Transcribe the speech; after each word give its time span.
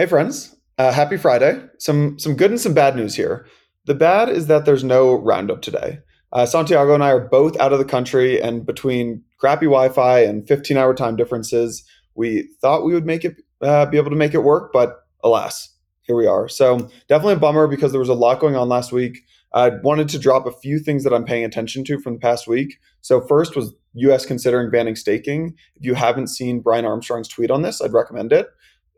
Hey, 0.00 0.06
friends. 0.06 0.56
Uh, 0.78 0.92
happy 0.92 1.18
Friday. 1.18 1.62
Some 1.78 2.18
some 2.18 2.34
good 2.34 2.50
and 2.50 2.58
some 2.58 2.72
bad 2.72 2.96
news 2.96 3.16
here. 3.16 3.46
The 3.84 3.94
bad 3.94 4.30
is 4.30 4.46
that 4.46 4.64
there's 4.64 4.82
no 4.82 5.16
roundup 5.16 5.60
today. 5.60 5.98
Uh, 6.32 6.46
Santiago 6.46 6.94
and 6.94 7.04
I 7.04 7.10
are 7.10 7.28
both 7.28 7.54
out 7.60 7.74
of 7.74 7.78
the 7.78 7.84
country, 7.84 8.40
and 8.40 8.64
between 8.64 9.22
crappy 9.36 9.66
Wi-Fi 9.66 10.20
and 10.20 10.48
15-hour 10.48 10.94
time 10.94 11.16
differences, 11.16 11.84
we 12.14 12.48
thought 12.62 12.86
we 12.86 12.94
would 12.94 13.04
make 13.04 13.26
it 13.26 13.42
uh, 13.60 13.84
be 13.84 13.98
able 13.98 14.08
to 14.08 14.16
make 14.16 14.32
it 14.32 14.38
work, 14.38 14.72
but 14.72 15.00
alas, 15.22 15.68
here 16.00 16.16
we 16.16 16.26
are. 16.26 16.48
So 16.48 16.88
definitely 17.06 17.34
a 17.34 17.40
bummer 17.40 17.66
because 17.66 17.92
there 17.92 18.00
was 18.00 18.08
a 18.08 18.14
lot 18.14 18.40
going 18.40 18.56
on 18.56 18.70
last 18.70 18.92
week. 18.92 19.18
I 19.52 19.68
wanted 19.82 20.08
to 20.08 20.18
drop 20.18 20.46
a 20.46 20.52
few 20.62 20.78
things 20.78 21.04
that 21.04 21.12
I'm 21.12 21.26
paying 21.26 21.44
attention 21.44 21.84
to 21.84 21.98
from 21.98 22.14
the 22.14 22.20
past 22.20 22.48
week. 22.48 22.78
So 23.02 23.20
first 23.20 23.54
was 23.54 23.74
U.S. 23.92 24.24
considering 24.24 24.70
banning 24.70 24.96
staking. 24.96 25.56
If 25.76 25.84
you 25.84 25.92
haven't 25.92 26.28
seen 26.28 26.60
Brian 26.60 26.86
Armstrong's 26.86 27.28
tweet 27.28 27.50
on 27.50 27.60
this, 27.60 27.82
I'd 27.82 27.92
recommend 27.92 28.32
it. 28.32 28.48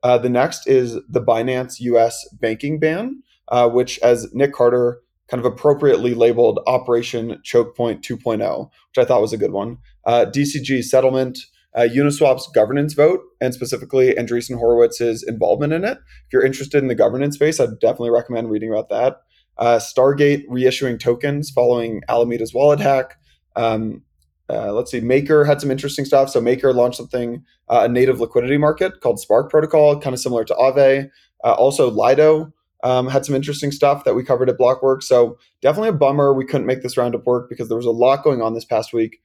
Uh, 0.03 0.19
the 0.19 0.29
next 0.29 0.67
is 0.67 0.99
the 1.09 1.23
Binance 1.23 1.81
US 1.81 2.29
banking 2.41 2.79
ban, 2.79 3.23
uh, 3.49 3.69
which, 3.69 3.99
as 4.01 4.33
Nick 4.33 4.53
Carter 4.53 5.01
kind 5.29 5.45
of 5.45 5.51
appropriately 5.51 6.15
labeled 6.15 6.61
Operation 6.67 7.41
Choke 7.43 7.77
Point 7.77 8.03
2.0, 8.03 8.71
which 8.91 8.99
I 8.99 9.07
thought 9.07 9.23
was 9.23 9.33
a 9.33 9.39
good 9.39 9.53
one. 9.53 9.79
Uh, 10.05 10.27
DCG 10.27 10.83
settlement, 10.83 11.39
uh, 11.75 11.89
Uniswap's 11.91 12.49
governance 12.49 12.93
vote, 12.93 13.21
and 13.41 13.55
specifically 13.55 14.15
Andreessen 14.15 14.61
Horowitz's 14.61 15.23
involvement 15.23 15.73
in 15.73 15.85
it. 15.85 15.99
If 16.27 16.33
you're 16.33 16.45
interested 16.45 16.83
in 16.83 16.89
the 16.89 16.95
governance 16.95 17.37
space, 17.37 17.61
I'd 17.61 17.81
definitely 17.81 18.11
recommend 18.11 18.51
reading 18.51 18.71
about 18.71 18.91
that. 18.91 19.23
Uh, 19.57 19.79
Stargate 19.79 20.47
reissuing 20.49 20.99
tokens 20.99 21.51
following 21.51 22.03
Alameda's 22.09 22.53
wallet 22.53 22.81
hack. 22.81 23.17
Um, 23.57 24.03
uh, 24.51 24.73
let's 24.73 24.91
see, 24.91 25.01
Maker 25.01 25.45
had 25.45 25.61
some 25.61 25.71
interesting 25.71 26.05
stuff. 26.05 26.31
So 26.31 26.41
Maker 26.41 26.73
launched 26.73 26.97
something, 26.97 27.45
uh, 27.69 27.83
a 27.85 27.89
native 27.89 28.21
liquidity 28.21 28.59
market 28.59 29.01
called 29.01 29.21
Spark 29.21 29.51
Protocol, 29.51 30.01
kind 30.01 30.15
of 30.15 30.21
similar 30.21 30.45
to 30.45 30.55
Aave. 30.55 31.09
Uh, 31.45 31.53
also, 31.53 31.91
Lido 31.91 32.53
um, 32.83 33.09
had 33.09 33.25
some 33.25 33.35
interesting 33.35 33.71
stuff 33.71 34.05
that 34.05 34.15
we 34.15 34.25
covered 34.25 34.49
at 34.49 34.59
Blockworks. 34.59 35.05
So 35.05 35.39
definitely 35.61 35.91
a 35.91 35.95
bummer 35.95 36.35
we 36.35 36.45
couldn't 36.45 36.67
make 36.67 36.83
this 36.83 36.97
roundup 36.97 37.27
work 37.27 37.49
because 37.49 37.69
there 37.69 37.77
was 37.77 37.87
a 37.87 37.91
lot 37.91 38.25
going 38.25 38.43
on 38.43 38.55
this 38.55 38.65
past 38.65 38.93
week. 38.93 39.21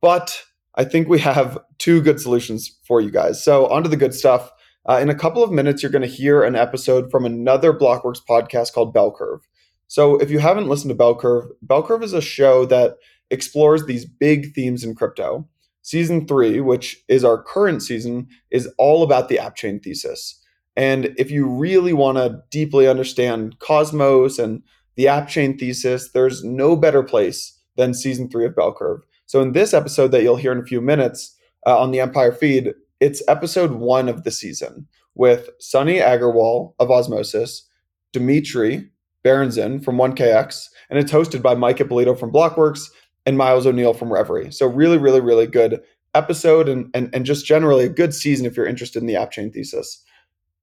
But 0.00 0.42
I 0.76 0.84
think 0.84 1.08
we 1.08 1.18
have 1.18 1.58
two 1.78 2.00
good 2.00 2.20
solutions 2.20 2.78
for 2.86 3.00
you 3.00 3.10
guys. 3.10 3.42
So 3.42 3.66
onto 3.66 3.88
the 3.88 3.96
good 3.96 4.14
stuff. 4.14 4.52
Uh, 4.88 4.98
in 5.02 5.10
a 5.10 5.14
couple 5.14 5.42
of 5.42 5.50
minutes, 5.50 5.82
you're 5.82 5.92
going 5.92 6.02
to 6.02 6.08
hear 6.08 6.42
an 6.42 6.56
episode 6.56 7.10
from 7.10 7.26
another 7.26 7.72
Blockworks 7.72 8.20
podcast 8.26 8.72
called 8.72 8.94
Bell 8.94 9.12
Curve. 9.12 9.40
So 9.88 10.16
if 10.16 10.30
you 10.30 10.38
haven't 10.38 10.68
listened 10.68 10.90
to 10.90 10.94
Bell 10.94 11.16
Curve, 11.16 11.46
Bell 11.62 11.82
Curve 11.82 12.02
is 12.02 12.12
a 12.12 12.22
show 12.22 12.64
that 12.66 12.96
explores 13.30 13.86
these 13.86 14.04
big 14.04 14.54
themes 14.54 14.84
in 14.84 14.94
crypto. 14.94 15.46
Season 15.82 16.26
three, 16.26 16.60
which 16.60 17.02
is 17.08 17.24
our 17.24 17.42
current 17.42 17.82
season, 17.82 18.28
is 18.50 18.68
all 18.78 19.02
about 19.02 19.28
the 19.28 19.38
app 19.38 19.56
chain 19.56 19.80
thesis. 19.80 20.38
And 20.76 21.14
if 21.16 21.30
you 21.30 21.48
really 21.48 21.92
want 21.92 22.18
to 22.18 22.40
deeply 22.50 22.86
understand 22.86 23.58
Cosmos 23.58 24.38
and 24.38 24.62
the 24.96 25.08
app 25.08 25.28
chain 25.28 25.56
thesis, 25.56 26.10
there's 26.12 26.44
no 26.44 26.76
better 26.76 27.02
place 27.02 27.58
than 27.76 27.94
season 27.94 28.28
three 28.28 28.46
of 28.46 28.54
Bell 28.54 28.74
Curve. 28.74 29.00
So, 29.26 29.40
in 29.40 29.52
this 29.52 29.74
episode 29.74 30.08
that 30.08 30.22
you'll 30.22 30.36
hear 30.36 30.52
in 30.52 30.58
a 30.58 30.64
few 30.64 30.80
minutes 30.80 31.36
uh, 31.66 31.78
on 31.78 31.90
the 31.90 32.00
Empire 32.00 32.32
feed, 32.32 32.74
it's 33.00 33.22
episode 33.28 33.72
one 33.72 34.08
of 34.08 34.24
the 34.24 34.30
season 34.30 34.86
with 35.14 35.50
Sunny 35.58 35.98
Aggarwal 35.98 36.74
of 36.78 36.90
Osmosis, 36.90 37.68
Dimitri 38.12 38.88
Berenzon 39.24 39.84
from 39.84 39.96
1KX, 39.96 40.68
and 40.90 40.98
it's 40.98 41.12
hosted 41.12 41.42
by 41.42 41.54
Mike 41.54 41.80
Ippolito 41.80 42.14
from 42.14 42.32
Blockworks 42.32 42.88
and 43.28 43.36
Miles 43.36 43.66
O'Neill 43.66 43.92
from 43.92 44.10
Reverie. 44.10 44.50
So 44.50 44.66
really, 44.66 44.96
really, 44.96 45.20
really 45.20 45.46
good 45.46 45.82
episode 46.14 46.66
and, 46.66 46.90
and, 46.94 47.10
and 47.12 47.26
just 47.26 47.44
generally 47.44 47.84
a 47.84 47.90
good 47.90 48.14
season 48.14 48.46
if 48.46 48.56
you're 48.56 48.66
interested 48.66 49.02
in 49.02 49.06
the 49.06 49.16
app 49.16 49.32
chain 49.32 49.52
thesis. 49.52 50.02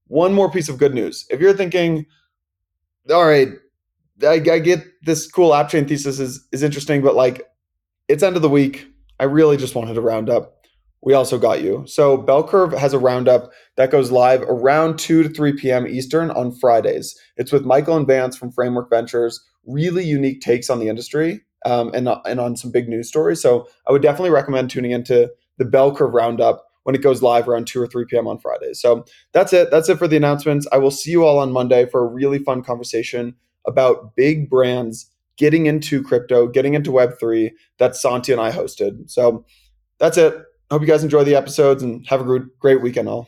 One 0.07 0.33
more 0.33 0.49
piece 0.49 0.67
of 0.67 0.79
good 0.79 0.95
news. 0.95 1.27
If 1.29 1.39
you're 1.39 1.53
thinking, 1.53 2.07
all 3.11 3.27
right, 3.27 3.49
I, 4.23 4.41
I 4.51 4.57
get 4.57 4.83
this 5.03 5.29
cool 5.29 5.53
app 5.53 5.69
chain 5.69 5.87
thesis 5.87 6.19
is, 6.19 6.43
is 6.51 6.63
interesting, 6.63 7.03
but 7.03 7.13
like 7.13 7.43
it's 8.07 8.23
end 8.23 8.35
of 8.35 8.41
the 8.41 8.49
week. 8.49 8.87
I 9.19 9.25
really 9.25 9.57
just 9.57 9.75
wanted 9.75 9.93
to 9.93 10.01
round 10.01 10.31
up. 10.31 10.65
We 11.03 11.13
also 11.13 11.37
got 11.37 11.61
you. 11.61 11.83
So 11.85 12.17
Bell 12.17 12.47
Curve 12.47 12.73
has 12.73 12.93
a 12.93 12.99
roundup 12.99 13.51
that 13.77 13.91
goes 13.91 14.09
live 14.09 14.41
around 14.41 14.97
2 14.97 15.21
to 15.21 15.29
3 15.29 15.53
p.m. 15.53 15.85
Eastern 15.85 16.31
on 16.31 16.51
Fridays. 16.51 17.15
It's 17.37 17.51
with 17.51 17.63
Michael 17.63 17.95
and 17.95 18.07
Vance 18.07 18.35
from 18.35 18.51
Framework 18.51 18.89
Ventures, 18.89 19.39
really 19.67 20.03
unique 20.03 20.41
takes 20.41 20.71
on 20.71 20.79
the 20.79 20.89
industry 20.89 21.41
um, 21.65 21.91
and, 21.93 22.07
and 22.25 22.39
on 22.39 22.55
some 22.55 22.71
big 22.71 22.87
news 22.87 23.07
stories. 23.07 23.41
So 23.41 23.67
I 23.87 23.91
would 23.91 24.01
definitely 24.01 24.29
recommend 24.29 24.69
tuning 24.69 24.91
into 24.91 25.31
the 25.57 25.65
Bell 25.65 25.93
Curve 25.93 26.13
Roundup 26.13 26.65
when 26.83 26.95
it 26.95 27.01
goes 27.01 27.21
live 27.21 27.49
around 27.49 27.65
2 27.65 27.81
or 27.81 27.87
3 27.87 28.05
p.m. 28.05 28.27
on 28.27 28.37
Fridays. 28.37 28.79
So 28.79 29.05
that's 29.33 29.51
it. 29.53 29.71
That's 29.71 29.89
it 29.89 29.97
for 29.97 30.07
the 30.07 30.15
announcements. 30.15 30.67
I 30.71 30.77
will 30.77 30.91
see 30.91 31.11
you 31.11 31.25
all 31.25 31.39
on 31.39 31.51
Monday 31.51 31.87
for 31.87 32.05
a 32.05 32.07
really 32.07 32.39
fun 32.39 32.63
conversation 32.63 33.35
about 33.65 34.15
big 34.15 34.49
brands 34.49 35.09
getting 35.37 35.65
into 35.65 36.03
crypto, 36.03 36.47
getting 36.47 36.75
into 36.75 36.91
Web3 36.91 37.51
that 37.79 37.95
Santi 37.95 38.31
and 38.31 38.39
I 38.39 38.51
hosted. 38.51 39.09
So 39.09 39.45
that's 39.99 40.17
it. 40.17 40.35
Hope 40.69 40.81
you 40.81 40.87
guys 40.87 41.03
enjoy 41.03 41.23
the 41.23 41.35
episodes 41.35 41.83
and 41.83 42.05
have 42.07 42.27
a 42.27 42.39
great 42.59 42.81
weekend 42.81 43.09
all. 43.09 43.27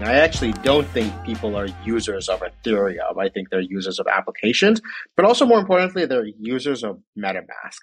I 0.00 0.14
actually 0.14 0.52
don't 0.52 0.86
think 0.88 1.12
people 1.24 1.56
are 1.56 1.66
users 1.84 2.28
of 2.28 2.40
Ethereum. 2.40 3.18
I 3.18 3.28
think 3.28 3.50
they're 3.50 3.60
users 3.60 3.98
of 3.98 4.06
applications, 4.06 4.80
but 5.16 5.24
also 5.24 5.44
more 5.44 5.58
importantly, 5.58 6.06
they're 6.06 6.26
users 6.38 6.84
of 6.84 7.00
MetaMask. 7.18 7.78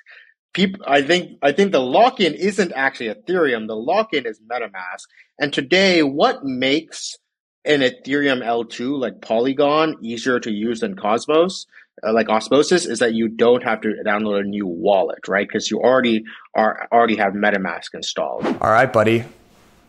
People, 0.53 0.85
I 0.87 1.01
think, 1.01 1.37
I 1.41 1.51
think 1.51 1.73
the 1.73 1.81
lock-in 1.81 2.33
isn't 2.33 2.71
actually 2.73 3.13
Ethereum. 3.13 3.67
The 3.67 3.75
lock-in 3.75 4.25
is 4.25 4.39
MetaMask. 4.49 5.03
And 5.39 5.51
today, 5.51 6.03
what 6.03 6.45
makes 6.45 7.17
an 7.65 7.81
Ethereum 7.81 8.41
L2 8.41 8.97
like 8.97 9.21
Polygon 9.21 9.97
easier 10.01 10.39
to 10.39 10.51
use 10.51 10.79
than 10.79 10.95
Cosmos, 10.95 11.65
uh, 12.01 12.13
like 12.13 12.29
Osmosis, 12.29 12.85
is 12.85 12.99
that 12.99 13.13
you 13.13 13.27
don't 13.27 13.63
have 13.63 13.81
to 13.81 13.93
download 14.05 14.39
a 14.39 14.43
new 14.43 14.65
wallet, 14.65 15.27
right? 15.27 15.45
Because 15.45 15.69
you 15.69 15.81
already 15.81 16.23
are 16.55 16.87
already 16.93 17.17
have 17.17 17.33
MetaMask 17.33 17.93
installed. 17.93 18.45
All 18.45 18.71
right, 18.71 18.91
buddy. 18.91 19.25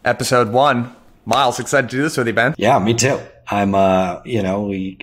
Episode 0.04 0.52
one 0.52 0.94
Miles, 1.26 1.60
excited 1.60 1.90
to 1.90 1.96
do 1.96 2.02
this 2.02 2.16
with 2.16 2.28
you, 2.28 2.32
Ben. 2.32 2.54
Yeah, 2.56 2.78
me 2.78 2.94
too. 2.94 3.20
I'm, 3.48 3.74
uh, 3.74 4.20
you 4.24 4.42
know, 4.42 4.62
we 4.62 4.98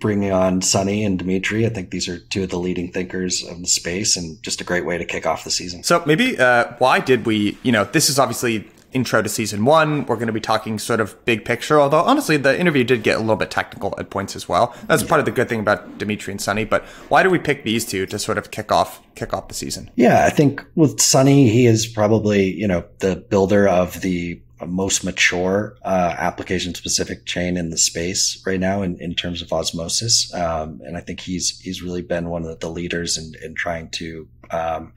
bringing 0.00 0.32
on 0.32 0.62
Sunny 0.62 1.04
and 1.04 1.18
Dimitri. 1.18 1.64
I 1.64 1.68
think 1.68 1.90
these 1.90 2.08
are 2.08 2.18
two 2.18 2.42
of 2.42 2.50
the 2.50 2.58
leading 2.58 2.90
thinkers 2.90 3.44
of 3.44 3.60
the 3.60 3.68
space 3.68 4.16
and 4.16 4.42
just 4.42 4.60
a 4.60 4.64
great 4.64 4.84
way 4.84 4.98
to 4.98 5.04
kick 5.04 5.26
off 5.26 5.44
the 5.44 5.50
season. 5.50 5.82
So 5.84 6.02
maybe, 6.06 6.38
uh, 6.38 6.72
why 6.78 7.00
did 7.00 7.26
we, 7.26 7.56
you 7.62 7.70
know, 7.70 7.84
this 7.84 8.08
is 8.08 8.18
obviously 8.18 8.68
intro 8.92 9.22
to 9.22 9.28
season 9.28 9.64
one. 9.64 10.04
We're 10.06 10.16
going 10.16 10.26
to 10.26 10.32
be 10.32 10.40
talking 10.40 10.78
sort 10.78 11.00
of 11.00 11.22
big 11.24 11.44
picture, 11.44 11.80
although 11.80 12.00
honestly, 12.00 12.36
the 12.36 12.58
interview 12.58 12.84
did 12.84 13.02
get 13.02 13.16
a 13.16 13.20
little 13.20 13.36
bit 13.36 13.50
technical 13.50 13.94
at 13.98 14.10
points 14.10 14.34
as 14.34 14.48
well. 14.48 14.74
That's 14.86 15.02
yeah. 15.02 15.08
part 15.08 15.20
of 15.20 15.26
the 15.26 15.30
good 15.30 15.48
thing 15.48 15.60
about 15.60 15.98
Dimitri 15.98 16.32
and 16.32 16.40
Sunny. 16.40 16.64
But 16.64 16.84
why 17.08 17.22
do 17.22 17.30
we 17.30 17.38
pick 17.38 17.64
these 17.64 17.84
two 17.84 18.06
to 18.06 18.18
sort 18.18 18.38
of 18.38 18.50
kick 18.50 18.72
off 18.72 19.00
kick 19.14 19.32
off 19.32 19.48
the 19.48 19.54
season? 19.54 19.90
Yeah, 19.94 20.24
I 20.24 20.30
think 20.30 20.64
with 20.74 21.00
Sunny, 21.00 21.48
he 21.48 21.66
is 21.66 21.86
probably 21.86 22.52
you 22.52 22.66
know 22.66 22.84
the 22.98 23.16
builder 23.16 23.68
of 23.68 24.00
the 24.00 24.40
most 24.66 25.04
mature 25.04 25.76
uh, 25.82 26.14
application 26.18 26.74
specific 26.74 27.26
chain 27.26 27.56
in 27.56 27.70
the 27.70 27.78
space 27.78 28.42
right 28.46 28.60
now 28.60 28.82
in, 28.82 29.00
in 29.00 29.14
terms 29.14 29.42
of 29.42 29.52
osmosis. 29.52 30.32
Um, 30.34 30.80
and 30.84 30.96
I 30.96 31.00
think 31.00 31.20
he's 31.20 31.58
he's 31.60 31.82
really 31.82 32.02
been 32.02 32.28
one 32.28 32.44
of 32.44 32.60
the 32.60 32.70
leaders 32.70 33.16
in, 33.16 33.32
in 33.42 33.54
trying 33.54 33.90
to 33.90 34.28
um, 34.50 34.92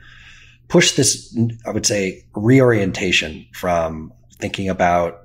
push 0.68 0.94
this, 0.94 1.38
I 1.66 1.72
would 1.72 1.86
say, 1.86 2.26
reorientation 2.36 3.48
from 3.54 4.14
thinking 4.40 4.70
about 4.70 5.22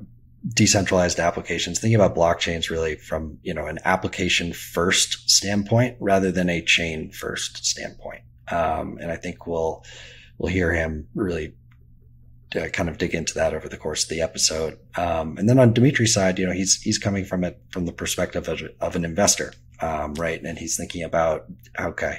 decentralized 0.54 1.18
applications, 1.18 1.80
thinking 1.80 1.96
about 1.96 2.14
blockchains 2.14 2.70
really 2.70 2.96
from 2.96 3.38
you 3.42 3.54
know 3.54 3.66
an 3.66 3.78
application 3.84 4.52
first 4.52 5.28
standpoint 5.30 5.96
rather 6.00 6.30
than 6.30 6.48
a 6.48 6.62
chain 6.62 7.10
first 7.10 7.64
standpoint. 7.64 8.22
Um, 8.50 8.98
and 9.00 9.10
I 9.10 9.16
think 9.16 9.46
we'll 9.46 9.84
we'll 10.38 10.52
hear 10.52 10.72
him 10.72 11.08
really 11.14 11.54
to 12.50 12.70
kind 12.70 12.88
of 12.88 12.98
dig 12.98 13.14
into 13.14 13.34
that 13.34 13.54
over 13.54 13.68
the 13.68 13.76
course 13.76 14.04
of 14.04 14.08
the 14.08 14.22
episode. 14.22 14.78
Um, 14.96 15.36
and 15.38 15.48
then 15.48 15.58
on 15.58 15.74
Dimitri's 15.74 16.14
side, 16.14 16.38
you 16.38 16.46
know, 16.46 16.52
he's 16.52 16.80
he's 16.80 16.98
coming 16.98 17.24
from 17.24 17.44
it 17.44 17.60
from 17.70 17.86
the 17.86 17.92
perspective 17.92 18.48
of, 18.48 18.62
of 18.80 18.96
an 18.96 19.04
investor, 19.04 19.52
um, 19.80 20.14
right? 20.14 20.42
And 20.42 20.58
he's 20.58 20.76
thinking 20.76 21.02
about 21.02 21.44
okay, 21.78 22.18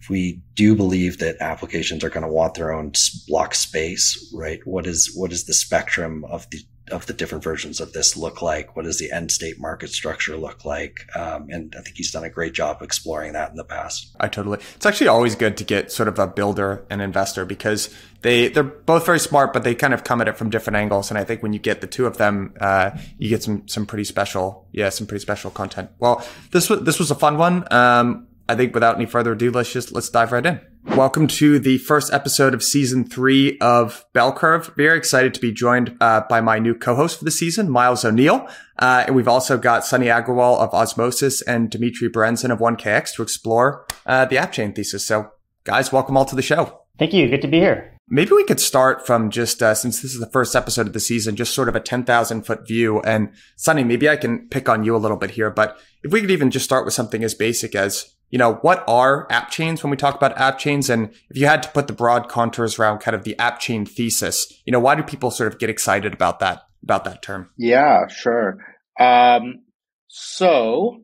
if 0.00 0.08
we 0.08 0.42
do 0.54 0.74
believe 0.74 1.18
that 1.18 1.36
applications 1.40 2.02
are 2.02 2.10
going 2.10 2.26
to 2.26 2.32
want 2.32 2.54
their 2.54 2.72
own 2.72 2.92
block 3.28 3.54
space, 3.54 4.32
right? 4.34 4.60
What 4.64 4.86
is 4.86 5.12
what 5.14 5.32
is 5.32 5.44
the 5.44 5.54
spectrum 5.54 6.24
of 6.24 6.48
the 6.50 6.58
of 6.90 7.06
the 7.06 7.12
different 7.12 7.44
versions 7.44 7.80
of 7.80 7.92
this 7.92 8.16
look 8.16 8.42
like? 8.42 8.76
What 8.76 8.84
does 8.84 8.98
the 8.98 9.10
end 9.12 9.30
state 9.30 9.58
market 9.58 9.90
structure 9.90 10.36
look 10.36 10.64
like? 10.64 11.06
Um, 11.14 11.48
and 11.50 11.74
I 11.78 11.82
think 11.82 11.96
he's 11.96 12.10
done 12.10 12.24
a 12.24 12.30
great 12.30 12.52
job 12.52 12.82
exploring 12.82 13.32
that 13.32 13.50
in 13.50 13.56
the 13.56 13.64
past. 13.64 14.14
I 14.20 14.28
totally. 14.28 14.58
It's 14.76 14.86
actually 14.86 15.08
always 15.08 15.34
good 15.34 15.56
to 15.58 15.64
get 15.64 15.92
sort 15.92 16.08
of 16.08 16.18
a 16.18 16.26
builder 16.26 16.84
and 16.90 17.00
investor 17.02 17.44
because 17.44 17.94
they 18.22 18.48
they're 18.48 18.62
both 18.62 19.06
very 19.06 19.20
smart, 19.20 19.52
but 19.52 19.64
they 19.64 19.74
kind 19.74 19.94
of 19.94 20.04
come 20.04 20.20
at 20.20 20.28
it 20.28 20.36
from 20.36 20.50
different 20.50 20.76
angles. 20.76 21.10
And 21.10 21.18
I 21.18 21.24
think 21.24 21.42
when 21.42 21.52
you 21.52 21.58
get 21.58 21.80
the 21.80 21.86
two 21.86 22.06
of 22.06 22.18
them, 22.18 22.54
uh, 22.60 22.90
you 23.18 23.28
get 23.28 23.42
some 23.42 23.66
some 23.68 23.86
pretty 23.86 24.04
special, 24.04 24.66
yeah, 24.72 24.88
some 24.88 25.06
pretty 25.06 25.22
special 25.22 25.50
content. 25.50 25.90
Well, 25.98 26.24
this 26.50 26.68
was 26.68 26.82
this 26.82 26.98
was 26.98 27.10
a 27.10 27.14
fun 27.14 27.38
one. 27.38 27.70
Um, 27.72 28.26
I 28.48 28.54
think 28.54 28.74
without 28.74 28.96
any 28.96 29.06
further 29.06 29.32
ado, 29.32 29.50
let's 29.50 29.72
just 29.72 29.92
let's 29.92 30.08
dive 30.08 30.32
right 30.32 30.44
in. 30.44 30.60
Welcome 30.96 31.28
to 31.28 31.58
the 31.58 31.78
first 31.78 32.12
episode 32.12 32.54
of 32.54 32.62
season 32.62 33.04
three 33.04 33.56
of 33.60 34.04
Bell 34.12 34.32
Curve. 34.32 34.72
Very 34.76 34.98
excited 34.98 35.32
to 35.34 35.40
be 35.40 35.52
joined 35.52 35.96
uh, 36.00 36.22
by 36.28 36.40
my 36.40 36.58
new 36.58 36.74
co-host 36.74 37.18
for 37.18 37.24
the 37.24 37.30
season, 37.30 37.70
Miles 37.70 38.04
O'Neill. 38.04 38.48
Uh, 38.78 39.04
and 39.06 39.14
we've 39.14 39.28
also 39.28 39.56
got 39.58 39.84
Sunny 39.84 40.06
Aggarwal 40.06 40.58
of 40.58 40.74
Osmosis 40.74 41.40
and 41.42 41.70
Dimitri 41.70 42.08
Berenzon 42.08 42.50
of 42.50 42.58
1KX 42.58 43.14
to 43.14 43.22
explore 43.22 43.86
uh, 44.06 44.24
the 44.24 44.38
app 44.38 44.50
chain 44.50 44.72
thesis. 44.72 45.06
So 45.06 45.30
guys, 45.64 45.92
welcome 45.92 46.16
all 46.16 46.24
to 46.24 46.34
the 46.36 46.42
show. 46.42 46.82
Thank 46.98 47.12
you. 47.12 47.28
Good 47.28 47.42
to 47.42 47.48
be 47.48 47.58
here. 47.58 47.94
Maybe 48.10 48.32
we 48.32 48.44
could 48.44 48.58
start 48.58 49.06
from 49.06 49.30
just, 49.30 49.62
uh, 49.62 49.74
since 49.74 50.00
this 50.00 50.14
is 50.14 50.20
the 50.20 50.30
first 50.30 50.56
episode 50.56 50.86
of 50.86 50.94
the 50.94 51.00
season, 51.00 51.36
just 51.36 51.54
sort 51.54 51.68
of 51.68 51.76
a 51.76 51.80
10,000 51.80 52.42
foot 52.42 52.66
view. 52.66 53.00
And 53.02 53.30
Sunny, 53.54 53.84
maybe 53.84 54.08
I 54.08 54.16
can 54.16 54.48
pick 54.48 54.68
on 54.68 54.82
you 54.82 54.96
a 54.96 54.98
little 54.98 55.18
bit 55.18 55.32
here, 55.32 55.50
but 55.50 55.78
if 56.02 56.10
we 56.10 56.22
could 56.22 56.30
even 56.30 56.50
just 56.50 56.64
start 56.64 56.86
with 56.86 56.94
something 56.94 57.22
as 57.22 57.34
basic 57.34 57.74
as 57.74 58.14
you 58.30 58.38
know, 58.38 58.54
what 58.56 58.84
are 58.86 59.26
app 59.30 59.50
chains 59.50 59.82
when 59.82 59.90
we 59.90 59.96
talk 59.96 60.14
about 60.14 60.36
app 60.38 60.58
chains? 60.58 60.90
And 60.90 61.10
if 61.30 61.36
you 61.36 61.46
had 61.46 61.62
to 61.62 61.70
put 61.70 61.86
the 61.86 61.92
broad 61.92 62.28
contours 62.28 62.78
around 62.78 62.98
kind 62.98 63.14
of 63.14 63.24
the 63.24 63.38
app 63.38 63.58
chain 63.58 63.86
thesis, 63.86 64.52
you 64.64 64.72
know, 64.72 64.80
why 64.80 64.94
do 64.94 65.02
people 65.02 65.30
sort 65.30 65.52
of 65.52 65.58
get 65.58 65.70
excited 65.70 66.12
about 66.12 66.40
that, 66.40 66.62
about 66.82 67.04
that 67.04 67.22
term? 67.22 67.50
Yeah, 67.56 68.06
sure. 68.08 68.58
Um, 69.00 69.62
so 70.08 71.02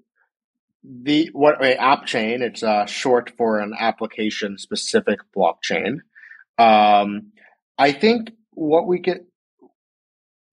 the, 0.82 1.31
what 1.32 1.65
app 1.65 2.06
chain, 2.06 2.43
it's 2.43 2.62
uh, 2.62 2.87
short 2.87 3.32
for 3.38 3.61
an 3.61 3.73
application 3.79 4.59
specific 4.59 5.21
blockchain. 5.37 5.99
Um, 6.59 7.32
I 7.79 7.93
think 7.93 8.31
what 8.50 8.87
we 8.87 8.99
get, 9.00 9.25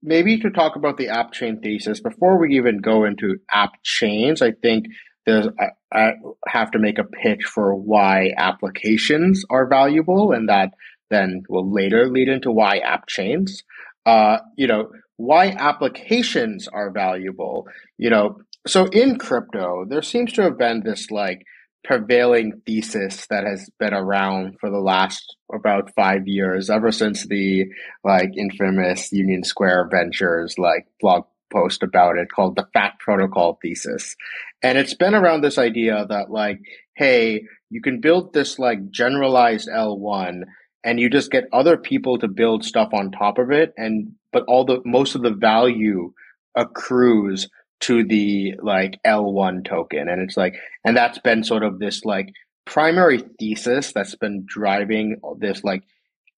maybe 0.01 0.39
to 0.39 0.49
talk 0.49 0.75
about 0.75 0.97
the 0.97 1.09
app 1.09 1.33
chain 1.33 1.59
thesis 1.61 1.99
before 1.99 2.39
we 2.39 2.55
even 2.55 2.79
go 2.79 3.03
into 3.03 3.37
app 3.51 3.71
chains, 3.83 4.41
I 4.41 4.51
think 4.51 4.87
there's 5.31 5.47
I, 5.59 5.67
I, 5.91 6.11
have 6.47 6.71
to 6.71 6.79
make 6.79 6.99
a 6.99 7.03
pitch 7.03 7.43
for 7.43 7.73
why 7.73 8.33
applications 8.37 9.45
are 9.49 9.67
valuable, 9.67 10.31
and 10.31 10.49
that 10.49 10.73
then 11.09 11.43
will 11.49 11.71
later 11.71 12.09
lead 12.09 12.27
into 12.27 12.51
why 12.51 12.77
app 12.77 13.07
chains. 13.07 13.63
Uh, 14.05 14.39
you 14.57 14.67
know 14.67 14.91
why 15.17 15.47
applications 15.47 16.67
are 16.67 16.91
valuable. 16.91 17.67
You 17.97 18.09
know, 18.09 18.41
so 18.67 18.85
in 18.87 19.17
crypto, 19.17 19.85
there 19.87 20.01
seems 20.01 20.33
to 20.33 20.41
have 20.43 20.57
been 20.57 20.81
this 20.83 21.11
like 21.11 21.45
prevailing 21.83 22.61
thesis 22.65 23.25
that 23.29 23.43
has 23.45 23.69
been 23.79 23.93
around 23.93 24.57
for 24.59 24.69
the 24.69 24.79
last 24.79 25.35
about 25.53 25.93
five 25.95 26.27
years, 26.27 26.69
ever 26.69 26.91
since 26.91 27.25
the 27.27 27.65
like 28.03 28.31
infamous 28.37 29.11
Union 29.11 29.43
Square 29.43 29.89
Ventures 29.91 30.55
like 30.57 30.87
blog 30.99 31.25
post 31.51 31.83
about 31.83 32.17
it 32.17 32.31
called 32.31 32.55
the 32.55 32.67
Fat 32.73 32.93
Protocol 32.99 33.59
thesis. 33.61 34.15
And 34.63 34.77
it's 34.77 34.93
been 34.93 35.15
around 35.15 35.41
this 35.41 35.57
idea 35.57 36.05
that 36.09 36.31
like, 36.31 36.59
hey, 36.95 37.43
you 37.69 37.81
can 37.81 38.01
build 38.01 38.33
this 38.33 38.59
like 38.59 38.91
generalized 38.91 39.69
L1 39.69 40.43
and 40.83 40.99
you 40.99 41.09
just 41.09 41.31
get 41.31 41.47
other 41.53 41.77
people 41.77 42.17
to 42.19 42.27
build 42.27 42.65
stuff 42.65 42.89
on 42.93 43.11
top 43.11 43.37
of 43.37 43.51
it 43.51 43.73
and 43.77 44.13
but 44.31 44.43
all 44.47 44.65
the 44.65 44.81
most 44.85 45.15
of 45.15 45.21
the 45.21 45.31
value 45.31 46.11
accrues 46.55 47.49
to 47.79 48.03
the 48.03 48.55
like 48.61 48.99
L1 49.05 49.65
token 49.65 50.07
and 50.07 50.21
it's 50.21 50.37
like 50.37 50.55
and 50.83 50.95
that's 50.95 51.19
been 51.19 51.43
sort 51.43 51.63
of 51.63 51.79
this 51.79 52.03
like 52.05 52.33
primary 52.65 53.23
thesis 53.39 53.91
that's 53.93 54.15
been 54.15 54.43
driving 54.45 55.19
this 55.39 55.63
like 55.63 55.83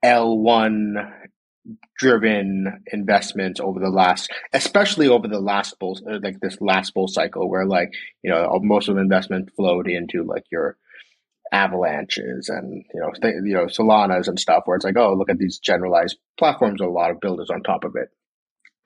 L1 0.03 1.11
driven 1.97 2.83
investments 2.91 3.59
over 3.59 3.79
the 3.79 3.89
last, 3.89 4.31
especially 4.51 5.07
over 5.07 5.27
the 5.27 5.39
last 5.39 5.77
bull, 5.79 5.97
like 6.21 6.39
this 6.39 6.59
last 6.59 6.93
bull 6.93 7.07
cycle, 7.07 7.49
where 7.49 7.65
like 7.65 7.93
you 8.23 8.29
know 8.29 8.59
most 8.61 8.89
of 8.89 8.95
the 8.95 9.01
investment 9.01 9.51
flowed 9.55 9.89
into 9.89 10.23
like 10.23 10.45
your 10.51 10.77
avalanches 11.51 12.49
and 12.49 12.83
you 12.93 12.99
know 12.99 13.11
th- 13.21 13.35
you 13.45 13.53
know 13.53 13.65
Solanas 13.65 14.27
and 14.27 14.39
stuff, 14.39 14.63
where 14.65 14.75
it's 14.75 14.85
like 14.85 14.97
oh 14.97 15.13
look 15.13 15.29
at 15.29 15.37
these 15.37 15.59
generalized 15.59 16.17
platforms, 16.37 16.81
a 16.81 16.85
lot 16.85 17.11
of 17.11 17.21
builders 17.21 17.49
on 17.49 17.63
top 17.63 17.83
of 17.83 17.95
it. 17.95 18.09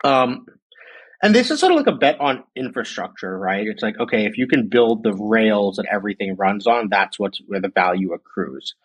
Um, 0.04 0.46
and 1.24 1.34
this 1.34 1.50
is 1.50 1.60
sort 1.60 1.72
of 1.72 1.78
like 1.78 1.88
a 1.88 1.98
bet 1.98 2.20
on 2.20 2.44
infrastructure, 2.56 3.38
right? 3.38 3.66
It's 3.66 3.82
like 3.82 4.00
okay, 4.00 4.26
if 4.26 4.38
you 4.38 4.48
can 4.48 4.70
build 4.70 5.04
the 5.04 5.14
rails 5.14 5.78
that 5.78 5.88
everything 5.92 6.36
runs 6.36 6.68
on, 6.68 6.90
that's 6.90 7.18
what's 7.18 7.42
where 7.48 7.62
the 7.62 7.72
value 7.74 8.14
accrues. 8.14 8.76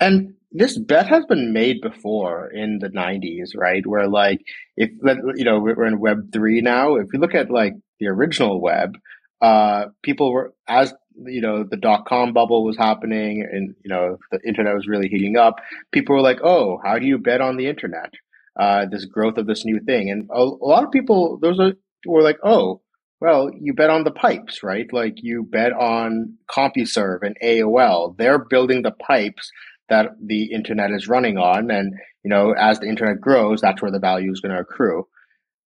And 0.00 0.34
this 0.52 0.78
bet 0.78 1.06
has 1.08 1.24
been 1.26 1.52
made 1.52 1.80
before 1.80 2.50
in 2.50 2.78
the 2.80 2.88
90s, 2.88 3.50
right? 3.56 3.86
Where 3.86 4.08
like 4.08 4.40
if 4.76 4.90
you 5.36 5.44
know 5.44 5.60
we're 5.60 5.84
in 5.86 6.00
Web 6.00 6.32
three 6.32 6.60
now. 6.60 6.96
If 6.96 7.08
you 7.12 7.20
look 7.20 7.34
at 7.34 7.50
like 7.50 7.74
the 8.00 8.08
original 8.08 8.60
web, 8.60 8.96
uh, 9.40 9.86
people 10.02 10.32
were 10.32 10.54
as 10.68 10.92
you 11.26 11.40
know 11.40 11.64
the 11.64 11.76
dot 11.76 12.06
com 12.06 12.32
bubble 12.32 12.64
was 12.64 12.76
happening 12.76 13.46
and 13.50 13.74
you 13.84 13.90
know 13.90 14.16
the 14.32 14.40
internet 14.46 14.74
was 14.74 14.88
really 14.88 15.08
heating 15.08 15.36
up. 15.36 15.56
People 15.92 16.16
were 16.16 16.22
like, 16.22 16.40
"Oh, 16.42 16.80
how 16.84 16.98
do 16.98 17.06
you 17.06 17.18
bet 17.18 17.40
on 17.40 17.56
the 17.56 17.66
internet? 17.68 18.12
Uh, 18.58 18.86
this 18.90 19.04
growth 19.04 19.38
of 19.38 19.46
this 19.46 19.64
new 19.64 19.80
thing." 19.80 20.10
And 20.10 20.28
a, 20.32 20.40
a 20.40 20.66
lot 20.66 20.84
of 20.84 20.90
people, 20.90 21.38
those 21.40 21.60
are 21.60 21.74
were 22.06 22.22
like, 22.22 22.38
"Oh." 22.42 22.80
Well, 23.22 23.50
you 23.60 23.74
bet 23.74 23.90
on 23.90 24.04
the 24.04 24.10
pipes, 24.10 24.62
right? 24.62 24.86
Like 24.94 25.16
you 25.22 25.42
bet 25.42 25.74
on 25.74 26.38
CompuServe 26.50 27.18
and 27.20 27.36
AOL. 27.44 28.16
They're 28.16 28.38
building 28.38 28.80
the 28.80 28.92
pipes 28.92 29.50
that 29.90 30.12
the 30.24 30.52
internet 30.52 30.90
is 30.92 31.08
running 31.08 31.36
on. 31.36 31.70
And, 31.70 31.94
you 32.24 32.30
know, 32.30 32.52
as 32.52 32.80
the 32.80 32.88
internet 32.88 33.20
grows, 33.20 33.60
that's 33.60 33.82
where 33.82 33.90
the 33.90 33.98
value 33.98 34.32
is 34.32 34.40
going 34.40 34.54
to 34.54 34.60
accrue. 34.60 35.06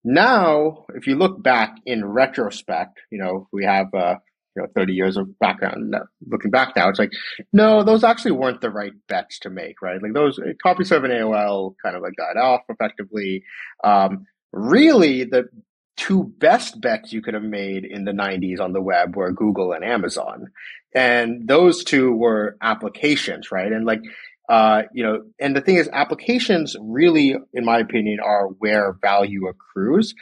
Now, 0.03 0.85
if 0.95 1.07
you 1.07 1.17
look 1.17 1.43
back 1.43 1.77
in 1.87 2.05
retrospect, 2.05 3.01
you 3.11 3.19
know, 3.19 3.49
we 3.53 3.65
have, 3.65 3.87
uh, 3.95 4.17
you 4.57 4.63
know, 4.63 4.69
30 4.75 4.93
years 4.93 5.17
of 5.17 5.39
background 5.39 5.95
looking 6.27 6.51
back 6.51 6.75
now, 6.77 6.89
it's 6.89 6.99
like, 6.99 7.13
no, 7.53 7.83
those 7.83 8.05
actually 8.05 8.33
weren't 8.33 8.61
the 8.61 8.71
right 8.71 8.93
bets 9.09 9.39
to 9.41 9.51
make, 9.51 9.81
right? 9.81 10.03
Like 10.03 10.13
those 10.13 10.39
CompuServe 10.65 11.05
and 11.05 11.13
AOL 11.13 11.75
kind 11.83 11.97
of 11.97 12.03
like 12.03 12.15
died 12.17 12.37
off 12.37 12.63
effectively. 12.69 13.45
Um, 13.83 14.27
really 14.53 15.25
the 15.25 15.49
two 15.97 16.25
best 16.39 16.81
bets 16.81 17.13
you 17.13 17.23
could 17.23 17.35
have 17.35 17.43
made 17.43 17.85
in 17.85 18.05
the 18.05 18.13
90s 18.13 18.61
on 18.61 18.73
the 18.73 18.83
web 18.83 19.17
were 19.17 19.33
Google 19.33 19.73
and 19.73 19.85
Amazon. 19.85 20.49
And 20.95 21.49
those 21.49 21.85
two 21.85 22.13
were 22.13 22.57
applications, 22.63 23.51
right? 23.51 23.73
And 23.73 23.85
like, 23.85 24.01
uh, 24.49 24.83
you 24.93 25.03
know, 25.03 25.23
and 25.41 25.57
the 25.57 25.61
thing 25.61 25.77
is, 25.77 25.89
applications 25.93 26.77
really, 26.81 27.35
in 27.53 27.65
my 27.65 27.79
opinion, 27.79 28.21
are 28.21 28.47
where 28.47 28.93
value 28.93 29.49
accrues. 29.49 30.15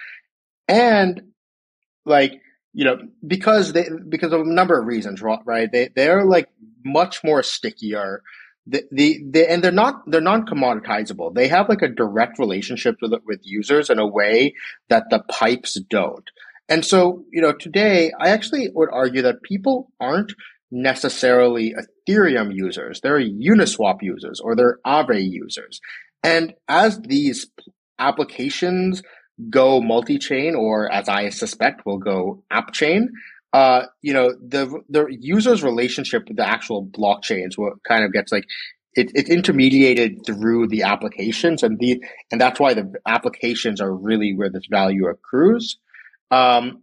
And 0.69 1.33
like, 2.07 2.41
you 2.73 2.85
know, 2.85 2.99
because 3.26 3.73
they, 3.73 3.87
because 4.09 4.33
of 4.33 4.41
a 4.41 4.45
number 4.45 4.79
of 4.79 4.87
reasons, 4.87 5.21
right? 5.21 5.71
They, 5.71 5.91
they're 5.95 6.25
like 6.25 6.49
much 6.85 7.23
more 7.23 7.43
stickier 7.43 8.23
the, 8.67 8.85
the, 8.93 9.21
the 9.29 9.50
and 9.50 9.62
they're 9.62 9.73
not 9.73 10.02
they're 10.07 10.21
non 10.21 10.47
commoditizable. 10.47 11.35
They 11.35 11.49
have 11.49 11.69
like 11.69 11.83
a 11.83 11.88
direct 11.88 12.38
relationship 12.38 12.97
with 13.02 13.12
with 13.26 13.41
users 13.43 13.91
in 13.91 13.99
a 13.99 14.07
way 14.07 14.55
that 14.88 15.11
the 15.11 15.21
pipes 15.21 15.75
don't. 15.75 16.29
And 16.69 16.85
so, 16.85 17.25
you 17.33 17.43
know, 17.43 17.52
today 17.52 18.12
I 18.19 18.29
actually 18.29 18.69
would 18.73 18.88
argue 18.93 19.23
that 19.23 19.43
people 19.43 19.91
aren't 20.00 20.33
necessarily 20.73 21.75
Ethereum 22.09 22.52
users. 22.52 23.00
They're 23.00 23.21
Uniswap 23.21 23.99
users 24.00 24.41
or 24.41 24.57
they're 24.57 24.79
Aave 24.85 25.31
users. 25.31 25.81
And 26.25 26.55
as 26.67 26.99
these 27.00 27.47
applications 27.99 29.02
go 29.50 29.81
multi-chain 29.81 30.55
or 30.55 30.91
as 30.91 31.09
I 31.09 31.29
suspect 31.29 31.85
will 31.85 31.99
go 31.99 32.43
app 32.50 32.73
chain, 32.73 33.11
uh, 33.52 33.83
you 34.00 34.14
know, 34.14 34.33
the 34.33 34.81
the 34.88 35.07
user's 35.21 35.62
relationship 35.62 36.23
with 36.26 36.38
the 36.38 36.49
actual 36.49 36.87
blockchains 36.87 37.52
what 37.57 37.75
kind 37.87 38.02
of 38.02 38.12
gets 38.12 38.33
like 38.33 38.45
it, 38.95 39.11
it's 39.14 39.29
intermediated 39.29 40.25
through 40.25 40.69
the 40.69 40.85
applications 40.85 41.62
and 41.62 41.79
the 41.79 42.02
and 42.31 42.41
that's 42.41 42.59
why 42.59 42.73
the 42.73 42.95
applications 43.07 43.81
are 43.81 43.93
really 43.93 44.35
where 44.35 44.49
this 44.49 44.67
value 44.71 45.07
accrues. 45.07 45.76
Um, 46.31 46.83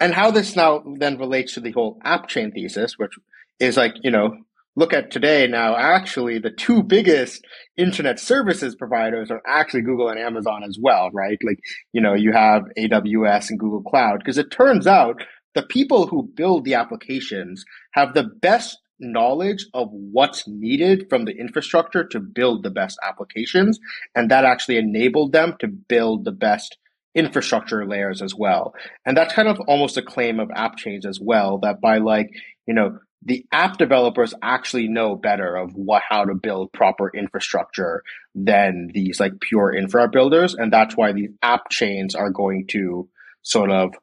and 0.00 0.14
how 0.14 0.30
this 0.30 0.56
now 0.56 0.82
then 0.98 1.18
relates 1.18 1.54
to 1.54 1.60
the 1.60 1.72
whole 1.72 2.00
app 2.04 2.28
chain 2.28 2.50
thesis, 2.50 2.98
which 2.98 3.12
is 3.60 3.76
like, 3.76 3.94
you 4.02 4.10
know, 4.10 4.38
look 4.76 4.92
at 4.92 5.10
today 5.10 5.46
now, 5.46 5.76
actually 5.76 6.38
the 6.38 6.50
two 6.50 6.82
biggest 6.82 7.44
internet 7.76 8.18
services 8.18 8.74
providers 8.74 9.30
are 9.30 9.42
actually 9.46 9.82
Google 9.82 10.08
and 10.08 10.18
Amazon 10.18 10.64
as 10.64 10.78
well, 10.80 11.10
right? 11.12 11.38
Like, 11.44 11.58
you 11.92 12.00
know, 12.00 12.14
you 12.14 12.32
have 12.32 12.62
AWS 12.78 13.50
and 13.50 13.58
Google 13.58 13.82
Cloud, 13.82 14.18
because 14.18 14.38
it 14.38 14.50
turns 14.50 14.86
out 14.86 15.22
the 15.54 15.62
people 15.62 16.06
who 16.06 16.30
build 16.34 16.64
the 16.64 16.74
applications 16.74 17.64
have 17.92 18.14
the 18.14 18.24
best 18.40 18.78
knowledge 19.00 19.66
of 19.74 19.88
what's 19.90 20.46
needed 20.46 21.06
from 21.08 21.24
the 21.24 21.32
infrastructure 21.32 22.04
to 22.04 22.20
build 22.20 22.62
the 22.62 22.70
best 22.70 22.98
applications. 23.02 23.80
And 24.14 24.30
that 24.30 24.44
actually 24.44 24.76
enabled 24.76 25.32
them 25.32 25.56
to 25.60 25.68
build 25.68 26.24
the 26.24 26.32
best 26.32 26.76
infrastructure 27.14 27.86
layers 27.86 28.22
as 28.22 28.34
well. 28.34 28.74
And 29.04 29.16
that's 29.16 29.34
kind 29.34 29.48
of 29.48 29.60
almost 29.60 29.96
a 29.96 30.02
claim 30.02 30.40
of 30.40 30.50
app 30.54 30.76
chains 30.76 31.04
as 31.04 31.18
well, 31.20 31.58
that 31.58 31.80
by 31.80 31.98
like, 31.98 32.30
you 32.66 32.74
know, 32.74 32.98
the 33.22 33.44
app 33.52 33.76
developers 33.76 34.32
actually 34.42 34.88
know 34.88 35.14
better 35.14 35.54
of 35.56 35.72
what 35.74 36.02
how 36.08 36.24
to 36.24 36.34
build 36.34 36.72
proper 36.72 37.10
infrastructure 37.14 38.02
than 38.34 38.90
these 38.94 39.20
like 39.20 39.32
pure 39.40 39.74
infra 39.74 40.08
builders. 40.08 40.54
And 40.54 40.72
that's 40.72 40.96
why 40.96 41.12
these 41.12 41.30
app 41.42 41.68
chains 41.70 42.14
are 42.14 42.30
going 42.30 42.66
to 42.68 43.08
sort 43.42 43.70
of 43.70 43.94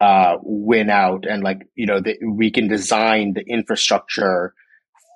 uh, 0.00 0.38
win 0.42 0.90
out 0.90 1.24
and 1.28 1.44
like, 1.44 1.68
you 1.76 1.86
know, 1.86 2.00
the, 2.00 2.16
we 2.26 2.50
can 2.50 2.66
design 2.66 3.34
the 3.34 3.44
infrastructure 3.46 4.52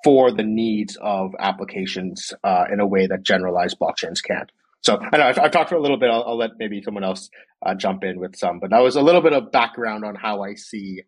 for 0.03 0.31
the 0.31 0.43
needs 0.43 0.97
of 1.01 1.33
applications 1.37 2.31
uh, 2.45 2.63
in 2.71 2.79
a 2.79 2.87
way 2.87 3.07
that 3.07 3.23
generalized 3.23 3.77
blockchains 3.77 4.23
can't. 4.23 4.49
So 4.81 4.99
I 5.11 5.17
know 5.17 5.23
I've, 5.23 5.39
I've, 5.39 5.51
talked 5.51 5.69
for 5.69 5.75
a 5.75 5.81
little 5.81 5.97
bit. 5.97 6.09
I'll, 6.09 6.23
I'll 6.25 6.37
let 6.37 6.51
maybe 6.59 6.81
someone 6.81 7.03
else 7.03 7.29
uh, 7.65 7.75
jump 7.75 8.03
in 8.03 8.19
with 8.19 8.35
some, 8.35 8.59
but 8.59 8.69
that 8.69 8.79
was 8.79 8.95
a 8.95 9.01
little 9.01 9.21
bit 9.21 9.33
of 9.33 9.51
background 9.51 10.05
on 10.05 10.15
how 10.15 10.43
I 10.43 10.53
see 10.55 11.01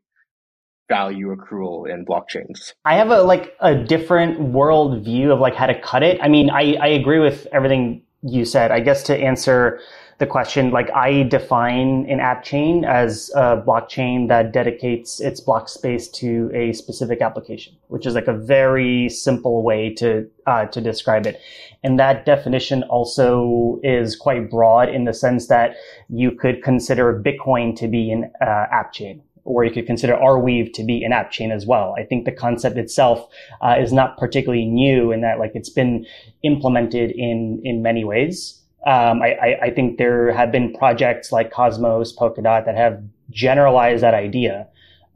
value 0.89 1.33
accrual 1.35 1.89
in 1.89 2.05
blockchains. 2.05 2.73
I 2.83 2.95
have 2.95 3.11
a 3.11 3.21
like 3.21 3.55
a 3.61 3.75
different 3.75 4.41
world 4.41 5.05
view 5.05 5.31
of 5.31 5.39
like 5.39 5.55
how 5.55 5.67
to 5.67 5.79
cut 5.79 6.03
it. 6.03 6.19
I 6.21 6.27
mean, 6.27 6.49
I, 6.49 6.75
I 6.81 6.87
agree 6.87 7.19
with 7.19 7.47
everything 7.53 8.01
you 8.23 8.43
said. 8.43 8.71
I 8.71 8.79
guess 8.79 9.03
to 9.03 9.15
answer 9.15 9.79
the 10.17 10.25
question, 10.25 10.71
like 10.71 10.91
I 10.93 11.23
define 11.23 12.05
an 12.09 12.19
app 12.19 12.43
chain 12.43 12.83
as 12.83 13.31
a 13.35 13.63
blockchain 13.65 14.27
that 14.27 14.51
dedicates 14.51 15.21
its 15.21 15.39
block 15.39 15.69
space 15.69 16.09
to 16.09 16.51
a 16.53 16.73
specific 16.73 17.21
application, 17.21 17.73
which 17.87 18.05
is 18.05 18.15
like 18.15 18.27
a 18.27 18.33
very 18.33 19.07
simple 19.07 19.63
way 19.63 19.93
to 19.93 20.29
uh, 20.45 20.65
to 20.65 20.81
describe 20.81 21.25
it. 21.25 21.39
And 21.83 21.97
that 21.97 22.25
definition 22.25 22.83
also 22.83 23.79
is 23.83 24.15
quite 24.15 24.49
broad 24.49 24.89
in 24.89 25.05
the 25.05 25.13
sense 25.13 25.47
that 25.47 25.75
you 26.09 26.31
could 26.31 26.61
consider 26.61 27.23
Bitcoin 27.23 27.75
to 27.77 27.87
be 27.87 28.11
an 28.11 28.31
uh, 28.41 28.65
app 28.71 28.91
chain 28.91 29.21
or 29.49 29.63
you 29.63 29.71
could 29.71 29.87
consider 29.87 30.13
Arweave 30.13 30.73
to 30.73 30.83
be 30.83 31.03
an 31.03 31.11
app 31.11 31.31
chain 31.31 31.51
as 31.51 31.65
well. 31.65 31.95
I 31.97 32.03
think 32.03 32.25
the 32.25 32.31
concept 32.31 32.77
itself 32.77 33.27
uh, 33.61 33.75
is 33.79 33.91
not 33.91 34.17
particularly 34.17 34.65
new 34.65 35.11
in 35.11 35.21
that 35.21 35.39
like 35.39 35.51
it's 35.55 35.69
been 35.69 36.05
implemented 36.43 37.11
in 37.11 37.61
in 37.63 37.81
many 37.81 38.03
ways. 38.03 38.61
Um, 38.85 39.21
I, 39.21 39.57
I, 39.61 39.69
think 39.71 39.97
there 39.97 40.31
have 40.31 40.53
been 40.53 40.71
projects 40.71 41.33
like 41.33 41.51
Cosmos, 41.51 42.15
Polkadot 42.15 42.63
that 42.63 42.77
have 42.77 43.03
generalized 43.29 44.03
that 44.03 44.13
idea, 44.13 44.67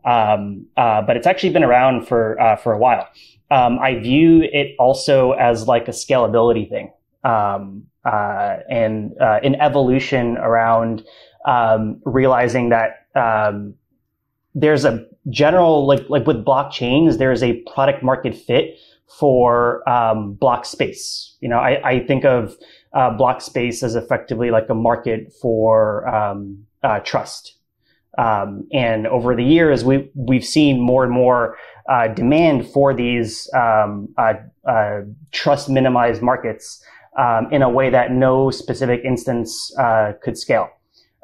um, 0.03 0.65
uh, 0.75 1.01
but 1.01 1.15
it's 1.15 1.25
actually 1.25 1.51
been 1.51 1.63
around 1.63 2.05
for 2.05 2.37
uh, 2.41 2.57
for 2.57 2.73
a 2.73 2.77
while. 2.77 3.07
Um, 3.51 3.79
I 3.79 3.99
view 3.99 4.43
it 4.51 4.75
also 4.79 5.33
as 5.33 5.67
like 5.67 5.87
a 5.87 5.91
scalability 5.91 6.67
thing 6.69 6.91
um, 7.23 7.85
uh, 8.05 8.57
and 8.69 9.13
uh, 9.21 9.39
an 9.43 9.55
evolution 9.55 10.37
around 10.37 11.03
um, 11.45 12.01
realizing 12.05 12.69
that 12.69 13.07
um, 13.15 13.75
there's 14.55 14.85
a 14.85 15.05
general 15.29 15.85
like 15.85 16.09
like 16.09 16.25
with 16.25 16.43
blockchains, 16.43 17.17
there 17.17 17.31
is 17.31 17.43
a 17.43 17.61
product 17.73 18.03
market 18.03 18.35
fit 18.35 18.77
for 19.19 19.83
block 20.39 20.65
space. 20.65 21.35
You 21.39 21.49
know, 21.49 21.59
I, 21.59 21.89
I 21.89 22.05
think 22.05 22.25
of 22.25 22.57
uh, 22.93 23.11
block 23.11 23.41
space 23.41 23.83
as 23.83 23.95
effectively 23.95 24.51
like 24.51 24.69
a 24.69 24.75
market 24.75 25.33
for 25.41 26.07
um, 26.07 26.65
uh, 26.83 26.99
trust. 26.99 27.55
Um, 28.17 28.67
and 28.71 29.07
over 29.07 29.35
the 29.35 29.43
years, 29.43 29.83
we 29.83 30.09
we've 30.13 30.45
seen 30.45 30.79
more 30.79 31.03
and 31.03 31.11
more 31.11 31.57
uh, 31.89 32.07
demand 32.07 32.67
for 32.67 32.93
these 32.93 33.49
um, 33.53 34.09
uh, 34.17 34.33
uh, 34.67 35.01
trust 35.31 35.69
minimized 35.69 36.21
markets 36.21 36.83
um, 37.17 37.47
in 37.51 37.61
a 37.61 37.69
way 37.69 37.89
that 37.89 38.11
no 38.11 38.49
specific 38.51 39.01
instance 39.03 39.71
uh, 39.77 40.13
could 40.21 40.37
scale. 40.37 40.69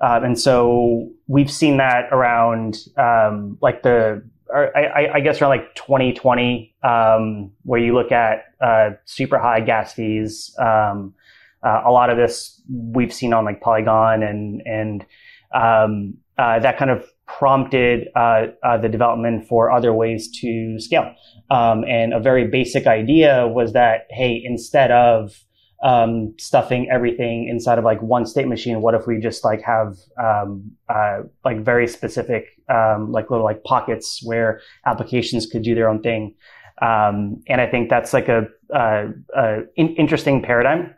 Um, 0.02 0.24
and 0.24 0.40
so 0.40 1.10
we've 1.28 1.52
seen 1.52 1.78
that 1.78 2.08
around 2.12 2.78
um, 2.98 3.58
like 3.62 3.84
the 3.84 4.24
I, 4.54 5.10
I, 5.14 5.20
guess 5.20 5.40
around 5.42 5.52
like 5.52 5.76
2020, 5.76 6.74
um, 6.82 7.52
where 7.64 7.80
you 7.80 7.94
look 7.94 8.12
at 8.12 8.46
uh, 8.60 8.92
super 9.06 9.38
high 9.38 9.60
gas 9.62 9.94
fees, 9.94 10.56
um, 10.58 11.14
uh, 11.62 11.84
a 11.86 11.92
lot 11.92 12.10
of 12.10 12.18
this 12.18 12.60
we've 12.68 13.14
seen 13.14 13.34
on 13.34 13.46
like 13.46 13.62
Polygon 13.62 14.24
and 14.24 14.62
and 14.66 15.06
um, 15.54 16.18
uh, 16.38 16.60
that 16.60 16.78
kind 16.78 16.90
of 16.90 17.06
prompted 17.38 18.08
uh, 18.16 18.48
uh 18.64 18.78
the 18.78 18.90
development 18.90 19.48
for 19.48 19.72
other 19.72 19.94
ways 19.94 20.30
to 20.42 20.80
scale. 20.80 21.14
Um, 21.52 21.84
and 21.86 22.14
a 22.14 22.20
very 22.20 22.48
basic 22.48 22.88
idea 22.88 23.48
was 23.48 23.74
that 23.74 24.08
hey, 24.10 24.42
instead 24.44 24.92
of 24.92 25.44
um, 25.82 26.34
stuffing 26.38 26.90
everything 26.92 27.48
inside 27.48 27.78
of 27.78 27.86
like 27.86 28.02
one 28.02 28.26
state 28.26 28.48
machine, 28.48 28.82
what 28.82 28.96
if 28.96 29.08
we 29.08 29.20
just 29.20 29.46
like 29.46 29.62
have 29.62 29.96
um, 30.22 30.72
uh, 30.90 31.20
like 31.46 31.64
very 31.64 31.88
specific 31.88 32.48
um, 32.68 33.12
like 33.12 33.30
little 33.30 33.46
like 33.46 33.64
pockets 33.64 34.22
where 34.24 34.62
applications 34.86 35.46
could 35.46 35.64
do 35.64 35.76
their 35.76 35.88
own 35.88 36.02
thing. 36.02 36.36
Um, 36.82 37.42
and 37.48 37.62
I 37.62 37.68
think 37.68 37.90
that's 37.90 38.14
like 38.14 38.30
a, 38.30 38.48
a, 38.74 39.08
a 39.36 39.60
in- 39.76 39.96
interesting 39.96 40.42
paradigm 40.42 40.96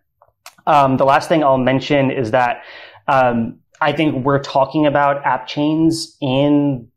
um, 0.67 0.97
the 0.97 1.05
last 1.05 1.29
thing 1.29 1.43
I'll 1.43 1.57
mention 1.57 2.11
is 2.11 2.31
that 2.31 2.63
um, 3.07 3.59
I 3.81 3.91
think 3.91 4.23
we're 4.23 4.41
talking 4.41 4.85
about 4.85 5.25
app 5.25 5.47
chains 5.47 6.15
in 6.21 6.87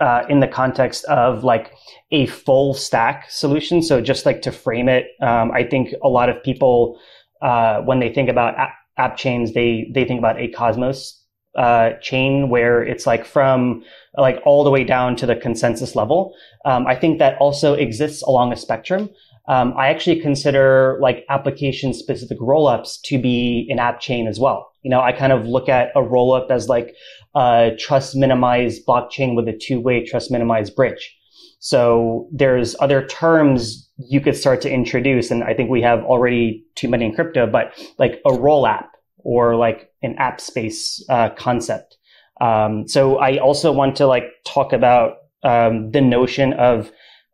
uh, 0.00 0.24
in 0.28 0.40
the 0.40 0.48
context 0.48 1.04
of 1.06 1.44
like 1.44 1.72
a 2.10 2.26
full 2.26 2.74
stack 2.74 3.30
solution. 3.30 3.80
So 3.80 4.00
just 4.00 4.26
like 4.26 4.42
to 4.42 4.52
frame 4.52 4.90
it, 4.90 5.06
um, 5.22 5.50
I 5.52 5.62
think 5.62 5.94
a 6.02 6.08
lot 6.08 6.28
of 6.28 6.42
people 6.42 7.00
uh, 7.40 7.80
when 7.82 8.00
they 8.00 8.12
think 8.12 8.28
about 8.28 8.58
app, 8.58 8.74
app, 8.98 9.16
chains, 9.16 9.54
they 9.54 9.90
they 9.94 10.04
think 10.04 10.18
about 10.18 10.38
a 10.40 10.48
Cosmos 10.48 11.22
uh, 11.56 11.92
chain 12.02 12.50
where 12.50 12.82
it's 12.82 13.06
like 13.06 13.24
from 13.24 13.82
like 14.18 14.40
all 14.44 14.64
the 14.64 14.70
way 14.70 14.84
down 14.84 15.16
to 15.16 15.26
the 15.26 15.36
consensus 15.36 15.94
level. 15.94 16.34
Um, 16.64 16.86
I 16.86 16.94
think 16.94 17.18
that 17.18 17.38
also 17.38 17.74
exists 17.74 18.22
along 18.22 18.52
a 18.52 18.56
spectrum. 18.56 19.10
Um, 19.48 19.74
I 19.76 19.88
actually 19.88 20.20
consider 20.20 20.98
like 21.00 21.24
application 21.28 21.94
specific 21.94 22.38
rollups 22.38 23.00
to 23.04 23.18
be 23.18 23.66
an 23.70 23.78
app 23.78 24.00
chain 24.00 24.26
as 24.26 24.40
well. 24.40 24.70
You 24.82 24.90
know, 24.90 25.00
I 25.00 25.12
kind 25.12 25.32
of 25.32 25.46
look 25.46 25.68
at 25.68 25.90
a 25.94 26.00
rollup 26.00 26.50
as 26.50 26.68
like 26.68 26.94
a 27.34 27.70
trust 27.78 28.16
minimized 28.16 28.86
blockchain 28.86 29.36
with 29.36 29.48
a 29.48 29.56
two 29.56 29.80
way 29.80 30.04
trust 30.04 30.30
minimized 30.30 30.74
bridge. 30.74 31.16
So 31.58 32.28
there's 32.32 32.76
other 32.80 33.06
terms 33.06 33.88
you 33.98 34.20
could 34.20 34.36
start 34.36 34.60
to 34.62 34.70
introduce. 34.70 35.30
And 35.30 35.42
I 35.42 35.54
think 35.54 35.70
we 35.70 35.82
have 35.82 36.00
already 36.04 36.64
too 36.74 36.88
many 36.88 37.06
in 37.06 37.14
crypto, 37.14 37.46
but 37.46 37.72
like 37.98 38.20
a 38.26 38.34
roll 38.34 38.66
app 38.66 38.90
or 39.18 39.56
like 39.56 39.90
an 40.02 40.14
app 40.18 40.40
space 40.40 41.04
uh, 41.08 41.30
concept. 41.30 41.96
Um, 42.40 42.86
so 42.86 43.16
I 43.18 43.38
also 43.38 43.72
want 43.72 43.96
to 43.96 44.06
like 44.06 44.24
talk 44.44 44.72
about 44.72 45.16
um, 45.42 45.90
the 45.92 46.00
notion 46.00 46.52
of 46.52 46.90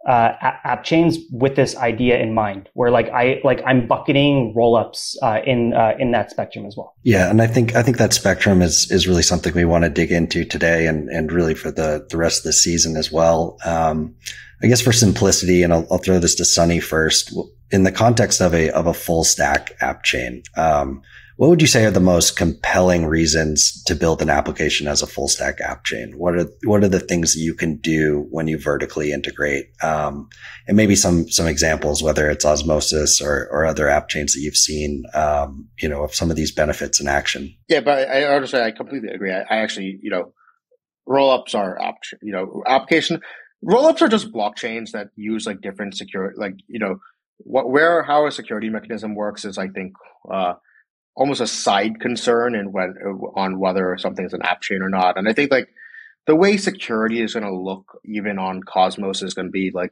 uh, 0.09 0.33
app 0.41 0.83
chains 0.83 1.19
with 1.31 1.55
this 1.55 1.77
idea 1.77 2.19
in 2.19 2.35
mind, 2.35 2.69
where 2.75 2.91
like 2.91 3.09
I 3.11 3.41
like 3.45 3.63
I'm 3.65 3.87
bucketing 3.87 4.53
rollups 4.57 5.15
uh, 5.23 5.41
in 5.47 5.75
uh, 5.75 5.93
in 5.99 6.11
that 6.11 6.31
spectrum 6.31 6.67
as 6.67 6.77
well. 6.77 6.95
Yeah, 7.03 7.31
and 7.31 7.41
I 7.41 7.47
think 7.47 7.75
I 7.75 7.83
think 7.83 7.99
that 7.99 8.13
spectrum 8.13 8.63
is 8.63 8.91
is 8.91 9.07
really 9.07 9.23
something 9.23 9.55
we 9.55 9.65
want 9.65 9.85
to 9.85 9.91
dig 9.91 10.11
into 10.11 10.45
today, 10.45 10.87
and 10.87 11.09
and 11.09 11.31
really 11.31 11.55
for 11.55 11.71
the 11.71 12.07
the 12.11 12.17
rest 12.17 12.41
of 12.41 12.45
the 12.45 12.53
season 12.53 12.97
as 12.97 13.13
well. 13.13 13.59
Um, 13.65 14.15
I 14.63 14.69
guess 14.69 14.81
for 14.81 14.93
simplicity, 14.93 15.63
and 15.63 15.73
I'll, 15.73 15.87
I'll, 15.91 15.99
throw 15.99 16.21
this 16.21 16.37
to 16.37 16.45
Sunny 16.45 16.79
first. 16.79 17.37
In 17.73 17.83
the 17.83 17.91
context 17.91 18.41
of 18.41 18.55
a 18.55 18.71
of 18.71 18.87
a 18.87 18.95
full 18.95 19.25
stack 19.25 19.77
app 19.81 20.05
chain, 20.05 20.43
um, 20.57 21.03
what 21.43 21.49
would 21.49 21.61
you 21.61 21.67
say 21.67 21.85
are 21.85 21.91
the 21.91 21.99
most 21.99 22.37
compelling 22.37 23.05
reasons 23.05 23.83
to 23.83 23.97
build 23.97 24.23
an 24.23 24.31
application 24.31 24.87
as 24.87 25.03
a 25.03 25.09
full 25.09 25.27
stack 25.27 25.61
app 25.61 25.83
chain? 25.83 26.13
What 26.17 26.37
are 26.37 26.47
what 26.63 26.85
are 26.85 26.89
the 26.89 27.01
things 27.01 27.35
you 27.35 27.53
can 27.53 27.79
do 27.79 28.29
when 28.31 28.47
you 28.47 28.57
vertically 28.57 29.11
integrate? 29.11 29.67
Um, 29.83 30.29
and 30.69 30.77
maybe 30.77 30.95
some 30.95 31.29
some 31.29 31.49
examples, 31.49 32.01
whether 32.01 32.31
it's 32.31 32.45
Osmosis 32.45 33.21
or, 33.21 33.49
or 33.51 33.67
other 33.67 33.89
app 33.89 34.09
chains 34.09 34.35
that 34.35 34.41
you've 34.41 34.57
seen, 34.57 35.03
um, 35.15 35.69
you 35.81 35.89
know, 35.89 36.05
of 36.05 36.15
some 36.15 36.31
of 36.31 36.37
these 36.37 36.53
benefits 36.53 37.01
in 37.01 37.09
action. 37.09 37.53
Yeah, 37.69 37.81
but 37.81 38.09
I, 38.09 38.33
honestly 38.33 38.61
I 38.61 38.71
completely 38.71 39.09
agree. 39.09 39.33
I, 39.33 39.41
I 39.41 39.57
actually, 39.63 39.99
you 40.01 40.11
know, 40.13 40.35
rollups 41.09 41.57
are 41.57 41.77
app, 41.83 41.97
you 42.23 42.31
know, 42.31 42.63
application 42.69 43.21
rollups 43.69 44.01
are 44.01 44.09
just 44.09 44.33
blockchains 44.33 44.93
that 44.93 45.09
use 45.17 45.45
like 45.45 45.61
different 45.61 45.97
secure, 45.97 46.35
like 46.37 46.55
you 46.69 46.79
know, 46.79 47.01
what 47.39 47.69
where 47.69 48.05
how 48.05 48.29
a 48.29 48.31
security 48.31 48.71
mechanism 48.71 49.17
works 49.17 49.45
is 49.45 49.59
I 49.59 49.67
think. 49.67 49.95
Uh, 50.33 50.53
almost 51.15 51.41
a 51.41 51.47
side 51.47 52.01
concern 52.01 52.55
and 52.55 52.73
when 52.73 52.95
on 53.37 53.59
whether 53.59 53.97
something's 53.99 54.35
an 54.35 54.43
app 54.43 54.63
chain 54.63 54.83
or 54.83 54.89
not. 54.89 55.19
And 55.19 55.29
I 55.29 55.33
think 55.33 55.51
like 55.51 55.69
the 56.27 56.37
way 56.37 56.57
security 56.57 57.21
is 57.21 57.35
going 57.35 57.45
to 57.45 57.55
look 57.55 58.01
even 58.05 58.39
on 58.39 58.63
Cosmos 58.63 59.23
is 59.23 59.35
going 59.35 59.49
to 59.49 59.53
be 59.53 59.71
like 59.73 59.91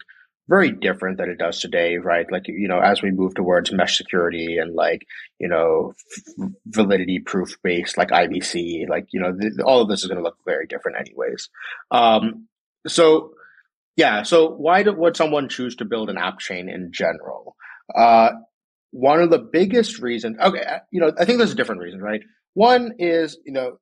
very 0.48 0.72
different 0.72 1.16
than 1.16 1.30
it 1.30 1.38
does 1.38 1.60
today, 1.60 1.96
right? 1.98 2.26
Like 2.30 2.48
you 2.48 2.66
know, 2.66 2.80
as 2.80 3.02
we 3.02 3.10
move 3.10 3.34
towards 3.34 3.72
mesh 3.72 3.96
security 3.96 4.58
and 4.58 4.74
like 4.74 5.06
you 5.38 5.48
know 5.48 5.92
f- 6.16 6.50
validity 6.66 7.20
proof 7.20 7.56
based 7.62 7.96
like 7.96 8.08
IBC, 8.08 8.88
like 8.88 9.06
you 9.12 9.20
know 9.20 9.32
th- 9.32 9.52
all 9.64 9.80
of 9.80 9.88
this 9.88 10.00
is 10.00 10.06
going 10.06 10.18
to 10.18 10.24
look 10.24 10.38
very 10.44 10.66
different 10.66 10.98
anyways. 10.98 11.48
Um, 11.90 12.48
so 12.86 13.32
yeah, 13.96 14.22
so 14.22 14.50
why 14.50 14.82
do, 14.82 14.92
would 14.92 15.16
someone 15.16 15.48
choose 15.48 15.76
to 15.76 15.84
build 15.84 16.10
an 16.10 16.18
app 16.18 16.38
chain 16.38 16.68
in 16.68 16.90
general? 16.92 17.54
Uh, 17.94 18.30
one 18.90 19.20
of 19.20 19.30
the 19.30 19.38
biggest 19.38 19.98
reasons, 20.00 20.38
okay, 20.38 20.62
uh, 20.62 20.78
you 20.90 21.00
know, 21.00 21.12
I 21.18 21.24
think 21.24 21.38
there's 21.38 21.52
a 21.52 21.56
different 21.56 21.80
reason, 21.80 22.00
right? 22.00 22.22
One 22.54 22.94
is, 22.98 23.38
you 23.44 23.52
know, 23.52 23.78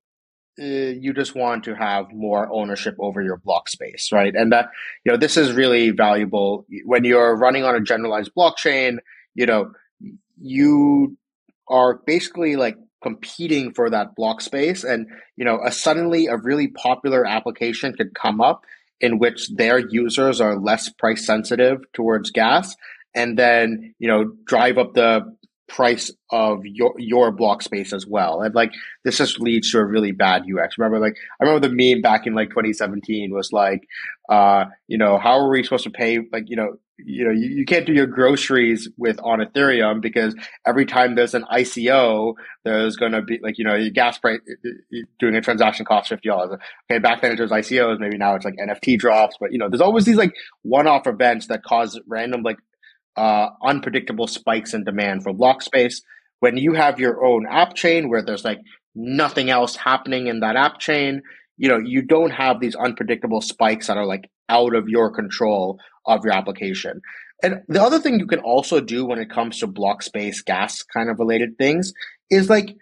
uh, 0.60 0.64
you 0.64 1.14
just 1.14 1.34
want 1.34 1.64
to 1.64 1.74
have 1.74 2.06
more 2.12 2.48
ownership 2.52 2.96
over 2.98 3.22
your 3.22 3.36
block 3.38 3.68
space, 3.68 4.10
right? 4.12 4.34
And 4.34 4.52
that, 4.52 4.70
you 5.04 5.12
know, 5.12 5.18
this 5.18 5.36
is 5.36 5.52
really 5.52 5.90
valuable 5.90 6.66
when 6.84 7.04
you're 7.04 7.36
running 7.36 7.64
on 7.64 7.74
a 7.74 7.80
generalized 7.80 8.32
blockchain, 8.36 8.98
you 9.34 9.46
know, 9.46 9.70
you 10.40 11.16
are 11.68 12.00
basically 12.06 12.56
like 12.56 12.76
competing 13.02 13.72
for 13.72 13.90
that 13.90 14.14
block 14.16 14.40
space 14.40 14.82
and 14.82 15.06
you 15.36 15.44
know 15.44 15.60
a 15.64 15.70
suddenly 15.70 16.26
a 16.26 16.36
really 16.36 16.66
popular 16.68 17.24
application 17.24 17.92
could 17.92 18.12
come 18.12 18.40
up 18.40 18.62
in 19.00 19.18
which 19.18 19.48
their 19.54 19.78
users 19.78 20.40
are 20.40 20.58
less 20.58 20.88
price 20.88 21.24
sensitive 21.24 21.78
towards 21.92 22.32
gas 22.32 22.74
and 23.18 23.38
then 23.38 23.94
you 23.98 24.08
know 24.08 24.32
drive 24.46 24.78
up 24.78 24.94
the 24.94 25.36
price 25.68 26.10
of 26.30 26.64
your 26.64 26.94
your 26.98 27.30
block 27.30 27.62
space 27.62 27.92
as 27.92 28.06
well. 28.06 28.40
And 28.40 28.54
like 28.54 28.72
this 29.04 29.18
just 29.18 29.38
leads 29.38 29.70
to 29.72 29.78
a 29.78 29.84
really 29.84 30.12
bad 30.12 30.42
UX. 30.42 30.78
Remember, 30.78 30.98
like 30.98 31.16
I 31.40 31.44
remember 31.44 31.68
the 31.68 31.74
meme 31.74 32.02
back 32.02 32.26
in 32.26 32.34
like 32.34 32.48
2017 32.48 33.32
was 33.32 33.52
like, 33.52 33.86
uh, 34.28 34.64
you 34.88 34.98
know, 34.98 35.18
how 35.18 35.38
are 35.38 35.48
we 35.48 35.62
supposed 35.62 35.84
to 35.84 35.90
pay? 35.90 36.20
Like, 36.32 36.44
you 36.48 36.56
know, 36.56 36.78
you 36.98 37.24
know, 37.24 37.30
you, 37.30 37.48
you 37.50 37.64
can't 37.64 37.86
do 37.86 37.92
your 37.92 38.06
groceries 38.06 38.88
with 38.96 39.20
on 39.22 39.38
Ethereum 39.38 40.00
because 40.00 40.34
every 40.66 40.84
time 40.84 41.14
there's 41.14 41.34
an 41.34 41.44
ICO, 41.52 42.34
there's 42.64 42.96
going 42.96 43.12
to 43.12 43.22
be 43.22 43.38
like, 43.40 43.56
you 43.56 43.64
know, 43.64 43.76
your 43.76 43.90
gas 43.90 44.18
price 44.18 44.40
doing 45.20 45.36
a 45.36 45.40
transaction 45.40 45.84
costs 45.86 46.08
fifty 46.08 46.28
dollars. 46.28 46.58
Okay, 46.90 46.98
back 46.98 47.20
then 47.20 47.32
it 47.32 47.40
was 47.40 47.52
ICOs. 47.52 48.00
Maybe 48.00 48.16
now 48.16 48.34
it's 48.34 48.44
like 48.44 48.56
NFT 48.56 48.98
drops, 48.98 49.36
but 49.38 49.52
you 49.52 49.58
know, 49.58 49.68
there's 49.68 49.80
always 49.80 50.06
these 50.06 50.16
like 50.16 50.34
one-off 50.62 51.06
events 51.06 51.46
that 51.48 51.62
cause 51.62 52.00
random 52.06 52.42
like 52.42 52.58
uh, 53.18 53.50
unpredictable 53.62 54.28
spikes 54.28 54.74
in 54.74 54.84
demand 54.84 55.24
for 55.24 55.32
block 55.32 55.60
space. 55.62 56.02
When 56.40 56.56
you 56.56 56.74
have 56.74 57.00
your 57.00 57.24
own 57.24 57.46
app 57.50 57.74
chain 57.74 58.08
where 58.08 58.22
there's 58.22 58.44
like 58.44 58.60
nothing 58.94 59.50
else 59.50 59.74
happening 59.74 60.28
in 60.28 60.40
that 60.40 60.54
app 60.54 60.78
chain, 60.78 61.22
you 61.56 61.68
know, 61.68 61.78
you 61.78 62.02
don't 62.02 62.30
have 62.30 62.60
these 62.60 62.76
unpredictable 62.76 63.40
spikes 63.40 63.88
that 63.88 63.96
are 63.96 64.06
like 64.06 64.30
out 64.48 64.74
of 64.76 64.88
your 64.88 65.10
control 65.10 65.80
of 66.06 66.24
your 66.24 66.32
application. 66.32 67.00
And 67.42 67.62
the 67.68 67.82
other 67.82 67.98
thing 67.98 68.20
you 68.20 68.26
can 68.26 68.38
also 68.38 68.80
do 68.80 69.04
when 69.04 69.18
it 69.18 69.30
comes 69.30 69.58
to 69.58 69.66
block 69.66 70.02
space 70.02 70.40
gas 70.42 70.82
kind 70.82 71.10
of 71.10 71.18
related 71.18 71.58
things 71.58 71.92
is 72.30 72.48
like 72.48 72.76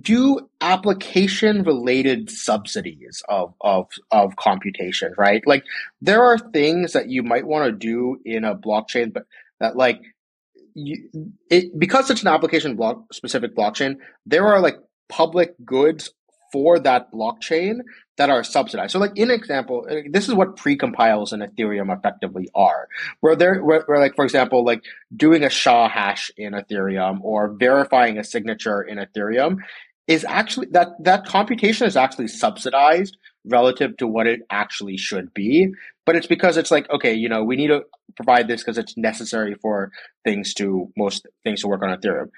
do 0.00 0.48
application 0.60 1.62
related 1.62 2.28
subsidies 2.28 3.22
of, 3.28 3.54
of, 3.60 3.86
of 4.10 4.34
computation, 4.34 5.14
right? 5.16 5.46
Like 5.46 5.64
there 6.02 6.24
are 6.24 6.38
things 6.38 6.92
that 6.92 7.08
you 7.08 7.22
might 7.22 7.46
want 7.46 7.66
to 7.66 7.72
do 7.72 8.18
in 8.24 8.44
a 8.44 8.56
blockchain, 8.56 9.12
but 9.12 9.26
that 9.60 9.76
like 9.76 10.00
you, 10.74 11.08
it 11.50 11.78
because 11.78 12.10
it's 12.10 12.22
an 12.22 12.28
application 12.28 12.76
block 12.76 13.12
specific 13.12 13.56
blockchain, 13.56 13.96
there 14.26 14.46
are 14.46 14.60
like 14.60 14.76
public 15.08 15.54
goods 15.64 16.10
for 16.52 16.78
that 16.78 17.12
blockchain 17.12 17.78
that 18.18 18.30
are 18.30 18.42
subsidized. 18.44 18.92
So, 18.92 18.98
like 18.98 19.16
in 19.16 19.30
example, 19.30 19.86
uh, 19.90 19.96
this 20.10 20.28
is 20.28 20.34
what 20.34 20.56
precompiles 20.56 21.32
in 21.32 21.40
Ethereum 21.40 21.96
effectively 21.96 22.48
are, 22.54 22.88
where 23.20 23.36
they're 23.36 23.62
where, 23.62 23.82
where, 23.86 24.00
like 24.00 24.16
for 24.16 24.24
example, 24.24 24.64
like 24.64 24.82
doing 25.14 25.44
a 25.44 25.50
SHA 25.50 25.88
hash 25.88 26.30
in 26.36 26.52
Ethereum 26.52 27.20
or 27.22 27.54
verifying 27.58 28.18
a 28.18 28.24
signature 28.24 28.82
in 28.82 28.98
Ethereum 28.98 29.58
is 30.06 30.24
actually 30.24 30.68
that 30.70 30.88
that 31.00 31.26
computation 31.26 31.86
is 31.86 31.96
actually 31.96 32.28
subsidized 32.28 33.16
relative 33.46 33.96
to 33.98 34.06
what 34.06 34.26
it 34.26 34.40
actually 34.50 34.96
should 34.96 35.32
be. 35.34 35.72
But 36.04 36.16
it's 36.16 36.26
because 36.26 36.56
it's 36.56 36.70
like, 36.70 36.88
okay, 36.90 37.14
you 37.14 37.28
know, 37.28 37.42
we 37.44 37.56
need 37.56 37.68
to 37.68 37.82
provide 38.16 38.48
this 38.48 38.62
because 38.62 38.78
it's 38.78 38.96
necessary 38.96 39.56
for 39.60 39.90
things 40.24 40.54
to 40.54 40.90
most 40.96 41.26
things 41.44 41.60
to 41.62 41.68
work 41.68 41.82
on 41.82 41.96
Ethereum. 41.96 42.30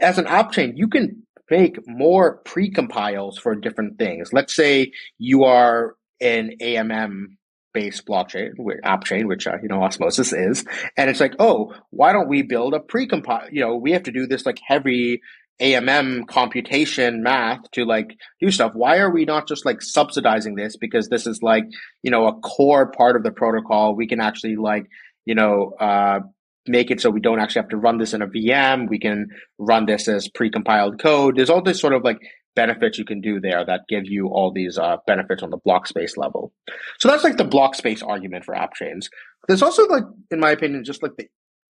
As 0.00 0.18
an 0.18 0.26
app 0.26 0.52
chain, 0.52 0.76
you 0.76 0.88
can 0.88 1.22
make 1.50 1.78
more 1.86 2.38
pre-compiles 2.38 3.38
for 3.38 3.54
different 3.54 3.98
things. 3.98 4.32
Let's 4.32 4.54
say 4.54 4.92
you 5.18 5.44
are 5.44 5.94
an 6.20 6.52
AMM 6.60 7.36
based 7.72 8.06
blockchain, 8.06 8.52
app 8.84 9.04
chain, 9.04 9.28
which 9.28 9.46
uh, 9.46 9.56
you 9.62 9.68
know 9.68 9.82
Osmosis 9.82 10.32
is, 10.32 10.64
and 10.96 11.10
it's 11.10 11.20
like, 11.20 11.34
oh, 11.38 11.74
why 11.90 12.12
don't 12.12 12.28
we 12.28 12.42
build 12.42 12.74
a 12.74 12.80
pre-compile? 12.80 13.48
You 13.52 13.60
know, 13.60 13.76
we 13.76 13.92
have 13.92 14.04
to 14.04 14.12
do 14.12 14.26
this 14.26 14.46
like 14.46 14.58
heavy 14.66 15.20
AMM 15.60 16.26
computation 16.26 17.22
math 17.22 17.70
to 17.72 17.84
like 17.84 18.16
do 18.40 18.50
stuff. 18.50 18.72
Why 18.74 18.98
are 18.98 19.10
we 19.10 19.24
not 19.24 19.48
just 19.48 19.64
like 19.64 19.80
subsidizing 19.80 20.54
this? 20.54 20.76
Because 20.76 21.08
this 21.08 21.26
is 21.26 21.42
like, 21.42 21.64
you 22.02 22.10
know, 22.10 22.26
a 22.26 22.34
core 22.40 22.90
part 22.90 23.16
of 23.16 23.22
the 23.22 23.30
protocol. 23.30 23.94
We 23.94 24.06
can 24.06 24.20
actually 24.20 24.56
like, 24.56 24.86
you 25.24 25.34
know, 25.34 25.72
uh, 25.80 26.20
make 26.68 26.90
it 26.90 27.00
so 27.00 27.10
we 27.10 27.20
don't 27.20 27.40
actually 27.40 27.62
have 27.62 27.70
to 27.70 27.76
run 27.76 27.98
this 27.98 28.12
in 28.12 28.22
a 28.22 28.26
VM. 28.26 28.88
We 28.88 28.98
can 28.98 29.28
run 29.58 29.86
this 29.86 30.08
as 30.08 30.28
pre-compiled 30.28 31.00
code. 31.00 31.36
There's 31.36 31.50
all 31.50 31.62
this 31.62 31.80
sort 31.80 31.94
of 31.94 32.02
like 32.04 32.18
benefits 32.54 32.98
you 32.98 33.04
can 33.04 33.20
do 33.20 33.40
there 33.40 33.64
that 33.64 33.82
give 33.88 34.06
you 34.06 34.28
all 34.28 34.52
these 34.52 34.78
uh, 34.78 34.96
benefits 35.06 35.42
on 35.42 35.50
the 35.50 35.58
block 35.58 35.86
space 35.86 36.16
level. 36.16 36.52
So 36.98 37.08
that's 37.08 37.24
like 37.24 37.36
the 37.36 37.44
block 37.44 37.74
space 37.74 38.02
argument 38.02 38.44
for 38.44 38.54
app 38.54 38.74
chains. 38.74 39.08
There's 39.46 39.62
also 39.62 39.86
like, 39.86 40.04
in 40.30 40.40
my 40.40 40.50
opinion, 40.50 40.84
just 40.84 41.02
like 41.02 41.12
the 41.16 41.28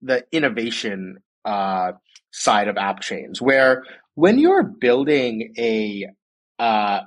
the 0.01 0.23
innovation 0.31 1.17
uh, 1.45 1.91
side 2.31 2.67
of 2.67 2.77
app 2.77 3.01
chains, 3.01 3.41
where 3.41 3.83
when 4.15 4.39
you're 4.39 4.63
building 4.63 5.53
a 5.57 6.07
uh, 6.59 7.01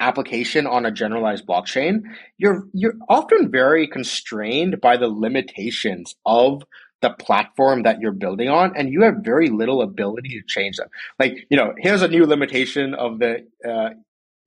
application 0.00 0.66
on 0.66 0.86
a 0.86 0.90
generalized 0.90 1.46
blockchain, 1.46 2.02
you're 2.38 2.66
you're 2.72 2.94
often 3.08 3.50
very 3.50 3.86
constrained 3.86 4.80
by 4.80 4.96
the 4.96 5.08
limitations 5.08 6.14
of 6.24 6.62
the 7.02 7.10
platform 7.10 7.82
that 7.82 8.00
you're 8.00 8.12
building 8.12 8.48
on, 8.48 8.72
and 8.76 8.90
you 8.90 9.02
have 9.02 9.16
very 9.22 9.48
little 9.48 9.82
ability 9.82 10.30
to 10.30 10.42
change 10.46 10.76
them. 10.76 10.88
Like, 11.18 11.46
you 11.50 11.56
know, 11.56 11.74
here's 11.78 12.02
a 12.02 12.08
new 12.08 12.26
limitation 12.26 12.94
of 12.94 13.18
the 13.18 13.46
uh, 13.66 13.90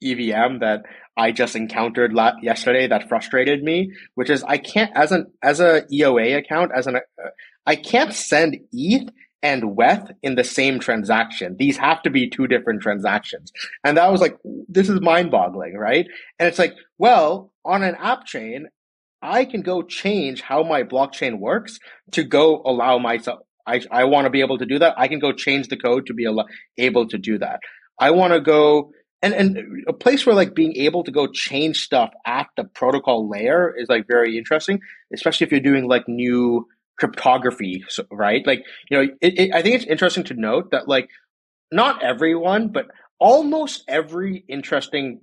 EVM 0.04 0.60
that 0.60 0.84
I 1.16 1.32
just 1.32 1.56
encountered 1.56 2.14
la- 2.14 2.38
yesterday 2.42 2.88
that 2.88 3.10
frustrated 3.10 3.64
me, 3.64 3.94
which 4.16 4.30
is 4.30 4.44
I 4.44 4.58
can't 4.58 4.92
as 4.96 5.12
an 5.12 5.32
as 5.44 5.60
a 5.60 5.84
EOA 5.92 6.38
account 6.38 6.72
as 6.76 6.88
an 6.88 6.96
uh, 6.96 7.30
I 7.66 7.76
can't 7.76 8.14
send 8.14 8.58
ETH 8.72 9.10
and 9.42 9.76
WETH 9.76 10.12
in 10.22 10.36
the 10.36 10.44
same 10.44 10.80
transaction. 10.80 11.56
These 11.58 11.78
have 11.78 12.02
to 12.04 12.10
be 12.10 12.30
two 12.30 12.48
different 12.48 12.82
transactions. 12.82 13.52
And 13.84 13.98
that 13.98 14.12
was 14.12 14.22
like, 14.22 14.38
this 14.68 14.90
is 14.90 15.02
mind 15.02 15.32
boggling, 15.32 15.76
right? 15.78 16.08
And 16.38 16.48
it's 16.48 16.60
like, 16.60 16.76
well, 16.98 17.52
on 17.64 17.84
an 17.84 17.96
app 17.96 18.26
chain, 18.26 18.68
I 19.22 19.46
can 19.46 19.62
go 19.62 19.82
change 19.82 20.42
how 20.42 20.64
my 20.64 20.84
blockchain 20.84 21.40
works 21.40 21.80
to 22.12 22.24
go 22.24 22.62
allow 22.66 22.98
myself. 22.98 23.40
I, 23.66 23.82
I 23.92 24.06
want 24.06 24.26
to 24.26 24.30
be 24.30 24.42
able 24.42 24.58
to 24.58 24.66
do 24.66 24.80
that. 24.80 24.96
I 24.98 25.08
can 25.08 25.20
go 25.20 25.32
change 25.32 25.68
the 25.68 25.78
code 25.78 26.08
to 26.08 26.14
be 26.14 26.28
able 26.78 27.08
to 27.08 27.18
do 27.18 27.38
that. 27.38 27.60
I 28.00 28.12
want 28.12 28.34
to 28.34 28.42
go 28.42 28.92
and, 29.22 29.34
and 29.34 29.84
a 29.88 29.94
place 29.94 30.26
where 30.26 30.36
like 30.36 30.56
being 30.56 30.76
able 30.78 31.04
to 31.04 31.12
go 31.12 31.28
change 31.28 31.80
stuff 31.80 32.12
at 32.26 32.48
the 32.56 32.64
protocol 32.64 33.30
layer 33.30 33.74
is 33.78 33.90
like 33.90 34.08
very 34.08 34.38
interesting, 34.38 34.80
especially 35.14 35.46
if 35.46 35.52
you're 35.52 35.60
doing 35.60 35.88
like 35.88 36.08
new 36.08 36.66
cryptography, 37.00 37.84
right? 38.12 38.46
Like, 38.46 38.66
you 38.90 38.98
know, 38.98 39.14
it, 39.22 39.40
it, 39.40 39.54
I 39.54 39.62
think 39.62 39.76
it's 39.76 39.86
interesting 39.86 40.26
to 40.26 40.34
note 40.34 40.72
that 40.72 40.88
like 40.88 41.10
not 41.72 42.04
everyone, 42.04 42.70
but 42.70 42.88
almost 43.20 43.84
every 43.88 44.44
interesting 44.48 45.22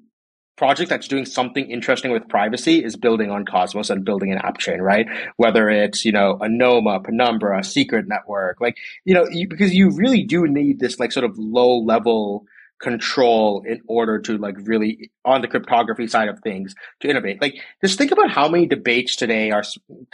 project 0.56 0.88
that's 0.88 1.06
doing 1.06 1.26
something 1.26 1.70
interesting 1.70 2.10
with 2.10 2.26
privacy 2.28 2.82
is 2.82 2.96
building 2.96 3.30
on 3.30 3.44
Cosmos 3.44 3.90
and 3.90 4.04
building 4.04 4.32
an 4.32 4.38
app 4.38 4.58
chain, 4.58 4.80
right? 4.80 5.06
Whether 5.36 5.68
it's, 5.68 6.04
you 6.04 6.12
know, 6.12 6.38
Anoma, 6.40 7.04
Penumbra, 7.04 7.62
Secret 7.62 8.08
Network, 8.08 8.58
like, 8.60 8.78
you 9.04 9.12
know, 9.12 9.26
you, 9.28 9.46
because 9.48 9.74
you 9.74 9.90
really 9.90 10.22
do 10.22 10.46
need 10.46 10.80
this 10.80 10.98
like 10.98 11.12
sort 11.12 11.24
of 11.24 11.36
low 11.36 11.76
level 11.76 12.46
control 12.80 13.64
in 13.66 13.80
order 13.88 14.18
to 14.18 14.36
like 14.36 14.56
really 14.58 15.10
on 15.24 15.40
the 15.40 15.48
cryptography 15.48 16.06
side 16.06 16.28
of 16.28 16.40
things 16.40 16.74
to 17.00 17.08
innovate. 17.08 17.40
Like 17.40 17.54
just 17.82 17.96
think 17.96 18.12
about 18.12 18.30
how 18.30 18.48
many 18.48 18.66
debates 18.66 19.16
today 19.16 19.50
are 19.50 19.62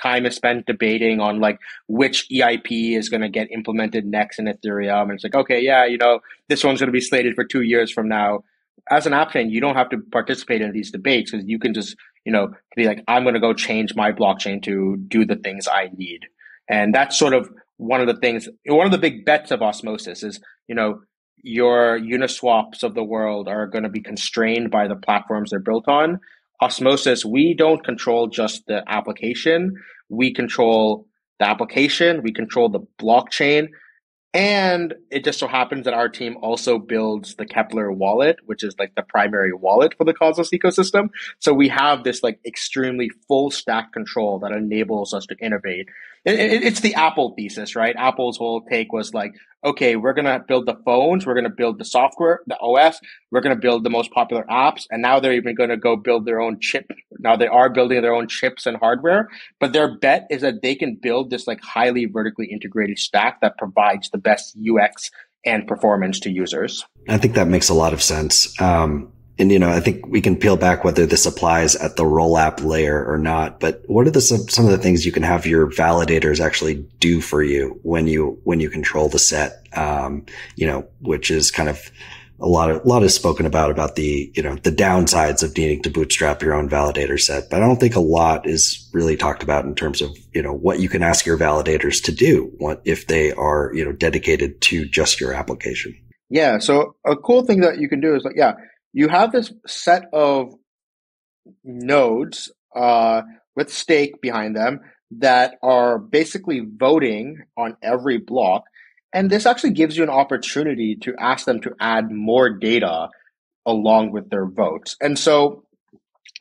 time 0.00 0.26
is 0.26 0.36
spent 0.36 0.66
debating 0.66 1.20
on 1.20 1.40
like 1.40 1.58
which 1.88 2.28
eip 2.30 2.96
is 2.96 3.08
going 3.08 3.20
to 3.22 3.28
get 3.28 3.50
implemented 3.50 4.06
next 4.06 4.38
in 4.38 4.46
ethereum. 4.46 5.02
And 5.02 5.12
it's 5.12 5.24
like 5.24 5.34
okay 5.34 5.60
yeah 5.60 5.84
you 5.84 5.98
know 5.98 6.20
this 6.48 6.62
one's 6.62 6.80
going 6.80 6.88
to 6.88 6.92
be 6.92 7.00
slated 7.00 7.34
for 7.34 7.44
two 7.44 7.62
years 7.62 7.90
from 7.90 8.08
now. 8.08 8.44
As 8.90 9.06
an 9.06 9.12
app 9.12 9.32
chain 9.32 9.50
you 9.50 9.60
don't 9.60 9.76
have 9.76 9.90
to 9.90 9.98
participate 9.98 10.62
in 10.62 10.72
these 10.72 10.92
debates 10.92 11.32
because 11.32 11.46
you 11.46 11.58
can 11.58 11.74
just 11.74 11.96
you 12.24 12.32
know 12.32 12.54
be 12.76 12.86
like 12.86 13.02
i'm 13.08 13.24
going 13.24 13.34
to 13.34 13.40
go 13.40 13.52
change 13.52 13.94
my 13.96 14.12
blockchain 14.12 14.62
to 14.62 14.96
do 15.08 15.26
the 15.26 15.36
things 15.36 15.66
i 15.66 15.90
need. 15.96 16.26
And 16.68 16.94
that's 16.94 17.18
sort 17.18 17.34
of 17.34 17.50
one 17.76 18.00
of 18.00 18.06
the 18.06 18.16
things 18.16 18.48
one 18.66 18.86
of 18.86 18.92
the 18.92 18.98
big 18.98 19.24
bets 19.24 19.50
of 19.50 19.62
osmosis 19.62 20.22
is 20.22 20.40
you 20.68 20.76
know 20.76 21.00
your 21.42 21.98
Uniswaps 21.98 22.82
of 22.82 22.94
the 22.94 23.04
world 23.04 23.48
are 23.48 23.66
going 23.66 23.84
to 23.84 23.90
be 23.90 24.00
constrained 24.00 24.70
by 24.70 24.88
the 24.88 24.96
platforms 24.96 25.50
they're 25.50 25.60
built 25.60 25.88
on. 25.88 26.20
Osmosis, 26.60 27.24
we 27.24 27.54
don't 27.54 27.84
control 27.84 28.28
just 28.28 28.66
the 28.66 28.84
application. 28.86 29.74
We 30.08 30.32
control 30.32 31.08
the 31.40 31.48
application. 31.48 32.22
We 32.22 32.32
control 32.32 32.68
the 32.68 32.86
blockchain. 33.00 33.68
And 34.34 34.94
it 35.10 35.24
just 35.24 35.40
so 35.40 35.46
happens 35.46 35.84
that 35.84 35.92
our 35.92 36.08
team 36.08 36.36
also 36.40 36.78
builds 36.78 37.34
the 37.34 37.44
Keplr 37.44 37.94
wallet, 37.94 38.36
which 38.46 38.62
is 38.62 38.74
like 38.78 38.94
the 38.94 39.02
primary 39.02 39.52
wallet 39.52 39.94
for 39.98 40.04
the 40.04 40.14
Cosmos 40.14 40.50
ecosystem. 40.50 41.08
So 41.38 41.52
we 41.52 41.68
have 41.68 42.02
this 42.02 42.22
like 42.22 42.40
extremely 42.46 43.10
full 43.28 43.50
stack 43.50 43.92
control 43.92 44.38
that 44.38 44.52
enables 44.52 45.12
us 45.12 45.26
to 45.26 45.36
innovate 45.38 45.88
it, 46.24 46.38
it, 46.38 46.62
it's 46.62 46.80
the 46.80 46.94
Apple 46.94 47.34
thesis, 47.36 47.74
right? 47.74 47.94
Apple's 47.96 48.36
whole 48.36 48.62
take 48.62 48.92
was 48.92 49.12
like, 49.12 49.32
okay, 49.64 49.96
we're 49.96 50.12
going 50.12 50.24
to 50.24 50.44
build 50.46 50.66
the 50.66 50.76
phones, 50.84 51.24
we're 51.26 51.34
going 51.34 51.44
to 51.44 51.50
build 51.50 51.78
the 51.78 51.84
software, 51.84 52.40
the 52.46 52.58
OS, 52.58 53.00
we're 53.30 53.40
going 53.40 53.54
to 53.54 53.60
build 53.60 53.84
the 53.84 53.90
most 53.90 54.10
popular 54.10 54.44
apps. 54.44 54.86
And 54.90 55.02
now 55.02 55.20
they're 55.20 55.32
even 55.32 55.54
going 55.54 55.70
to 55.70 55.76
go 55.76 55.96
build 55.96 56.26
their 56.26 56.40
own 56.40 56.58
chip. 56.60 56.90
Now 57.18 57.36
they 57.36 57.46
are 57.46 57.70
building 57.70 58.02
their 58.02 58.14
own 58.14 58.28
chips 58.28 58.66
and 58.66 58.76
hardware, 58.76 59.28
but 59.60 59.72
their 59.72 59.96
bet 59.98 60.26
is 60.30 60.42
that 60.42 60.62
they 60.62 60.74
can 60.74 60.96
build 61.00 61.30
this 61.30 61.46
like 61.46 61.60
highly 61.60 62.06
vertically 62.06 62.46
integrated 62.46 62.98
stack 62.98 63.40
that 63.40 63.58
provides 63.58 64.10
the 64.10 64.18
best 64.18 64.56
UX 64.56 65.10
and 65.44 65.66
performance 65.66 66.20
to 66.20 66.30
users. 66.30 66.84
I 67.08 67.18
think 67.18 67.34
that 67.34 67.48
makes 67.48 67.68
a 67.68 67.74
lot 67.74 67.92
of 67.92 68.02
sense. 68.02 68.60
Um, 68.60 69.12
and 69.42 69.50
you 69.50 69.58
know, 69.58 69.70
I 69.70 69.80
think 69.80 70.06
we 70.06 70.20
can 70.20 70.36
peel 70.36 70.56
back 70.56 70.84
whether 70.84 71.04
this 71.04 71.26
applies 71.26 71.74
at 71.74 71.96
the 71.96 72.06
roll 72.06 72.38
app 72.38 72.62
layer 72.62 73.04
or 73.04 73.18
not. 73.18 73.58
But 73.58 73.82
what 73.86 74.06
are 74.06 74.10
the 74.10 74.20
some, 74.20 74.64
of 74.64 74.70
the 74.70 74.78
things 74.78 75.04
you 75.04 75.10
can 75.10 75.24
have 75.24 75.46
your 75.46 75.68
validators 75.68 76.38
actually 76.38 76.86
do 77.00 77.20
for 77.20 77.42
you 77.42 77.80
when 77.82 78.06
you 78.06 78.40
when 78.44 78.60
you 78.60 78.70
control 78.70 79.08
the 79.08 79.18
set? 79.18 79.66
Um, 79.72 80.26
you 80.54 80.68
know, 80.68 80.86
which 81.00 81.32
is 81.32 81.50
kind 81.50 81.68
of 81.68 81.90
a 82.38 82.46
lot 82.46 82.70
of 82.70 82.84
a 82.84 82.88
lot 82.88 83.02
is 83.02 83.16
spoken 83.16 83.44
about 83.44 83.72
about 83.72 83.96
the 83.96 84.30
you 84.36 84.44
know 84.44 84.54
the 84.54 84.70
downsides 84.70 85.42
of 85.42 85.56
needing 85.56 85.82
to 85.82 85.90
bootstrap 85.90 86.40
your 86.40 86.54
own 86.54 86.68
validator 86.70 87.18
set. 87.18 87.50
But 87.50 87.64
I 87.64 87.66
don't 87.66 87.80
think 87.80 87.96
a 87.96 88.00
lot 88.00 88.46
is 88.46 88.88
really 88.92 89.16
talked 89.16 89.42
about 89.42 89.64
in 89.64 89.74
terms 89.74 90.00
of 90.00 90.16
you 90.32 90.42
know 90.42 90.52
what 90.52 90.78
you 90.78 90.88
can 90.88 91.02
ask 91.02 91.26
your 91.26 91.36
validators 91.36 92.00
to 92.04 92.12
do 92.12 92.52
what 92.58 92.80
if 92.84 93.08
they 93.08 93.32
are 93.32 93.72
you 93.74 93.84
know 93.84 93.90
dedicated 93.90 94.60
to 94.60 94.84
just 94.84 95.20
your 95.20 95.34
application. 95.34 95.98
Yeah. 96.32 96.60
So 96.60 96.96
a 97.04 97.14
cool 97.14 97.44
thing 97.44 97.60
that 97.60 97.76
you 97.76 97.90
can 97.90 98.00
do 98.00 98.14
is 98.14 98.24
like, 98.24 98.36
yeah, 98.36 98.54
you 98.92 99.08
have 99.08 99.32
this 99.32 99.52
set 99.66 100.04
of 100.12 100.54
nodes 101.64 102.52
uh, 102.74 103.22
with 103.56 103.72
stake 103.72 104.20
behind 104.20 104.56
them 104.56 104.80
that 105.18 105.54
are 105.62 105.98
basically 105.98 106.62
voting 106.64 107.38
on 107.56 107.76
every 107.82 108.18
block. 108.18 108.64
And 109.12 109.30
this 109.30 109.44
actually 109.44 109.72
gives 109.72 109.96
you 109.96 110.02
an 110.02 110.10
opportunity 110.10 110.96
to 111.02 111.14
ask 111.18 111.44
them 111.44 111.60
to 111.62 111.74
add 111.78 112.10
more 112.10 112.50
data 112.50 113.08
along 113.66 114.12
with 114.12 114.30
their 114.30 114.46
votes. 114.46 114.96
And 115.00 115.18
so 115.18 115.64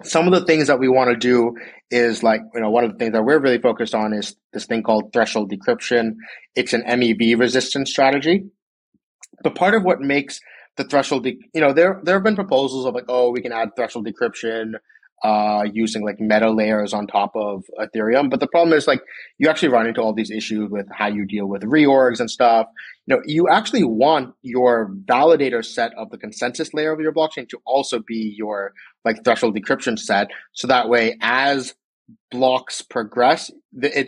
some 0.03 0.27
of 0.27 0.33
the 0.33 0.45
things 0.45 0.67
that 0.67 0.79
we 0.79 0.87
want 0.87 1.09
to 1.09 1.17
do 1.17 1.55
is 1.89 2.23
like, 2.23 2.41
you 2.53 2.61
know, 2.61 2.69
one 2.69 2.85
of 2.85 2.93
the 2.93 2.97
things 2.97 3.11
that 3.11 3.23
we're 3.23 3.39
really 3.39 3.59
focused 3.59 3.93
on 3.93 4.13
is 4.13 4.35
this 4.53 4.65
thing 4.65 4.83
called 4.83 5.11
threshold 5.11 5.51
decryption. 5.51 6.15
It's 6.55 6.73
an 6.73 6.83
MEV 6.83 7.37
resistance 7.37 7.89
strategy. 7.89 8.45
But 9.43 9.55
part 9.55 9.73
of 9.73 9.83
what 9.83 9.99
makes 9.99 10.39
the 10.77 10.83
threshold, 10.83 11.25
you 11.25 11.61
know, 11.61 11.73
there 11.73 11.99
there 12.03 12.15
have 12.15 12.23
been 12.23 12.35
proposals 12.35 12.85
of 12.85 12.93
like, 12.93 13.05
oh, 13.09 13.31
we 13.31 13.41
can 13.41 13.51
add 13.51 13.75
threshold 13.75 14.07
decryption 14.07 14.73
uh, 15.23 15.63
using 15.71 16.03
like 16.03 16.19
meta 16.19 16.49
layers 16.49 16.93
on 16.93 17.05
top 17.05 17.31
of 17.35 17.63
Ethereum. 17.79 18.29
But 18.29 18.39
the 18.39 18.47
problem 18.47 18.75
is 18.75 18.87
like 18.87 19.01
you 19.37 19.49
actually 19.49 19.69
run 19.69 19.85
into 19.85 20.01
all 20.01 20.13
these 20.13 20.31
issues 20.31 20.69
with 20.69 20.87
how 20.91 21.07
you 21.07 21.25
deal 21.25 21.45
with 21.45 21.61
reorgs 21.61 22.19
and 22.19 22.29
stuff. 22.29 22.67
You 23.05 23.15
know, 23.15 23.21
you 23.25 23.47
actually 23.49 23.83
want 23.83 24.33
your 24.41 24.91
validator 25.05 25.63
set 25.63 25.91
of 25.95 26.09
the 26.09 26.17
consensus 26.17 26.73
layer 26.73 26.91
of 26.91 26.99
your 26.99 27.13
blockchain 27.13 27.47
to 27.49 27.59
also 27.65 27.99
be 27.99 28.33
your 28.35 28.73
like 29.05 29.23
threshold 29.23 29.55
decryption 29.55 29.99
set. 29.99 30.29
So 30.53 30.67
that 30.67 30.89
way, 30.89 31.17
as 31.21 31.75
blocks 32.31 32.81
progress, 32.81 33.51
it, 33.79 34.07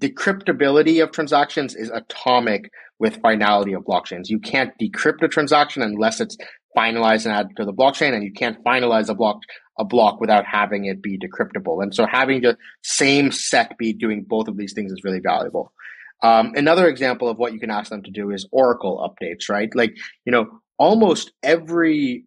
decryptability 0.00 1.02
of 1.02 1.12
transactions 1.12 1.74
is 1.74 1.90
atomic 1.90 2.70
with 2.98 3.20
finality 3.20 3.72
of 3.72 3.84
blockchains. 3.84 4.28
You 4.28 4.38
can't 4.38 4.72
decrypt 4.80 5.22
a 5.22 5.28
transaction 5.28 5.82
unless 5.82 6.20
it's 6.20 6.36
finalized 6.76 7.24
and 7.24 7.34
added 7.34 7.56
to 7.56 7.64
the 7.64 7.72
blockchain, 7.72 8.14
and 8.14 8.22
you 8.22 8.32
can't 8.32 8.62
finalize 8.64 9.08
a 9.08 9.14
block 9.14 9.38
a 9.78 9.84
block 9.84 10.20
without 10.20 10.46
having 10.46 10.86
it 10.86 11.02
be 11.02 11.18
decryptable. 11.18 11.82
And 11.82 11.94
so 11.94 12.06
having 12.10 12.40
the 12.40 12.56
same 12.82 13.30
set 13.30 13.76
be 13.76 13.92
doing 13.92 14.24
both 14.26 14.48
of 14.48 14.56
these 14.56 14.72
things 14.72 14.90
is 14.90 15.02
really 15.04 15.20
valuable. 15.20 15.72
Um, 16.22 16.52
another 16.54 16.88
example 16.88 17.28
of 17.28 17.36
what 17.36 17.52
you 17.52 17.60
can 17.60 17.70
ask 17.70 17.90
them 17.90 18.02
to 18.04 18.10
do 18.10 18.30
is 18.30 18.48
Oracle 18.52 19.06
updates, 19.06 19.50
right? 19.50 19.68
Like, 19.74 19.94
you 20.24 20.32
know, 20.32 20.46
almost 20.78 21.32
every 21.42 22.24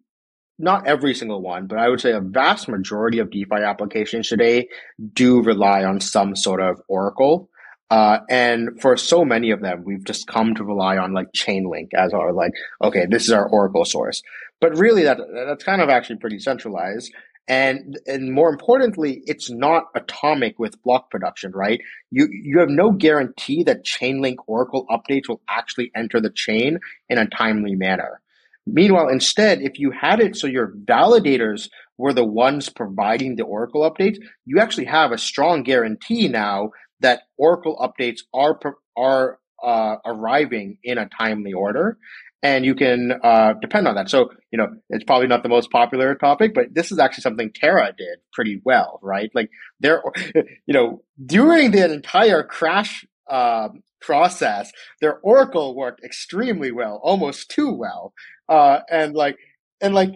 not 0.60 0.86
every 0.86 1.14
single 1.14 1.42
one, 1.42 1.66
but 1.66 1.78
I 1.78 1.88
would 1.88 2.00
say 2.00 2.12
a 2.12 2.20
vast 2.20 2.68
majority 2.68 3.18
of 3.18 3.30
DeFi 3.30 3.62
applications 3.64 4.28
today 4.28 4.68
do 5.14 5.42
rely 5.42 5.84
on 5.84 6.00
some 6.00 6.36
sort 6.36 6.60
of 6.60 6.80
Oracle. 6.86 7.48
Uh, 7.90 8.20
and 8.28 8.80
for 8.80 8.96
so 8.96 9.24
many 9.24 9.50
of 9.50 9.60
them, 9.60 9.82
we've 9.84 10.04
just 10.04 10.28
come 10.28 10.54
to 10.54 10.64
rely 10.64 10.96
on 10.96 11.12
like 11.12 11.32
Chainlink 11.32 11.88
as 11.94 12.14
our 12.14 12.32
like, 12.32 12.52
okay, 12.82 13.06
this 13.10 13.24
is 13.24 13.32
our 13.32 13.48
Oracle 13.48 13.84
source. 13.84 14.22
But 14.60 14.76
really, 14.76 15.02
that 15.02 15.18
that's 15.46 15.64
kind 15.64 15.82
of 15.82 15.88
actually 15.88 16.16
pretty 16.16 16.38
centralized. 16.38 17.12
And 17.48 17.98
and 18.06 18.32
more 18.32 18.48
importantly, 18.48 19.22
it's 19.26 19.50
not 19.50 19.86
atomic 19.96 20.56
with 20.58 20.80
block 20.84 21.10
production, 21.10 21.50
right? 21.52 21.80
You 22.12 22.28
you 22.30 22.60
have 22.60 22.68
no 22.68 22.92
guarantee 22.92 23.64
that 23.64 23.84
Chainlink 23.84 24.36
Oracle 24.46 24.86
updates 24.88 25.28
will 25.28 25.40
actually 25.48 25.90
enter 25.96 26.20
the 26.20 26.30
chain 26.30 26.78
in 27.08 27.18
a 27.18 27.26
timely 27.26 27.74
manner. 27.74 28.20
Meanwhile, 28.66 29.08
instead, 29.08 29.62
if 29.62 29.80
you 29.80 29.90
had 29.90 30.20
it 30.20 30.36
so 30.36 30.46
your 30.46 30.74
validators 30.84 31.68
were 31.98 32.12
the 32.12 32.24
ones 32.24 32.68
providing 32.68 33.34
the 33.34 33.44
Oracle 33.44 33.90
updates, 33.90 34.18
you 34.44 34.60
actually 34.60 34.84
have 34.84 35.10
a 35.10 35.18
strong 35.18 35.64
guarantee 35.64 36.28
now 36.28 36.70
that 37.00 37.22
Oracle 37.36 37.76
updates 37.78 38.20
are 38.34 38.58
are 38.96 39.38
uh, 39.62 39.96
arriving 40.04 40.78
in 40.82 40.98
a 40.98 41.08
timely 41.08 41.52
order, 41.52 41.98
and 42.42 42.64
you 42.64 42.74
can 42.74 43.12
uh, 43.22 43.54
depend 43.60 43.88
on 43.88 43.94
that. 43.94 44.08
So 44.08 44.30
you 44.50 44.58
know 44.58 44.68
it's 44.88 45.04
probably 45.04 45.28
not 45.28 45.42
the 45.42 45.48
most 45.48 45.70
popular 45.70 46.14
topic, 46.14 46.54
but 46.54 46.74
this 46.74 46.92
is 46.92 46.98
actually 46.98 47.22
something 47.22 47.50
Terra 47.54 47.92
did 47.96 48.18
pretty 48.32 48.60
well, 48.64 48.98
right? 49.02 49.30
Like 49.34 49.50
there, 49.80 50.02
you 50.34 50.74
know, 50.74 51.02
during 51.24 51.70
the 51.70 51.92
entire 51.92 52.42
crash 52.42 53.06
uh, 53.28 53.68
process, 54.00 54.72
their 55.00 55.18
Oracle 55.20 55.76
worked 55.76 56.02
extremely 56.02 56.72
well, 56.72 57.00
almost 57.02 57.50
too 57.50 57.72
well, 57.72 58.12
uh, 58.48 58.80
and 58.90 59.14
like 59.14 59.36
and 59.80 59.94
like 59.94 60.14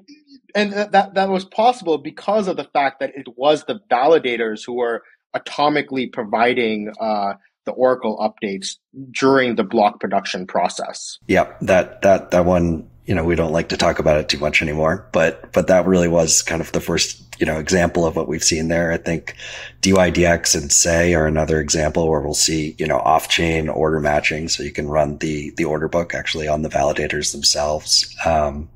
and 0.55 0.73
that 0.73 1.15
that 1.15 1.29
was 1.29 1.45
possible 1.45 1.99
because 1.99 2.49
of 2.49 2.57
the 2.57 2.65
fact 2.65 3.01
that 3.01 3.13
it 3.15 3.27
was 3.37 3.65
the 3.65 3.81
validators 3.91 4.63
who 4.67 4.75
were 4.75 5.03
atomically 5.35 6.13
providing 6.13 6.93
uh, 7.01 7.35
the 7.65 7.73
Oracle 7.73 8.19
updates 8.19 8.77
during 9.11 9.57
the 9.57 9.65
block 9.65 10.01
production 10.01 10.47
process. 10.47 11.19
Yep, 11.29 11.61
that 11.63 12.03
that 12.03 12.31
that 12.31 12.45
one, 12.45 12.89
you 13.07 13.15
know, 13.15 13.25
we 13.25 13.35
don't 13.35 13.53
like 13.53 13.71
to 13.71 13.77
talk 13.77 13.99
about 13.99 14.19
it 14.19 14.29
too 14.29 14.39
much 14.39 14.63
anymore, 14.63 15.09
but 15.13 15.53
but 15.53 15.67
that 15.69 15.87
really 15.87 16.09
was 16.09 16.43
kind 16.43 16.61
of 16.61 16.73
the 16.73 16.81
first, 16.81 17.23
you 17.41 17.47
know, 17.47 17.59
example 17.59 18.07
of 18.07 18.17
what 18.17 18.29
we've 18.29 18.45
seen 18.45 18.69
there. 18.69 18.93
I 18.93 18.99
think 18.99 19.35
DYDX 19.81 20.61
and 20.61 20.71
Sei 20.71 21.15
are 21.15 21.27
another 21.27 21.59
example 21.59 22.09
where 22.09 22.21
we'll 22.21 22.35
see, 22.35 22.75
you 22.79 22.87
know, 22.87 22.99
off-chain 22.99 23.69
order 23.69 24.01
matching, 24.01 24.49
so 24.49 24.63
you 24.63 24.73
can 24.73 24.89
run 24.89 25.19
the 25.19 25.53
the 25.57 25.65
order 25.65 25.89
book 25.89 26.15
actually 26.15 26.49
on 26.49 26.63
the 26.63 26.69
validators 26.69 27.33
themselves. 27.33 28.15
Um, 28.27 28.69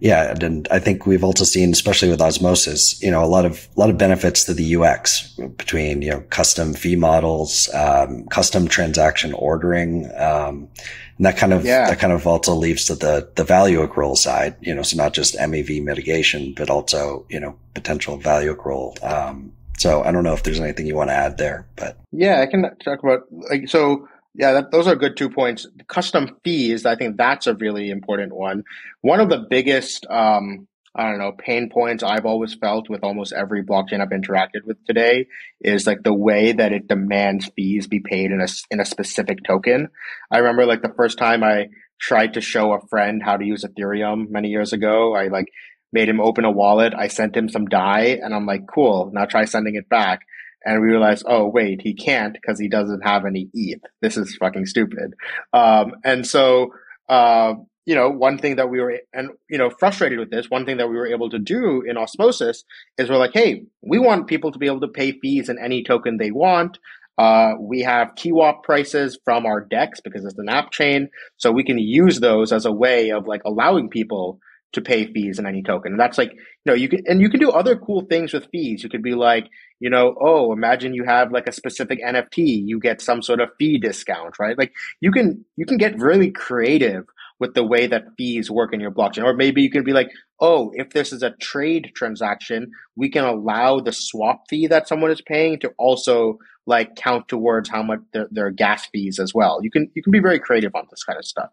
yeah, 0.00 0.34
and 0.40 0.68
I 0.70 0.78
think 0.78 1.06
we've 1.06 1.24
also 1.24 1.44
seen, 1.44 1.70
especially 1.72 2.10
with 2.10 2.20
osmosis, 2.20 3.00
you 3.02 3.10
know, 3.10 3.24
a 3.24 3.26
lot 3.26 3.44
of 3.44 3.68
a 3.76 3.80
lot 3.80 3.90
of 3.90 3.98
benefits 3.98 4.44
to 4.44 4.54
the 4.54 4.76
UX 4.76 5.28
between 5.56 6.02
you 6.02 6.10
know 6.10 6.20
custom 6.30 6.74
fee 6.74 6.96
models, 6.96 7.72
um, 7.74 8.26
custom 8.26 8.68
transaction 8.68 9.32
ordering, 9.32 10.06
um, 10.16 10.68
and 11.16 11.26
that 11.26 11.36
kind 11.36 11.52
of 11.52 11.64
yeah. 11.64 11.88
that 11.88 11.98
kind 11.98 12.12
of 12.12 12.26
also 12.26 12.54
leaves 12.54 12.84
to 12.86 12.94
the 12.94 13.30
the 13.36 13.44
value 13.44 13.86
accrual 13.86 14.16
side. 14.16 14.56
You 14.60 14.74
know, 14.74 14.82
so 14.82 14.96
not 14.96 15.14
just 15.14 15.36
MEV 15.36 15.82
mitigation, 15.82 16.52
but 16.54 16.68
also 16.70 17.24
you 17.30 17.40
know 17.40 17.56
potential 17.74 18.18
value 18.18 18.54
accrual. 18.54 19.02
Um, 19.02 19.52
so 19.78 20.02
I 20.02 20.12
don't 20.12 20.24
know 20.24 20.32
if 20.32 20.42
there's 20.42 20.60
anything 20.60 20.86
you 20.86 20.96
want 20.96 21.10
to 21.10 21.14
add 21.14 21.38
there, 21.38 21.66
but 21.76 21.98
yeah, 22.12 22.40
I 22.40 22.46
can 22.46 22.62
talk 22.84 23.02
about 23.02 23.22
like 23.50 23.68
so 23.68 24.08
yeah, 24.38 24.52
that, 24.52 24.70
those 24.70 24.86
are 24.86 24.96
good 24.96 25.16
two 25.16 25.30
points. 25.30 25.66
Custom 25.88 26.36
fees, 26.44 26.84
I 26.84 26.96
think 26.96 27.16
that's 27.16 27.46
a 27.46 27.54
really 27.54 27.90
important 27.90 28.34
one. 28.34 28.64
One 29.00 29.20
of 29.20 29.28
the 29.28 29.46
biggest, 29.48 30.06
um, 30.10 30.68
I 30.94 31.08
don't 31.10 31.18
know, 31.18 31.32
pain 31.32 31.70
points 31.70 32.02
I've 32.02 32.26
always 32.26 32.54
felt 32.54 32.88
with 32.88 33.02
almost 33.02 33.32
every 33.32 33.62
blockchain 33.64 34.00
I've 34.00 34.10
interacted 34.10 34.64
with 34.64 34.82
today 34.84 35.26
is 35.60 35.86
like 35.86 36.02
the 36.02 36.14
way 36.14 36.52
that 36.52 36.72
it 36.72 36.88
demands 36.88 37.50
fees 37.56 37.86
be 37.86 38.00
paid 38.00 38.30
in 38.30 38.40
a 38.40 38.48
in 38.70 38.80
a 38.80 38.84
specific 38.84 39.42
token. 39.44 39.88
I 40.30 40.38
remember 40.38 40.66
like 40.66 40.82
the 40.82 40.94
first 40.96 41.18
time 41.18 41.42
I 41.42 41.68
tried 41.98 42.34
to 42.34 42.40
show 42.40 42.72
a 42.72 42.86
friend 42.88 43.22
how 43.22 43.36
to 43.36 43.44
use 43.44 43.64
Ethereum 43.64 44.28
many 44.30 44.48
years 44.48 44.72
ago. 44.72 45.14
I 45.14 45.28
like 45.28 45.48
made 45.92 46.08
him 46.08 46.20
open 46.20 46.44
a 46.44 46.50
wallet. 46.50 46.94
I 46.94 47.08
sent 47.08 47.36
him 47.36 47.48
some 47.48 47.66
DAI, 47.66 48.18
and 48.22 48.34
I'm 48.34 48.46
like, 48.46 48.66
cool. 48.66 49.10
Now 49.12 49.24
try 49.24 49.44
sending 49.44 49.76
it 49.76 49.88
back 49.88 50.20
and 50.66 50.82
we 50.82 50.88
realized, 50.88 51.24
oh 51.28 51.46
wait, 51.46 51.80
he 51.80 51.94
can't 51.94 52.34
because 52.34 52.58
he 52.58 52.68
doesn't 52.68 53.02
have 53.02 53.24
any 53.24 53.48
ETH. 53.54 53.80
This 54.02 54.16
is 54.16 54.36
fucking 54.36 54.66
stupid. 54.66 55.14
Um, 55.52 55.92
and 56.04 56.26
so, 56.26 56.74
uh, 57.08 57.54
you 57.86 57.94
know, 57.94 58.10
one 58.10 58.36
thing 58.36 58.56
that 58.56 58.68
we 58.68 58.80
were, 58.80 58.98
and 59.14 59.30
you 59.48 59.58
know, 59.58 59.70
frustrated 59.70 60.18
with 60.18 60.30
this, 60.30 60.50
one 60.50 60.66
thing 60.66 60.78
that 60.78 60.88
we 60.88 60.96
were 60.96 61.06
able 61.06 61.30
to 61.30 61.38
do 61.38 61.82
in 61.86 61.96
Osmosis 61.96 62.64
is 62.98 63.08
we're 63.08 63.16
like, 63.16 63.32
hey, 63.32 63.62
we 63.80 64.00
want 64.00 64.26
people 64.26 64.50
to 64.50 64.58
be 64.58 64.66
able 64.66 64.80
to 64.80 64.88
pay 64.88 65.12
fees 65.12 65.48
in 65.48 65.56
any 65.58 65.84
token 65.84 66.16
they 66.16 66.32
want. 66.32 66.78
Uh, 67.16 67.52
we 67.60 67.80
have 67.80 68.14
TWAP 68.16 68.62
prices 68.62 69.18
from 69.24 69.46
our 69.46 69.60
DEX 69.60 70.00
because 70.00 70.24
it's 70.24 70.36
an 70.36 70.48
app 70.48 70.70
chain. 70.70 71.08
So 71.36 71.50
we 71.50 71.64
can 71.64 71.78
use 71.78 72.20
those 72.20 72.52
as 72.52 72.66
a 72.66 72.72
way 72.72 73.10
of 73.10 73.26
like 73.26 73.42
allowing 73.46 73.88
people 73.88 74.40
to 74.72 74.80
pay 74.80 75.10
fees 75.12 75.38
in 75.38 75.46
any 75.46 75.62
token. 75.62 75.92
And 75.92 76.00
that's 76.00 76.18
like, 76.18 76.32
you 76.32 76.40
know, 76.66 76.74
you 76.74 76.88
can, 76.88 77.02
and 77.06 77.20
you 77.20 77.30
can 77.30 77.40
do 77.40 77.50
other 77.50 77.76
cool 77.76 78.02
things 78.02 78.32
with 78.32 78.48
fees. 78.50 78.82
You 78.82 78.88
could 78.88 79.02
be 79.02 79.14
like, 79.14 79.48
you 79.80 79.90
know, 79.90 80.14
oh, 80.20 80.52
imagine 80.52 80.94
you 80.94 81.04
have 81.04 81.32
like 81.32 81.46
a 81.46 81.52
specific 81.52 82.00
NFT, 82.02 82.62
you 82.64 82.80
get 82.80 83.00
some 83.00 83.22
sort 83.22 83.40
of 83.40 83.50
fee 83.58 83.78
discount, 83.78 84.38
right? 84.38 84.58
Like 84.58 84.72
you 85.00 85.12
can, 85.12 85.44
you 85.56 85.66
can 85.66 85.76
get 85.76 85.98
really 85.98 86.30
creative 86.30 87.04
with 87.38 87.54
the 87.54 87.64
way 87.64 87.86
that 87.86 88.04
fees 88.16 88.50
work 88.50 88.72
in 88.72 88.80
your 88.80 88.90
blockchain. 88.90 89.24
Or 89.24 89.34
maybe 89.34 89.62
you 89.62 89.70
can 89.70 89.84
be 89.84 89.92
like, 89.92 90.10
oh, 90.40 90.70
if 90.74 90.90
this 90.90 91.12
is 91.12 91.22
a 91.22 91.30
trade 91.30 91.92
transaction, 91.94 92.70
we 92.96 93.10
can 93.10 93.24
allow 93.24 93.80
the 93.80 93.92
swap 93.92 94.44
fee 94.48 94.66
that 94.68 94.88
someone 94.88 95.10
is 95.10 95.20
paying 95.20 95.58
to 95.60 95.72
also 95.78 96.38
like 96.66 96.96
count 96.96 97.28
towards 97.28 97.68
how 97.68 97.82
much 97.82 98.00
their, 98.12 98.28
their 98.30 98.50
gas 98.50 98.86
fees 98.86 99.18
as 99.18 99.32
well. 99.32 99.60
You 99.62 99.70
can 99.70 99.90
you 99.94 100.02
can 100.02 100.10
be 100.10 100.18
very 100.18 100.38
creative 100.38 100.74
on 100.74 100.86
this 100.90 101.04
kind 101.04 101.18
of 101.18 101.24
stuff. 101.24 101.50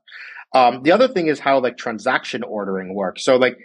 Um, 0.54 0.84
the 0.84 0.92
other 0.92 1.08
thing 1.08 1.28
is 1.28 1.40
how 1.40 1.60
like 1.60 1.78
transaction 1.78 2.44
ordering 2.44 2.94
works. 2.94 3.24
So 3.24 3.38
like 3.38 3.58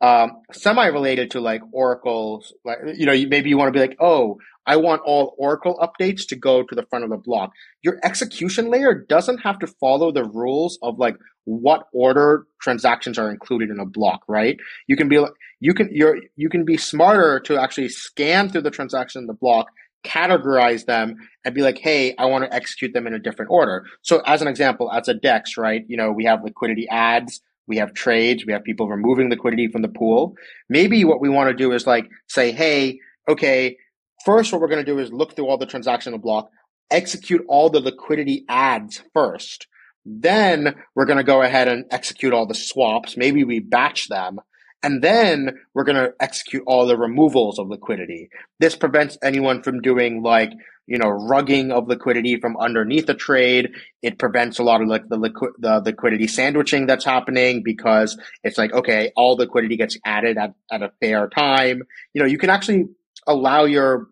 um, 0.00 0.42
semi-related 0.52 1.30
to 1.32 1.40
like 1.40 1.62
Oracle, 1.72 2.44
like 2.64 2.78
you 2.96 3.06
know, 3.06 3.12
maybe 3.28 3.48
you 3.48 3.56
want 3.56 3.68
to 3.68 3.78
be 3.78 3.80
like, 3.80 3.96
oh, 4.00 4.38
I 4.66 4.76
want 4.76 5.02
all 5.04 5.34
Oracle 5.38 5.78
updates 5.80 6.26
to 6.28 6.36
go 6.36 6.62
to 6.62 6.74
the 6.74 6.84
front 6.90 7.04
of 7.04 7.10
the 7.10 7.16
block. 7.16 7.52
Your 7.82 7.98
execution 8.02 8.70
layer 8.70 8.94
doesn't 8.94 9.38
have 9.38 9.58
to 9.60 9.66
follow 9.66 10.10
the 10.10 10.24
rules 10.24 10.78
of 10.82 10.98
like 10.98 11.16
what 11.44 11.86
order 11.92 12.46
transactions 12.60 13.18
are 13.18 13.30
included 13.30 13.70
in 13.70 13.78
a 13.78 13.86
block, 13.86 14.20
right? 14.28 14.56
You 14.86 14.96
can 14.96 15.08
be 15.08 15.18
like, 15.18 15.32
you 15.60 15.74
can 15.74 15.88
you're 15.92 16.18
you 16.36 16.48
can 16.48 16.64
be 16.64 16.76
smarter 16.76 17.40
to 17.40 17.60
actually 17.60 17.88
scan 17.88 18.48
through 18.48 18.62
the 18.62 18.70
transaction 18.70 19.22
in 19.22 19.26
the 19.26 19.34
block 19.34 19.68
categorize 20.04 20.84
them 20.84 21.16
and 21.44 21.54
be 21.54 21.62
like, 21.62 21.78
hey, 21.78 22.14
I 22.18 22.26
want 22.26 22.44
to 22.44 22.54
execute 22.54 22.92
them 22.92 23.06
in 23.06 23.14
a 23.14 23.18
different 23.18 23.50
order. 23.50 23.84
So 24.02 24.22
as 24.26 24.42
an 24.42 24.48
example, 24.48 24.90
as 24.92 25.08
a 25.08 25.14
DEX, 25.14 25.56
right, 25.56 25.84
you 25.88 25.96
know, 25.96 26.12
we 26.12 26.24
have 26.24 26.44
liquidity 26.44 26.86
adds, 26.88 27.40
we 27.66 27.78
have 27.78 27.94
trades, 27.94 28.44
we 28.46 28.52
have 28.52 28.62
people 28.62 28.88
removing 28.88 29.30
liquidity 29.30 29.68
from 29.68 29.82
the 29.82 29.88
pool. 29.88 30.36
Maybe 30.68 31.04
what 31.04 31.20
we 31.20 31.28
want 31.28 31.48
to 31.48 31.54
do 31.54 31.72
is 31.72 31.86
like 31.86 32.08
say, 32.28 32.52
hey, 32.52 33.00
okay, 33.28 33.78
first 34.24 34.52
what 34.52 34.60
we're 34.60 34.68
going 34.68 34.84
to 34.84 34.92
do 34.92 34.98
is 34.98 35.12
look 35.12 35.34
through 35.34 35.46
all 35.46 35.58
the 35.58 35.66
transactional 35.66 36.20
block, 36.20 36.50
execute 36.90 37.44
all 37.48 37.70
the 37.70 37.80
liquidity 37.80 38.44
adds 38.48 39.02
first. 39.14 39.66
Then 40.04 40.74
we're 40.94 41.06
going 41.06 41.18
to 41.18 41.24
go 41.24 41.40
ahead 41.40 41.66
and 41.68 41.86
execute 41.90 42.34
all 42.34 42.46
the 42.46 42.54
swaps. 42.54 43.16
Maybe 43.16 43.42
we 43.44 43.60
batch 43.60 44.08
them 44.08 44.40
and 44.82 45.02
then 45.02 45.58
we're 45.72 45.84
going 45.84 45.96
to 45.96 46.12
execute 46.20 46.62
all 46.66 46.86
the 46.86 46.96
removals 46.96 47.58
of 47.58 47.68
liquidity. 47.68 48.28
This 48.60 48.76
prevents 48.76 49.16
anyone 49.22 49.62
from 49.62 49.80
doing 49.80 50.22
like, 50.22 50.52
you 50.86 50.98
know, 50.98 51.08
rugging 51.08 51.72
of 51.72 51.88
liquidity 51.88 52.38
from 52.38 52.56
underneath 52.58 53.08
a 53.08 53.14
trade. 53.14 53.70
It 54.02 54.18
prevents 54.18 54.58
a 54.58 54.62
lot 54.62 54.82
of 54.82 54.88
like 54.88 55.08
the, 55.08 55.16
the 55.58 55.80
liquidity 55.82 56.26
sandwiching 56.26 56.86
that's 56.86 57.04
happening 57.04 57.62
because 57.62 58.18
it's 58.42 58.58
like, 58.58 58.74
okay, 58.74 59.10
all 59.16 59.36
liquidity 59.36 59.76
gets 59.78 59.96
added 60.04 60.36
at, 60.36 60.54
at 60.70 60.82
a 60.82 60.92
fair 61.00 61.28
time. 61.28 61.82
You 62.12 62.20
know, 62.20 62.28
you 62.28 62.36
can 62.36 62.50
actually 62.50 62.84
allow 63.26 63.64
your 63.64 64.08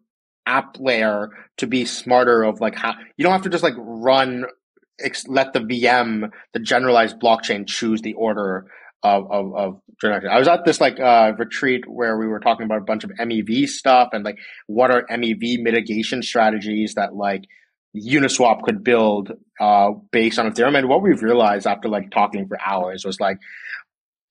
app 0.47 0.79
layer 0.81 1.31
to 1.59 1.67
be 1.67 1.85
smarter 1.85 2.43
of 2.43 2.61
like 2.61 2.75
how 2.75 2.95
you 3.17 3.23
don't 3.23 3.33
have 3.33 3.43
to 3.43 3.51
just 3.51 3.63
like 3.63 3.75
run 3.77 4.47
let 5.27 5.53
the 5.53 5.61
VM, 5.61 6.31
the 6.53 6.61
generalized 6.61 7.19
blockchain 7.19 7.67
choose 7.67 8.03
the 8.03 8.15
order 8.15 8.67
of, 9.03 9.31
of, 9.31 9.55
of 9.55 9.81
I 10.05 10.39
was 10.39 10.49
at 10.49 10.65
this 10.65 10.81
like 10.81 10.99
uh, 10.99 11.33
retreat 11.39 11.85
where 11.89 12.19
we 12.19 12.27
were 12.27 12.41
talking 12.41 12.65
about 12.65 12.79
a 12.79 12.85
bunch 12.85 13.05
of 13.05 13.11
MEV 13.11 13.69
stuff 13.69 14.09
and 14.13 14.25
like 14.25 14.39
what 14.67 14.91
are 14.91 15.07
MEV 15.07 15.61
mitigation 15.61 16.23
strategies 16.23 16.95
that 16.95 17.15
like 17.15 17.45
Uniswap 17.97 18.63
could 18.63 18.83
build 18.83 19.33
uh, 19.61 19.91
based 20.11 20.39
on 20.39 20.51
Ethereum. 20.51 20.79
And 20.79 20.89
what 20.89 21.03
we've 21.03 21.23
realized 21.23 21.67
after 21.67 21.89
like 21.89 22.11
talking 22.11 22.49
for 22.49 22.59
hours 22.61 23.05
was 23.05 23.21
like 23.21 23.39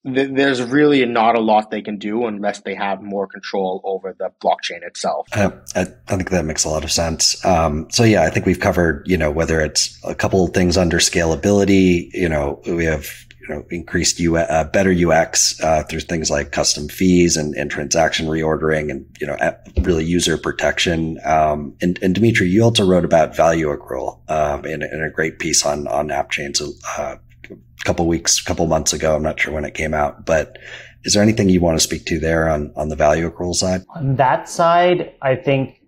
th- 0.05 0.29
there's 0.34 0.62
really 0.62 1.05
not 1.05 1.38
a 1.38 1.39
lot 1.39 1.71
they 1.71 1.81
can 1.81 1.97
do 1.97 2.25
unless 2.25 2.62
they 2.62 2.75
have 2.75 3.01
more 3.01 3.27
control 3.27 3.81
over 3.84 4.15
the 4.17 4.31
blockchain 4.43 4.86
itself. 4.86 5.27
Uh, 5.31 5.51
I, 5.75 5.81
I, 5.81 6.15
think 6.15 6.29
that 6.31 6.45
makes 6.45 6.63
a 6.63 6.69
lot 6.69 6.84
of 6.84 6.91
sense. 6.91 7.43
Um, 7.45 7.88
so 7.91 8.03
yeah, 8.03 8.23
I 8.23 8.29
think 8.29 8.45
we've 8.45 8.60
covered 8.60 9.07
you 9.07 9.17
know 9.17 9.31
whether 9.31 9.62
it's 9.62 9.97
a 10.03 10.15
couple 10.15 10.47
things 10.47 10.77
under 10.77 10.97
scalability. 10.97 12.12
You 12.13 12.29
know, 12.29 12.62
we 12.65 12.86
have 12.86 13.07
you 13.41 13.56
know, 13.56 13.65
increased 13.69 14.19
U, 14.19 14.38
uh, 14.38 14.63
better 14.65 14.91
UX 14.91 15.60
uh, 15.62 15.84
through 15.84 16.01
things 16.01 16.30
like 16.30 16.51
custom 16.51 16.88
fees 16.88 17.38
and, 17.38 17.56
and 17.56 17.71
transaction 17.71 18.27
reordering 18.27 18.91
and, 18.91 19.06
you 19.19 19.27
know, 19.27 19.38
really 19.82 20.06
user 20.06 20.38
protection. 20.38 21.19
Um, 21.25 21.75
and, 21.82 21.97
and 22.01 22.13
Dimitri, 22.13 22.49
you 22.49 22.63
also 22.63 22.86
wrote 22.86 23.06
about 23.06 23.36
value 23.36 23.75
accrual 23.75 24.30
um, 24.30 24.65
in, 24.65 24.84
in, 24.84 25.01
a 25.01 25.10
great 25.10 25.39
piece 25.39 25.65
on, 25.65 25.88
on 25.88 26.10
AppChains 26.10 26.62
uh, 26.97 27.17
a 27.49 27.84
couple 27.84 28.08
weeks, 28.08 28.39
a 28.39 28.43
couple 28.43 28.67
months 28.67 28.93
ago. 28.93 29.15
I'm 29.15 29.23
not 29.23 29.39
sure 29.39 29.54
when 29.54 29.65
it 29.65 29.73
came 29.73 29.93
out, 29.93 30.25
but 30.25 30.58
is 31.04 31.13
there 31.13 31.23
anything 31.23 31.49
you 31.49 31.62
want 31.62 31.77
to 31.80 31.84
speak 31.84 32.06
to 32.06 32.19
there 32.19 32.47
on, 32.47 32.71
on 32.75 32.89
the 32.89 32.95
value 32.95 33.30
accrual 33.30 33.56
side? 33.56 33.84
On 33.95 34.17
that 34.17 34.47
side, 34.47 35.15
I 35.21 35.36
think 35.36 35.82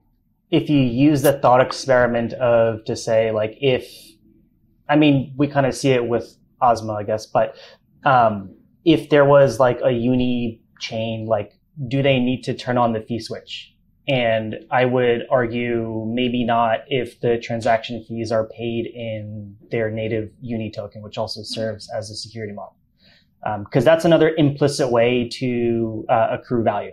if 0.49 0.69
you 0.69 0.79
use 0.79 1.21
the 1.21 1.39
thought 1.39 1.61
experiment 1.61 2.33
of 2.33 2.83
to 2.85 2.95
say 2.95 3.31
like 3.31 3.57
if 3.61 3.85
I 4.89 4.95
mean, 4.95 5.33
we 5.37 5.47
kind 5.47 5.65
of 5.65 5.73
see 5.73 5.91
it 5.91 6.07
with 6.07 6.37
Osmo, 6.63 6.97
I 6.99 7.03
guess. 7.03 7.25
But 7.25 7.55
um, 8.05 8.55
if 8.85 9.09
there 9.09 9.25
was 9.25 9.59
like 9.59 9.79
a 9.83 9.91
uni 9.91 10.61
chain, 10.79 11.25
like 11.25 11.53
do 11.87 12.03
they 12.03 12.19
need 12.19 12.43
to 12.43 12.53
turn 12.53 12.77
on 12.77 12.93
the 12.93 13.01
fee 13.01 13.19
switch? 13.19 13.73
And 14.07 14.55
I 14.69 14.85
would 14.85 15.21
argue 15.31 16.05
maybe 16.07 16.43
not 16.43 16.79
if 16.87 17.21
the 17.21 17.37
transaction 17.37 18.03
fees 18.03 18.31
are 18.31 18.49
paid 18.49 18.85
in 18.85 19.55
their 19.71 19.89
native 19.89 20.29
uni 20.41 20.71
token, 20.71 21.01
which 21.01 21.17
also 21.17 21.41
serves 21.41 21.89
as 21.97 22.09
a 22.09 22.15
security 22.15 22.53
model. 22.53 22.75
Because 23.63 23.83
um, 23.83 23.85
that's 23.85 24.05
another 24.05 24.33
implicit 24.37 24.91
way 24.91 25.29
to 25.33 26.05
uh, 26.09 26.27
accrue 26.31 26.63
value. 26.63 26.91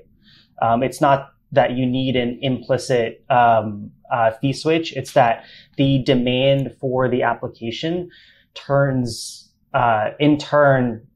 Um, 0.62 0.82
it's 0.82 1.00
not 1.00 1.30
that 1.52 1.72
you 1.72 1.84
need 1.84 2.14
an 2.14 2.38
implicit 2.42 3.24
um, 3.28 3.90
uh, 4.12 4.30
fee 4.40 4.52
switch. 4.52 4.92
It's 4.96 5.12
that 5.12 5.44
the 5.76 6.02
demand 6.04 6.76
for 6.80 7.08
the 7.08 7.22
application 7.22 8.08
turns 8.54 9.49
uh, 9.74 10.10
in 10.18 10.38
turn 10.38 11.06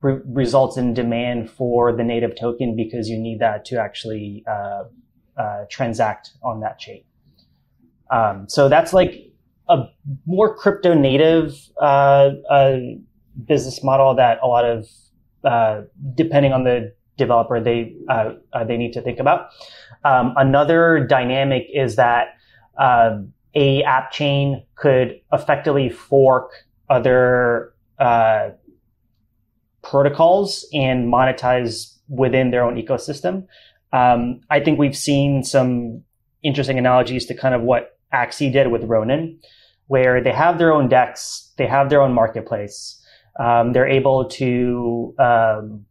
re- 0.00 0.20
results 0.26 0.76
in 0.76 0.94
demand 0.94 1.50
for 1.50 1.92
the 1.92 2.04
native 2.04 2.36
token 2.38 2.76
because 2.76 3.08
you 3.08 3.18
need 3.18 3.40
that 3.40 3.64
to 3.66 3.80
actually 3.80 4.44
uh, 4.48 4.84
uh, 5.36 5.64
transact 5.70 6.30
on 6.42 6.60
that 6.60 6.78
chain. 6.78 7.02
Um, 8.10 8.48
so 8.48 8.68
that's 8.68 8.92
like 8.92 9.32
a 9.68 9.84
more 10.26 10.54
crypto 10.54 10.94
native 10.94 11.54
uh, 11.80 12.30
uh, 12.48 12.78
business 13.46 13.82
model 13.82 14.14
that 14.14 14.38
a 14.42 14.46
lot 14.46 14.64
of 14.64 14.88
uh, 15.44 15.82
depending 16.14 16.52
on 16.52 16.64
the 16.64 16.94
developer 17.16 17.60
they 17.60 17.94
they 18.66 18.76
need 18.76 18.92
to 18.92 19.00
think 19.00 19.18
about. 19.18 19.48
Um, 20.04 20.34
another 20.36 21.04
dynamic 21.08 21.66
is 21.72 21.96
that 21.96 22.36
a 22.78 23.82
app 23.84 24.12
chain 24.12 24.62
could 24.76 25.20
effectively 25.32 25.88
fork 25.88 26.52
other 26.88 27.72
uh, 27.98 28.50
protocols 29.82 30.66
and 30.72 31.12
monetize 31.12 31.96
within 32.08 32.50
their 32.50 32.64
own 32.64 32.76
ecosystem. 32.76 33.46
Um, 33.92 34.40
I 34.50 34.60
think 34.60 34.78
we've 34.78 34.96
seen 34.96 35.42
some 35.42 36.02
interesting 36.42 36.78
analogies 36.78 37.26
to 37.26 37.34
kind 37.34 37.54
of 37.54 37.62
what 37.62 37.98
Axie 38.12 38.52
did 38.52 38.70
with 38.70 38.84
Ronin, 38.84 39.38
where 39.86 40.22
they 40.22 40.32
have 40.32 40.58
their 40.58 40.72
own 40.72 40.88
DEX, 40.88 41.52
they 41.56 41.66
have 41.66 41.90
their 41.90 42.02
own 42.02 42.12
marketplace. 42.12 43.00
Um, 43.38 43.72
they're 43.72 43.88
able 43.88 44.28
to 44.30 45.14
um, 45.18 45.86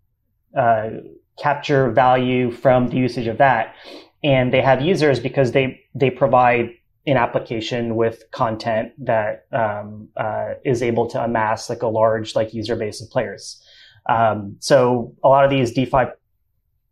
uh, 0.57 0.89
capture 1.37 1.91
value 1.91 2.51
from 2.51 2.87
the 2.89 2.97
usage 2.97 3.27
of 3.27 3.37
that, 3.37 3.75
and 4.23 4.51
they 4.51 4.61
have 4.61 4.81
users 4.81 5.19
because 5.19 5.51
they 5.51 5.79
they 5.93 6.09
provide 6.09 6.71
an 7.07 7.17
application 7.17 7.95
with 7.95 8.23
content 8.31 8.91
that 8.97 9.45
um, 9.51 10.09
uh, 10.17 10.53
is 10.63 10.81
able 10.81 11.07
to 11.07 11.23
amass 11.23 11.69
like 11.69 11.83
a 11.83 11.87
large 11.87 12.35
like 12.35 12.53
user 12.53 12.75
base 12.75 13.01
of 13.01 13.09
players. 13.09 13.61
Um, 14.07 14.55
so 14.59 15.13
a 15.23 15.27
lot 15.27 15.43
of 15.43 15.49
these 15.49 15.71
DeFi 15.71 16.05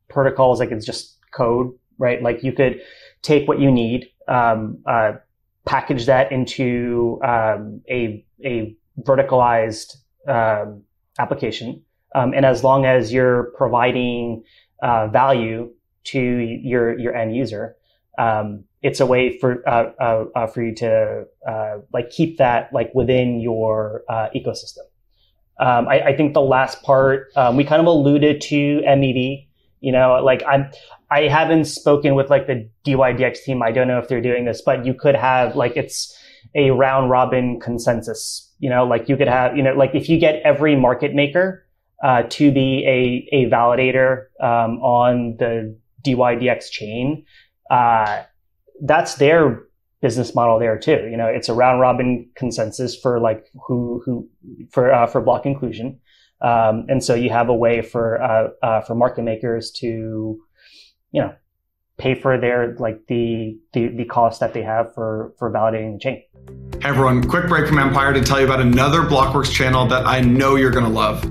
protocols, 0.09 0.59
like 0.59 0.71
it's 0.71 0.85
just 0.85 1.17
code, 1.31 1.73
right? 1.97 2.21
Like 2.21 2.43
you 2.43 2.51
could 2.51 2.81
take 3.21 3.47
what 3.47 3.59
you 3.59 3.71
need, 3.71 4.09
um, 4.27 4.79
uh, 4.85 5.13
package 5.65 6.05
that 6.05 6.31
into 6.31 7.19
um, 7.23 7.81
a 7.89 8.23
a 8.43 8.75
verticalized 9.01 9.95
um, 10.27 10.83
application, 11.19 11.81
um, 12.15 12.33
and 12.33 12.45
as 12.45 12.63
long 12.63 12.85
as 12.85 13.13
you're 13.13 13.51
providing 13.57 14.43
uh, 14.81 15.07
value 15.07 15.71
to 16.05 16.19
your 16.19 16.97
your 16.99 17.15
end 17.15 17.35
user, 17.35 17.75
um, 18.17 18.65
it's 18.83 18.99
a 18.99 19.05
way 19.05 19.39
for 19.39 19.67
uh, 19.67 19.91
uh, 19.99 20.25
uh, 20.35 20.47
for 20.47 20.61
you 20.61 20.75
to 20.75 21.25
uh, 21.47 21.77
like 21.93 22.09
keep 22.09 22.37
that 22.37 22.69
like 22.73 22.93
within 22.93 23.39
your 23.39 24.03
uh, 24.09 24.27
ecosystem. 24.35 24.85
Um, 25.59 25.87
I, 25.87 26.01
I, 26.07 26.17
think 26.17 26.33
the 26.33 26.41
last 26.41 26.81
part 26.81 27.31
um, 27.35 27.55
we 27.55 27.63
kind 27.63 27.79
of 27.79 27.85
alluded 27.85 28.41
to 28.41 28.81
MEV 28.81 29.47
You 29.81 29.91
know, 29.91 30.19
like 30.23 30.41
I'm, 30.47 30.69
I 31.11 31.27
haven't 31.27 31.65
spoken 31.65 32.15
with 32.15 32.29
like 32.29 32.47
the 32.47 32.67
DYDX 32.85 33.43
team. 33.43 33.61
I 33.61 33.71
don't 33.71 33.87
know 33.87 33.99
if 33.99 34.07
they're 34.07 34.21
doing 34.21 34.45
this, 34.45 34.61
but 34.61 34.83
you 34.83 34.95
could 34.95 35.15
have 35.15 35.55
like 35.55 35.77
it's 35.77 36.17
a 36.55 36.71
round 36.71 37.09
robin 37.09 37.59
consensus. 37.59 38.51
You 38.59 38.69
know, 38.69 38.83
like 38.85 39.07
you 39.07 39.15
could 39.15 39.27
have, 39.27 39.55
you 39.55 39.63
know, 39.63 39.73
like 39.73 39.91
if 39.93 40.09
you 40.09 40.19
get 40.19 40.41
every 40.43 40.75
market 40.75 41.13
maker 41.13 41.65
uh, 42.03 42.23
to 42.29 42.51
be 42.51 42.83
a 42.85 43.35
a 43.35 43.49
validator 43.49 44.25
um, 44.41 44.81
on 44.81 45.37
the 45.37 45.77
DYDX 46.03 46.69
chain, 46.71 47.25
uh, 47.69 48.23
that's 48.81 49.15
their 49.15 49.63
business 50.01 50.35
model 50.35 50.59
there 50.59 50.77
too. 50.77 51.07
You 51.09 51.17
know, 51.17 51.27
it's 51.27 51.49
a 51.49 51.53
round 51.53 51.79
robin 51.79 52.29
consensus 52.35 52.95
for 52.95 53.19
like 53.19 53.47
who 53.67 54.01
who 54.05 54.29
for 54.71 54.93
uh, 54.93 55.07
for 55.07 55.21
block 55.21 55.45
inclusion, 55.45 55.99
um, 56.41 56.85
and 56.89 57.03
so 57.03 57.15
you 57.15 57.29
have 57.29 57.49
a 57.49 57.55
way 57.55 57.81
for 57.81 58.21
uh, 58.21 58.49
uh, 58.61 58.81
for 58.81 58.95
market 58.95 59.23
makers 59.23 59.71
to, 59.71 60.39
you 61.11 61.21
know, 61.21 61.33
pay 61.97 62.15
for 62.15 62.37
their 62.39 62.75
like 62.79 63.07
the, 63.07 63.57
the 63.71 63.87
the 63.87 64.05
cost 64.05 64.41
that 64.41 64.53
they 64.53 64.61
have 64.61 64.93
for 64.93 65.33
for 65.39 65.49
validating 65.51 65.93
the 65.93 65.99
chain. 65.99 66.23
Hey 66.81 66.89
everyone, 66.89 67.23
quick 67.27 67.47
break 67.47 67.67
from 67.67 67.79
Empire 67.79 68.13
to 68.13 68.21
tell 68.21 68.39
you 68.39 68.45
about 68.45 68.59
another 68.59 69.03
Blockworks 69.03 69.51
channel 69.51 69.87
that 69.87 70.05
I 70.05 70.19
know 70.19 70.55
you're 70.55 70.71
gonna 70.71 70.89
love. 70.89 71.23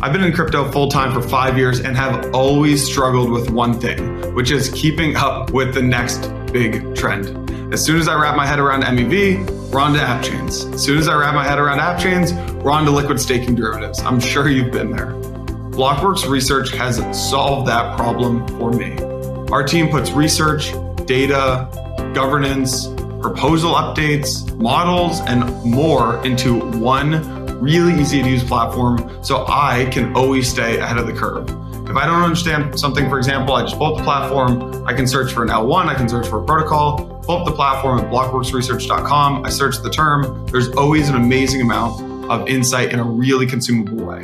I've 0.00 0.12
been 0.12 0.22
in 0.22 0.32
crypto 0.32 0.70
full 0.70 0.88
time 0.88 1.12
for 1.12 1.20
five 1.20 1.58
years 1.58 1.80
and 1.80 1.96
have 1.96 2.32
always 2.32 2.86
struggled 2.86 3.32
with 3.32 3.50
one 3.50 3.80
thing, 3.80 4.32
which 4.32 4.52
is 4.52 4.68
keeping 4.68 5.16
up 5.16 5.50
with 5.50 5.74
the 5.74 5.82
next 5.82 6.28
big 6.52 6.94
trend. 6.94 7.74
As 7.74 7.84
soon 7.84 7.98
as 7.98 8.06
I 8.06 8.14
wrap 8.14 8.36
my 8.36 8.46
head 8.46 8.60
around 8.60 8.84
MEV, 8.84 9.50
we're 9.72 9.80
on 9.80 9.94
to 9.94 10.00
app 10.00 10.22
chains. 10.22 10.66
As 10.66 10.84
soon 10.84 10.98
as 10.98 11.08
I 11.08 11.16
wrap 11.16 11.34
my 11.34 11.42
head 11.42 11.58
around 11.58 11.80
app 11.80 11.98
chains, 11.98 12.32
we're 12.62 12.70
on 12.70 12.84
to 12.84 12.92
liquid 12.92 13.20
staking 13.20 13.56
derivatives. 13.56 13.98
I'm 13.98 14.20
sure 14.20 14.48
you've 14.48 14.70
been 14.70 14.92
there. 14.92 15.14
Blockworks 15.72 16.30
research 16.30 16.70
has 16.74 16.98
solved 17.28 17.66
that 17.68 17.96
problem 17.96 18.46
for 18.56 18.70
me. 18.70 18.96
Our 19.50 19.64
team 19.64 19.88
puts 19.88 20.12
research, 20.12 20.74
data, 21.06 21.68
governance, 22.14 22.86
proposal 23.20 23.72
updates, 23.72 24.56
models, 24.58 25.20
and 25.22 25.44
more 25.64 26.24
into 26.24 26.60
one 26.78 27.37
really 27.60 28.00
easy 28.00 28.22
to 28.22 28.28
use 28.28 28.44
platform 28.44 29.22
so 29.22 29.44
I 29.48 29.88
can 29.92 30.14
always 30.16 30.48
stay 30.48 30.78
ahead 30.78 30.98
of 30.98 31.06
the 31.06 31.12
curve. 31.12 31.48
If 31.88 31.96
I 31.96 32.04
don't 32.04 32.22
understand 32.22 32.78
something, 32.78 33.08
for 33.08 33.16
example, 33.16 33.54
I 33.54 33.62
just 33.62 33.76
pull 33.76 33.94
up 33.94 33.98
the 33.98 34.04
platform, 34.04 34.86
I 34.86 34.92
can 34.92 35.06
search 35.06 35.32
for 35.32 35.42
an 35.42 35.48
L1, 35.48 35.86
I 35.86 35.94
can 35.94 36.08
search 36.08 36.26
for 36.26 36.42
a 36.42 36.44
protocol, 36.44 37.22
pull 37.24 37.38
up 37.38 37.46
the 37.46 37.52
platform 37.52 37.98
at 37.98 38.10
blockworksresearch.com, 38.10 39.44
I 39.44 39.48
search 39.48 39.78
the 39.78 39.88
term. 39.88 40.46
There's 40.52 40.68
always 40.70 41.08
an 41.08 41.16
amazing 41.16 41.62
amount 41.62 42.30
of 42.30 42.46
insight 42.46 42.92
in 42.92 42.98
a 42.98 43.04
really 43.04 43.46
consumable 43.46 44.04
way. 44.04 44.22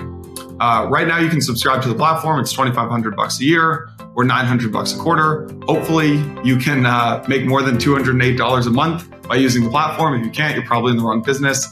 Uh, 0.61 0.87
right 0.89 1.09
now, 1.09 1.19
you 1.19 1.29
can 1.29 1.41
subscribe 1.41 1.83
to 1.83 1.89
the 1.89 1.95
platform. 1.95 2.39
It's 2.39 2.53
2,500 2.53 3.17
bucks 3.17 3.41
a 3.41 3.45
year 3.45 3.89
or 4.15 4.25
900 4.25 4.73
bucks 4.73 4.95
a 4.95 4.99
quarter. 4.99 5.49
Hopefully, 5.63 6.23
you 6.45 6.59
can 6.59 6.87
uh, 6.87 7.25
make 7.29 7.45
more 7.45 7.63
than 7.63 7.77
$208 7.77 8.67
a 8.67 8.71
month 8.71 9.11
by 9.27 9.37
using 9.37 9.65
the 9.65 9.71
platform. 9.71 10.15
If 10.15 10.25
you 10.25 10.31
can't, 10.31 10.55
you're 10.55 10.67
probably 10.67 10.93
in 10.93 10.99
the 10.99 11.03
wrong 11.03 11.23
business. 11.23 11.67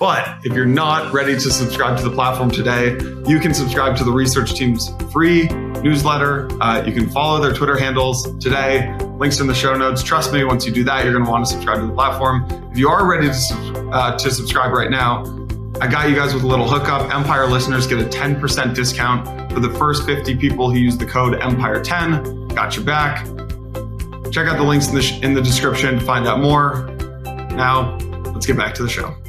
But 0.00 0.38
if 0.44 0.54
you're 0.54 0.64
not 0.64 1.12
ready 1.12 1.34
to 1.34 1.50
subscribe 1.50 1.98
to 1.98 2.02
the 2.02 2.10
platform 2.10 2.50
today, 2.50 2.92
you 3.28 3.38
can 3.38 3.52
subscribe 3.52 3.98
to 3.98 4.04
the 4.04 4.10
research 4.10 4.54
team's 4.54 4.90
free 5.12 5.46
newsletter. 5.82 6.48
Uh, 6.62 6.82
you 6.86 6.92
can 6.94 7.10
follow 7.10 7.38
their 7.38 7.52
Twitter 7.52 7.76
handles 7.76 8.34
today. 8.38 8.96
Links 9.18 9.40
in 9.40 9.46
the 9.46 9.54
show 9.54 9.76
notes. 9.76 10.02
Trust 10.02 10.32
me, 10.32 10.42
once 10.42 10.64
you 10.64 10.72
do 10.72 10.84
that, 10.84 11.04
you're 11.04 11.12
going 11.12 11.26
to 11.26 11.30
want 11.30 11.44
to 11.44 11.52
subscribe 11.52 11.80
to 11.80 11.86
the 11.86 11.92
platform. 11.92 12.46
If 12.72 12.78
you 12.78 12.88
are 12.88 13.06
ready 13.06 13.28
to, 13.28 13.90
uh, 13.92 14.16
to 14.16 14.30
subscribe 14.30 14.72
right 14.72 14.90
now, 14.90 15.22
I 15.82 15.86
got 15.86 16.08
you 16.08 16.16
guys 16.16 16.32
with 16.32 16.44
a 16.44 16.46
little 16.46 16.66
hookup. 16.66 17.14
Empire 17.14 17.46
listeners 17.46 17.86
get 17.86 18.00
a 18.00 18.04
10% 18.04 18.74
discount 18.74 19.52
for 19.52 19.60
the 19.60 19.70
first 19.74 20.06
50 20.06 20.34
people 20.38 20.70
who 20.70 20.78
use 20.78 20.96
the 20.96 21.04
code 21.04 21.34
Empire10. 21.34 22.54
Got 22.54 22.74
your 22.74 22.86
back. 22.86 23.26
Check 24.32 24.48
out 24.48 24.56
the 24.56 24.64
links 24.64 24.88
in 24.88 24.94
the, 24.94 25.02
sh- 25.02 25.20
in 25.20 25.34
the 25.34 25.42
description 25.42 25.98
to 25.98 26.04
find 26.06 26.26
out 26.26 26.40
more. 26.40 26.86
Now, 27.52 27.98
let's 28.32 28.46
get 28.46 28.56
back 28.56 28.74
to 28.76 28.82
the 28.82 28.88
show. 28.88 29.19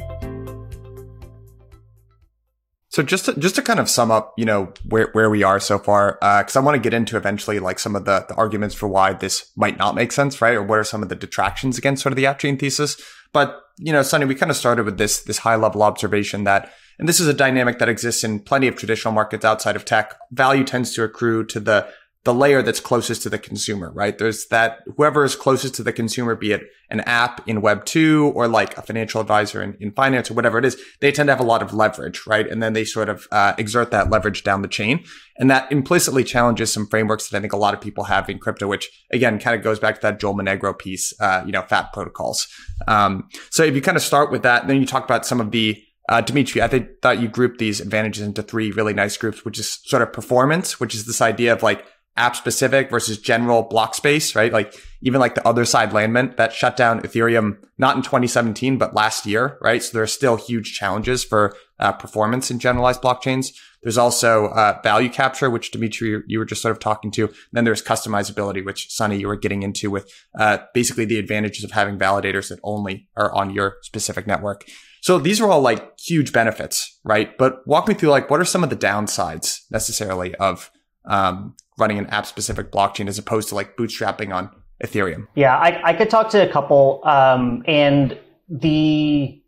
So 2.92 3.02
just 3.02 3.24
to, 3.24 3.34
just 3.40 3.54
to 3.54 3.62
kind 3.62 3.80
of 3.80 3.88
sum 3.88 4.10
up, 4.10 4.34
you 4.36 4.44
know, 4.44 4.70
where, 4.86 5.08
where 5.12 5.30
we 5.30 5.42
are 5.42 5.58
so 5.58 5.78
far, 5.78 6.18
because 6.20 6.56
uh, 6.56 6.60
I 6.60 6.62
want 6.62 6.74
to 6.74 6.80
get 6.80 6.92
into 6.92 7.16
eventually 7.16 7.58
like 7.58 7.78
some 7.78 7.96
of 7.96 8.04
the, 8.04 8.26
the 8.28 8.34
arguments 8.34 8.74
for 8.74 8.86
why 8.86 9.14
this 9.14 9.50
might 9.56 9.78
not 9.78 9.94
make 9.94 10.12
sense, 10.12 10.42
right? 10.42 10.54
Or 10.54 10.62
what 10.62 10.78
are 10.78 10.84
some 10.84 11.02
of 11.02 11.08
the 11.08 11.16
detractions 11.16 11.78
against 11.78 12.02
sort 12.02 12.12
of 12.12 12.18
the 12.18 12.26
app 12.26 12.38
chain 12.38 12.58
thesis. 12.58 13.00
But, 13.32 13.62
you 13.78 13.94
know, 13.94 14.02
Sunny, 14.02 14.26
we 14.26 14.34
kind 14.34 14.50
of 14.50 14.58
started 14.58 14.84
with 14.84 14.98
this, 14.98 15.22
this 15.22 15.38
high 15.38 15.56
level 15.56 15.82
observation 15.82 16.44
that, 16.44 16.70
and 16.98 17.08
this 17.08 17.18
is 17.18 17.26
a 17.26 17.32
dynamic 17.32 17.78
that 17.78 17.88
exists 17.88 18.24
in 18.24 18.40
plenty 18.40 18.68
of 18.68 18.76
traditional 18.76 19.14
markets 19.14 19.46
outside 19.46 19.74
of 19.74 19.86
tech. 19.86 20.14
Value 20.30 20.62
tends 20.62 20.92
to 20.92 21.02
accrue 21.02 21.46
to 21.46 21.60
the 21.60 21.88
the 22.24 22.32
layer 22.32 22.62
that's 22.62 22.78
closest 22.78 23.22
to 23.22 23.28
the 23.28 23.38
consumer, 23.38 23.90
right? 23.90 24.16
There's 24.16 24.46
that 24.46 24.78
whoever 24.96 25.24
is 25.24 25.34
closest 25.34 25.74
to 25.76 25.82
the 25.82 25.92
consumer, 25.92 26.36
be 26.36 26.52
it 26.52 26.62
an 26.88 27.00
app 27.00 27.46
in 27.48 27.60
web 27.60 27.84
two 27.84 28.32
or 28.36 28.46
like 28.46 28.78
a 28.78 28.82
financial 28.82 29.20
advisor 29.20 29.60
in, 29.60 29.76
in 29.80 29.90
finance 29.90 30.30
or 30.30 30.34
whatever 30.34 30.58
it 30.58 30.64
is, 30.64 30.80
they 31.00 31.10
tend 31.10 31.26
to 31.26 31.32
have 31.32 31.40
a 31.40 31.44
lot 31.44 31.62
of 31.62 31.74
leverage, 31.74 32.24
right? 32.26 32.46
And 32.46 32.62
then 32.62 32.74
they 32.74 32.84
sort 32.84 33.08
of 33.08 33.26
uh, 33.32 33.54
exert 33.58 33.90
that 33.90 34.10
leverage 34.10 34.44
down 34.44 34.62
the 34.62 34.68
chain. 34.68 35.04
And 35.36 35.50
that 35.50 35.72
implicitly 35.72 36.22
challenges 36.22 36.72
some 36.72 36.86
frameworks 36.86 37.28
that 37.28 37.38
I 37.38 37.40
think 37.40 37.54
a 37.54 37.56
lot 37.56 37.74
of 37.74 37.80
people 37.80 38.04
have 38.04 38.30
in 38.30 38.38
crypto, 38.38 38.68
which 38.68 38.88
again, 39.10 39.40
kind 39.40 39.56
of 39.56 39.64
goes 39.64 39.80
back 39.80 39.96
to 39.96 40.02
that 40.02 40.20
Joel 40.20 40.34
Monegro 40.34 40.74
piece, 40.74 41.12
uh, 41.20 41.42
you 41.44 41.50
know, 41.50 41.62
fat 41.62 41.92
protocols. 41.92 42.46
Um, 42.86 43.28
so 43.50 43.64
if 43.64 43.74
you 43.74 43.80
kind 43.80 43.96
of 43.96 44.02
start 44.02 44.30
with 44.30 44.42
that, 44.42 44.68
then 44.68 44.78
you 44.78 44.86
talk 44.86 45.04
about 45.04 45.26
some 45.26 45.40
of 45.40 45.50
the 45.50 45.82
uh, 46.08 46.20
Dimitri, 46.20 46.60
I 46.60 46.68
think, 46.68 47.00
thought 47.00 47.20
you 47.20 47.28
grouped 47.28 47.58
these 47.58 47.80
advantages 47.80 48.26
into 48.26 48.42
three 48.42 48.72
really 48.72 48.92
nice 48.92 49.16
groups, 49.16 49.44
which 49.44 49.58
is 49.58 49.80
sort 49.84 50.02
of 50.02 50.12
performance, 50.12 50.80
which 50.80 50.94
is 50.94 51.06
this 51.06 51.20
idea 51.20 51.52
of 51.52 51.62
like 51.62 51.84
app 52.16 52.36
specific 52.36 52.90
versus 52.90 53.18
general 53.18 53.62
block 53.62 53.94
space, 53.94 54.34
right? 54.34 54.52
Like 54.52 54.74
even 55.00 55.20
like 55.20 55.34
the 55.34 55.40
Otherside 55.42 55.90
Landmint 55.90 56.36
that 56.36 56.52
shut 56.52 56.76
down 56.76 57.00
Ethereum 57.00 57.56
not 57.78 57.96
in 57.96 58.02
2017, 58.02 58.76
but 58.76 58.94
last 58.94 59.26
year, 59.26 59.58
right? 59.62 59.82
So 59.82 59.92
there 59.92 60.02
are 60.02 60.08
still 60.08 60.36
huge 60.36 60.74
challenges 60.74 61.24
for 61.24 61.54
uh, 61.78 61.92
performance 61.92 62.50
in 62.50 62.58
generalized 62.58 63.00
blockchains. 63.00 63.48
There's 63.82 63.98
also 63.98 64.46
uh, 64.48 64.78
value 64.84 65.08
capture, 65.08 65.50
which 65.50 65.70
Dimitri, 65.72 66.22
you 66.26 66.38
were 66.38 66.44
just 66.44 66.62
sort 66.62 66.72
of 66.72 66.78
talking 66.78 67.10
to. 67.12 67.24
And 67.24 67.34
then 67.52 67.64
there's 67.64 67.82
customizability, 67.82 68.64
which 68.64 68.92
Sunny, 68.92 69.18
you 69.18 69.26
were 69.26 69.36
getting 69.36 69.62
into 69.62 69.90
with 69.90 70.08
uh, 70.38 70.58
basically 70.74 71.04
the 71.04 71.18
advantages 71.18 71.64
of 71.64 71.72
having 71.72 71.98
validators 71.98 72.50
that 72.50 72.60
only 72.62 73.08
are 73.16 73.34
on 73.34 73.50
your 73.50 73.76
specific 73.82 74.26
network. 74.26 74.64
So 75.00 75.18
these 75.18 75.40
are 75.40 75.50
all 75.50 75.60
like 75.60 75.98
huge 75.98 76.32
benefits, 76.32 77.00
right? 77.02 77.36
But 77.36 77.66
walk 77.66 77.88
me 77.88 77.94
through 77.94 78.10
like 78.10 78.30
what 78.30 78.40
are 78.40 78.44
some 78.44 78.62
of 78.62 78.70
the 78.70 78.76
downsides 78.76 79.62
necessarily 79.70 80.34
of 80.36 80.70
um, 81.04 81.56
running 81.78 81.98
an 81.98 82.06
app 82.06 82.26
specific 82.26 82.70
blockchain 82.70 83.08
as 83.08 83.18
opposed 83.18 83.48
to 83.48 83.54
like 83.54 83.76
bootstrapping 83.76 84.34
on 84.34 84.50
Ethereum? 84.84 85.26
Yeah, 85.34 85.56
I, 85.56 85.90
I 85.90 85.92
could 85.94 86.10
talk 86.10 86.30
to 86.30 86.48
a 86.48 86.50
couple. 86.50 87.00
Um, 87.04 87.62
and 87.66 88.18
the 88.48 89.38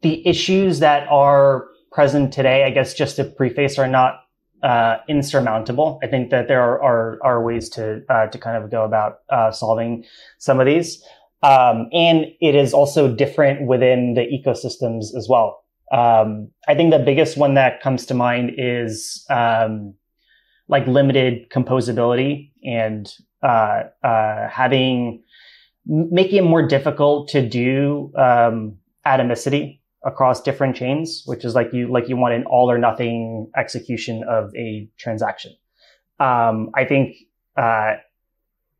the 0.00 0.26
issues 0.26 0.78
that 0.78 1.08
are 1.08 1.66
present 1.90 2.32
today, 2.32 2.64
I 2.64 2.70
guess 2.70 2.94
just 2.94 3.16
to 3.16 3.24
preface, 3.24 3.78
are 3.78 3.88
not 3.88 4.24
uh, 4.62 4.98
insurmountable. 5.08 5.98
I 6.02 6.06
think 6.06 6.30
that 6.30 6.48
there 6.48 6.60
are 6.60 6.82
are, 6.82 7.18
are 7.22 7.42
ways 7.42 7.68
to 7.70 8.02
uh, 8.08 8.26
to 8.26 8.38
kind 8.38 8.62
of 8.62 8.70
go 8.70 8.84
about 8.84 9.20
uh, 9.28 9.50
solving 9.50 10.04
some 10.38 10.60
of 10.60 10.66
these, 10.66 11.02
um, 11.42 11.88
and 11.92 12.26
it 12.40 12.54
is 12.54 12.72
also 12.72 13.14
different 13.14 13.66
within 13.66 14.14
the 14.14 14.22
ecosystems 14.22 15.16
as 15.16 15.28
well. 15.28 15.64
Um, 15.92 16.50
I 16.66 16.74
think 16.74 16.90
the 16.90 16.98
biggest 16.98 17.36
one 17.36 17.54
that 17.54 17.80
comes 17.80 18.04
to 18.06 18.14
mind 18.14 18.52
is 18.58 19.24
um, 19.30 19.94
like 20.68 20.86
limited 20.86 21.48
composability 21.50 22.50
and 22.62 23.12
uh, 23.42 23.84
uh, 24.02 24.48
having 24.48 25.22
making 25.86 26.38
it 26.38 26.48
more 26.48 26.66
difficult 26.66 27.28
to 27.28 27.46
do 27.46 28.12
um, 28.16 28.76
atomicity 29.06 29.80
across 30.04 30.42
different 30.42 30.76
chains, 30.76 31.22
which 31.26 31.44
is 31.44 31.54
like 31.54 31.72
you 31.72 31.90
like 31.90 32.08
you 32.08 32.16
want 32.16 32.34
an 32.34 32.44
all 32.44 32.70
or 32.70 32.78
nothing 32.78 33.50
execution 33.56 34.22
of 34.28 34.54
a 34.54 34.88
transaction. 34.98 35.52
Um, 36.20 36.70
I 36.74 36.84
think 36.84 37.16
uh, 37.56 37.94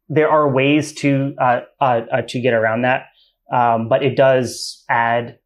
there 0.08 0.28
are 0.28 0.50
ways 0.50 0.92
to 0.94 1.34
uh, 1.40 1.60
uh, 1.80 2.02
uh, 2.12 2.22
to 2.22 2.40
get 2.40 2.54
around 2.54 2.82
that, 2.82 3.06
um, 3.52 3.88
but 3.88 4.02
it 4.02 4.16
does 4.16 4.84
add 4.88 5.38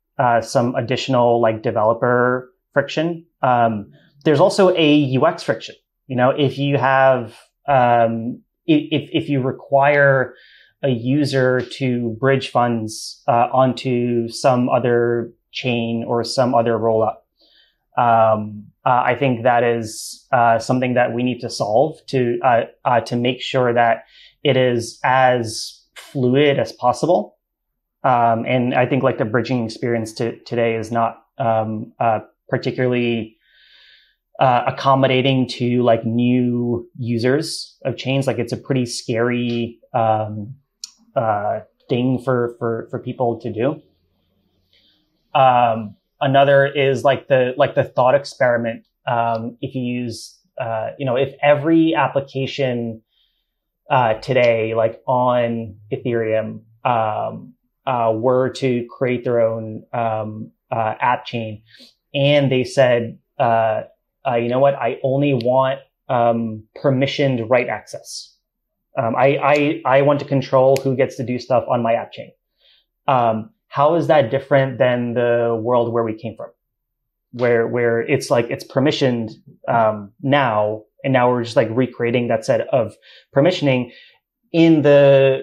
some 0.43 0.75
additional 0.77 1.41
like 1.41 1.63
developer 1.63 2.53
friction. 2.73 3.27
Um, 3.43 3.91
there's 4.25 4.39
also 4.39 4.73
a 4.77 5.19
UX 5.19 5.43
friction. 5.43 5.75
You 6.07 6.17
know, 6.17 6.31
if 6.31 6.59
you 6.59 6.79
have, 6.79 7.37
um, 7.67 8.43
if, 8.67 9.09
if 9.13 9.29
you 9.29 9.41
require 9.41 10.35
a 10.83 10.89
user 10.89 11.61
to 11.61 12.17
bridge 12.19 12.51
funds 12.51 13.23
uh, 13.29 13.49
onto 13.53 14.29
some 14.29 14.69
other 14.69 15.33
chain 15.53 16.05
or 16.07 16.25
some 16.25 16.55
other 16.55 16.73
rollup, 16.73 17.17
um, 17.97 18.65
uh, 18.85 19.03
I 19.05 19.15
think 19.15 19.43
that 19.45 19.63
is 19.63 20.27
uh, 20.33 20.59
something 20.59 20.95
that 20.95 21.13
we 21.13 21.23
need 21.23 21.41
to 21.41 21.51
solve 21.51 21.99
to 22.07 22.39
uh, 22.43 22.63
uh, 22.85 23.01
to 23.01 23.17
make 23.17 23.41
sure 23.41 23.73
that 23.73 24.05
it 24.43 24.57
is 24.57 24.99
as 25.05 25.85
fluid 25.95 26.59
as 26.59 26.73
possible. 26.73 27.37
Um, 28.03 28.45
and 28.47 28.75
I 28.75 28.87
think 28.87 29.03
like 29.03 29.19
the 29.19 29.25
bridging 29.25 29.65
experience 29.65 30.13
to, 30.15 30.37
today 30.41 30.75
is 30.75 30.91
not 30.91 31.25
um, 31.39 31.93
uh, 32.01 32.21
particularly 32.49 33.37
uh, 34.43 34.65
accommodating 34.67 35.47
to 35.47 35.85
like 35.85 36.05
new 36.05 36.91
users 36.99 37.79
of 37.85 37.97
chains. 37.97 38.27
Like 38.27 38.41
it's 38.41 38.53
a 38.53 38.57
pretty 38.57 38.87
scary 38.87 39.79
um, 39.95 40.57
uh, 41.15 41.61
thing 41.89 42.19
for 42.19 42.57
for 42.59 42.89
for 42.91 42.99
people 42.99 43.39
to 43.39 43.53
do. 43.53 43.81
Um, 45.33 45.95
another 46.21 46.67
is 46.67 47.05
like 47.05 47.29
the 47.29 47.55
like 47.57 47.77
the 47.77 47.85
thought 47.85 48.17
experiment. 48.17 48.85
Um, 49.07 49.59
if 49.61 49.77
you 49.77 49.83
use 49.83 50.37
uh, 50.61 50.91
you 50.99 51.07
know 51.07 51.15
if 51.15 51.35
every 51.41 51.95
application 51.95 53.01
uh, 53.89 54.15
today 54.15 54.75
like 54.75 55.01
on 55.07 55.77
Ethereum 55.93 56.63
um, 56.85 57.55
uh, 57.87 58.13
were 58.13 58.51
to 58.55 58.89
create 58.91 59.23
their 59.23 59.41
own 59.41 59.85
um, 59.93 60.51
uh, 60.69 60.95
app 60.99 61.27
chain, 61.27 61.63
and 62.13 62.51
they 62.51 62.65
said, 62.65 63.19
uh, 64.27 64.37
you 64.37 64.49
know 64.49 64.59
what, 64.59 64.75
I 64.75 64.99
only 65.03 65.35
want 65.35 65.81
um, 66.09 66.65
permissioned 66.83 67.49
write 67.49 67.69
access. 67.69 68.35
Um, 68.97 69.17
I, 69.17 69.39
I, 69.43 69.83
I 69.99 70.03
want 70.03 70.21
to 70.21 70.27
control 70.27 70.77
who 70.77 70.97
gets 70.97 71.17
to 71.17 71.25
do 71.25 71.39
stuff 71.39 71.65
on 71.69 71.83
my 71.83 71.95
app 71.95 72.13
chain. 72.13 72.33
Um, 73.09 73.51
how 73.69 73.95
is 73.95 74.07
that 74.09 74.31
different 74.31 74.79
than 74.79 75.15
the 75.15 75.59
world 75.61 75.93
where 75.93 76.05
we 76.05 76.15
came 76.15 76.37
from? 76.37 76.51
Where, 77.33 77.67
where 77.67 78.01
it's 78.01 78.31
like, 78.31 78.51
it's 78.51 78.65
permissioned, 78.65 79.33
um, 79.67 80.13
now, 80.21 80.85
and 81.03 81.13
now 81.13 81.31
we're 81.31 81.43
just 81.43 81.57
like 81.57 81.69
recreating 81.71 82.29
that 82.29 82.45
set 82.45 82.69
of 82.69 82.95
permissioning 83.35 83.93
in 84.53 84.83
the, 84.83 85.43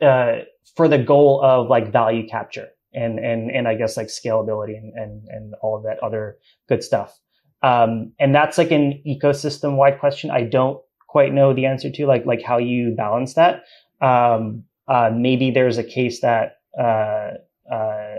uh, 0.00 0.44
for 0.76 0.88
the 0.88 0.98
goal 0.98 1.42
of 1.42 1.68
like 1.68 1.92
value 1.92 2.26
capture 2.28 2.68
and 2.94 3.18
and 3.18 3.50
and 3.50 3.66
I 3.68 3.74
guess 3.74 3.96
like 3.96 4.06
scalability 4.06 4.76
and 4.76 4.92
and, 4.94 5.28
and 5.28 5.54
all 5.60 5.76
of 5.76 5.84
that 5.84 5.98
other 6.02 6.38
good 6.68 6.82
stuff. 6.82 7.18
Um, 7.64 8.12
and 8.20 8.34
that's 8.34 8.58
like 8.58 8.70
an 8.70 9.02
ecosystem 9.06 9.76
wide 9.76 9.98
question. 9.98 10.30
I 10.30 10.42
don't 10.42 10.78
quite 11.08 11.32
know 11.32 11.54
the 11.54 11.64
answer 11.64 11.90
to 11.90 12.06
like 12.06 12.26
like 12.26 12.42
how 12.42 12.58
you 12.58 12.94
balance 12.94 13.34
that. 13.34 13.64
Um, 14.02 14.64
uh, 14.86 15.10
maybe 15.14 15.50
there's 15.50 15.78
a 15.78 15.84
case 15.84 16.20
that 16.20 16.58
uh, 16.78 17.30
uh, 17.72 18.16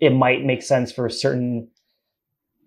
it 0.00 0.10
might 0.10 0.44
make 0.44 0.62
sense 0.62 0.90
for 0.90 1.08
certain 1.08 1.68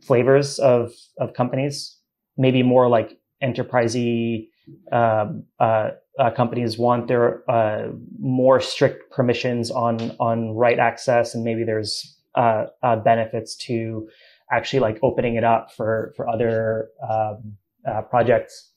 flavors 0.01 0.57
of 0.59 0.93
of 1.19 1.33
companies, 1.33 1.97
maybe 2.37 2.63
more 2.63 2.87
like 2.87 3.19
enterprisey 3.43 4.47
um, 4.93 5.43
uh, 5.59 5.89
uh, 6.17 6.31
companies 6.31 6.77
want 6.77 7.09
their 7.09 7.43
uh, 7.51 7.89
more 8.19 8.61
strict 8.61 9.11
permissions 9.11 9.69
on 9.69 10.15
on 10.19 10.51
write 10.51 10.79
access, 10.79 11.35
and 11.35 11.43
maybe 11.43 11.65
there's 11.65 12.17
benefits 13.03 13.55
to 13.55 14.07
actually 14.55 14.79
like 14.79 14.99
opening 15.03 15.35
it 15.35 15.43
up 15.43 15.71
for 15.75 16.13
for 16.15 16.27
other 16.27 16.89
um, 17.09 17.55
uh, 17.87 18.01
projects. 18.03 18.71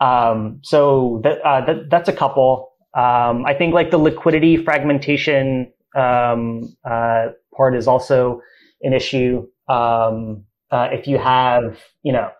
Um, 0.00 0.60
so 0.62 1.20
that, 1.24 1.38
that, 1.44 1.90
that's 1.90 2.08
a 2.08 2.12
couple. 2.12 2.72
Um, 2.96 3.44
I 3.46 3.54
think 3.54 3.74
like 3.74 3.90
the 3.90 3.98
liquidity 3.98 4.56
fragmentation 4.56 5.72
um, 5.94 6.74
part 6.84 7.76
is 7.76 7.86
also 7.86 8.40
an 8.82 8.94
issue. 8.94 9.46
Um, 9.68 10.44
if 10.72 11.06
you 11.06 11.18
have 11.18 11.78
you 12.02 12.12
know 12.12 12.30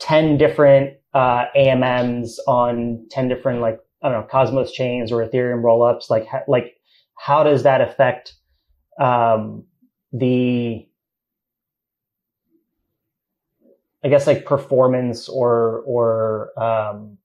10 0.00 0.38
different 0.38 0.94
uh, 1.14 1.46
AMMs 1.56 2.38
on 2.46 3.06
10 3.10 3.28
different, 3.28 3.60
like, 3.60 3.80
I 4.02 4.08
don't 4.08 4.20
know, 4.20 4.28
Cosmos 4.28 4.72
chains 4.72 5.10
or 5.10 5.26
Ethereum 5.26 5.62
rollups? 5.62 6.10
Like, 6.10 6.26
ha- 6.26 6.44
like, 6.46 6.74
how 7.16 7.42
does 7.42 7.62
that 7.64 7.80
affect, 7.80 8.34
um, 9.00 9.64
the, 10.12 10.86
I 14.04 14.08
guess 14.08 14.26
like 14.26 14.44
performance 14.44 15.28
or, 15.28 15.82
or, 15.86 16.62
um, 16.62 17.18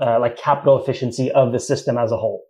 uh, 0.00 0.18
like 0.18 0.36
capital 0.36 0.80
efficiency 0.82 1.30
of 1.30 1.52
the 1.52 1.60
system 1.60 1.96
as 1.98 2.10
a 2.10 2.16
whole? 2.16 2.44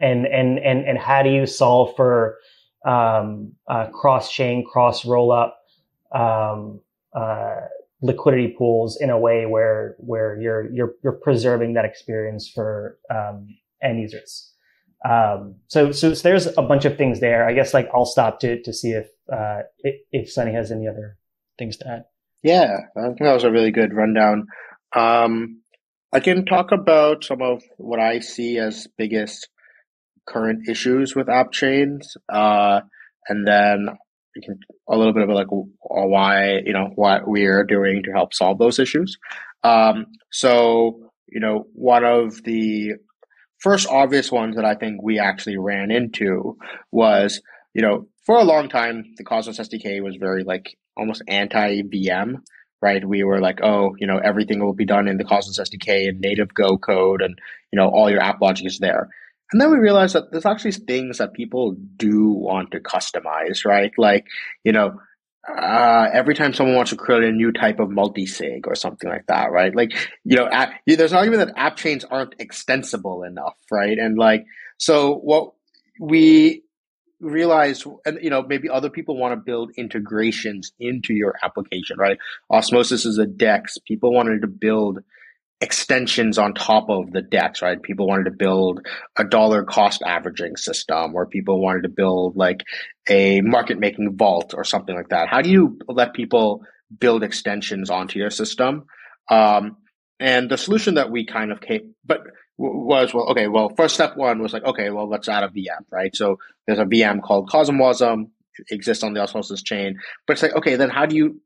And, 0.00 0.26
and, 0.26 0.58
and, 0.58 0.86
and 0.86 0.98
how 0.98 1.22
do 1.22 1.30
you 1.30 1.46
solve 1.46 1.94
for, 1.96 2.38
um, 2.86 3.52
uh, 3.68 3.86
cross 3.88 4.32
chain, 4.32 4.64
cross 4.64 5.04
roll 5.04 5.32
up, 5.32 5.58
um, 6.12 6.80
uh, 7.14 7.60
liquidity 8.04 8.48
pools 8.48 8.98
in 9.00 9.08
a 9.08 9.18
way 9.18 9.46
where 9.46 9.96
where 9.98 10.38
you're 10.40 10.70
you're 10.70 10.92
you're 11.02 11.12
preserving 11.12 11.72
that 11.72 11.84
experience 11.86 12.48
for 12.48 12.98
um, 13.10 13.48
end 13.82 13.98
users. 13.98 14.52
Um, 15.08 15.56
so, 15.68 15.92
so, 15.92 16.14
so 16.14 16.28
there's 16.28 16.46
a 16.58 16.62
bunch 16.62 16.86
of 16.86 16.96
things 16.96 17.20
there. 17.20 17.46
I 17.46 17.52
guess 17.52 17.74
like 17.74 17.88
I'll 17.94 18.06
stop 18.06 18.40
to 18.40 18.62
to 18.62 18.72
see 18.72 18.92
if 18.92 19.08
uh, 19.32 19.62
if 20.12 20.30
Sunny 20.30 20.52
has 20.52 20.70
any 20.70 20.86
other 20.86 21.16
things 21.58 21.76
to 21.78 21.88
add. 21.88 22.04
Yeah, 22.44 22.76
I 22.94 23.06
think 23.06 23.20
that 23.20 23.32
was 23.32 23.44
a 23.44 23.50
really 23.50 23.70
good 23.70 23.94
rundown. 23.94 24.48
Um, 24.94 25.62
I 26.12 26.20
can 26.20 26.44
talk 26.44 26.72
about 26.72 27.24
some 27.24 27.40
of 27.40 27.62
what 27.78 27.98
I 27.98 28.20
see 28.20 28.58
as 28.58 28.86
biggest 28.98 29.48
current 30.28 30.68
issues 30.68 31.16
with 31.16 31.30
app 31.30 31.52
chains, 31.52 32.16
uh, 32.30 32.82
and 33.28 33.46
then 33.48 33.88
a 34.90 34.96
little 34.96 35.14
bit 35.14 35.22
of 35.22 35.30
like 35.30 35.46
why 35.80 36.60
you 36.66 36.74
know 36.74 36.90
what 36.94 37.26
we 37.26 37.46
are 37.46 37.64
doing 37.64 38.02
to 38.02 38.12
help 38.12 38.34
solve 38.34 38.58
those 38.58 38.78
issues. 38.78 39.16
Um, 39.62 40.06
so 40.30 41.00
you 41.26 41.40
know 41.40 41.66
one 41.72 42.04
of 42.04 42.42
the 42.44 42.92
first 43.58 43.88
obvious 43.88 44.30
ones 44.30 44.56
that 44.56 44.66
I 44.66 44.74
think 44.74 45.02
we 45.02 45.18
actually 45.18 45.56
ran 45.56 45.90
into 45.90 46.58
was 46.92 47.40
you 47.72 47.80
know 47.80 48.06
for 48.26 48.36
a 48.36 48.44
long 48.44 48.68
time 48.68 49.14
the 49.16 49.24
Cosmos 49.24 49.58
SDK 49.58 50.02
was 50.02 50.16
very 50.16 50.44
like 50.44 50.76
almost 50.96 51.22
anti 51.28 51.82
VM. 51.82 52.36
Right, 52.82 53.02
we 53.02 53.24
were 53.24 53.40
like, 53.40 53.60
oh, 53.62 53.96
you 53.98 54.06
know, 54.06 54.18
everything 54.18 54.62
will 54.62 54.74
be 54.74 54.84
done 54.84 55.08
in 55.08 55.16
the 55.16 55.24
Cosmos 55.24 55.58
SDK 55.58 56.08
and 56.08 56.20
native 56.20 56.52
Go 56.52 56.76
code, 56.76 57.22
and 57.22 57.38
you 57.72 57.78
know, 57.78 57.88
all 57.88 58.10
your 58.10 58.20
app 58.20 58.42
logic 58.42 58.66
is 58.66 58.78
there. 58.78 59.08
And 59.52 59.60
then 59.60 59.70
we 59.70 59.78
realized 59.78 60.16
that 60.16 60.32
there's 60.32 60.44
actually 60.44 60.72
things 60.72 61.18
that 61.18 61.32
people 61.32 61.76
do 61.96 62.28
want 62.32 62.72
to 62.72 62.80
customize, 62.80 63.64
right? 63.64 63.92
Like, 63.96 64.26
you 64.64 64.72
know, 64.72 64.98
uh, 65.48 66.08
every 66.12 66.34
time 66.34 66.52
someone 66.52 66.74
wants 66.74 66.90
to 66.90 66.96
create 66.96 67.22
a 67.22 67.30
new 67.30 67.52
type 67.52 67.78
of 67.78 67.88
multi-sig 67.88 68.66
or 68.66 68.74
something 68.74 69.08
like 69.08 69.26
that, 69.28 69.52
right? 69.52 69.72
Like, 69.72 69.92
you 70.24 70.36
know, 70.36 70.48
app, 70.48 70.72
there's 70.86 71.12
an 71.12 71.18
argument 71.18 71.46
that 71.46 71.58
app 71.58 71.76
chains 71.76 72.04
aren't 72.04 72.34
extensible 72.40 73.22
enough, 73.22 73.54
right? 73.70 73.96
And 73.96 74.18
like, 74.18 74.44
so 74.78 75.14
what 75.18 75.52
we 76.00 76.63
realized, 77.24 77.86
and 78.04 78.18
you 78.22 78.30
know, 78.30 78.42
maybe 78.42 78.68
other 78.68 78.90
people 78.90 79.16
want 79.16 79.32
to 79.32 79.36
build 79.36 79.72
integrations 79.76 80.72
into 80.78 81.12
your 81.12 81.34
application, 81.42 81.98
right? 81.98 82.18
Osmosis 82.50 83.04
is 83.04 83.18
a 83.18 83.26
DEX. 83.26 83.78
People 83.78 84.12
wanted 84.12 84.42
to 84.42 84.46
build 84.46 85.00
extensions 85.60 86.36
on 86.38 86.52
top 86.52 86.90
of 86.90 87.10
the 87.12 87.22
DEX, 87.22 87.62
right? 87.62 87.82
People 87.82 88.06
wanted 88.06 88.24
to 88.24 88.30
build 88.32 88.86
a 89.16 89.24
dollar 89.24 89.64
cost 89.64 90.02
averaging 90.02 90.56
system, 90.56 91.14
or 91.14 91.26
people 91.26 91.60
wanted 91.60 91.82
to 91.82 91.88
build 91.88 92.36
like 92.36 92.62
a 93.08 93.40
market 93.40 93.78
making 93.78 94.16
vault 94.16 94.54
or 94.54 94.64
something 94.64 94.94
like 94.94 95.08
that. 95.08 95.28
How 95.28 95.40
do 95.40 95.50
you 95.50 95.78
let 95.88 96.14
people 96.14 96.62
build 96.98 97.22
extensions 97.22 97.90
onto 97.90 98.18
your 98.18 98.30
system? 98.30 98.84
Um, 99.30 99.78
and 100.20 100.50
the 100.50 100.58
solution 100.58 100.94
that 100.94 101.10
we 101.10 101.26
kind 101.26 101.50
of 101.50 101.60
came, 101.60 101.94
but 102.04 102.20
was 102.56 103.12
well, 103.12 103.28
okay. 103.30 103.48
Well, 103.48 103.70
first 103.76 103.94
step 103.94 104.16
one 104.16 104.40
was 104.40 104.52
like, 104.52 104.64
okay, 104.64 104.90
well, 104.90 105.08
let's 105.08 105.28
add 105.28 105.44
a 105.44 105.48
VM, 105.48 105.84
right? 105.90 106.14
So 106.14 106.38
there's 106.66 106.78
a 106.78 106.84
VM 106.84 107.22
called 107.22 107.50
CosmWasm, 107.50 108.30
exists 108.70 109.02
on 109.02 109.14
the 109.14 109.20
Osmosis 109.20 109.62
chain, 109.62 109.98
but 110.26 110.34
it's 110.34 110.42
like, 110.42 110.54
okay, 110.54 110.76
then 110.76 110.90
how 110.90 111.06
do 111.06 111.16
you 111.16 111.40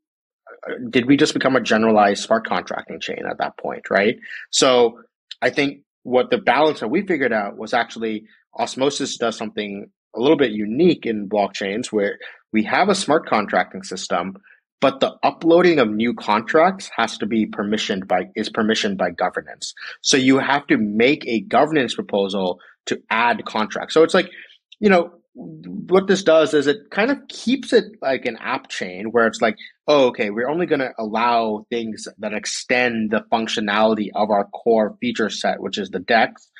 uh, 0.66 0.74
did 0.90 1.06
we 1.06 1.16
just 1.16 1.34
become 1.34 1.56
a 1.56 1.60
generalized 1.60 2.24
smart 2.24 2.46
contracting 2.46 3.00
chain 3.00 3.24
at 3.28 3.38
that 3.38 3.56
point, 3.56 3.90
right? 3.90 4.18
So 4.50 5.00
I 5.40 5.50
think 5.50 5.82
what 6.02 6.30
the 6.30 6.38
balance 6.38 6.80
that 6.80 6.88
we 6.88 7.06
figured 7.06 7.32
out 7.32 7.56
was 7.56 7.74
actually 7.74 8.26
Osmosis 8.58 9.16
does 9.16 9.36
something 9.36 9.90
a 10.14 10.20
little 10.20 10.36
bit 10.36 10.52
unique 10.52 11.06
in 11.06 11.28
blockchains 11.28 11.86
where 11.86 12.18
we 12.52 12.64
have 12.64 12.88
a 12.88 12.94
smart 12.94 13.26
contracting 13.26 13.82
system, 13.82 14.36
but 14.80 15.00
the 15.00 15.14
uploading 15.22 15.78
of 15.78 15.88
new 15.88 16.14
contracts 16.14 16.90
has 16.96 17.18
to 17.18 17.26
be 17.26 17.46
permissioned 17.46 18.06
by 18.06 18.28
is 18.36 18.48
permissioned 18.48 18.96
by 18.96 19.10
governance. 19.10 19.74
So 20.02 20.16
you 20.16 20.38
have 20.38 20.66
to 20.68 20.78
make 20.78 21.26
a 21.26 21.40
governance 21.40 21.94
proposal 21.94 22.60
to 22.86 23.00
add 23.10 23.44
contracts. 23.44 23.94
So 23.94 24.02
it's 24.02 24.14
like, 24.14 24.30
you 24.78 24.88
know, 24.88 25.12
what 25.34 26.08
this 26.08 26.22
does 26.24 26.52
is 26.52 26.66
it 26.66 26.90
kind 26.90 27.10
of 27.10 27.18
keeps 27.28 27.72
it 27.72 27.84
like 28.02 28.24
an 28.24 28.36
app 28.40 28.68
chain 28.68 29.12
where 29.12 29.26
it's 29.26 29.40
like, 29.40 29.56
oh, 29.86 30.08
okay, 30.08 30.30
we're 30.30 30.48
only 30.48 30.66
going 30.66 30.80
to 30.80 30.92
allow 30.98 31.64
things 31.70 32.08
that 32.18 32.32
extend 32.32 33.10
the 33.12 33.24
functionality 33.32 34.08
of 34.14 34.30
our 34.30 34.46
core 34.46 34.96
feature 35.00 35.30
set, 35.30 35.60
which 35.60 35.78
is 35.78 35.90
the 35.90 36.00
DEX. 36.00 36.50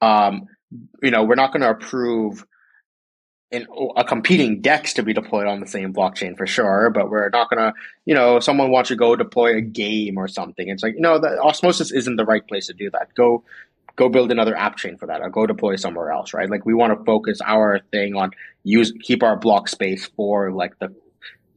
Um, 0.00 0.46
you 1.02 1.10
know, 1.10 1.24
we're 1.24 1.34
not 1.34 1.52
going 1.52 1.62
to 1.62 1.70
approve 1.70 2.44
in 3.50 3.66
a 3.96 4.04
competing 4.04 4.60
DEX 4.60 4.94
to 4.94 5.02
be 5.02 5.14
deployed 5.14 5.46
on 5.46 5.60
the 5.60 5.66
same 5.66 5.94
blockchain 5.94 6.36
for 6.36 6.46
sure, 6.46 6.90
but 6.90 7.10
we're 7.10 7.30
not 7.30 7.48
to, 7.50 7.72
you 8.04 8.14
know, 8.14 8.40
someone 8.40 8.70
wants 8.70 8.88
to 8.88 8.96
go 8.96 9.16
deploy 9.16 9.56
a 9.56 9.62
game 9.62 10.18
or 10.18 10.28
something. 10.28 10.68
It's 10.68 10.82
like, 10.82 10.94
you 10.94 11.00
know, 11.00 11.18
the 11.18 11.40
Osmosis 11.40 11.90
isn't 11.90 12.16
the 12.16 12.26
right 12.26 12.46
place 12.46 12.66
to 12.66 12.74
do 12.74 12.90
that. 12.90 13.14
Go 13.14 13.44
go 13.96 14.08
build 14.08 14.30
another 14.30 14.56
app 14.56 14.76
chain 14.76 14.96
for 14.96 15.06
that 15.06 15.20
or 15.22 15.30
go 15.30 15.46
deploy 15.46 15.76
somewhere 15.76 16.12
else, 16.12 16.32
right? 16.32 16.48
Like 16.48 16.64
we 16.64 16.74
want 16.74 16.96
to 16.96 17.04
focus 17.04 17.40
our 17.44 17.80
thing 17.90 18.14
on 18.14 18.30
use 18.62 18.92
keep 19.02 19.22
our 19.22 19.36
block 19.36 19.68
space 19.68 20.06
for 20.14 20.52
like 20.52 20.78
the 20.78 20.94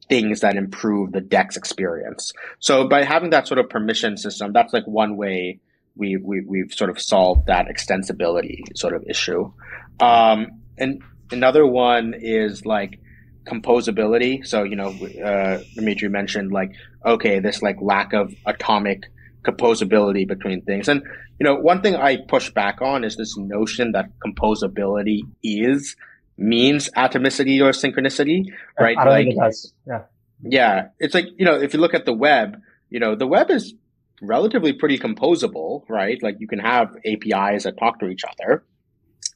things 0.08 0.40
that 0.40 0.56
improve 0.56 1.12
the 1.12 1.20
DEX 1.20 1.56
experience. 1.56 2.32
So 2.58 2.88
by 2.88 3.04
having 3.04 3.30
that 3.30 3.46
sort 3.46 3.58
of 3.58 3.68
permission 3.68 4.16
system, 4.16 4.52
that's 4.52 4.72
like 4.72 4.86
one 4.86 5.16
way 5.16 5.60
we, 5.94 6.16
we 6.16 6.40
we've 6.40 6.72
sort 6.72 6.90
of 6.90 7.00
solved 7.00 7.46
that 7.46 7.66
extensibility 7.66 8.62
sort 8.76 8.94
of 8.94 9.04
issue. 9.06 9.52
Um, 10.00 10.62
and 10.78 11.02
another 11.32 11.66
one 11.66 12.14
is 12.18 12.64
like 12.64 13.00
composability. 13.44 14.46
So 14.46 14.62
you 14.62 14.76
know, 14.76 14.90
uh, 15.24 15.62
Dimitri 15.74 16.08
mentioned 16.08 16.52
like 16.52 16.72
okay, 17.04 17.40
this 17.40 17.62
like 17.62 17.76
lack 17.80 18.12
of 18.12 18.32
atomic 18.46 19.04
composability 19.44 20.26
between 20.26 20.62
things, 20.62 20.88
and 20.88 21.02
you 21.42 21.44
know, 21.44 21.56
one 21.56 21.82
thing 21.82 21.96
I 21.96 22.18
push 22.28 22.50
back 22.50 22.80
on 22.80 23.02
is 23.02 23.16
this 23.16 23.36
notion 23.36 23.92
that 23.92 24.10
composability 24.24 25.22
is 25.42 25.96
means 26.38 26.88
atomicity 26.96 27.60
or 27.60 27.70
synchronicity, 27.70 28.44
right? 28.78 28.96
I 28.96 29.04
don't 29.04 29.12
like, 29.12 29.26
think 29.26 29.36
it 29.36 29.40
does. 29.40 29.72
Yeah. 29.86 30.02
Yeah. 30.44 30.88
It's 30.98 31.14
like, 31.14 31.26
you 31.36 31.44
know, 31.44 31.54
if 31.60 31.74
you 31.74 31.80
look 31.80 31.94
at 31.94 32.04
the 32.04 32.12
web, 32.12 32.60
you 32.90 33.00
know, 33.00 33.14
the 33.14 33.26
web 33.26 33.50
is 33.50 33.74
relatively 34.20 34.72
pretty 34.72 34.98
composable, 34.98 35.82
right? 35.88 36.22
Like 36.22 36.36
you 36.38 36.46
can 36.46 36.58
have 36.58 36.94
APIs 37.04 37.64
that 37.64 37.76
talk 37.78 37.98
to 38.00 38.08
each 38.08 38.22
other. 38.24 38.64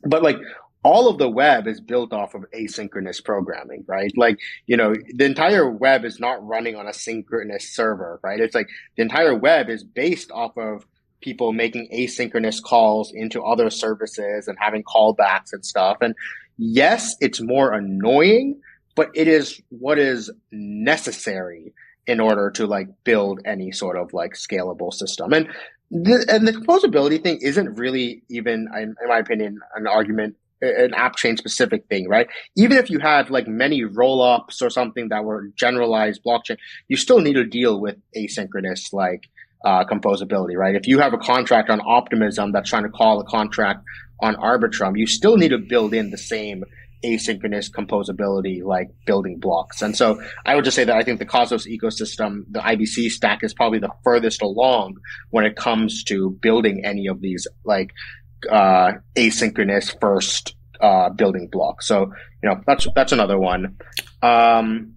But 0.04 0.22
like 0.22 0.36
all 0.86 1.08
of 1.08 1.18
the 1.18 1.28
web 1.28 1.66
is 1.66 1.80
built 1.80 2.12
off 2.12 2.36
of 2.36 2.44
asynchronous 2.54 3.22
programming, 3.22 3.84
right? 3.88 4.12
Like, 4.16 4.38
you 4.66 4.76
know, 4.76 4.94
the 5.14 5.24
entire 5.24 5.68
web 5.68 6.04
is 6.04 6.20
not 6.20 6.46
running 6.46 6.76
on 6.76 6.86
a 6.86 6.92
synchronous 6.92 7.74
server, 7.74 8.20
right? 8.22 8.38
It's 8.38 8.54
like 8.54 8.68
the 8.96 9.02
entire 9.02 9.34
web 9.34 9.68
is 9.68 9.82
based 9.82 10.30
off 10.30 10.56
of 10.56 10.86
people 11.20 11.52
making 11.52 11.88
asynchronous 11.92 12.62
calls 12.62 13.10
into 13.12 13.42
other 13.42 13.68
services 13.68 14.46
and 14.46 14.56
having 14.60 14.84
callbacks 14.84 15.52
and 15.52 15.66
stuff. 15.66 15.96
And 16.00 16.14
yes, 16.56 17.16
it's 17.20 17.40
more 17.40 17.72
annoying, 17.72 18.60
but 18.94 19.10
it 19.12 19.26
is 19.26 19.60
what 19.70 19.98
is 19.98 20.30
necessary 20.52 21.74
in 22.06 22.20
order 22.20 22.48
to 22.52 22.68
like 22.68 22.86
build 23.02 23.40
any 23.44 23.72
sort 23.72 23.96
of 23.96 24.12
like 24.12 24.34
scalable 24.34 24.94
system. 24.94 25.32
And 25.32 25.48
the, 25.90 26.24
and 26.28 26.46
the 26.46 26.52
composability 26.52 27.20
thing 27.20 27.40
isn't 27.42 27.74
really 27.74 28.22
even, 28.28 28.68
in, 28.72 28.94
in 29.02 29.08
my 29.08 29.18
opinion, 29.18 29.58
an 29.74 29.88
argument 29.88 30.36
an 30.60 30.94
app 30.94 31.16
chain 31.16 31.36
specific 31.36 31.86
thing, 31.88 32.08
right? 32.08 32.28
Even 32.56 32.78
if 32.78 32.90
you 32.90 32.98
had 32.98 33.30
like 33.30 33.46
many 33.46 33.84
roll 33.84 34.22
ups 34.22 34.62
or 34.62 34.70
something 34.70 35.08
that 35.10 35.24
were 35.24 35.48
generalized 35.54 36.22
blockchain, 36.24 36.56
you 36.88 36.96
still 36.96 37.20
need 37.20 37.34
to 37.34 37.44
deal 37.44 37.80
with 37.80 37.96
asynchronous 38.16 38.92
like 38.92 39.28
uh, 39.64 39.84
composability, 39.84 40.56
right? 40.56 40.74
If 40.74 40.86
you 40.86 40.98
have 40.98 41.12
a 41.12 41.18
contract 41.18 41.70
on 41.70 41.80
Optimism 41.80 42.52
that's 42.52 42.70
trying 42.70 42.84
to 42.84 42.88
call 42.88 43.20
a 43.20 43.24
contract 43.24 43.84
on 44.20 44.36
Arbitrum, 44.36 44.98
you 44.98 45.06
still 45.06 45.36
need 45.36 45.48
to 45.48 45.58
build 45.58 45.92
in 45.92 46.10
the 46.10 46.18
same 46.18 46.64
asynchronous 47.04 47.70
composability 47.70 48.62
like 48.62 48.88
building 49.06 49.38
blocks. 49.38 49.82
And 49.82 49.96
so 49.96 50.20
I 50.44 50.54
would 50.54 50.64
just 50.64 50.74
say 50.74 50.84
that 50.84 50.96
I 50.96 51.02
think 51.02 51.18
the 51.18 51.26
Cosmos 51.26 51.66
ecosystem, 51.66 52.44
the 52.50 52.60
IBC 52.60 53.10
stack 53.10 53.42
is 53.42 53.52
probably 53.54 53.78
the 53.78 53.92
furthest 54.02 54.42
along 54.42 54.96
when 55.30 55.44
it 55.44 55.56
comes 55.56 56.02
to 56.04 56.30
building 56.40 56.84
any 56.84 57.06
of 57.06 57.20
these 57.20 57.46
like 57.64 57.90
uh, 58.50 58.92
asynchronous 59.16 59.98
first 60.00 60.54
uh, 60.80 61.10
building 61.10 61.48
block. 61.48 61.82
So, 61.82 62.12
you 62.42 62.48
know, 62.48 62.60
that's 62.66 62.86
that's 62.94 63.12
another 63.12 63.38
one. 63.38 63.76
Um, 64.22 64.94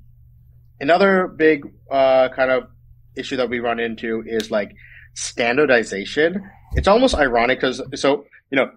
another 0.80 1.28
big 1.28 1.64
uh, 1.92 2.30
kind 2.30 2.52
of 2.52 2.68
issue 3.16 3.38
that 3.38 3.50
we 3.50 3.60
run 3.60 3.80
into 3.80 4.24
is 4.26 4.52
like 4.52 4.76
standardization. 5.14 6.50
It's 6.74 6.88
almost 6.88 7.16
ironic 7.16 7.60
because 7.60 7.82
so 7.96 8.26
you 8.52 8.56
know 8.58 8.72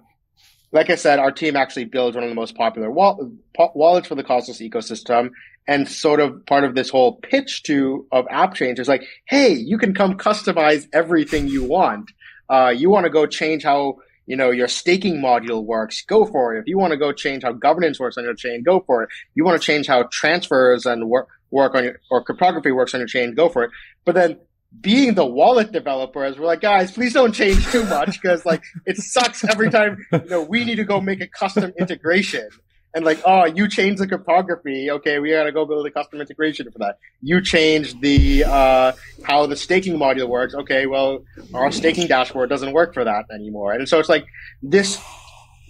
like 0.72 0.88
I 0.88 0.94
said, 0.94 1.18
our 1.18 1.30
team 1.30 1.54
actually 1.54 1.84
builds 1.84 2.16
one 2.16 2.24
of 2.24 2.30
the 2.30 2.34
most 2.34 2.56
popular 2.56 2.90
wall- 2.90 3.30
wallets 3.74 4.08
for 4.08 4.14
the 4.14 4.24
Cosmos 4.24 4.58
ecosystem. 4.60 5.30
And 5.68 5.88
sort 5.88 6.18
of 6.18 6.44
part 6.46 6.64
of 6.64 6.74
this 6.74 6.90
whole 6.90 7.20
pitch 7.20 7.62
to 7.64 8.04
of 8.10 8.26
app 8.30 8.54
chains 8.54 8.80
is 8.80 8.88
like, 8.88 9.04
hey, 9.26 9.52
you 9.52 9.78
can 9.78 9.94
come 9.94 10.18
customize 10.18 10.88
everything 10.92 11.46
you 11.46 11.62
want. 11.62 12.10
Uh, 12.48 12.74
you 12.76 12.90
want 12.90 13.04
to 13.04 13.10
go 13.10 13.26
change 13.26 13.62
how 13.62 13.98
you 14.26 14.36
know 14.36 14.50
your 14.50 14.68
staking 14.68 15.16
module 15.16 15.64
works, 15.64 16.02
go 16.02 16.24
for 16.24 16.54
it. 16.54 16.60
If 16.60 16.66
you 16.66 16.78
want 16.78 16.92
to 16.92 16.96
go 16.96 17.12
change 17.12 17.42
how 17.42 17.52
governance 17.52 17.98
works 17.98 18.16
on 18.16 18.24
your 18.24 18.34
chain, 18.34 18.62
go 18.62 18.80
for 18.80 19.02
it. 19.04 19.10
You 19.34 19.44
want 19.44 19.60
to 19.60 19.64
change 19.64 19.86
how 19.86 20.04
transfers 20.10 20.86
and 20.86 21.08
work 21.08 21.28
work 21.50 21.74
on 21.74 21.84
your 21.84 22.00
or 22.10 22.22
cryptography 22.24 22.72
works 22.72 22.94
on 22.94 23.00
your 23.00 23.08
chain, 23.08 23.34
go 23.34 23.48
for 23.48 23.64
it. 23.64 23.70
But 24.04 24.14
then 24.14 24.38
being 24.80 25.14
the 25.14 25.26
wallet 25.26 25.70
developers, 25.70 26.38
we're 26.38 26.46
like, 26.46 26.62
guys, 26.62 26.90
please 26.90 27.12
don't 27.12 27.32
change 27.32 27.64
too 27.70 27.84
much 27.84 28.20
because 28.20 28.46
like 28.46 28.62
it 28.86 28.96
sucks 28.96 29.44
every 29.44 29.70
time 29.70 29.98
you 30.12 30.24
know 30.28 30.42
we 30.42 30.64
need 30.64 30.76
to 30.76 30.84
go 30.84 31.00
make 31.00 31.20
a 31.20 31.28
custom 31.28 31.72
integration. 31.78 32.48
And 32.94 33.06
like, 33.06 33.20
oh, 33.24 33.46
you 33.46 33.68
change 33.68 33.98
the 33.98 34.06
cryptography. 34.06 34.90
Okay, 34.90 35.18
we 35.18 35.30
gotta 35.30 35.50
go 35.50 35.64
build 35.64 35.86
a 35.86 35.90
custom 35.90 36.20
integration 36.20 36.70
for 36.70 36.78
that. 36.80 36.98
You 37.22 37.40
change 37.40 37.98
the 38.00 38.44
uh, 38.44 38.92
how 39.24 39.46
the 39.46 39.56
staking 39.56 39.96
module 39.96 40.28
works. 40.28 40.54
Okay, 40.54 40.86
well, 40.86 41.24
our 41.54 41.72
staking 41.72 42.06
dashboard 42.06 42.50
doesn't 42.50 42.72
work 42.72 42.92
for 42.92 43.04
that 43.04 43.24
anymore. 43.32 43.72
And 43.72 43.88
so 43.88 43.98
it's 43.98 44.10
like 44.10 44.26
this, 44.62 45.00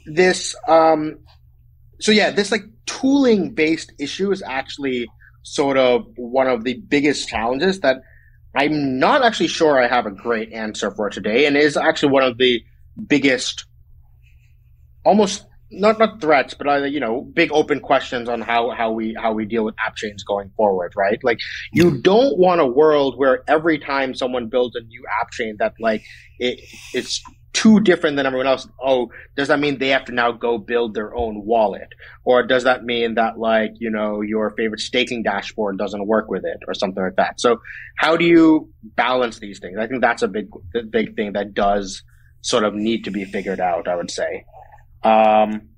this. 0.05 0.57
Um, 0.67 1.21
so 2.01 2.11
yeah, 2.11 2.31
this 2.31 2.51
like 2.51 2.65
tooling 2.87 3.51
based 3.51 3.93
issue 4.01 4.33
is 4.33 4.43
actually 4.43 5.09
sort 5.45 5.77
of 5.77 6.07
one 6.17 6.49
of 6.49 6.65
the 6.65 6.75
biggest 6.75 7.29
challenges 7.29 7.81
that 7.81 8.03
I'm 8.55 8.99
not 8.99 9.25
actually 9.25 9.49
sure 9.49 9.81
I 9.81 9.87
have 9.87 10.07
a 10.07 10.11
great 10.11 10.53
answer 10.53 10.91
for 10.91 11.09
today, 11.09 11.47
and 11.47 11.57
is 11.57 11.77
actually 11.77 12.13
one 12.13 12.25
of 12.25 12.37
the 12.37 12.63
biggest, 13.07 13.65
almost 15.05 15.47
not 15.73 15.99
not 15.99 16.21
threats, 16.21 16.55
but 16.55 16.69
uh, 16.69 16.85
you 16.85 17.01
know, 17.01 17.23
big 17.35 17.51
open 17.53 17.81
questions 17.81 18.29
on 18.29 18.41
how 18.41 18.71
how 18.71 18.93
we 18.93 19.15
how 19.21 19.33
we 19.33 19.45
deal 19.45 19.65
with 19.65 19.75
app 19.85 19.97
chains 19.97 20.23
going 20.23 20.51
forward, 20.57 20.93
right? 20.97 21.19
Like, 21.23 21.39
you 21.73 22.01
don't 22.01 22.39
want 22.39 22.61
a 22.61 22.67
world 22.67 23.19
where 23.19 23.43
every 23.49 23.79
time 23.79 24.15
someone 24.15 24.49
builds 24.49 24.77
a 24.77 24.81
new 24.81 25.03
app 25.21 25.31
chain, 25.31 25.57
that 25.59 25.75
like 25.81 26.03
it, 26.39 26.61
it's 26.95 27.23
too 27.53 27.81
different 27.81 28.17
than 28.17 28.27
everyone 28.27 28.47
else. 28.47 28.67
Oh, 28.83 29.11
does 29.37 29.49
that 29.49 29.61
mean 29.61 29.79
they 29.79 29.89
have 29.89 30.07
to 30.07 30.13
now 30.13 30.33
go 30.33 30.59
build 30.59 30.95
their 30.95 31.15
own 31.15 31.45
wallet? 31.45 31.89
Or 32.25 32.43
does 32.43 32.65
that 32.65 32.85
mean 32.85 33.15
that 33.15 33.39
like, 33.39 33.73
you 33.79 33.91
know, 33.91 34.23
your 34.23 34.51
favorite 34.57 34.81
staking 34.81 35.23
dashboard 35.23 35.79
doesn't 35.79 36.07
work 36.07 36.31
with 36.31 36.45
it 36.45 36.59
or 36.67 36.75
something 36.75 37.03
like 37.03 37.17
that? 37.17 37.41
So 37.41 37.61
how 37.99 38.17
do 38.17 38.25
you 38.25 38.71
balance 38.83 39.39
these 39.39 39.59
things? 39.59 39.79
I 39.79 39.87
think 39.87 40.01
that's 40.01 40.23
a 40.23 40.29
big, 40.29 40.49
big 40.91 41.15
thing 41.15 41.35
that 41.35 41.53
does 41.53 42.03
sort 42.41 42.65
of 42.65 42.75
need 42.75 43.05
to 43.05 43.11
be 43.11 43.25
figured 43.25 43.61
out, 43.61 43.87
I 43.87 43.97
would 43.97 44.11
say. 44.11 44.45
Um, 45.05 45.69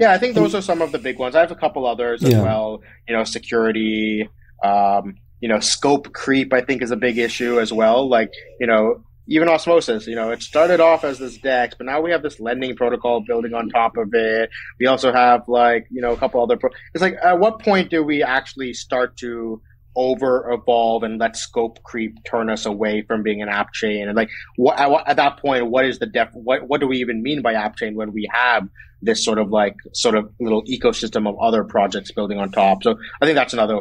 yeah, 0.00 0.12
I 0.12 0.18
think 0.18 0.34
those 0.34 0.54
are 0.54 0.62
some 0.62 0.82
of 0.82 0.92
the 0.92 0.98
big 0.98 1.18
ones. 1.18 1.34
I 1.34 1.40
have 1.40 1.50
a 1.50 1.56
couple 1.56 1.86
others 1.86 2.22
as 2.22 2.32
yeah. 2.32 2.42
well, 2.42 2.82
you 3.08 3.16
know, 3.16 3.24
security, 3.24 4.28
um, 4.62 5.16
you 5.40 5.48
know, 5.48 5.58
scope 5.60 6.12
creep, 6.12 6.52
I 6.52 6.60
think 6.60 6.82
is 6.82 6.90
a 6.90 6.96
big 6.96 7.18
issue 7.18 7.58
as 7.58 7.72
well. 7.72 8.08
Like, 8.08 8.30
you 8.60 8.66
know, 8.66 9.02
even 9.28 9.48
osmosis 9.48 10.06
you 10.06 10.16
know 10.16 10.30
it 10.30 10.42
started 10.42 10.80
off 10.80 11.04
as 11.04 11.18
this 11.18 11.38
dex 11.38 11.74
but 11.76 11.86
now 11.86 12.00
we 12.00 12.10
have 12.10 12.22
this 12.22 12.40
lending 12.40 12.74
protocol 12.74 13.22
building 13.26 13.54
on 13.54 13.68
top 13.68 13.96
of 13.96 14.08
it 14.12 14.50
we 14.80 14.86
also 14.86 15.12
have 15.12 15.42
like 15.48 15.86
you 15.90 16.02
know 16.02 16.12
a 16.12 16.16
couple 16.16 16.42
other 16.42 16.56
pro- 16.56 16.70
it's 16.92 17.02
like 17.02 17.14
at 17.22 17.38
what 17.38 17.60
point 17.60 17.90
do 17.90 18.02
we 18.02 18.22
actually 18.22 18.72
start 18.72 19.16
to 19.16 19.60
over 19.96 20.50
evolve 20.50 21.02
and 21.02 21.18
let 21.18 21.36
scope 21.36 21.82
creep 21.82 22.16
turn 22.24 22.48
us 22.48 22.64
away 22.66 23.02
from 23.02 23.22
being 23.22 23.42
an 23.42 23.48
app 23.48 23.72
chain 23.72 24.08
and 24.08 24.16
like 24.16 24.30
what 24.56 24.78
at, 24.78 24.90
at 25.06 25.16
that 25.16 25.38
point 25.38 25.66
what 25.66 25.84
is 25.84 25.98
the 25.98 26.06
def 26.06 26.28
what 26.32 26.68
what 26.68 26.80
do 26.80 26.86
we 26.86 26.98
even 26.98 27.22
mean 27.22 27.42
by 27.42 27.52
app 27.52 27.76
chain 27.76 27.94
when 27.94 28.12
we 28.12 28.28
have 28.32 28.68
this 29.02 29.24
sort 29.24 29.38
of 29.38 29.50
like 29.50 29.74
sort 29.92 30.14
of 30.14 30.32
little 30.40 30.62
ecosystem 30.64 31.28
of 31.28 31.36
other 31.40 31.64
projects 31.64 32.10
building 32.12 32.38
on 32.38 32.50
top 32.50 32.82
so 32.82 32.96
i 33.20 33.26
think 33.26 33.34
that's 33.34 33.52
another 33.52 33.80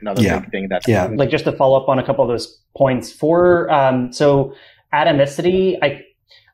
another 0.00 0.22
yeah. 0.22 0.38
big 0.38 0.50
thing 0.50 0.68
that 0.68 0.86
yeah 0.86 1.06
like 1.14 1.30
just 1.30 1.44
to 1.44 1.52
follow 1.52 1.80
up 1.80 1.88
on 1.88 1.98
a 1.98 2.04
couple 2.04 2.24
of 2.24 2.28
those 2.28 2.60
points 2.76 3.12
for 3.12 3.70
um 3.70 4.12
so 4.12 4.54
atomicity, 4.92 5.78
I, 5.82 6.02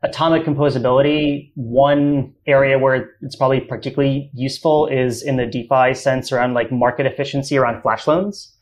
atomic 0.02 0.44
composability, 0.44 1.52
one 1.54 2.34
area 2.46 2.78
where 2.78 3.10
it's 3.22 3.36
probably 3.36 3.60
particularly 3.60 4.30
useful 4.34 4.86
is 4.86 5.22
in 5.22 5.36
the 5.36 5.46
DeFi 5.46 5.94
sense 5.94 6.32
around 6.32 6.54
like 6.54 6.70
market 6.70 7.06
efficiency 7.06 7.56
around 7.56 7.82
flash 7.82 8.06
loans. 8.06 8.52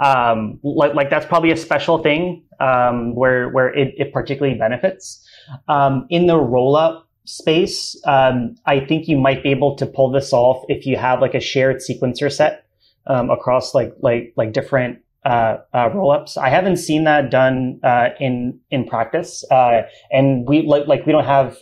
Um, 0.00 0.60
like, 0.62 0.94
like 0.94 1.10
that's 1.10 1.26
probably 1.26 1.50
a 1.50 1.56
special 1.56 1.98
thing 2.02 2.44
um, 2.60 3.14
where 3.14 3.48
where 3.48 3.68
it, 3.74 3.94
it 3.96 4.12
particularly 4.12 4.56
benefits. 4.58 5.24
Um, 5.68 6.06
in 6.10 6.26
the 6.26 6.36
roll 6.36 6.76
up 6.76 7.08
space, 7.24 8.00
um, 8.04 8.56
I 8.66 8.80
think 8.80 9.08
you 9.08 9.18
might 9.18 9.42
be 9.42 9.50
able 9.50 9.76
to 9.76 9.86
pull 9.86 10.10
this 10.10 10.32
off 10.32 10.64
if 10.68 10.86
you 10.86 10.96
have 10.96 11.20
like 11.20 11.34
a 11.34 11.40
shared 11.40 11.78
sequencer 11.78 12.32
set 12.32 12.66
um, 13.06 13.30
across 13.30 13.74
like 13.74 13.92
like 14.00 14.32
like 14.36 14.52
different 14.52 15.00
uh, 15.24 15.58
uh, 15.72 15.90
rollups. 15.90 16.38
I 16.38 16.48
haven't 16.48 16.76
seen 16.76 17.04
that 17.04 17.30
done 17.30 17.80
uh, 17.82 18.10
in 18.20 18.60
in 18.70 18.86
practice, 18.86 19.44
uh, 19.50 19.82
and 20.10 20.46
we 20.48 20.62
like 20.62 20.86
like 20.86 21.06
we 21.06 21.12
don't 21.12 21.24
have 21.24 21.56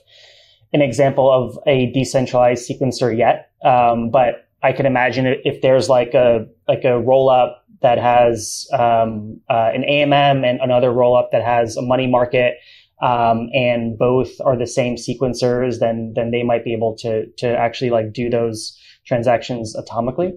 an 0.72 0.82
example 0.82 1.30
of 1.30 1.58
a 1.66 1.90
decentralized 1.92 2.68
sequencer 2.68 3.16
yet. 3.16 3.50
Um, 3.64 4.10
but 4.10 4.48
I 4.62 4.72
can 4.72 4.86
imagine 4.86 5.26
if 5.44 5.62
there's 5.62 5.88
like 5.88 6.14
a 6.14 6.46
like 6.68 6.84
a 6.84 7.00
rollup 7.00 7.54
that 7.86 7.98
has 7.98 8.66
um, 8.72 9.40
uh, 9.48 9.70
an 9.72 9.84
AMM 9.88 10.44
and 10.44 10.58
another 10.60 10.90
rollup 10.90 11.30
that 11.30 11.44
has 11.44 11.76
a 11.76 11.82
money 11.82 12.08
market. 12.08 12.56
Um, 13.00 13.48
and 13.52 13.96
both 13.96 14.30
are 14.40 14.56
the 14.56 14.66
same 14.66 14.96
sequencers, 14.96 15.78
then 15.78 16.12
then 16.16 16.32
they 16.32 16.42
might 16.42 16.64
be 16.64 16.72
able 16.72 16.96
to 16.96 17.26
to 17.42 17.46
actually 17.46 17.90
like 17.90 18.12
do 18.12 18.28
those 18.28 18.76
transactions 19.06 19.76
atomically. 19.76 20.32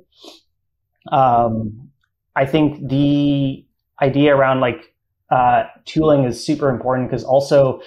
Um, 1.12 1.89
I 2.36 2.45
think 2.45 2.88
the 2.88 3.66
idea 4.00 4.36
around 4.36 4.60
like 4.60 4.93
uh, 5.32 5.64
tooling 5.86 6.26
is 6.26 6.45
super 6.45 6.70
important 6.70 7.10
because 7.10 7.24
also 7.24 7.82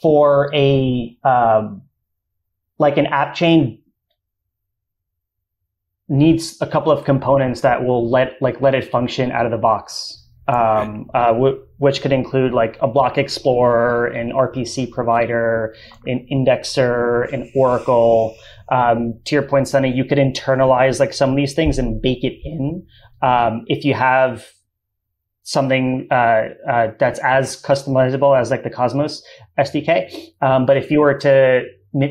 for 0.00 0.48
a 0.54 1.18
um, 1.24 1.82
like 2.78 2.96
an 2.96 3.06
app 3.06 3.34
chain 3.34 3.82
needs 6.08 6.56
a 6.60 6.66
couple 6.66 6.90
of 6.90 7.04
components 7.04 7.60
that 7.60 7.84
will 7.84 8.10
let 8.10 8.40
like 8.40 8.60
let 8.60 8.74
it 8.74 8.90
function 8.90 9.30
out 9.30 9.44
of 9.44 9.52
the 9.52 9.58
box 9.58 10.18
um, 10.48 11.10
uh, 11.12 11.32
w- 11.32 11.62
which 11.76 12.00
could 12.00 12.12
include 12.12 12.52
like 12.52 12.78
a 12.80 12.88
block 12.88 13.18
explorer, 13.18 14.06
an 14.06 14.32
RPC 14.32 14.90
provider, 14.90 15.74
an 16.06 16.26
indexer, 16.32 17.30
an 17.32 17.50
Oracle. 17.54 18.34
Um, 18.70 19.20
to 19.26 19.34
your 19.34 19.42
point, 19.42 19.68
Sunny, 19.68 19.92
you 19.92 20.04
could 20.04 20.18
internalize 20.18 21.00
like 21.00 21.12
some 21.12 21.30
of 21.30 21.36
these 21.36 21.52
things 21.52 21.78
and 21.78 22.00
bake 22.00 22.24
it 22.24 22.38
in. 22.42 22.86
Um, 23.22 23.64
if 23.66 23.84
you 23.84 23.94
have 23.94 24.46
something 25.42 26.08
uh, 26.10 26.48
uh, 26.68 26.88
that's 26.98 27.20
as 27.20 27.60
customizable 27.62 28.38
as 28.38 28.50
like 28.50 28.64
the 28.64 28.70
Cosmos 28.70 29.22
SDK, 29.58 30.32
um, 30.40 30.64
but 30.64 30.78
if 30.78 30.90
you 30.90 31.00
were 31.00 31.18
to 31.18 31.62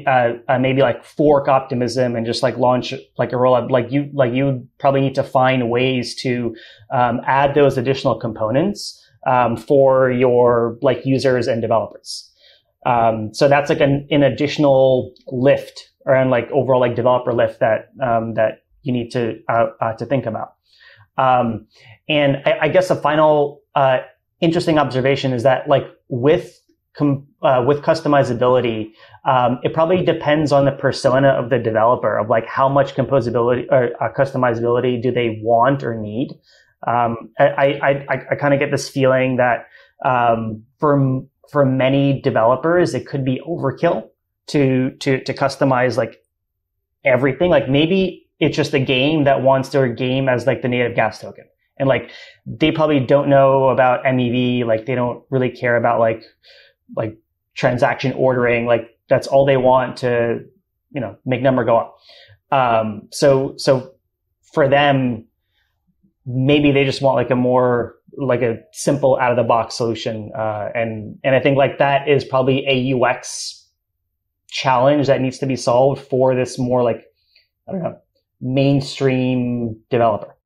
uh, 0.07 0.34
uh, 0.47 0.59
maybe 0.59 0.82
like 0.82 1.03
fork 1.03 1.47
optimism 1.47 2.15
and 2.15 2.25
just 2.25 2.41
like 2.41 2.57
launch 2.57 2.93
like 3.17 3.32
a 3.32 3.36
rollup 3.36 3.69
like 3.69 3.91
you 3.91 4.09
like 4.13 4.34
you 4.34 4.67
probably 4.80 5.01
need 5.01 5.13
to 5.15 5.23
find 5.23 5.69
ways 5.69 6.15
to 6.15 6.55
um, 6.91 7.21
add 7.25 7.53
those 7.53 7.78
additional 7.78 8.15
components 8.15 9.03
um, 9.28 9.55
for 9.55 10.11
your 10.11 10.78
like 10.82 11.05
users 11.05 11.47
and 11.47 11.61
developers. 11.61 12.32
Um, 12.86 13.34
so 13.34 13.47
that's 13.47 13.69
like 13.69 13.82
an, 13.82 14.07
an 14.09 14.23
additional 14.23 15.13
lift 15.28 15.91
around 16.05 16.30
like 16.30 16.49
overall 16.51 16.80
like 16.80 16.95
developer 16.95 17.34
lift 17.34 17.59
that 17.59 17.89
um, 18.01 18.34
that 18.36 18.63
you 18.84 18.93
need 18.93 19.11
to 19.11 19.39
uh, 19.49 19.67
uh, 19.82 19.93
to 19.93 20.05
think 20.05 20.25
about. 20.25 20.53
Um, 21.17 21.67
and 22.07 22.38
I, 22.45 22.59
I, 22.61 22.69
guess 22.69 22.91
a 22.91 22.95
final 22.95 23.61
uh, 23.73 23.99
interesting 24.39 24.78
observation 24.78 25.34
is 25.34 25.41
that 25.43 25.67
like 25.67 25.84
with 26.09 26.61
com- 26.98 27.28
uh, 27.41 27.64
with 27.66 27.82
customizability, 27.82 28.91
um, 29.26 29.60
it 29.64 29.74
probably 29.74 30.04
depends 30.04 30.52
on 30.52 30.66
the 30.66 30.72
persona 30.72 31.30
of 31.30 31.50
the 31.50 31.60
developer 31.60 32.18
of 32.18 32.30
like 32.30 32.45
how 32.48 32.68
much 32.68 32.95
composability 32.95 33.66
or 33.72 33.91
uh, 34.02 34.12
customizability 34.14 35.02
do 35.02 35.12
they 35.12 35.39
want 35.43 35.84
or 35.84 35.95
need. 35.95 36.30
Um, 36.86 37.30
I, 37.39 37.45
I, 37.45 38.06
I, 38.10 38.22
I 38.32 38.36
kind 38.36 38.54
of 38.54 38.60
get 38.60 38.72
this 38.72 38.89
feeling 38.89 39.38
that 39.38 39.68
um, 40.06 40.64
for 40.80 41.22
for 41.52 41.66
many 41.66 42.22
developers, 42.22 42.93
it 42.93 43.08
could 43.08 43.24
be 43.24 43.41
overkill 43.48 44.10
to 44.48 44.91
to 45.00 45.24
to 45.24 45.34
customize 45.34 45.98
like 45.98 46.22
everything. 47.06 47.50
Like 47.50 47.70
maybe 47.70 48.28
it's 48.39 48.56
just 48.56 48.74
a 48.74 48.80
game 48.80 49.24
that 49.24 49.41
wants 49.41 49.70
their 49.70 49.88
game 49.88 50.30
as 50.30 50.45
like 50.45 50.62
the 50.62 50.68
native 50.68 50.95
gas 50.95 51.20
token. 51.20 51.45
And 51.80 51.88
like 51.88 52.12
they 52.45 52.72
probably 52.72 53.00
don't 53.00 53.30
know 53.30 53.70
about 53.70 54.04
MEV, 54.04 54.66
like 54.66 54.86
they 54.86 54.95
don't 54.95 55.24
really 55.30 55.50
care 55.50 55.76
about 55.76 56.00
like 56.00 56.24
like 56.95 57.17
transaction 57.55 58.13
ordering, 58.13 58.65
like 58.65 58.97
that's 59.09 59.27
all 59.27 59.45
they 59.45 59.57
want 59.57 59.97
to, 59.97 60.45
you 60.91 61.01
know, 61.01 61.17
make 61.25 61.41
number 61.41 61.65
go 61.65 61.77
up. 61.77 61.97
Um, 62.51 63.07
so, 63.11 63.55
so 63.57 63.91
for 64.53 64.67
them, 64.69 65.25
maybe 66.25 66.71
they 66.71 66.85
just 66.85 67.01
want 67.01 67.15
like 67.15 67.31
a 67.31 67.35
more, 67.35 67.95
like 68.17 68.41
a 68.41 68.57
simple 68.71 69.17
out 69.21 69.31
of 69.31 69.38
the 69.38 69.43
box 69.43 69.75
solution. 69.75 70.31
Uh, 70.38 70.69
and, 70.73 71.17
and 71.23 71.35
I 71.35 71.39
think 71.39 71.57
like 71.57 71.77
that 71.79 72.07
is 72.07 72.23
probably 72.23 72.65
a 72.67 72.95
UX 72.95 73.67
challenge 74.49 75.07
that 75.07 75.21
needs 75.21 75.39
to 75.39 75.45
be 75.45 75.55
solved 75.55 76.01
for 76.07 76.35
this 76.35 76.57
more 76.57 76.83
like, 76.83 77.05
I 77.67 77.73
don't 77.73 77.83
know, 77.83 77.97
mainstream 78.39 79.79
developer. 79.89 80.36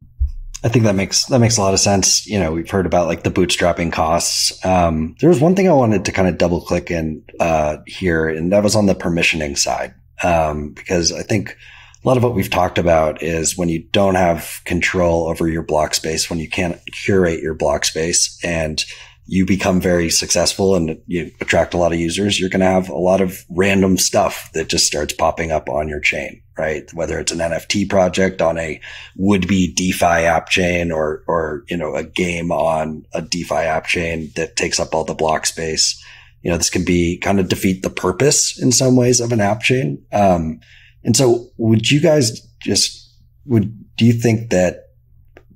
I 0.63 0.69
think 0.69 0.85
that 0.85 0.95
makes 0.95 1.25
that 1.25 1.39
makes 1.39 1.57
a 1.57 1.61
lot 1.61 1.73
of 1.73 1.79
sense. 1.79 2.27
You 2.27 2.39
know, 2.39 2.51
we've 2.51 2.69
heard 2.69 2.85
about 2.85 3.07
like 3.07 3.23
the 3.23 3.31
bootstrapping 3.31 3.91
costs. 3.91 4.63
Um, 4.63 5.15
there 5.19 5.29
was 5.29 5.41
one 5.41 5.55
thing 5.55 5.67
I 5.67 5.73
wanted 5.73 6.05
to 6.05 6.11
kind 6.11 6.27
of 6.27 6.37
double 6.37 6.61
click 6.61 6.91
in 6.91 7.23
uh, 7.39 7.77
here, 7.87 8.27
and 8.29 8.51
that 8.51 8.63
was 8.63 8.75
on 8.75 8.85
the 8.85 8.95
permissioning 8.95 9.57
side, 9.57 9.95
um, 10.23 10.73
because 10.73 11.11
I 11.11 11.23
think 11.23 11.57
a 12.03 12.07
lot 12.07 12.17
of 12.17 12.23
what 12.23 12.35
we've 12.35 12.49
talked 12.49 12.77
about 12.77 13.23
is 13.23 13.57
when 13.57 13.69
you 13.69 13.83
don't 13.91 14.15
have 14.15 14.61
control 14.65 15.27
over 15.27 15.47
your 15.47 15.63
block 15.63 15.95
space, 15.95 16.29
when 16.29 16.39
you 16.39 16.49
can't 16.49 16.79
curate 16.91 17.41
your 17.41 17.55
block 17.55 17.83
space, 17.83 18.39
and 18.43 18.83
you 19.25 19.45
become 19.45 19.79
very 19.79 20.09
successful 20.09 20.75
and 20.75 20.99
you 21.07 21.31
attract 21.39 21.73
a 21.73 21.77
lot 21.77 21.93
of 21.93 21.99
users, 21.99 22.39
you're 22.39 22.49
going 22.49 22.59
to 22.59 22.65
have 22.65 22.89
a 22.89 22.97
lot 22.97 23.21
of 23.21 23.45
random 23.49 23.97
stuff 23.97 24.49
that 24.53 24.67
just 24.67 24.85
starts 24.85 25.13
popping 25.13 25.51
up 25.51 25.69
on 25.69 25.87
your 25.87 25.99
chain, 25.99 26.41
right? 26.57 26.91
Whether 26.93 27.19
it's 27.19 27.31
an 27.31 27.39
NFT 27.39 27.89
project 27.89 28.41
on 28.41 28.57
a 28.57 28.81
would 29.15 29.47
be 29.47 29.73
DeFi 29.73 30.05
app 30.05 30.49
chain 30.49 30.91
or, 30.91 31.23
or, 31.27 31.63
you 31.69 31.77
know, 31.77 31.95
a 31.95 32.03
game 32.03 32.51
on 32.51 33.05
a 33.13 33.21
DeFi 33.21 33.55
app 33.55 33.85
chain 33.85 34.31
that 34.35 34.55
takes 34.55 34.79
up 34.79 34.93
all 34.93 35.05
the 35.05 35.13
block 35.13 35.45
space. 35.45 36.03
You 36.41 36.51
know, 36.51 36.57
this 36.57 36.71
can 36.71 36.83
be 36.83 37.17
kind 37.19 37.39
of 37.39 37.47
defeat 37.47 37.83
the 37.83 37.89
purpose 37.91 38.61
in 38.61 38.71
some 38.71 38.95
ways 38.95 39.19
of 39.19 39.31
an 39.31 39.39
app 39.39 39.61
chain. 39.61 40.03
Um, 40.11 40.59
and 41.03 41.15
so 41.15 41.47
would 41.57 41.89
you 41.89 42.01
guys 42.01 42.41
just, 42.59 43.13
would, 43.45 43.95
do 43.95 44.05
you 44.05 44.13
think 44.13 44.49
that 44.49 44.87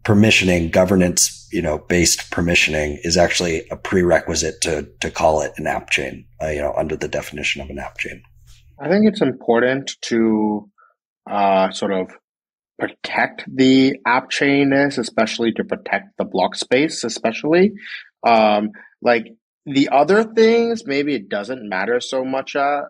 permissioning 0.03 0.71
governance 0.71 1.44
you 1.55 1.61
know, 1.61 1.77
based 1.77 2.31
permissioning 2.31 2.99
is 3.03 3.15
actually 3.15 3.65
a 3.71 3.77
prerequisite 3.77 4.59
to 4.61 4.89
to 4.99 5.09
call 5.09 5.41
it 5.41 5.53
an 5.55 5.67
app 5.67 5.89
chain, 5.89 6.25
uh, 6.43 6.49
you 6.49 6.61
know, 6.61 6.73
under 6.75 6.97
the 6.97 7.07
definition 7.07 7.61
of 7.61 7.69
an 7.69 7.79
app 7.79 7.97
chain. 7.97 8.21
I 8.77 8.89
think 8.89 9.07
it's 9.07 9.21
important 9.21 9.95
to 10.09 10.69
uh, 11.31 11.71
sort 11.71 11.93
of 11.93 12.11
protect 12.77 13.45
the 13.47 14.01
app 14.05 14.29
chainness, 14.29 14.97
especially 14.97 15.53
to 15.53 15.63
protect 15.63 16.17
the 16.17 16.25
block 16.25 16.55
space, 16.55 17.05
especially. 17.05 17.71
Um, 18.27 18.71
like 19.01 19.27
the 19.65 19.87
other 19.89 20.25
things, 20.25 20.85
maybe 20.85 21.15
it 21.15 21.29
doesn't 21.29 21.69
matter 21.69 22.01
so 22.01 22.25
much. 22.25 22.57
Uh, 22.57 22.81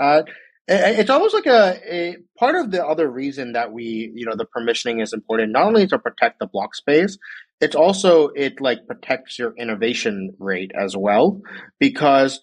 uh, 0.00 0.22
it's 0.66 1.10
almost 1.10 1.34
like 1.34 1.46
a, 1.46 1.78
a 1.94 2.16
part 2.38 2.54
of 2.56 2.70
the 2.70 2.84
other 2.84 3.10
reason 3.10 3.52
that 3.52 3.70
we, 3.70 4.10
you 4.14 4.24
know, 4.24 4.34
the 4.34 4.46
permissioning 4.46 5.02
is 5.02 5.12
important, 5.12 5.52
not 5.52 5.66
only 5.66 5.86
to 5.86 5.98
protect 5.98 6.38
the 6.38 6.46
block 6.46 6.74
space, 6.74 7.18
it's 7.64 7.74
also 7.74 8.28
it 8.28 8.60
like 8.60 8.86
protects 8.86 9.38
your 9.38 9.54
innovation 9.56 10.34
rate 10.38 10.70
as 10.78 10.94
well 10.94 11.40
because 11.80 12.40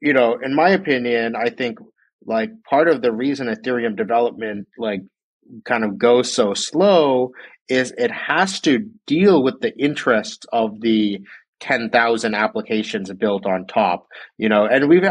you 0.00 0.12
know 0.12 0.38
in 0.40 0.54
my 0.54 0.70
opinion 0.70 1.34
i 1.34 1.50
think 1.50 1.78
like 2.24 2.50
part 2.68 2.88
of 2.88 3.02
the 3.02 3.12
reason 3.12 3.48
ethereum 3.48 3.96
development 3.96 4.68
like 4.78 5.00
kind 5.64 5.82
of 5.82 5.98
goes 5.98 6.32
so 6.32 6.54
slow 6.54 7.32
is 7.68 7.92
it 7.98 8.12
has 8.12 8.60
to 8.60 8.78
deal 9.06 9.42
with 9.42 9.60
the 9.60 9.76
interests 9.76 10.46
of 10.52 10.80
the 10.80 11.18
10,000 11.58 12.34
applications 12.34 13.12
built 13.14 13.44
on 13.44 13.66
top 13.66 14.06
you 14.38 14.48
know 14.48 14.64
and 14.66 14.88
we've 14.88 15.02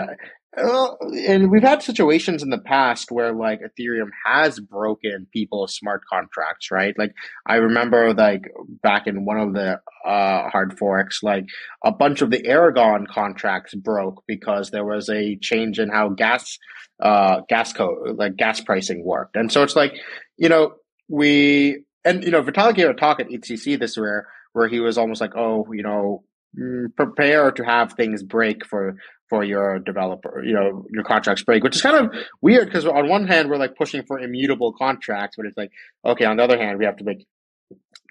and 0.56 1.52
we've 1.52 1.64
had 1.64 1.84
situations 1.84 2.42
in 2.42 2.50
the 2.50 2.58
past 2.58 3.12
where 3.12 3.34
like 3.34 3.62
Ethereum 3.62 4.10
has 4.26 4.60
broken 4.60 5.28
people's 5.32 5.76
smart 5.76 6.02
contracts, 6.12 6.72
right? 6.72 6.98
Like 6.98 7.14
I 7.46 7.56
remember 7.56 8.14
like 8.14 8.44
back 8.82 9.06
in 9.06 9.26
one 9.26 9.40
of 9.40 9.54
the 9.54 9.80
uh, 10.06 10.50
hard 10.50 10.78
forks, 10.78 11.22
like 11.22 11.46
a 11.86 11.92
bunch 11.92 12.22
of 12.22 12.32
the 12.32 12.46
Aragon 12.48 13.06
contracts 13.06 13.76
broke 13.76 14.24
because 14.28 14.72
there 14.72 14.86
was 14.86 15.10
a 15.10 15.38
change 15.40 15.78
in 15.78 15.90
how 15.90 16.10
gas, 16.10 16.58
uh, 17.00 17.42
gas 17.48 17.72
code, 17.72 18.18
like 18.18 18.36
gas 18.36 18.60
pricing 18.60 19.06
worked. 19.06 19.36
And 19.36 19.52
so 19.52 19.62
it's 19.62 19.76
like, 19.76 19.94
you 20.38 20.50
know, 20.50 20.74
we, 21.08 21.84
and 22.04 22.24
you 22.24 22.32
know, 22.32 22.42
Vitalik 22.42 22.76
gave 22.76 22.90
a 22.90 22.94
talk 22.94 23.20
at 23.20 23.30
EthCC 23.30 23.80
this 23.80 23.98
year 23.98 24.28
where 24.54 24.68
he 24.68 24.80
was 24.80 24.98
almost 24.98 25.22
like, 25.22 25.36
oh, 25.36 25.68
you 25.72 25.84
know, 25.84 26.24
mm, 26.60 26.88
prepare 26.96 27.52
to 27.52 27.64
have 27.64 27.94
things 27.94 28.24
break 28.24 28.66
for 28.66 28.96
for 29.30 29.44
your 29.44 29.80
developer, 29.80 30.44
you 30.44 30.54
know, 30.54 30.86
your 30.90 31.04
contracts 31.04 31.44
break, 31.44 31.64
which 31.64 31.76
is 31.76 31.82
kind 31.82 31.96
of 31.96 32.14
weird 32.42 32.66
because 32.66 32.86
on 32.86 33.08
one 33.08 33.28
hand 33.28 33.50
we're 33.50 33.58
like 33.58 33.76
pushing 33.76 34.04
for 34.04 34.20
immutable 34.20 34.74
contracts, 34.74 35.36
but 35.38 35.46
it's 35.46 35.58
like 35.58 35.72
okay, 36.06 36.26
on 36.26 36.38
the 36.38 36.44
other 36.44 36.58
hand 36.58 36.80
we 36.80 36.86
have 36.86 36.98
to 36.98 37.04
make 37.04 37.26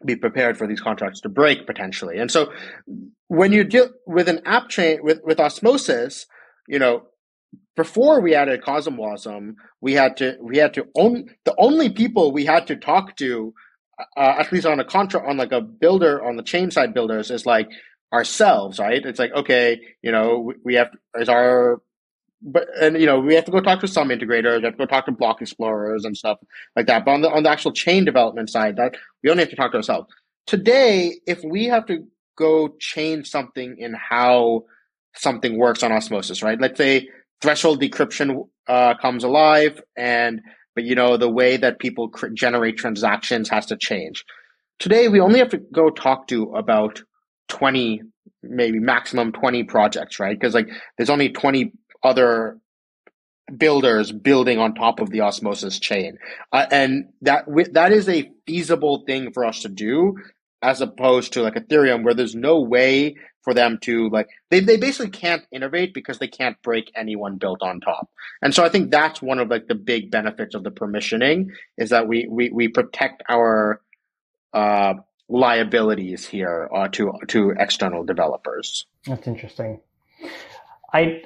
be 0.05 0.17
prepared 0.17 0.57
for 0.57 0.67
these 0.67 0.81
contracts 0.81 1.21
to 1.23 1.29
break 1.29 1.67
potentially. 1.67 2.19
And 2.19 2.31
so 2.31 2.53
when 3.27 3.53
you 3.53 3.65
deal 3.65 3.91
with 4.07 4.29
an 4.29 4.41
app 4.47 4.69
chain 4.69 5.01
with 5.03 5.21
with 5.25 5.41
osmosis, 5.41 6.27
you 6.69 6.79
know, 6.79 7.07
before 7.77 8.21
we 8.21 8.35
added 8.35 8.63
CosmWasm, 8.63 9.55
we 9.81 9.95
had 9.95 10.17
to 10.19 10.37
we 10.41 10.59
had 10.59 10.75
to 10.75 10.87
own 10.97 11.27
the 11.45 11.55
only 11.59 11.91
people 11.91 12.33
we 12.33 12.45
had 12.45 12.67
to 12.69 12.77
talk 12.77 13.17
to, 13.17 13.55
uh, 14.17 14.35
at 14.39 14.53
least 14.53 14.67
on 14.67 14.81
a 14.81 14.85
contract 14.85 15.27
on 15.27 15.37
like 15.37 15.53
a 15.53 15.61
builder 15.61 16.25
on 16.25 16.37
the 16.37 16.43
chain 16.43 16.71
side 16.71 16.95
builders 16.95 17.31
is 17.31 17.47
like 17.47 17.69
ourselves, 18.13 18.79
right? 18.79 19.05
It's 19.05 19.19
like, 19.19 19.33
okay, 19.33 19.81
you 20.03 20.13
know, 20.13 20.53
we 20.65 20.75
have 20.75 20.91
is 21.19 21.29
our 21.29 21.81
but 22.43 22.69
and 22.81 23.01
you 23.01 23.07
know 23.07 23.21
we 23.21 23.35
have 23.35 23.45
to 23.47 23.51
go 23.53 23.61
talk 23.61 23.81
to 23.81 23.89
some 23.89 24.11
integrators, 24.11 24.59
we 24.59 24.65
have 24.65 24.75
to 24.75 24.79
go 24.79 24.87
talk 24.87 25.07
to 25.07 25.13
block 25.13 25.43
explorers 25.43 26.05
and 26.05 26.17
stuff 26.17 26.39
like 26.77 26.87
that. 26.87 27.05
But 27.05 27.13
on 27.13 27.23
the 27.23 27.31
on 27.31 27.43
the 27.45 27.51
actual 27.51 27.73
chain 27.73 28.05
development 28.05 28.51
side, 28.51 28.77
that 28.77 28.95
we 29.23 29.31
only 29.31 29.43
have 29.43 29.51
to 29.51 29.57
talk 29.57 29.73
to 29.73 29.79
ourselves. 29.79 30.09
Today, 30.47 31.17
if 31.27 31.43
we 31.45 31.67
have 31.67 31.87
to 31.87 32.07
go 32.37 32.71
change 32.81 33.29
something 33.31 33.77
in 33.79 33.95
how 33.95 34.65
something 35.17 35.59
works 35.59 35.83
on 35.83 35.93
osmosis, 35.93 36.43
right? 36.43 36.61
Let's 36.61 36.79
say 36.79 37.09
threshold 37.43 37.83
decryption 37.83 38.49
uh, 38.69 38.95
comes 38.97 39.25
alive, 39.25 39.83
and 39.97 40.41
but 40.75 40.85
you 40.85 40.95
know 40.95 41.17
the 41.17 41.31
way 41.31 41.57
that 41.59 41.81
people 41.81 42.09
cr- 42.11 42.29
generate 42.29 42.79
transactions 42.79 43.49
has 43.51 43.67
to 43.67 43.77
change. 43.77 44.25
today 44.79 45.09
we 45.09 45.21
only 45.21 45.41
have 45.41 45.51
to 45.51 45.59
go 45.59 45.91
talk 45.91 46.29
to 46.29 46.45
about 46.55 47.03
20, 47.49 48.03
maybe 48.43 48.79
maximum 48.79 49.33
20 49.33 49.65
projects, 49.65 50.21
right? 50.21 50.39
Because 50.39 50.55
like 50.55 50.69
there's 50.97 51.11
only 51.11 51.31
20 51.31 51.73
other 52.03 52.59
builders 53.57 54.13
building 54.13 54.59
on 54.59 54.75
top 54.75 55.01
of 55.01 55.11
the 55.11 55.21
osmosis 55.23 55.79
chain 55.79 56.19
uh, 56.53 56.67
and 56.71 57.09
that 57.23 57.45
that 57.73 57.93
is 57.93 58.09
a 58.09 58.31
feasible 58.47 59.05
thing 59.07 59.33
for 59.33 59.45
us 59.45 59.63
to 59.63 59.69
do 59.69 60.15
as 60.61 60.81
opposed 60.81 61.33
to 61.33 61.43
like 61.43 61.55
ethereum 61.55 62.05
where 62.05 62.15
there's 62.15 62.35
no 62.35 62.61
way 62.61 63.15
for 63.43 63.55
them 63.55 63.79
to 63.81 64.11
like 64.11 64.29
they, 64.51 64.61
they 64.61 64.77
basically 64.77 65.11
can't 65.11 65.45
innovate 65.51 65.95
because 65.95 66.19
they 66.19 66.29
can't 66.29 66.61
break 66.63 66.91
anyone 66.95 67.37
built 67.37 67.63
on 67.63 67.81
top 67.81 68.11
and 68.43 68.55
so 68.55 68.63
i 68.65 68.69
think 68.69 68.91
that's 68.91 69.23
one 69.23 69.39
of 69.39 69.49
like 69.49 69.67
the 69.67 69.75
big 69.75 70.11
benefits 70.11 70.55
of 70.55 70.63
the 70.63 70.71
permissioning 70.71 71.47
is 71.79 71.91
that 71.91 72.07
we 72.07 72.27
we, 72.31 72.51
we 72.51 72.69
protect 72.69 73.23
our 73.31 73.81
uh, 74.53 74.95
liabilities 75.29 76.27
here 76.27 76.69
uh, 76.75 76.89
to 76.89 77.13
to 77.29 77.53
external 77.59 78.05
developers 78.05 78.87
that's 79.07 79.27
interesting 79.27 79.81
i 80.93 81.21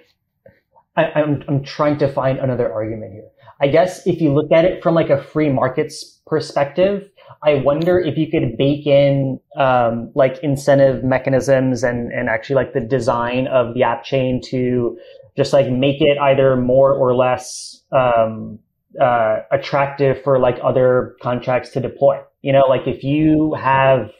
I, 0.96 1.04
I'm, 1.14 1.42
I'm 1.48 1.64
trying 1.64 1.98
to 1.98 2.12
find 2.12 2.38
another 2.38 2.70
argument 2.70 3.12
here. 3.12 3.28
I 3.60 3.68
guess 3.68 4.06
if 4.06 4.20
you 4.20 4.34
look 4.34 4.50
at 4.52 4.64
it 4.64 4.82
from 4.82 4.94
like 4.94 5.08
a 5.08 5.22
free 5.22 5.48
markets 5.48 6.20
perspective, 6.26 7.08
I 7.42 7.54
wonder 7.54 7.98
if 7.98 8.18
you 8.18 8.30
could 8.30 8.56
bake 8.58 8.86
in 8.86 9.40
um, 9.56 10.10
like 10.14 10.38
incentive 10.42 11.02
mechanisms 11.02 11.82
and 11.82 12.12
and 12.12 12.28
actually 12.28 12.56
like 12.56 12.72
the 12.72 12.80
design 12.80 13.46
of 13.46 13.74
the 13.74 13.84
app 13.84 14.04
chain 14.04 14.40
to 14.46 14.98
just 15.36 15.52
like 15.52 15.70
make 15.70 16.00
it 16.00 16.18
either 16.18 16.56
more 16.56 16.92
or 16.92 17.14
less 17.14 17.82
um, 17.92 18.58
uh, 19.00 19.38
attractive 19.50 20.22
for 20.22 20.38
like 20.38 20.58
other 20.62 21.16
contracts 21.22 21.70
to 21.70 21.80
deploy. 21.80 22.20
You 22.42 22.52
know, 22.52 22.66
like 22.68 22.86
if 22.86 23.02
you 23.04 23.54
have 23.54 24.10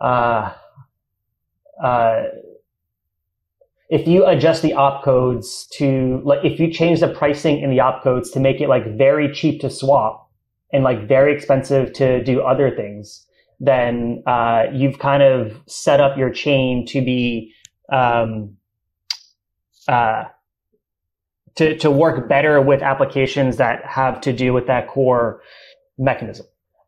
uh, 0.00 0.52
uh, 1.82 2.22
if 3.90 4.06
you 4.06 4.24
adjust 4.24 4.62
the 4.62 4.72
opcodes 4.72 5.68
to 5.70 6.22
like 6.24 6.44
if 6.44 6.60
you 6.60 6.72
change 6.72 7.00
the 7.00 7.08
pricing 7.08 7.60
in 7.60 7.70
the 7.70 7.78
opcodes 7.78 8.32
to 8.32 8.40
make 8.40 8.60
it 8.60 8.68
like 8.68 8.96
very 8.96 9.32
cheap 9.32 9.60
to 9.60 9.68
swap 9.68 10.30
and 10.72 10.84
like 10.84 11.08
very 11.08 11.34
expensive 11.34 11.92
to 11.94 12.22
do 12.22 12.40
other 12.40 12.74
things 12.74 13.26
then 13.58 14.22
uh, 14.26 14.64
you've 14.72 14.98
kind 14.98 15.22
of 15.22 15.60
set 15.66 16.00
up 16.00 16.16
your 16.16 16.30
chain 16.30 16.86
to 16.86 17.02
be 17.02 17.52
um, 17.92 18.56
uh, 19.86 20.24
to, 21.56 21.76
to 21.76 21.90
work 21.90 22.26
better 22.28 22.62
with 22.62 22.80
applications 22.80 23.58
that 23.58 23.84
have 23.84 24.20
to 24.22 24.32
do 24.32 24.54
with 24.54 24.66
that 24.66 24.88
core 24.88 25.42
mechanism 25.98 26.46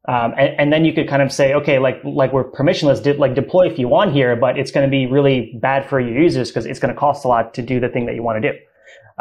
um, 0.08 0.32
and, 0.36 0.58
and, 0.58 0.72
then 0.72 0.84
you 0.84 0.92
could 0.92 1.08
kind 1.08 1.22
of 1.22 1.30
say, 1.30 1.54
okay, 1.54 1.78
like 1.78 2.00
like 2.02 2.32
we're 2.32 2.50
permissionless, 2.50 3.00
de- 3.00 3.16
like 3.16 3.36
deploy 3.36 3.70
if 3.70 3.78
you 3.78 3.86
want 3.86 4.12
here, 4.12 4.34
but 4.34 4.58
it's 4.58 4.72
going 4.72 4.84
to 4.84 4.90
be 4.90 5.06
really 5.06 5.56
bad 5.62 5.88
for 5.88 6.00
your 6.00 6.20
users 6.20 6.50
because 6.50 6.66
it's 6.66 6.80
going 6.80 6.92
to 6.92 6.98
cost 6.98 7.24
a 7.24 7.28
lot 7.28 7.54
to 7.54 7.62
do 7.62 7.78
the 7.78 7.88
thing 7.88 8.06
that 8.06 8.16
you 8.16 8.22
want 8.22 8.42
to 8.42 8.52
do. 8.52 8.58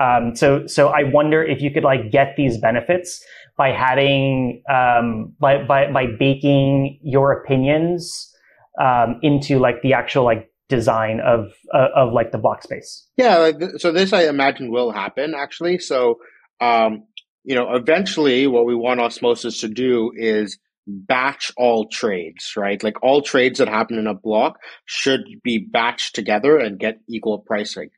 Um, 0.02 0.36
so 0.36 0.66
so 0.66 0.88
I 0.88 1.04
wonder 1.04 1.44
if 1.44 1.62
you 1.62 1.70
could 1.70 1.84
like 1.84 2.12
get 2.12 2.36
these 2.36 2.58
benefits 2.58 3.24
by 3.58 3.70
having 3.70 4.64
um, 4.70 5.36
by 5.40 5.64
by 5.64 5.92
by 5.92 6.06
baking 6.18 7.00
your 7.04 7.32
opinions 7.32 8.34
um, 8.82 9.20
into 9.22 9.60
like 9.60 9.84
the 9.84 9.94
actual 9.94 10.24
like 10.24 10.52
design 10.68 11.20
of 11.20 11.52
uh, 11.72 11.90
of 11.96 12.12
like 12.12 12.32
the 12.32 12.40
block 12.40 12.64
space. 12.64 13.08
Yeah, 13.18 13.38
like 13.38 13.60
th- 13.60 13.72
so 13.78 13.92
this 13.92 14.14
I 14.14 14.24
imagine 14.24 14.72
will 14.72 14.92
happen 14.92 15.36
actually. 15.36 15.78
So 15.78 16.18
um, 16.60 17.04
you 17.44 17.56
know, 17.56 17.74
eventually, 17.74 18.48
what 18.48 18.66
we 18.66 18.76
want 18.76 19.00
osmosis 19.00 19.60
to 19.62 19.68
do 19.68 20.12
is 20.16 20.58
batch 20.88 21.52
all 21.58 21.88
trades, 21.88 22.54
right? 22.58 22.82
Like 22.84 23.02
all 23.04 23.22
trades 23.22 23.60
that 23.60 23.68
happen 23.68 23.98
in 23.98 24.08
a 24.08 24.14
block 24.14 24.58
should 24.86 25.22
be 25.44 25.66
batched 25.66 26.12
together 26.12 26.58
and 26.58 26.80
get 26.80 27.00
equal 27.08 27.40
pricing, 27.40 27.90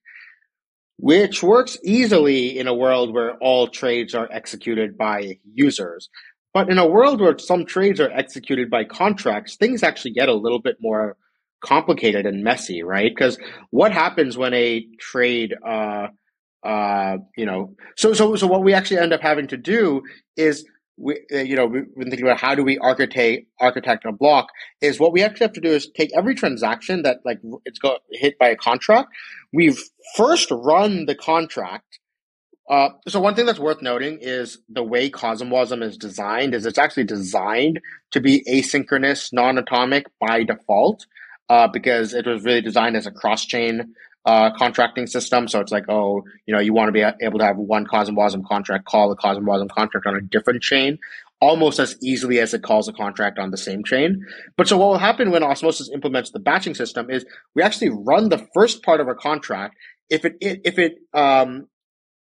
which 0.98 1.42
works 1.42 1.78
easily 1.84 2.58
in 2.58 2.68
a 2.68 2.74
world 2.74 3.14
where 3.14 3.36
all 3.38 3.68
trades 3.68 4.14
are 4.14 4.30
executed 4.32 4.98
by 4.98 5.40
users. 5.54 6.10
But 6.54 6.70
in 6.70 6.78
a 6.78 6.88
world 6.88 7.20
where 7.20 7.38
some 7.40 7.66
trades 7.66 8.00
are 8.00 8.12
executed 8.12 8.70
by 8.70 8.84
contracts, 8.84 9.56
things 9.56 9.82
actually 9.82 10.12
get 10.12 10.30
a 10.30 10.34
little 10.34 10.62
bit 10.62 10.78
more 10.80 11.18
complicated 11.64 12.26
and 12.26 12.44
messy, 12.44 12.84
right? 12.84 13.12
Because 13.14 13.40
what 13.72 13.92
happens 13.92 14.38
when 14.38 14.54
a 14.54 14.86
trade, 15.00 15.56
uh, 15.66 16.08
uh, 16.64 17.18
you 17.36 17.46
know, 17.46 17.76
so 17.98 18.14
so 18.14 18.36
so 18.36 18.48
what 18.48 18.64
we 18.64 18.74
actually 18.74 19.00
end 19.00 19.14
up 19.14 19.22
having 19.22 19.48
to 19.48 19.58
do 19.58 20.04
is 20.38 20.66
we, 20.98 21.20
uh, 21.34 21.40
you 21.40 21.56
know, 21.56 21.66
we've 21.66 21.96
been 21.96 22.10
thinking 22.10 22.26
about 22.26 22.40
how 22.40 22.56
do 22.56 22.64
we 22.64 22.78
architect 22.78 23.48
architect 23.60 24.06
a 24.06 24.12
block. 24.12 24.50
Is 24.82 25.00
what 25.00 25.12
we 25.12 25.24
actually 25.24 25.46
have 25.46 25.54
to 25.54 25.62
do 25.62 25.72
is 25.72 25.90
take 25.90 26.12
every 26.16 26.36
transaction 26.36 27.04
that 27.04 27.20
like 27.26 27.40
it's 27.66 27.80
got 27.80 28.02
hit 28.12 28.38
by 28.38 28.50
a 28.50 28.56
contract. 28.56 29.10
We've 29.52 29.80
first 30.16 30.50
run 30.52 31.06
the 31.06 31.16
contract. 31.16 32.00
Uh, 32.70 32.90
so 33.08 33.20
one 33.20 33.36
thing 33.36 33.46
that's 33.46 33.60
worth 33.60 33.82
noting 33.82 34.20
is 34.22 34.60
the 34.70 34.84
way 34.84 35.10
CosmWasm 35.10 35.84
is 35.84 35.98
designed 35.98 36.56
is 36.56 36.66
it's 36.66 36.78
actually 36.78 37.04
designed 37.04 37.82
to 38.12 38.22
be 38.22 38.42
asynchronous, 38.50 39.34
non-atomic 39.34 40.06
by 40.20 40.44
default, 40.44 41.06
uh, 41.50 41.68
because 41.68 42.14
it 42.14 42.26
was 42.26 42.44
really 42.46 42.62
designed 42.62 42.96
as 42.96 43.06
a 43.06 43.12
cross-chain 43.12 43.94
uh, 44.26 44.52
contracting 44.58 45.08
system. 45.08 45.48
So 45.48 45.60
it's 45.60 45.72
like, 45.72 45.86
oh, 45.90 46.24
you 46.46 46.54
know, 46.54 46.60
you 46.62 46.74
want 46.74 46.88
to 46.88 46.92
be 46.92 47.04
able 47.22 47.40
to 47.40 47.46
have 47.46 47.58
one 47.58 47.86
CosmWasm 47.86 48.46
contract 48.48 48.86
call 48.86 49.12
a 49.12 49.18
CosmWasm 49.18 49.70
contract 49.70 50.06
on 50.06 50.16
a 50.16 50.22
different 50.22 50.62
chain 50.62 50.98
almost 51.44 51.78
as 51.78 51.98
easily 52.02 52.40
as 52.40 52.54
it 52.54 52.64
calls 52.64 52.88
a 52.88 52.94
contract 52.94 53.38
on 53.38 53.52
the 53.52 53.58
same 53.58 53.84
chain. 53.84 54.26
But 54.56 54.70
so 54.70 54.78
what 54.78 54.88
will 54.88 54.98
happen 54.98 55.30
when 55.30 55.44
Osmosis 55.44 55.90
implements 55.94 56.32
the 56.32 56.40
batching 56.40 56.74
system 56.74 57.10
is 57.10 57.26
we 57.54 57.62
actually 57.62 57.90
run 57.90 58.30
the 58.30 58.48
first 58.54 58.82
part 58.82 59.02
of 59.02 59.10
a 59.10 59.14
contract. 59.14 59.76
If 60.10 60.24
it, 60.24 60.38
if 60.40 60.80
it 60.80 61.00
um, 61.14 61.68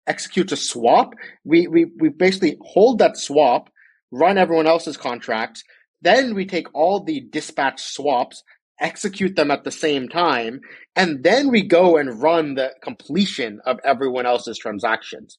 executes 0.06 0.52
a 0.52 0.58
swap, 0.58 1.14
we, 1.46 1.68
we, 1.68 1.86
we 1.98 2.10
basically 2.10 2.58
hold 2.62 3.00
that 3.00 3.16
swap, 3.16 3.70
run 4.12 4.38
everyone 4.38 4.68
else's 4.68 4.98
contracts, 4.98 5.64
then 6.02 6.36
we 6.36 6.46
take 6.46 6.68
all 6.74 7.02
the 7.02 7.22
dispatch 7.22 7.82
swaps 7.82 8.43
execute 8.80 9.36
them 9.36 9.51
at 9.51 9.63
the 9.63 9.71
same 9.71 10.09
time, 10.09 10.61
and 10.95 11.23
then 11.23 11.49
we 11.49 11.61
go 11.61 11.97
and 11.97 12.21
run 12.21 12.55
the 12.55 12.73
completion 12.82 13.61
of 13.65 13.80
everyone 13.84 14.26
else's 14.26 14.57
transactions. 14.57 15.38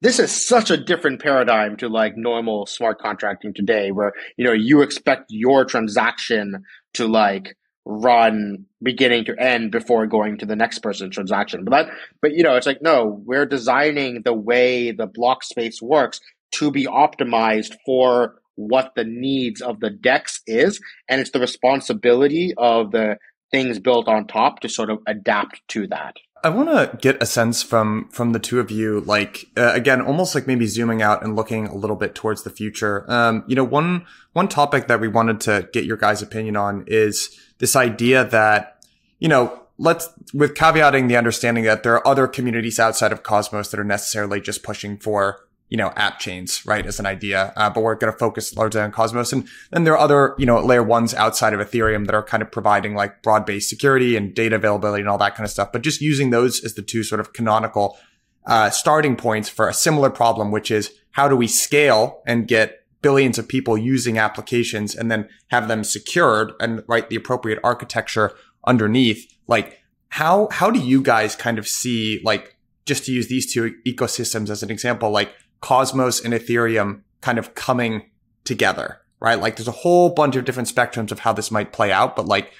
This 0.00 0.18
is 0.18 0.46
such 0.46 0.70
a 0.70 0.76
different 0.76 1.20
paradigm 1.20 1.76
to 1.78 1.88
like 1.88 2.16
normal 2.16 2.66
smart 2.66 3.00
contracting 3.00 3.52
today, 3.52 3.90
where 3.90 4.12
you 4.36 4.44
know 4.44 4.52
you 4.52 4.82
expect 4.82 5.26
your 5.28 5.64
transaction 5.64 6.64
to 6.94 7.06
like 7.06 7.56
run 7.84 8.66
beginning 8.82 9.24
to 9.24 9.34
end 9.40 9.72
before 9.72 10.06
going 10.06 10.36
to 10.38 10.46
the 10.46 10.56
next 10.56 10.80
person's 10.80 11.14
transaction. 11.14 11.64
But 11.64 11.70
that, 11.70 11.94
but 12.20 12.32
you 12.32 12.42
know, 12.42 12.56
it's 12.56 12.66
like 12.66 12.82
no, 12.82 13.22
we're 13.24 13.46
designing 13.46 14.22
the 14.22 14.34
way 14.34 14.92
the 14.92 15.06
block 15.06 15.42
space 15.42 15.82
works 15.82 16.20
to 16.52 16.70
be 16.70 16.86
optimized 16.86 17.76
for 17.84 18.37
what 18.58 18.92
the 18.96 19.04
needs 19.04 19.60
of 19.60 19.78
the 19.80 19.90
DEX 19.90 20.42
is, 20.46 20.80
and 21.08 21.20
it's 21.20 21.30
the 21.30 21.40
responsibility 21.40 22.52
of 22.58 22.90
the 22.90 23.18
things 23.50 23.78
built 23.78 24.08
on 24.08 24.26
top 24.26 24.60
to 24.60 24.68
sort 24.68 24.90
of 24.90 24.98
adapt 25.06 25.62
to 25.68 25.86
that. 25.86 26.16
I 26.44 26.50
want 26.50 26.68
to 26.68 26.96
get 26.98 27.22
a 27.22 27.26
sense 27.26 27.62
from 27.62 28.08
from 28.10 28.32
the 28.32 28.38
two 28.38 28.60
of 28.60 28.70
you, 28.70 29.00
like 29.00 29.46
uh, 29.56 29.72
again, 29.74 30.00
almost 30.00 30.34
like 30.34 30.46
maybe 30.46 30.66
zooming 30.66 31.02
out 31.02 31.24
and 31.24 31.34
looking 31.34 31.66
a 31.66 31.74
little 31.74 31.96
bit 31.96 32.14
towards 32.14 32.42
the 32.42 32.50
future. 32.50 33.04
Um, 33.10 33.44
you 33.46 33.56
know, 33.56 33.64
one 33.64 34.06
one 34.32 34.48
topic 34.48 34.86
that 34.88 35.00
we 35.00 35.08
wanted 35.08 35.40
to 35.42 35.68
get 35.72 35.84
your 35.84 35.96
guys' 35.96 36.22
opinion 36.22 36.56
on 36.56 36.84
is 36.86 37.36
this 37.58 37.74
idea 37.74 38.24
that 38.24 38.84
you 39.18 39.28
know, 39.28 39.62
let's 39.78 40.10
with 40.32 40.54
caveating 40.54 41.08
the 41.08 41.16
understanding 41.16 41.64
that 41.64 41.82
there 41.82 41.94
are 41.94 42.06
other 42.06 42.28
communities 42.28 42.78
outside 42.78 43.12
of 43.12 43.22
Cosmos 43.22 43.70
that 43.70 43.80
are 43.80 43.84
necessarily 43.84 44.40
just 44.40 44.62
pushing 44.62 44.96
for 44.96 45.47
you 45.68 45.76
know, 45.76 45.92
app 45.96 46.18
chains, 46.18 46.64
right, 46.64 46.86
as 46.86 46.98
an 46.98 47.06
idea. 47.06 47.52
Uh, 47.56 47.68
but 47.68 47.82
we're 47.82 47.94
going 47.94 48.12
to 48.12 48.18
focus 48.18 48.56
largely 48.56 48.80
on 48.80 48.90
Cosmos. 48.90 49.32
And 49.32 49.46
then 49.70 49.84
there 49.84 49.92
are 49.94 49.98
other, 49.98 50.34
you 50.38 50.46
know, 50.46 50.60
layer 50.60 50.82
ones 50.82 51.12
outside 51.14 51.52
of 51.52 51.60
Ethereum 51.60 52.06
that 52.06 52.14
are 52.14 52.22
kind 52.22 52.42
of 52.42 52.50
providing 52.50 52.94
like 52.94 53.22
broad 53.22 53.44
based 53.44 53.68
security 53.68 54.16
and 54.16 54.34
data 54.34 54.56
availability 54.56 55.00
and 55.00 55.10
all 55.10 55.18
that 55.18 55.34
kind 55.34 55.44
of 55.44 55.50
stuff. 55.50 55.70
But 55.72 55.82
just 55.82 56.00
using 56.00 56.30
those 56.30 56.64
as 56.64 56.74
the 56.74 56.82
two 56.82 57.02
sort 57.02 57.20
of 57.20 57.32
canonical 57.32 57.98
uh, 58.46 58.70
starting 58.70 59.14
points 59.14 59.48
for 59.48 59.68
a 59.68 59.74
similar 59.74 60.08
problem, 60.08 60.50
which 60.50 60.70
is 60.70 60.90
how 61.10 61.28
do 61.28 61.36
we 61.36 61.46
scale 61.46 62.22
and 62.26 62.48
get 62.48 62.84
billions 63.02 63.38
of 63.38 63.46
people 63.46 63.76
using 63.76 64.18
applications 64.18 64.94
and 64.94 65.10
then 65.10 65.28
have 65.48 65.68
them 65.68 65.84
secured 65.84 66.52
and 66.60 66.82
write 66.88 67.10
the 67.10 67.16
appropriate 67.16 67.58
architecture 67.62 68.32
underneath? 68.66 69.30
Like, 69.46 69.78
how, 70.08 70.48
how 70.50 70.70
do 70.70 70.80
you 70.80 71.02
guys 71.02 71.36
kind 71.36 71.58
of 71.58 71.68
see, 71.68 72.20
like, 72.24 72.56
just 72.86 73.04
to 73.04 73.12
use 73.12 73.28
these 73.28 73.52
two 73.52 73.74
ecosystems 73.86 74.48
as 74.48 74.62
an 74.62 74.70
example, 74.70 75.10
like, 75.10 75.32
Cosmos 75.60 76.24
and 76.24 76.34
Ethereum 76.34 77.02
kind 77.20 77.38
of 77.38 77.54
coming 77.54 78.10
together, 78.44 79.00
right? 79.20 79.40
Like 79.40 79.56
there's 79.56 79.68
a 79.68 79.72
whole 79.72 80.10
bunch 80.10 80.36
of 80.36 80.44
different 80.44 80.72
spectrums 80.72 81.10
of 81.10 81.20
how 81.20 81.32
this 81.32 81.50
might 81.50 81.72
play 81.72 81.92
out, 81.92 82.16
but 82.16 82.26
like, 82.26 82.52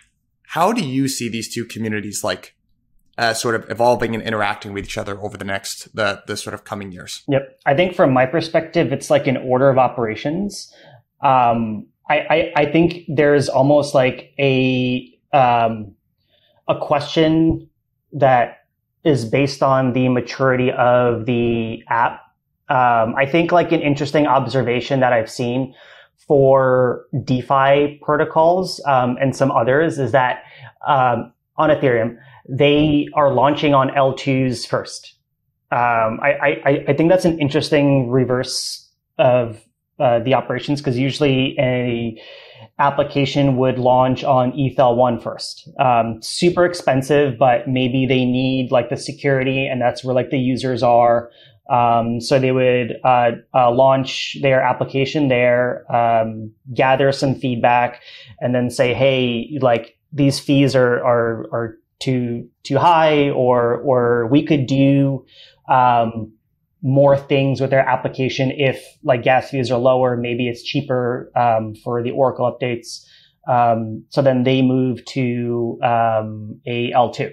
how 0.42 0.72
do 0.72 0.84
you 0.84 1.08
see 1.08 1.28
these 1.28 1.52
two 1.52 1.64
communities 1.64 2.24
like 2.24 2.54
uh, 3.18 3.34
sort 3.34 3.54
of 3.54 3.68
evolving 3.70 4.14
and 4.14 4.22
interacting 4.22 4.72
with 4.72 4.84
each 4.84 4.96
other 4.96 5.20
over 5.20 5.36
the 5.36 5.44
next 5.44 5.94
the 5.94 6.22
the 6.26 6.36
sort 6.36 6.54
of 6.54 6.64
coming 6.64 6.92
years? 6.92 7.22
Yep, 7.28 7.60
I 7.66 7.74
think 7.74 7.94
from 7.94 8.12
my 8.12 8.26
perspective, 8.26 8.92
it's 8.92 9.10
like 9.10 9.26
an 9.26 9.36
order 9.36 9.68
of 9.68 9.78
operations. 9.78 10.72
Um, 11.20 11.88
I, 12.08 12.18
I, 12.18 12.52
I 12.56 12.72
think 12.72 13.04
there's 13.08 13.48
almost 13.48 13.94
like 13.94 14.32
a 14.38 15.12
um, 15.32 15.94
a 16.66 16.78
question 16.78 17.68
that 18.12 18.58
is 19.04 19.24
based 19.24 19.62
on 19.62 19.92
the 19.92 20.08
maturity 20.08 20.70
of 20.72 21.26
the 21.26 21.82
app. 21.88 22.22
Um, 22.70 23.14
I 23.16 23.26
think 23.26 23.52
like 23.52 23.72
an 23.72 23.80
interesting 23.80 24.26
observation 24.26 25.00
that 25.00 25.12
I've 25.12 25.30
seen 25.30 25.74
for 26.26 27.06
DeFi 27.24 27.98
protocols 28.02 28.82
um, 28.86 29.16
and 29.20 29.34
some 29.34 29.50
others 29.50 29.98
is 29.98 30.12
that 30.12 30.42
um, 30.86 31.32
on 31.56 31.70
Ethereum 31.70 32.16
they 32.48 33.06
are 33.14 33.32
launching 33.32 33.74
on 33.74 33.90
L2s 33.90 34.66
first. 34.66 35.14
Um, 35.70 36.18
I, 36.22 36.60
I, 36.64 36.84
I 36.88 36.92
think 36.94 37.10
that's 37.10 37.26
an 37.26 37.38
interesting 37.38 38.08
reverse 38.08 38.90
of 39.18 39.62
uh, 39.98 40.20
the 40.20 40.32
operations 40.32 40.80
because 40.80 40.96
usually 40.96 41.56
a 41.58 42.18
application 42.78 43.56
would 43.56 43.78
launch 43.78 44.24
on 44.24 44.52
ETHL1 44.52 45.22
first. 45.22 45.68
Um, 45.78 46.22
super 46.22 46.64
expensive, 46.64 47.36
but 47.38 47.68
maybe 47.68 48.06
they 48.06 48.24
need 48.24 48.70
like 48.70 48.88
the 48.88 48.96
security 48.96 49.66
and 49.66 49.80
that's 49.80 50.04
where 50.04 50.14
like 50.14 50.30
the 50.30 50.38
users 50.38 50.82
are. 50.82 51.30
Um, 51.68 52.20
so 52.20 52.38
they 52.38 52.52
would 52.52 52.94
uh, 53.04 53.32
uh, 53.54 53.70
launch 53.70 54.38
their 54.40 54.62
application 54.62 55.28
there, 55.28 55.84
um, 55.94 56.50
gather 56.74 57.12
some 57.12 57.34
feedback, 57.34 58.00
and 58.40 58.54
then 58.54 58.70
say, 58.70 58.94
"Hey, 58.94 59.58
like 59.60 59.96
these 60.12 60.38
fees 60.38 60.74
are 60.74 61.04
are 61.04 61.46
are 61.52 61.76
too 62.00 62.48
too 62.62 62.78
high, 62.78 63.30
or 63.30 63.76
or 63.76 64.26
we 64.28 64.42
could 64.44 64.66
do 64.66 65.26
um, 65.68 66.32
more 66.82 67.16
things 67.16 67.60
with 67.60 67.70
their 67.70 67.86
application 67.86 68.52
if 68.52 68.82
like 69.02 69.22
gas 69.22 69.50
fees 69.50 69.70
are 69.70 69.78
lower 69.78 70.16
maybe 70.16 70.48
it's 70.48 70.62
cheaper 70.62 71.30
um, 71.36 71.74
for 71.74 72.02
the 72.02 72.10
oracle 72.10 72.50
updates. 72.50 73.04
Um, 73.48 74.04
so 74.10 74.20
then 74.20 74.44
they 74.44 74.60
move 74.60 75.04
to 75.06 75.78
um, 75.82 76.60
a 76.66 76.92
l2 76.92 77.32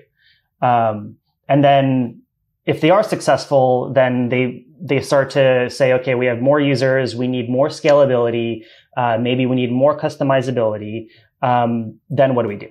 um, 0.61 1.15
and 1.47 1.63
then 1.63 2.21
if 2.65 2.81
they 2.81 2.89
are 2.89 3.03
successful 3.03 3.91
then 3.93 4.29
they 4.29 4.65
they 4.81 4.99
start 4.99 5.29
to 5.29 5.69
say 5.69 5.93
okay 5.93 6.15
we 6.15 6.25
have 6.25 6.39
more 6.39 6.59
users 6.59 7.15
we 7.15 7.27
need 7.27 7.49
more 7.49 7.69
scalability 7.69 8.63
uh, 8.97 9.17
maybe 9.19 9.45
we 9.45 9.55
need 9.55 9.71
more 9.71 9.97
customizability 9.97 11.07
um, 11.41 11.99
then 12.09 12.33
what 12.33 12.43
do 12.43 12.47
we 12.47 12.55
do? 12.55 12.69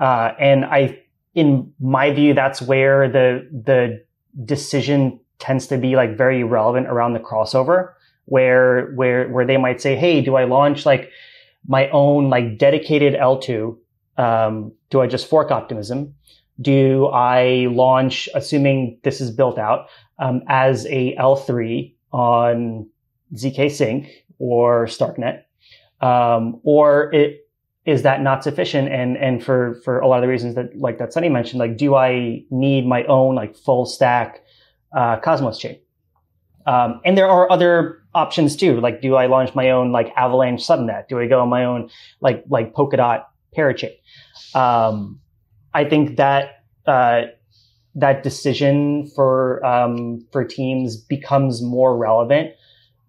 Uh, 0.00 0.32
and 0.38 0.64
i 0.64 0.98
in 1.34 1.72
my 1.80 2.10
view 2.12 2.34
that's 2.34 2.60
where 2.60 3.08
the 3.08 3.48
the 3.64 4.02
decision 4.44 5.20
tends 5.38 5.66
to 5.66 5.78
be 5.78 5.96
like 5.96 6.16
very 6.16 6.42
relevant 6.44 6.86
around 6.86 7.12
the 7.12 7.20
crossover 7.20 7.92
where 8.26 8.90
where 8.92 9.28
where 9.28 9.46
they 9.46 9.56
might 9.56 9.80
say 9.80 9.94
hey 9.96 10.20
do 10.20 10.34
i 10.36 10.44
launch 10.44 10.86
like 10.86 11.10
my 11.66 11.88
own 11.90 12.30
like 12.30 12.58
dedicated 12.58 13.14
l2 13.14 13.76
um, 14.16 14.72
do 14.90 15.00
i 15.00 15.06
just 15.06 15.26
fork 15.28 15.50
optimism 15.50 16.14
do 16.60 17.06
i 17.06 17.66
launch 17.70 18.28
assuming 18.34 18.98
this 19.02 19.20
is 19.20 19.30
built 19.30 19.58
out 19.58 19.86
um, 20.18 20.42
as 20.48 20.86
a 20.86 21.14
l3 21.16 21.94
on 22.12 22.88
zkSync 23.34 24.08
or 24.38 24.86
starknet 24.86 25.42
um, 26.00 26.60
or 26.64 27.12
it 27.12 27.46
is 27.86 28.02
that 28.02 28.20
not 28.20 28.44
sufficient 28.44 28.88
and 28.88 29.16
and 29.16 29.42
for 29.42 29.80
for 29.84 30.00
a 30.00 30.06
lot 30.06 30.16
of 30.16 30.22
the 30.22 30.28
reasons 30.28 30.54
that 30.54 30.76
like 30.76 30.98
that 30.98 31.12
sunny 31.12 31.28
mentioned 31.28 31.58
like 31.58 31.76
do 31.76 31.94
i 31.94 32.42
need 32.50 32.86
my 32.86 33.04
own 33.04 33.34
like 33.34 33.56
full 33.56 33.86
stack 33.86 34.42
uh, 34.92 35.18
Cosmos 35.20 35.58
chain. 35.58 35.78
Um, 36.66 37.00
and 37.04 37.16
there 37.16 37.28
are 37.28 37.50
other 37.50 38.02
options 38.14 38.56
too. 38.56 38.80
Like, 38.80 39.00
do 39.00 39.14
I 39.14 39.26
launch 39.26 39.54
my 39.54 39.70
own 39.70 39.92
like 39.92 40.12
Avalanche 40.16 40.66
subnet? 40.66 41.08
Do 41.08 41.18
I 41.18 41.26
go 41.26 41.40
on 41.40 41.48
my 41.48 41.64
own 41.64 41.90
like 42.20 42.44
like 42.48 42.74
Polkadot 42.74 43.24
parachain? 43.56 43.94
Um, 44.54 45.19
I 45.74 45.84
think 45.84 46.16
that 46.16 46.64
uh, 46.86 47.22
that 47.94 48.22
decision 48.22 49.06
for 49.14 49.64
um, 49.64 50.26
for 50.32 50.44
teams 50.44 50.96
becomes 50.96 51.62
more 51.62 51.96
relevant 51.96 52.52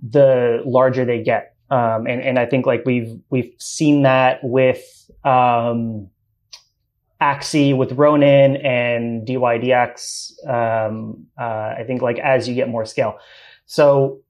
the 0.01 0.62
larger 0.66 1.05
they 1.05 1.22
get. 1.22 1.55
Um, 1.70 2.07
and 2.07 2.22
and 2.22 2.39
I 2.39 2.45
think 2.45 2.66
like 2.66 2.84
we've 2.86 3.20
we've 3.30 3.53
seen 3.57 4.03
that 4.03 4.39
with 4.43 5.12
um, 5.24 6.09
Axie 7.22 7.78
with 7.78 7.91
Ronin 7.93 8.57
and 8.57 9.28
dYdX. 9.28 10.47
Um, 10.49 11.28
uh, 11.39 11.76
I 11.78 11.84
think 11.86 12.01
like 12.01 12.18
as 12.18 12.49
you 12.49 12.55
get 12.55 12.68
more 12.68 12.84
scale. 12.84 13.20
So, 13.68 14.22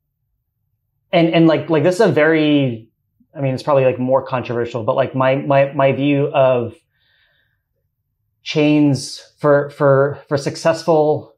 and, 1.11 1.29
and 1.29 1.47
like, 1.47 1.69
like 1.69 1.83
this 1.83 1.95
is 1.95 2.01
a 2.01 2.11
very, 2.11 2.89
I 3.35 3.41
mean, 3.41 3.53
it's 3.53 3.63
probably 3.63 3.85
like 3.85 3.97
more 3.97 4.23
controversial, 4.23 4.83
but 4.83 4.95
like 4.95 5.15
my, 5.15 5.35
my, 5.35 5.71
my 5.73 5.93
view 5.93 6.27
of 6.27 6.75
chains 8.43 9.21
for, 9.39 9.69
for, 9.71 10.19
for 10.27 10.37
successful 10.37 11.35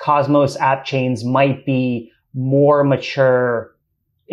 Cosmos 0.00 0.56
app 0.56 0.84
chains 0.84 1.24
might 1.24 1.66
be 1.66 2.10
more 2.34 2.84
mature 2.84 3.76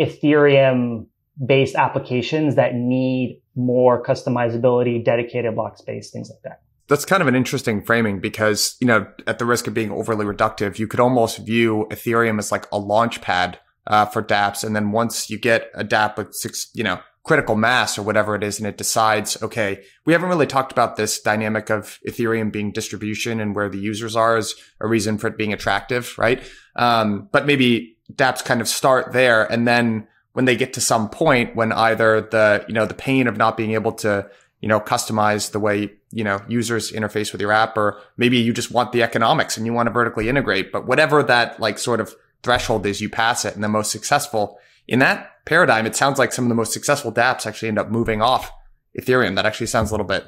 Ethereum 0.00 1.06
based 1.44 1.74
applications 1.74 2.54
that 2.54 2.74
need 2.74 3.42
more 3.54 4.02
customizability, 4.02 5.04
dedicated 5.04 5.54
block 5.54 5.76
space, 5.76 6.10
things 6.10 6.30
like 6.30 6.40
that. 6.42 6.62
That's 6.88 7.04
kind 7.04 7.20
of 7.20 7.28
an 7.28 7.34
interesting 7.34 7.82
framing 7.82 8.18
because, 8.18 8.76
you 8.80 8.86
know, 8.86 9.06
at 9.26 9.38
the 9.38 9.44
risk 9.44 9.66
of 9.66 9.74
being 9.74 9.90
overly 9.90 10.24
reductive, 10.24 10.78
you 10.78 10.86
could 10.86 11.00
almost 11.00 11.38
view 11.38 11.86
Ethereum 11.90 12.38
as 12.38 12.50
like 12.50 12.66
a 12.72 12.78
launch 12.78 13.20
pad 13.20 13.58
uh, 13.86 14.06
for 14.06 14.22
dApps. 14.22 14.64
And 14.64 14.74
then 14.74 14.90
once 14.90 15.28
you 15.28 15.38
get 15.38 15.70
a 15.74 15.84
dApp 15.84 16.16
with 16.16 16.34
six, 16.34 16.70
you 16.72 16.82
know, 16.82 17.00
critical 17.28 17.54
mass 17.54 17.98
or 17.98 18.02
whatever 18.02 18.34
it 18.34 18.42
is, 18.42 18.58
and 18.58 18.66
it 18.66 18.78
decides, 18.78 19.40
okay, 19.42 19.84
we 20.06 20.14
haven't 20.14 20.30
really 20.30 20.46
talked 20.46 20.72
about 20.72 20.96
this 20.96 21.20
dynamic 21.20 21.70
of 21.70 21.98
Ethereum 22.08 22.50
being 22.50 22.72
distribution 22.72 23.38
and 23.38 23.54
where 23.54 23.68
the 23.68 23.78
users 23.78 24.16
are 24.16 24.36
as 24.36 24.54
a 24.80 24.88
reason 24.88 25.18
for 25.18 25.28
it 25.28 25.36
being 25.36 25.52
attractive, 25.52 26.16
right? 26.18 26.42
Um, 26.74 27.28
but 27.30 27.46
maybe 27.46 27.96
dApps 28.12 28.44
kind 28.44 28.62
of 28.62 28.66
start 28.66 29.12
there 29.12 29.44
and 29.52 29.68
then 29.68 30.08
when 30.32 30.46
they 30.46 30.56
get 30.56 30.72
to 30.72 30.80
some 30.80 31.10
point 31.10 31.54
when 31.54 31.70
either 31.72 32.22
the, 32.22 32.64
you 32.66 32.74
know, 32.74 32.86
the 32.86 32.94
pain 32.94 33.26
of 33.26 33.36
not 33.36 33.56
being 33.56 33.72
able 33.72 33.92
to, 33.92 34.30
you 34.60 34.68
know, 34.68 34.80
customize 34.80 35.50
the 35.50 35.60
way, 35.60 35.92
you 36.10 36.24
know, 36.24 36.40
users 36.48 36.92
interface 36.92 37.32
with 37.32 37.40
your 37.40 37.52
app, 37.52 37.76
or 37.76 38.00
maybe 38.16 38.38
you 38.38 38.52
just 38.52 38.70
want 38.70 38.92
the 38.92 39.02
economics 39.02 39.56
and 39.56 39.66
you 39.66 39.72
want 39.72 39.86
to 39.86 39.92
vertically 39.92 40.28
integrate, 40.28 40.72
but 40.72 40.86
whatever 40.86 41.22
that 41.22 41.60
like 41.60 41.78
sort 41.78 42.00
of 42.00 42.14
threshold 42.42 42.86
is, 42.86 43.00
you 43.00 43.10
pass 43.10 43.44
it 43.44 43.54
and 43.54 43.62
the 43.62 43.68
most 43.68 43.90
successful 43.90 44.58
in 44.88 44.98
that 44.98 45.30
paradigm, 45.44 45.86
it 45.86 45.94
sounds 45.94 46.18
like 46.18 46.32
some 46.32 46.44
of 46.46 46.48
the 46.48 46.54
most 46.54 46.72
successful 46.72 47.12
dApps 47.12 47.46
actually 47.46 47.68
end 47.68 47.78
up 47.78 47.90
moving 47.90 48.20
off 48.20 48.50
Ethereum. 48.98 49.36
That 49.36 49.46
actually 49.46 49.68
sounds 49.68 49.90
a 49.90 49.94
little 49.94 50.06
bit, 50.06 50.26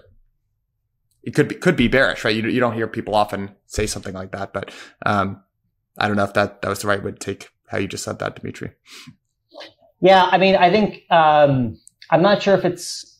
it 1.22 1.34
could 1.34 1.48
be, 1.48 1.56
could 1.56 1.76
be 1.76 1.88
bearish, 1.88 2.24
right? 2.24 2.36
You, 2.36 2.48
you 2.48 2.60
don't 2.60 2.74
hear 2.74 2.86
people 2.86 3.14
often 3.14 3.56
say 3.66 3.86
something 3.86 4.14
like 4.14 4.30
that, 4.32 4.52
but, 4.52 4.70
um, 5.04 5.42
I 5.98 6.06
don't 6.06 6.16
know 6.16 6.24
if 6.24 6.34
that, 6.34 6.62
that 6.62 6.68
was 6.68 6.80
the 6.80 6.88
right 6.88 7.02
way 7.02 7.10
to 7.10 7.18
take 7.18 7.48
how 7.68 7.78
you 7.78 7.88
just 7.88 8.04
said 8.04 8.18
that, 8.20 8.36
Dimitri. 8.36 8.72
Yeah, 10.00 10.28
I 10.30 10.38
mean, 10.38 10.56
I 10.56 10.70
think 10.70 11.02
um, 11.10 11.78
I'm 12.10 12.22
not 12.22 12.42
sure 12.42 12.54
if 12.54 12.64
it's 12.64 13.18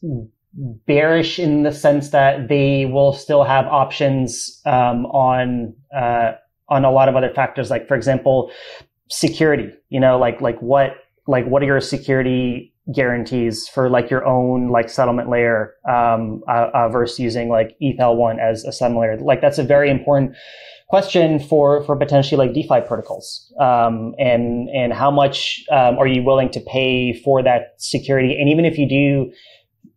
bearish 0.86 1.38
in 1.38 1.62
the 1.62 1.72
sense 1.72 2.10
that 2.10 2.48
they 2.48 2.86
will 2.86 3.12
still 3.12 3.44
have 3.44 3.66
options 3.66 4.60
um, 4.64 5.06
on 5.06 5.74
uh, 5.94 6.32
on 6.68 6.84
a 6.84 6.90
lot 6.90 7.08
of 7.08 7.16
other 7.16 7.32
factors, 7.34 7.70
like 7.70 7.86
for 7.86 7.96
example, 7.96 8.50
security. 9.10 9.70
You 9.90 10.00
know, 10.00 10.18
like 10.18 10.40
like 10.40 10.58
what 10.60 10.92
like 11.30 11.46
what 11.46 11.62
are 11.62 11.66
your 11.66 11.80
security 11.80 12.74
guarantees 12.92 13.68
for 13.68 13.88
like 13.88 14.10
your 14.10 14.26
own 14.26 14.68
like 14.68 14.88
settlement 14.88 15.30
layer 15.30 15.74
um, 15.88 16.42
uh, 16.48 16.70
uh, 16.74 16.88
versus 16.88 17.20
using 17.20 17.48
like 17.48 17.76
ETHL1 17.80 18.38
as 18.40 18.64
a 18.64 18.72
settlement 18.72 19.02
layer? 19.02 19.16
Like 19.18 19.40
that's 19.40 19.58
a 19.58 19.62
very 19.62 19.90
important 19.90 20.34
question 20.88 21.38
for 21.38 21.84
for 21.84 21.96
potentially 21.96 22.36
like 22.36 22.52
DeFi 22.52 22.80
protocols, 22.80 23.52
um, 23.60 24.12
and 24.18 24.68
and 24.70 24.92
how 24.92 25.10
much 25.10 25.64
um, 25.70 25.96
are 25.98 26.06
you 26.08 26.24
willing 26.24 26.50
to 26.50 26.60
pay 26.60 27.12
for 27.12 27.42
that 27.44 27.74
security? 27.78 28.36
And 28.38 28.48
even 28.48 28.64
if 28.64 28.76
you 28.76 28.88
do 28.88 29.32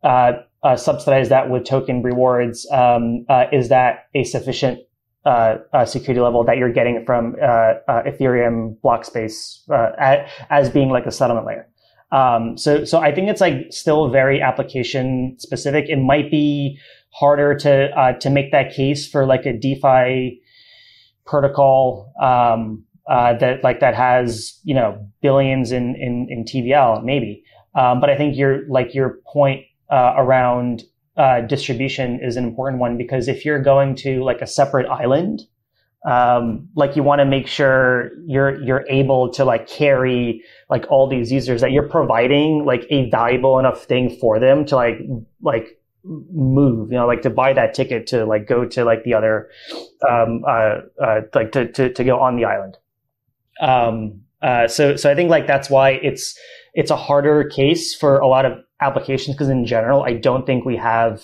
uh, 0.08 0.34
uh, 0.62 0.76
subsidize 0.76 1.30
that 1.30 1.50
with 1.50 1.66
token 1.66 2.04
rewards, 2.04 2.70
um, 2.72 3.26
uh, 3.28 3.46
is 3.52 3.70
that 3.70 4.06
a 4.14 4.24
sufficient 4.24 4.80
uh, 5.26 5.58
uh, 5.74 5.86
security 5.86 6.20
level 6.20 6.44
that 6.44 6.58
you're 6.58 6.72
getting 6.72 7.04
from 7.06 7.36
uh, 7.42 7.76
Ethereum 8.06 8.80
block 8.82 9.06
space 9.06 9.64
at, 9.72 10.30
as 10.50 10.70
being 10.70 10.90
like 10.90 11.06
a 11.06 11.12
settlement 11.12 11.48
layer? 11.48 11.68
Um, 12.12 12.58
so, 12.58 12.86
so 12.86 13.00
I 13.00 13.14
think 13.14 13.30
it's 13.30 13.42
like 13.42 13.68
still 13.72 14.10
very 14.10 14.42
application 14.42 15.36
specific. 15.40 15.86
It 15.90 15.98
might 15.98 16.30
be 16.30 16.80
harder 17.10 17.56
to 17.56 18.18
to 18.20 18.30
make 18.30 18.52
that 18.52 18.74
case 18.74 19.08
for 19.08 19.26
like 19.26 19.46
a 19.46 19.54
DeFi 19.54 20.42
protocol 21.26 22.14
um, 22.22 22.84
uh, 23.08 23.34
that 23.38 23.64
like 23.64 23.80
that 23.80 23.96
has 23.96 24.60
you 24.64 24.74
know 24.74 25.08
billions 25.22 25.72
in 25.72 25.96
in, 25.96 26.28
in 26.30 26.46
TVL 26.46 27.04
maybe. 27.04 27.44
Um, 27.76 28.00
but 28.00 28.10
I 28.10 28.18
think 28.18 28.38
your 28.38 28.68
like 28.68 28.94
your 28.94 29.20
point 29.28 29.66
uh, 29.92 30.14
around 30.18 30.84
uh, 31.18 31.42
distribution 31.42 32.20
is 32.22 32.38
an 32.38 32.44
important 32.44 32.80
one 32.80 32.98
because 32.98 33.28
if 33.28 33.46
you're 33.46 33.62
going 33.62 33.96
to 33.96 34.24
like 34.24 34.42
a 34.42 34.48
separate 34.48 34.88
island 34.88 35.42
um, 36.06 36.68
like 36.76 36.96
you 36.96 37.04
want 37.04 37.20
to 37.20 37.26
make 37.26 37.48
sure 37.48 38.12
you're 38.26 38.62
you're 38.62 38.86
able 38.90 39.32
to 39.32 39.46
like 39.46 39.68
carry 39.68 40.44
like 40.70 40.86
all 40.90 41.08
these 41.08 41.32
users 41.32 41.62
that 41.62 41.72
you're 41.72 41.88
providing 41.88 42.66
like 42.66 42.86
a 42.90 43.10
valuable 43.10 43.58
enough 43.58 43.86
thing 43.86 44.10
for 44.20 44.38
them 44.38 44.66
to 44.66 44.76
like 44.76 44.98
like 45.42 45.80
move 46.04 46.92
you 46.92 46.98
know 46.98 47.08
like 47.08 47.22
to 47.22 47.30
buy 47.30 47.54
that 47.54 47.74
ticket 47.74 48.06
to 48.08 48.26
like 48.26 48.46
go 48.46 48.66
to 48.66 48.84
like 48.84 49.06
the 49.06 49.14
other 49.14 49.50
um 50.10 50.44
uh, 50.46 50.80
uh 51.02 51.22
like 51.34 51.54
to, 51.54 51.72
to 51.72 51.94
to 51.94 52.04
go 52.04 52.20
on 52.20 52.36
the 52.36 52.44
island. 52.44 52.78
Um 53.62 54.22
uh 54.42 54.68
so 54.68 54.98
so 54.98 55.10
i 55.10 55.16
think 55.16 55.30
like 55.30 55.48
that's 55.48 55.70
why 55.70 55.92
it's 55.92 56.38
it's 56.74 56.92
a 56.92 56.98
harder 56.98 57.46
case 57.46 57.96
for 57.96 58.20
a 58.20 58.28
lot 58.28 58.46
of 58.46 58.58
applications 58.84 59.36
because 59.36 59.50
in 59.50 59.66
general 59.66 60.04
i 60.04 60.14
don't 60.14 60.46
think 60.46 60.66
we 60.66 60.78
have 60.78 61.24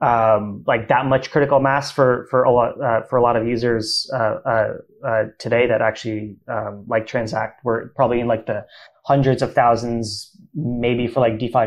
um, 0.00 0.64
like 0.66 0.88
that 0.88 1.06
much 1.06 1.30
critical 1.30 1.60
mass 1.60 1.90
for 1.90 2.26
for 2.30 2.42
a 2.42 2.52
lot 2.52 2.80
uh, 2.82 3.02
for 3.08 3.16
a 3.16 3.22
lot 3.22 3.36
of 3.36 3.46
users 3.46 4.10
uh, 4.12 4.36
uh, 4.44 4.72
uh, 5.06 5.22
today 5.38 5.66
that 5.66 5.80
actually 5.80 6.36
um, 6.48 6.84
like 6.88 7.06
transact. 7.06 7.60
We're 7.64 7.88
probably 7.90 8.20
in 8.20 8.26
like 8.26 8.46
the 8.46 8.66
hundreds 9.04 9.40
of 9.40 9.54
thousands, 9.54 10.30
maybe 10.54 11.06
for 11.06 11.20
like 11.20 11.38
DeFi 11.38 11.66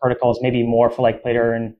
protocols, 0.00 0.38
maybe 0.42 0.62
more 0.62 0.90
for 0.90 1.02
like 1.02 1.22
player 1.22 1.52
and 1.52 1.74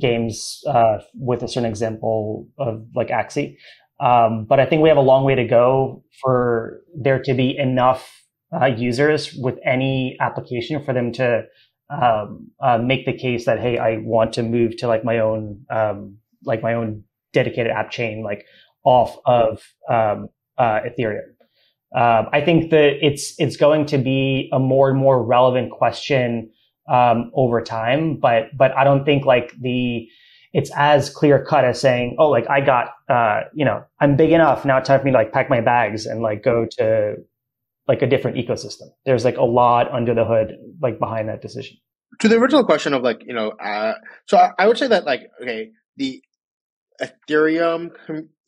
games 0.00 0.60
uh, 0.68 0.98
with 1.14 1.42
a 1.42 1.48
certain 1.48 1.68
example 1.68 2.48
of 2.58 2.84
like 2.94 3.08
Axie. 3.08 3.56
Um, 4.00 4.44
but 4.46 4.58
I 4.58 4.66
think 4.66 4.82
we 4.82 4.88
have 4.88 4.98
a 4.98 5.02
long 5.02 5.24
way 5.24 5.36
to 5.36 5.44
go 5.44 6.02
for 6.20 6.80
there 6.94 7.22
to 7.22 7.34
be 7.34 7.56
enough 7.56 8.10
uh, 8.52 8.66
users 8.66 9.32
with 9.34 9.58
any 9.64 10.16
application 10.20 10.84
for 10.84 10.92
them 10.92 11.12
to 11.12 11.44
um, 11.90 12.50
uh, 12.60 12.78
make 12.78 13.06
the 13.06 13.12
case 13.12 13.44
that 13.46 13.60
hey, 13.60 13.78
I 13.78 13.98
want 13.98 14.32
to 14.34 14.42
move 14.42 14.76
to 14.78 14.88
like 14.88 15.04
my 15.04 15.18
own 15.18 15.64
um, 15.70 16.18
like 16.44 16.62
my 16.62 16.74
own 16.74 17.04
dedicated 17.32 17.72
app 17.72 17.90
chain, 17.90 18.22
like 18.22 18.44
off 18.84 19.16
of 19.26 19.62
um, 19.88 20.28
uh, 20.58 20.80
Ethereum. 20.80 21.30
Um, 21.94 22.26
I 22.32 22.40
think 22.40 22.70
that 22.70 23.06
it's 23.06 23.34
it's 23.38 23.56
going 23.56 23.86
to 23.86 23.98
be 23.98 24.48
a 24.52 24.58
more 24.58 24.90
and 24.90 24.98
more 24.98 25.22
relevant 25.22 25.70
question 25.70 26.50
um, 26.88 27.30
over 27.34 27.62
time, 27.62 28.16
but 28.16 28.46
but 28.56 28.76
I 28.76 28.84
don't 28.84 29.04
think 29.04 29.24
like 29.24 29.52
the 29.60 30.08
it's 30.54 30.70
as 30.76 31.10
clear 31.10 31.44
cut 31.44 31.64
as 31.64 31.80
saying, 31.80 32.14
oh, 32.18 32.30
like 32.30 32.48
I 32.48 32.60
got, 32.60 32.92
uh, 33.08 33.40
you 33.54 33.64
know, 33.64 33.84
I'm 34.00 34.16
big 34.16 34.30
enough 34.30 34.64
now. 34.64 34.78
It's 34.78 34.86
time 34.86 35.00
for 35.00 35.04
me 35.04 35.10
to 35.10 35.18
like 35.18 35.32
pack 35.32 35.50
my 35.50 35.60
bags 35.60 36.06
and 36.06 36.22
like 36.22 36.44
go 36.44 36.64
to 36.78 37.16
like 37.86 38.02
a 38.02 38.06
different 38.06 38.36
ecosystem. 38.36 38.88
There's 39.04 39.24
like 39.24 39.36
a 39.36 39.44
lot 39.44 39.92
under 39.92 40.14
the 40.14 40.24
hood, 40.24 40.56
like 40.80 40.98
behind 40.98 41.28
that 41.28 41.42
decision. 41.42 41.76
To 42.20 42.28
the 42.28 42.36
original 42.36 42.64
question 42.64 42.94
of 42.94 43.02
like, 43.02 43.22
you 43.26 43.34
know, 43.34 43.50
uh, 43.50 43.94
so 44.26 44.38
I, 44.38 44.50
I 44.58 44.66
would 44.66 44.78
say 44.78 44.86
that 44.88 45.04
like, 45.04 45.22
okay, 45.42 45.70
the 45.96 46.22
Ethereum 47.00 47.90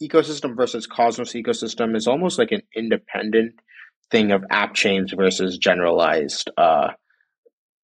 ecosystem 0.03 0.57
versus 0.57 0.87
Cosmos 0.87 1.32
ecosystem 1.32 1.97
is 1.97 2.07
almost 2.07 2.39
like 2.39 2.53
an 2.53 2.62
independent 2.74 3.55
thing 4.11 4.30
of 4.30 4.45
app 4.51 4.74
chains 4.74 5.12
versus 5.12 5.59
generalized 5.59 6.51
uh, 6.57 6.89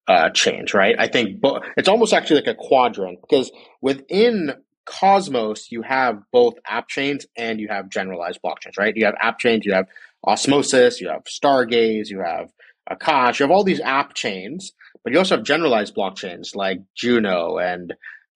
uh, 0.07 0.29
chains, 0.29 0.73
right? 0.73 0.95
I 0.97 1.07
think 1.07 1.41
bo- 1.41 1.61
it's 1.77 1.89
almost 1.89 2.13
actually 2.13 2.37
like 2.41 2.47
a 2.47 2.55
quadrant 2.55 3.19
because 3.21 3.51
within 3.81 4.53
Cosmos, 4.85 5.71
you 5.71 5.81
have 5.81 6.19
both 6.31 6.55
app 6.67 6.87
chains 6.89 7.25
and 7.37 7.59
you 7.59 7.67
have 7.69 7.89
generalized 7.89 8.39
blockchains, 8.43 8.77
right? 8.77 8.93
You 8.95 9.05
have 9.05 9.15
app 9.19 9.39
chains, 9.39 9.65
you 9.65 9.73
have 9.73 9.85
Osmosis, 10.25 11.01
you 11.01 11.09
have 11.09 11.23
Stargaze, 11.25 12.09
you 12.09 12.21
have 12.21 12.49
Akash, 12.89 13.39
you 13.39 13.43
have 13.43 13.51
all 13.51 13.63
these 13.63 13.81
app 13.81 14.13
chains, 14.13 14.73
but 15.03 15.13
you 15.13 15.19
also 15.19 15.37
have 15.37 15.45
generalized 15.45 15.95
blockchains 15.95 16.55
like 16.55 16.79
Juno 16.95 17.57
and 17.57 17.93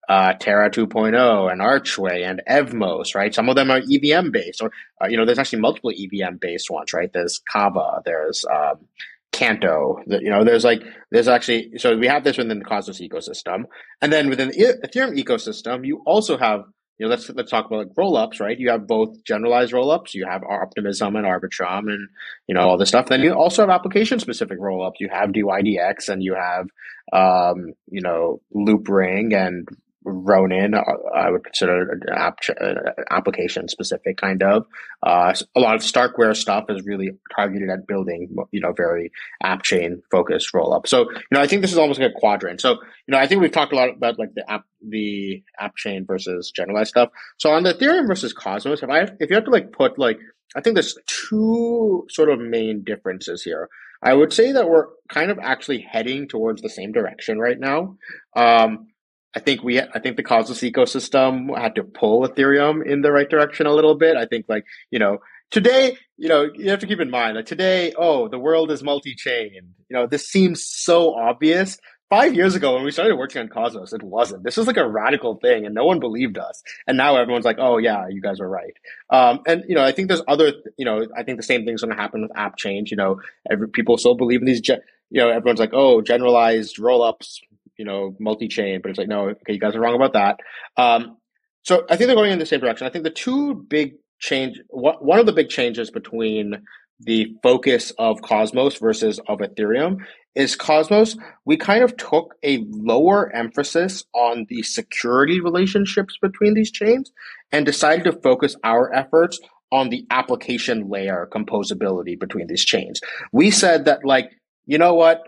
uh, 0.08 0.32
Terra 0.34 0.70
2.0 0.70 1.52
and 1.52 1.60
Archway 1.60 2.22
and 2.22 2.40
Evmos, 2.48 3.14
right? 3.14 3.34
Some 3.34 3.48
of 3.48 3.56
them 3.56 3.70
are 3.70 3.78
EVM 3.80 4.30
based, 4.30 4.62
or 4.62 4.72
uh, 5.02 5.08
you 5.08 5.16
know, 5.16 5.26
there's 5.26 5.38
actually 5.38 5.60
multiple 5.60 5.90
EVM 5.90 6.36
based 6.40 6.70
ones, 6.70 6.92
right? 6.94 7.12
There's 7.12 7.40
Kava, 7.50 8.02
there's 8.04 8.44
um, 8.50 8.86
Canto, 9.32 10.02
you 10.06 10.30
know, 10.30 10.44
there's 10.44 10.64
like 10.64 10.82
there's 11.10 11.28
actually 11.28 11.72
so 11.76 11.96
we 11.96 12.06
have 12.06 12.24
this 12.24 12.38
within 12.38 12.58
the 12.58 12.64
Cosmos 12.64 13.00
ecosystem, 13.00 13.64
and 14.00 14.10
then 14.10 14.30
within 14.30 14.48
the 14.48 14.78
Ethereum 14.82 15.22
ecosystem, 15.22 15.86
you 15.86 16.02
also 16.06 16.38
have 16.38 16.64
you 16.98 17.06
know, 17.06 17.10
let's 17.10 17.28
let's 17.30 17.50
talk 17.50 17.66
about 17.66 17.86
like 17.86 17.94
rollups, 17.94 18.40
right? 18.40 18.58
You 18.58 18.70
have 18.70 18.86
both 18.86 19.22
generalized 19.24 19.72
rollups, 19.72 20.14
you 20.14 20.26
have 20.28 20.42
Optimism 20.42 21.14
and 21.14 21.24
Arbitrum, 21.24 21.90
and 21.90 22.08
you 22.48 22.54
know 22.54 22.62
all 22.62 22.76
this 22.76 22.88
stuff. 22.88 23.06
Then 23.06 23.20
you 23.20 23.32
also 23.32 23.62
have 23.62 23.70
application 23.70 24.18
specific 24.18 24.58
rollups. 24.58 24.94
You 24.98 25.08
have 25.12 25.30
dYdX, 25.30 26.08
and 26.08 26.22
you 26.22 26.34
have 26.34 26.66
um, 27.12 27.72
you 27.88 28.00
know 28.00 28.40
Loopring 28.54 29.32
and 29.32 29.68
Ronin, 30.08 30.74
uh, 30.74 30.82
I 31.14 31.30
would 31.30 31.44
consider 31.44 31.92
an 31.92 32.02
uh, 32.12 32.92
application 33.10 33.68
specific 33.68 34.16
kind 34.16 34.42
of. 34.42 34.66
Uh, 35.02 35.34
a 35.54 35.60
lot 35.60 35.74
of 35.74 35.82
Starkware 35.82 36.36
stuff 36.36 36.64
is 36.68 36.84
really 36.84 37.10
targeted 37.34 37.70
at 37.70 37.86
building, 37.86 38.34
you 38.50 38.60
know, 38.60 38.72
very 38.72 39.12
app 39.42 39.62
chain 39.62 40.02
focused 40.10 40.52
roll 40.54 40.72
up. 40.72 40.86
So, 40.86 41.10
you 41.10 41.20
know, 41.32 41.40
I 41.40 41.46
think 41.46 41.62
this 41.62 41.72
is 41.72 41.78
almost 41.78 42.00
like 42.00 42.10
a 42.10 42.18
quadrant. 42.18 42.60
So, 42.60 42.72
you 42.72 43.12
know, 43.12 43.18
I 43.18 43.26
think 43.26 43.40
we've 43.40 43.52
talked 43.52 43.72
a 43.72 43.76
lot 43.76 43.90
about 43.90 44.18
like 44.18 44.34
the 44.34 44.50
app, 44.50 44.64
the 44.86 45.42
app 45.58 45.76
chain 45.76 46.04
versus 46.06 46.50
generalized 46.54 46.90
stuff. 46.90 47.10
So 47.38 47.50
on 47.50 47.62
the 47.62 47.74
Ethereum 47.74 48.06
versus 48.06 48.32
Cosmos, 48.32 48.82
if 48.82 48.90
I, 48.90 49.02
if 49.20 49.30
you 49.30 49.36
have 49.36 49.44
to 49.44 49.50
like 49.50 49.72
put 49.72 49.98
like, 49.98 50.18
I 50.56 50.62
think 50.62 50.74
there's 50.74 50.96
two 51.06 52.06
sort 52.08 52.30
of 52.30 52.40
main 52.40 52.82
differences 52.84 53.42
here. 53.42 53.68
I 54.02 54.14
would 54.14 54.32
say 54.32 54.52
that 54.52 54.68
we're 54.68 54.86
kind 55.08 55.30
of 55.30 55.38
actually 55.42 55.80
heading 55.80 56.28
towards 56.28 56.62
the 56.62 56.70
same 56.70 56.92
direction 56.92 57.38
right 57.38 57.58
now. 57.58 57.96
Um, 58.36 58.88
I 59.34 59.40
think 59.40 59.62
we, 59.62 59.80
I 59.80 59.98
think 60.00 60.16
the 60.16 60.22
Cosmos 60.22 60.60
ecosystem 60.60 61.56
had 61.56 61.74
to 61.74 61.84
pull 61.84 62.26
Ethereum 62.26 62.84
in 62.84 63.02
the 63.02 63.12
right 63.12 63.28
direction 63.28 63.66
a 63.66 63.74
little 63.74 63.94
bit. 63.94 64.16
I 64.16 64.24
think 64.24 64.46
like, 64.48 64.64
you 64.90 64.98
know, 64.98 65.18
today, 65.50 65.98
you 66.16 66.28
know, 66.28 66.50
you 66.54 66.70
have 66.70 66.80
to 66.80 66.86
keep 66.86 67.00
in 67.00 67.10
mind 67.10 67.36
that 67.36 67.46
today, 67.46 67.92
oh, 67.96 68.28
the 68.28 68.38
world 68.38 68.70
is 68.70 68.82
multi-chain. 68.82 69.50
You 69.54 69.96
know, 69.96 70.06
this 70.06 70.28
seems 70.28 70.64
so 70.64 71.14
obvious. 71.14 71.78
Five 72.10 72.34
years 72.34 72.54
ago, 72.54 72.74
when 72.74 72.84
we 72.84 72.90
started 72.90 73.16
working 73.16 73.42
on 73.42 73.48
Cosmos, 73.48 73.92
it 73.92 74.02
wasn't. 74.02 74.42
This 74.42 74.56
was 74.56 74.66
like 74.66 74.78
a 74.78 74.88
radical 74.88 75.36
thing, 75.36 75.66
and 75.66 75.74
no 75.74 75.84
one 75.84 76.00
believed 76.00 76.38
us. 76.38 76.62
And 76.86 76.96
now 76.96 77.16
everyone's 77.16 77.44
like, 77.44 77.58
"Oh 77.58 77.76
yeah, 77.76 78.08
you 78.08 78.22
guys 78.22 78.40
are 78.40 78.48
right." 78.48 78.72
Um, 79.10 79.40
and 79.46 79.62
you 79.68 79.74
know, 79.74 79.84
I 79.84 79.92
think 79.92 80.08
there's 80.08 80.22
other, 80.26 80.54
you 80.78 80.86
know, 80.86 81.06
I 81.14 81.22
think 81.22 81.36
the 81.36 81.42
same 81.42 81.66
thing's 81.66 81.82
going 81.82 81.94
to 81.94 82.00
happen 82.00 82.22
with 82.22 82.30
app 82.34 82.56
chains. 82.56 82.90
You 82.90 82.96
know, 82.96 83.20
every, 83.50 83.68
people 83.68 83.98
still 83.98 84.14
believe 84.14 84.40
in 84.40 84.46
these. 84.46 84.62
Ge- 84.62 84.80
you 85.10 85.20
know, 85.20 85.28
everyone's 85.28 85.60
like, 85.60 85.74
"Oh, 85.74 86.00
generalized 86.00 86.78
rollups 86.78 87.40
you 87.78 87.84
know, 87.84 88.14
multi-chain, 88.18 88.80
but 88.82 88.90
it's 88.90 88.98
like, 88.98 89.08
no, 89.08 89.28
okay, 89.30 89.54
you 89.54 89.60
guys 89.60 89.74
are 89.74 89.80
wrong 89.80 89.94
about 89.94 90.12
that. 90.12 90.40
Um, 90.76 91.16
so 91.62 91.84
I 91.88 91.96
think 91.96 92.08
they're 92.08 92.16
going 92.16 92.32
in 92.32 92.38
the 92.38 92.46
same 92.46 92.60
direction. 92.60 92.86
I 92.86 92.90
think 92.90 93.04
the 93.04 93.10
two 93.10 93.54
big 93.54 93.94
change, 94.18 94.60
one 94.68 95.18
of 95.18 95.26
the 95.26 95.32
big 95.32 95.48
changes 95.48 95.90
between 95.90 96.62
the 97.00 97.36
focus 97.42 97.92
of 97.98 98.20
Cosmos 98.22 98.76
versus 98.78 99.20
of 99.28 99.38
Ethereum 99.38 99.98
is 100.34 100.56
Cosmos, 100.56 101.16
we 101.44 101.56
kind 101.56 101.84
of 101.84 101.96
took 101.96 102.34
a 102.42 102.64
lower 102.70 103.32
emphasis 103.34 104.04
on 104.14 104.46
the 104.48 104.62
security 104.62 105.40
relationships 105.40 106.16
between 106.20 106.54
these 106.54 106.70
chains 106.72 107.12
and 107.52 107.64
decided 107.64 108.04
to 108.04 108.20
focus 108.20 108.56
our 108.64 108.92
efforts 108.92 109.38
on 109.70 109.90
the 109.90 110.06
application 110.10 110.88
layer 110.88 111.28
composability 111.32 112.18
between 112.18 112.46
these 112.46 112.64
chains. 112.64 113.00
We 113.32 113.50
said 113.50 113.84
that 113.84 114.04
like, 114.04 114.30
you 114.66 114.78
know 114.78 114.94
what? 114.94 115.22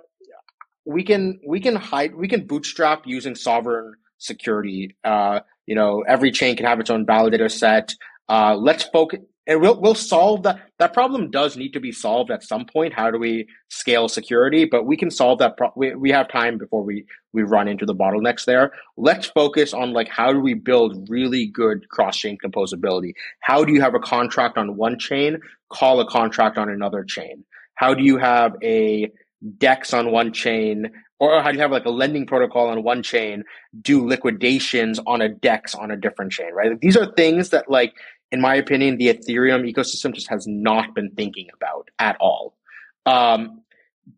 We 0.85 1.05
can 1.05 1.41
we 1.47 1.61
can 1.61 1.77
hide 1.77 2.15
we 2.15 2.29
can 2.29 2.47
bootstrap 2.47 3.03
using 3.07 3.35
sovereign 3.35 3.95
security. 4.19 4.97
Uh, 5.05 5.41
you 5.67 5.75
know, 5.75 6.03
every 6.07 6.31
chain 6.31 6.57
can 6.57 6.67
have 6.67 6.81
its 6.81 6.91
own 6.91 7.07
validator 7.07 7.51
set. 7.51 7.95
Uh, 8.29 8.55
let's 8.55 8.85
focus. 8.85 9.21
And 9.47 9.61
we'll 9.61 9.81
we'll 9.81 9.95
solve 9.95 10.45
that. 10.45 10.61
That 10.79 10.93
problem 10.93 11.31
does 11.31 11.57
need 11.57 11.73
to 11.73 11.81
be 11.81 11.91
solved 11.91 12.31
at 12.31 12.45
some 12.45 12.67
point. 12.67 12.93
How 12.93 13.11
do 13.11 13.19
we 13.19 13.49
scale 13.69 14.09
security? 14.09 14.65
But 14.65 14.85
we 14.85 14.97
can 14.97 15.11
solve 15.11 15.39
that. 15.41 15.57
Pro- 15.57 15.73
we 15.75 15.95
we 15.95 16.11
have 16.11 16.29
time 16.31 16.59
before 16.59 16.85
we 16.85 17.07
we 17.33 17.43
run 17.43 17.67
into 17.67 17.85
the 17.85 17.95
bottlenecks 17.95 18.45
there. 18.45 18.73
Let's 18.97 19.27
focus 19.27 19.73
on 19.73 19.93
like 19.93 20.09
how 20.09 20.33
do 20.33 20.41
we 20.41 20.55
build 20.55 21.09
really 21.09 21.47
good 21.47 21.89
cross 21.89 22.17
chain 22.17 22.39
composability? 22.45 23.15
How 23.41 23.65
do 23.65 23.73
you 23.73 23.81
have 23.81 23.95
a 23.95 23.99
contract 23.99 24.57
on 24.57 24.77
one 24.77 24.99
chain 24.99 25.39
call 25.69 26.01
a 26.01 26.07
contract 26.07 26.57
on 26.57 26.69
another 26.69 27.03
chain? 27.03 27.45
How 27.75 27.95
do 27.95 28.05
you 28.05 28.19
have 28.19 28.55
a 28.63 29.11
DEX 29.59 29.95
on 29.95 30.11
one 30.11 30.33
chain, 30.33 30.91
or 31.19 31.43
how 31.43 31.51
do 31.51 31.57
you 31.57 31.63
have 31.63 31.71
like 31.71 31.85
a 31.85 31.91
lending 31.91 32.27
protocol 32.27 32.69
on 32.69 32.83
one 32.83 33.03
chain 33.03 33.45
do 33.81 34.07
liquidations 34.07 34.99
on 35.07 35.23
a 35.23 35.29
DEX 35.29 35.75
on 35.75 35.91
a 35.91 35.97
different 35.97 36.33
chain, 36.33 36.53
right? 36.53 36.81
These 36.81 36.97
are 36.97 37.13
things 37.13 37.51
that, 37.51 37.71
like, 37.71 37.95
in 38.33 38.41
my 38.41 38.55
opinion, 38.55 38.97
the 38.97 39.09
Ethereum 39.09 39.71
ecosystem 39.71 40.15
just 40.15 40.29
has 40.29 40.47
not 40.47 40.95
been 40.95 41.11
thinking 41.11 41.49
about 41.55 41.91
at 41.99 42.17
all. 42.21 42.55
Um, 43.07 43.63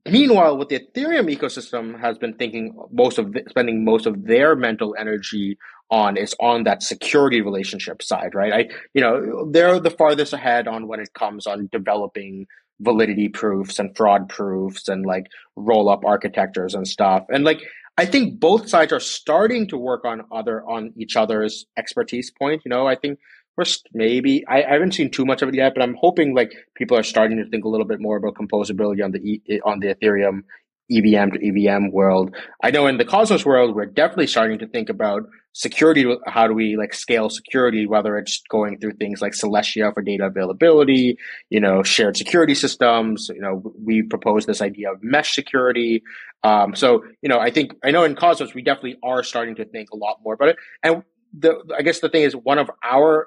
meanwhile, 0.08 0.58
what 0.58 0.68
the 0.68 0.80
Ethereum 0.80 1.34
ecosystem 1.34 1.98
has 2.00 2.18
been 2.18 2.34
thinking 2.34 2.76
most 2.90 3.18
of 3.18 3.32
the, 3.32 3.42
spending 3.48 3.84
most 3.84 4.06
of 4.06 4.24
their 4.24 4.54
mental 4.54 4.94
energy 4.98 5.58
on 5.90 6.16
is 6.16 6.34
on 6.40 6.64
that 6.64 6.82
security 6.82 7.42
relationship 7.42 8.02
side, 8.02 8.34
right? 8.34 8.52
I, 8.52 8.74
you 8.94 9.02
know, 9.02 9.50
they're 9.50 9.78
the 9.78 9.90
farthest 9.90 10.32
ahead 10.32 10.66
on 10.66 10.88
when 10.88 11.00
it 11.00 11.12
comes 11.12 11.46
on 11.46 11.68
developing 11.70 12.46
validity 12.82 13.28
proofs 13.28 13.78
and 13.78 13.96
fraud 13.96 14.28
proofs 14.28 14.88
and 14.88 15.06
like 15.06 15.26
roll 15.56 15.88
up 15.88 16.04
architectures 16.04 16.74
and 16.74 16.86
stuff. 16.86 17.24
And 17.28 17.44
like 17.44 17.62
I 17.96 18.06
think 18.06 18.40
both 18.40 18.68
sides 18.68 18.92
are 18.92 19.00
starting 19.00 19.68
to 19.68 19.76
work 19.76 20.04
on 20.04 20.22
other 20.30 20.62
on 20.68 20.92
each 20.96 21.16
other's 21.16 21.66
expertise 21.76 22.30
point. 22.30 22.62
You 22.64 22.70
know, 22.70 22.86
I 22.86 22.96
think 22.96 23.18
First, 23.56 23.86
maybe 23.92 24.46
I, 24.48 24.62
I, 24.62 24.72
haven't 24.72 24.94
seen 24.94 25.10
too 25.10 25.26
much 25.26 25.42
of 25.42 25.50
it 25.50 25.54
yet, 25.54 25.74
but 25.74 25.82
I'm 25.82 25.94
hoping 26.00 26.34
like 26.34 26.52
people 26.74 26.96
are 26.96 27.02
starting 27.02 27.36
to 27.36 27.46
think 27.50 27.66
a 27.66 27.68
little 27.68 27.84
bit 27.86 28.00
more 28.00 28.16
about 28.16 28.34
composability 28.34 29.04
on 29.04 29.12
the 29.12 29.60
on 29.66 29.80
the 29.80 29.94
Ethereum 29.94 30.44
EVM 30.90 31.32
to 31.32 31.66
EVM 31.68 31.90
world. 31.90 32.34
I 32.62 32.70
know 32.70 32.86
in 32.86 32.96
the 32.96 33.04
Cosmos 33.04 33.44
world, 33.44 33.74
we're 33.74 33.86
definitely 33.86 34.28
starting 34.28 34.58
to 34.60 34.66
think 34.66 34.88
about 34.88 35.24
security. 35.52 36.04
How 36.26 36.46
do 36.46 36.54
we 36.54 36.76
like 36.76 36.94
scale 36.94 37.28
security, 37.28 37.86
whether 37.86 38.16
it's 38.16 38.42
going 38.48 38.78
through 38.78 38.92
things 38.92 39.20
like 39.20 39.32
Celestia 39.32 39.92
for 39.92 40.02
data 40.02 40.26
availability, 40.26 41.18
you 41.50 41.60
know, 41.60 41.82
shared 41.82 42.16
security 42.16 42.54
systems. 42.54 43.30
You 43.32 43.40
know, 43.40 43.62
we 43.78 44.02
propose 44.02 44.46
this 44.46 44.62
idea 44.62 44.92
of 44.92 45.02
mesh 45.02 45.34
security. 45.34 46.02
Um, 46.42 46.74
so, 46.74 47.04
you 47.22 47.28
know, 47.28 47.38
I 47.38 47.50
think, 47.50 47.74
I 47.84 47.90
know 47.90 48.04
in 48.04 48.16
Cosmos, 48.16 48.54
we 48.54 48.62
definitely 48.62 48.98
are 49.02 49.22
starting 49.22 49.56
to 49.56 49.64
think 49.64 49.90
a 49.90 49.96
lot 49.96 50.18
more 50.24 50.34
about 50.34 50.48
it. 50.48 50.56
And 50.82 51.02
the, 51.38 51.62
I 51.76 51.82
guess 51.82 52.00
the 52.00 52.08
thing 52.08 52.22
is 52.22 52.34
one 52.34 52.58
of 52.58 52.70
our, 52.82 53.26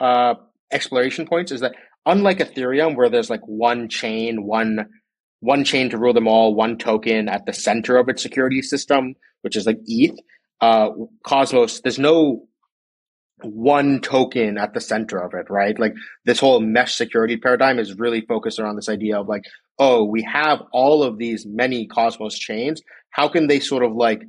uh, 0.00 0.34
exploration 0.72 1.26
points 1.26 1.52
is 1.52 1.60
that 1.60 1.74
unlike 2.04 2.38
Ethereum, 2.38 2.96
where 2.96 3.08
there's 3.08 3.30
like 3.30 3.46
one 3.46 3.88
chain, 3.88 4.44
one 4.44 4.86
one 5.40 5.64
chain 5.64 5.90
to 5.90 5.98
rule 5.98 6.14
them 6.14 6.26
all, 6.26 6.54
one 6.54 6.78
token 6.78 7.28
at 7.28 7.44
the 7.46 7.52
center 7.52 7.96
of 7.96 8.08
its 8.08 8.22
security 8.22 8.62
system, 8.62 9.14
which 9.42 9.54
is 9.56 9.66
like 9.66 9.78
ETH. 9.84 10.18
Uh, 10.60 10.90
Cosmos, 11.24 11.80
there's 11.80 11.98
no 11.98 12.46
one 13.42 14.00
token 14.00 14.56
at 14.56 14.72
the 14.72 14.80
center 14.80 15.18
of 15.18 15.34
it, 15.34 15.50
right? 15.50 15.78
Like 15.78 15.94
this 16.24 16.40
whole 16.40 16.60
mesh 16.60 16.94
security 16.94 17.36
paradigm 17.36 17.78
is 17.78 17.98
really 17.98 18.22
focused 18.22 18.58
around 18.58 18.76
this 18.76 18.88
idea 18.88 19.20
of 19.20 19.28
like, 19.28 19.44
oh, 19.78 20.04
we 20.04 20.22
have 20.22 20.62
all 20.72 21.02
of 21.02 21.18
these 21.18 21.44
many 21.46 21.86
Cosmos 21.86 22.38
chains. 22.38 22.80
How 23.10 23.28
can 23.28 23.46
they 23.46 23.60
sort 23.60 23.82
of 23.82 23.92
like 23.94 24.22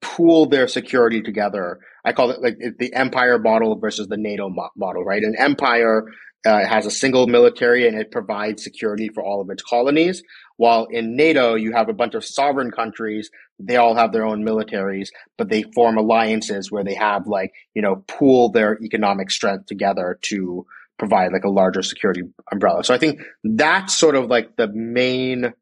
pool 0.00 0.46
their 0.46 0.66
security 0.66 1.20
together? 1.20 1.80
I 2.04 2.12
call 2.12 2.30
it 2.30 2.40
like 2.40 2.56
the 2.78 2.94
empire 2.94 3.38
model 3.38 3.78
versus 3.78 4.08
the 4.08 4.16
NATO 4.16 4.48
mo- 4.48 4.70
model, 4.76 5.04
right? 5.04 5.22
An 5.22 5.36
empire 5.38 6.04
uh, 6.46 6.64
has 6.66 6.86
a 6.86 6.90
single 6.90 7.26
military 7.26 7.86
and 7.86 7.98
it 7.98 8.10
provides 8.10 8.62
security 8.62 9.08
for 9.08 9.22
all 9.22 9.40
of 9.40 9.50
its 9.50 9.62
colonies. 9.62 10.22
While 10.56 10.86
in 10.90 11.16
NATO, 11.16 11.54
you 11.54 11.72
have 11.72 11.88
a 11.88 11.94
bunch 11.94 12.14
of 12.14 12.24
sovereign 12.24 12.70
countries. 12.70 13.30
They 13.58 13.76
all 13.76 13.94
have 13.94 14.12
their 14.12 14.24
own 14.24 14.44
militaries, 14.44 15.08
but 15.36 15.48
they 15.48 15.64
form 15.74 15.96
alliances 15.96 16.70
where 16.70 16.84
they 16.84 16.94
have 16.94 17.26
like, 17.26 17.52
you 17.74 17.82
know, 17.82 18.04
pool 18.06 18.50
their 18.50 18.78
economic 18.82 19.30
strength 19.30 19.66
together 19.66 20.18
to 20.22 20.66
provide 20.98 21.32
like 21.32 21.44
a 21.44 21.50
larger 21.50 21.82
security 21.82 22.22
umbrella. 22.52 22.84
So 22.84 22.94
I 22.94 22.98
think 22.98 23.20
that's 23.42 23.98
sort 23.98 24.14
of 24.14 24.26
like 24.26 24.56
the 24.56 24.68
main 24.68 25.52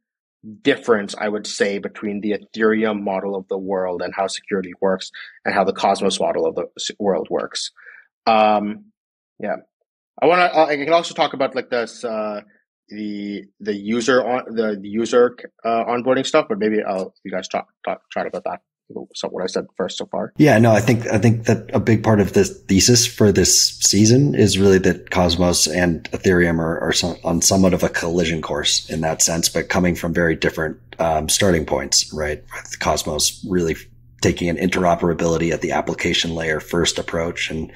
difference 0.62 1.14
I 1.16 1.28
would 1.28 1.46
say 1.46 1.78
between 1.78 2.20
the 2.20 2.34
Ethereum 2.34 3.02
model 3.02 3.36
of 3.36 3.46
the 3.48 3.58
world 3.58 4.02
and 4.02 4.12
how 4.14 4.26
security 4.26 4.72
works 4.80 5.10
and 5.44 5.54
how 5.54 5.64
the 5.64 5.72
Cosmos 5.72 6.18
model 6.20 6.46
of 6.46 6.56
the 6.56 6.66
world 6.98 7.28
works. 7.30 7.70
Um, 8.26 8.86
yeah. 9.38 9.56
I 10.20 10.26
want 10.26 10.52
to. 10.52 10.58
I 10.58 10.76
can 10.76 10.92
also 10.92 11.14
talk 11.14 11.32
about 11.32 11.54
like 11.54 11.70
this 11.70 12.04
uh, 12.04 12.42
the 12.92 13.44
the 13.60 13.74
user 13.74 14.24
on 14.24 14.54
the, 14.54 14.78
the 14.80 14.88
user 14.88 15.36
uh, 15.64 15.84
onboarding 15.84 16.26
stuff, 16.26 16.46
but 16.48 16.58
maybe 16.58 16.82
I'll 16.82 17.14
you 17.24 17.30
guys 17.30 17.48
talk 17.48 17.68
talk 17.84 18.02
chat 18.10 18.26
about 18.26 18.44
that. 18.44 18.60
So 19.14 19.28
what 19.28 19.42
I 19.42 19.46
said 19.46 19.66
first 19.76 19.96
so 19.96 20.06
far. 20.06 20.34
Yeah, 20.36 20.58
no, 20.58 20.72
I 20.72 20.80
think 20.80 21.06
I 21.10 21.16
think 21.16 21.44
that 21.44 21.70
a 21.72 21.80
big 21.80 22.04
part 22.04 22.20
of 22.20 22.34
this 22.34 22.62
thesis 22.64 23.06
for 23.06 23.32
this 23.32 23.78
season 23.78 24.34
is 24.34 24.58
really 24.58 24.78
that 24.78 25.10
Cosmos 25.10 25.66
and 25.66 26.04
Ethereum 26.10 26.58
are, 26.58 26.78
are 26.80 26.92
some, 26.92 27.16
on 27.24 27.40
somewhat 27.40 27.72
of 27.72 27.82
a 27.82 27.88
collision 27.88 28.42
course 28.42 28.90
in 28.90 29.00
that 29.00 29.22
sense, 29.22 29.48
but 29.48 29.70
coming 29.70 29.94
from 29.94 30.12
very 30.12 30.36
different 30.36 30.76
um, 30.98 31.30
starting 31.30 31.64
points. 31.64 32.12
Right, 32.12 32.44
Cosmos 32.80 33.42
really 33.48 33.76
taking 34.20 34.48
an 34.48 34.56
interoperability 34.56 35.52
at 35.52 35.60
the 35.60 35.72
application 35.72 36.34
layer 36.34 36.60
first 36.60 36.98
approach. 36.98 37.50
And 37.50 37.72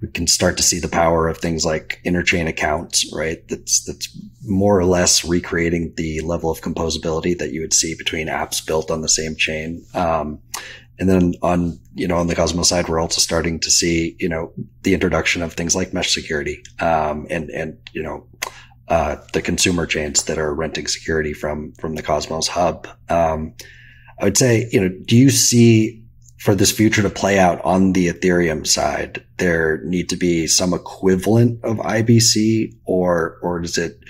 we 0.00 0.08
can 0.08 0.26
start 0.26 0.56
to 0.56 0.62
see 0.62 0.78
the 0.78 0.88
power 0.88 1.28
of 1.28 1.38
things 1.38 1.64
like 1.64 2.00
interchain 2.06 2.48
accounts, 2.48 3.12
right? 3.12 3.46
That's, 3.48 3.84
that's 3.84 4.08
more 4.44 4.78
or 4.78 4.84
less 4.84 5.24
recreating 5.24 5.92
the 5.96 6.20
level 6.20 6.50
of 6.50 6.62
composability 6.62 7.36
that 7.38 7.52
you 7.52 7.60
would 7.60 7.74
see 7.74 7.94
between 7.94 8.28
apps 8.28 8.64
built 8.64 8.90
on 8.90 9.02
the 9.02 9.08
same 9.08 9.36
chain. 9.36 9.84
Um, 9.94 10.40
and 10.98 11.08
then 11.08 11.34
on, 11.42 11.78
you 11.94 12.08
know, 12.08 12.16
on 12.16 12.26
the 12.26 12.34
Cosmos 12.34 12.68
side, 12.68 12.88
we're 12.88 13.00
also 13.00 13.20
starting 13.20 13.58
to 13.60 13.70
see, 13.70 14.16
you 14.18 14.28
know, 14.28 14.52
the 14.82 14.94
introduction 14.94 15.42
of 15.42 15.52
things 15.52 15.74
like 15.74 15.92
mesh 15.92 16.12
security, 16.12 16.62
um, 16.78 17.26
and, 17.30 17.50
and, 17.50 17.78
you 17.92 18.02
know, 18.02 18.26
uh, 18.88 19.16
the 19.32 19.40
consumer 19.40 19.86
chains 19.86 20.24
that 20.24 20.38
are 20.38 20.54
renting 20.54 20.86
security 20.86 21.32
from, 21.32 21.72
from 21.74 21.94
the 21.94 22.02
Cosmos 22.02 22.48
hub. 22.48 22.88
Um, 23.08 23.54
I 24.18 24.24
would 24.24 24.36
say, 24.36 24.68
you 24.72 24.80
know, 24.80 24.94
do 25.06 25.16
you 25.16 25.30
see 25.30 25.99
for 26.40 26.54
this 26.54 26.72
future 26.72 27.02
to 27.02 27.10
play 27.10 27.38
out 27.38 27.62
on 27.64 27.92
the 27.92 28.08
Ethereum 28.08 28.66
side, 28.66 29.22
there 29.36 29.82
need 29.84 30.08
to 30.08 30.16
be 30.16 30.46
some 30.46 30.72
equivalent 30.72 31.62
of 31.62 31.76
IBC 31.76 32.74
or, 32.86 33.38
or 33.42 33.62
is 33.62 33.76
it 33.76 34.00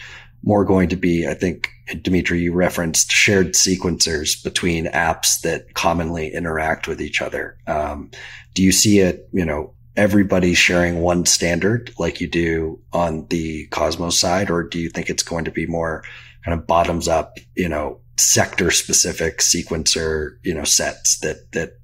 more 0.45 0.65
going 0.65 0.89
to 0.89 0.97
be, 0.97 1.27
I 1.27 1.35
think, 1.35 1.69
Dimitri, 2.03 2.41
you 2.41 2.53
referenced 2.53 3.11
shared 3.11 3.55
sequencers 3.55 4.43
between 4.45 4.87
apps 4.87 5.41
that 5.41 5.75
commonly 5.75 6.33
interact 6.33 6.87
with 6.87 7.01
each 7.03 7.21
other. 7.21 7.59
Um, 7.67 8.13
do 8.55 8.63
you 8.63 8.71
see 8.71 9.01
it, 9.01 9.29
you 9.33 9.45
know, 9.45 9.75
everybody 9.97 10.55
sharing 10.55 11.01
one 11.01 11.27
standard 11.27 11.93
like 11.99 12.21
you 12.21 12.29
do 12.29 12.81
on 12.93 13.27
the 13.27 13.67
Cosmos 13.67 14.17
side, 14.17 14.51
or 14.51 14.63
do 14.63 14.79
you 14.79 14.89
think 14.89 15.11
it's 15.11 15.25
going 15.25 15.47
to 15.47 15.51
be 15.51 15.67
more 15.67 16.05
kind 16.45 16.59
of 16.59 16.67
bottoms 16.67 17.09
up, 17.09 17.39
you 17.57 17.69
know, 17.69 18.01
sector 18.17 18.71
specific 18.71 19.39
sequencer, 19.39 20.37
you 20.45 20.55
know, 20.55 20.65
sets 20.65 21.19
that, 21.19 21.51
that, 21.53 21.53
that 21.53 21.80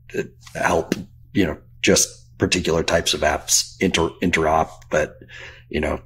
help, 0.55 0.95
you 1.33 1.47
know, 1.47 1.59
just 1.83 2.37
particular 2.39 2.83
types 2.83 3.15
of 3.15 3.21
apps 3.21 3.77
inter, 3.81 4.11
interop, 4.23 4.71
but, 4.91 5.19
you 5.69 5.81
know, 5.81 6.01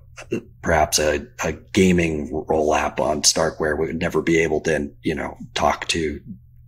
perhaps 0.63 0.99
a, 0.99 1.27
a 1.45 1.53
gaming 1.73 2.45
roll 2.49 2.75
app 2.75 3.01
on 3.01 3.23
Starkware 3.23 3.79
we 3.79 3.87
would 3.87 4.01
never 4.01 4.23
be 4.23 4.39
able 4.39 4.61
to, 4.61 4.91
you 5.03 5.15
know, 5.15 5.37
talk 5.55 5.89
to 5.89 6.21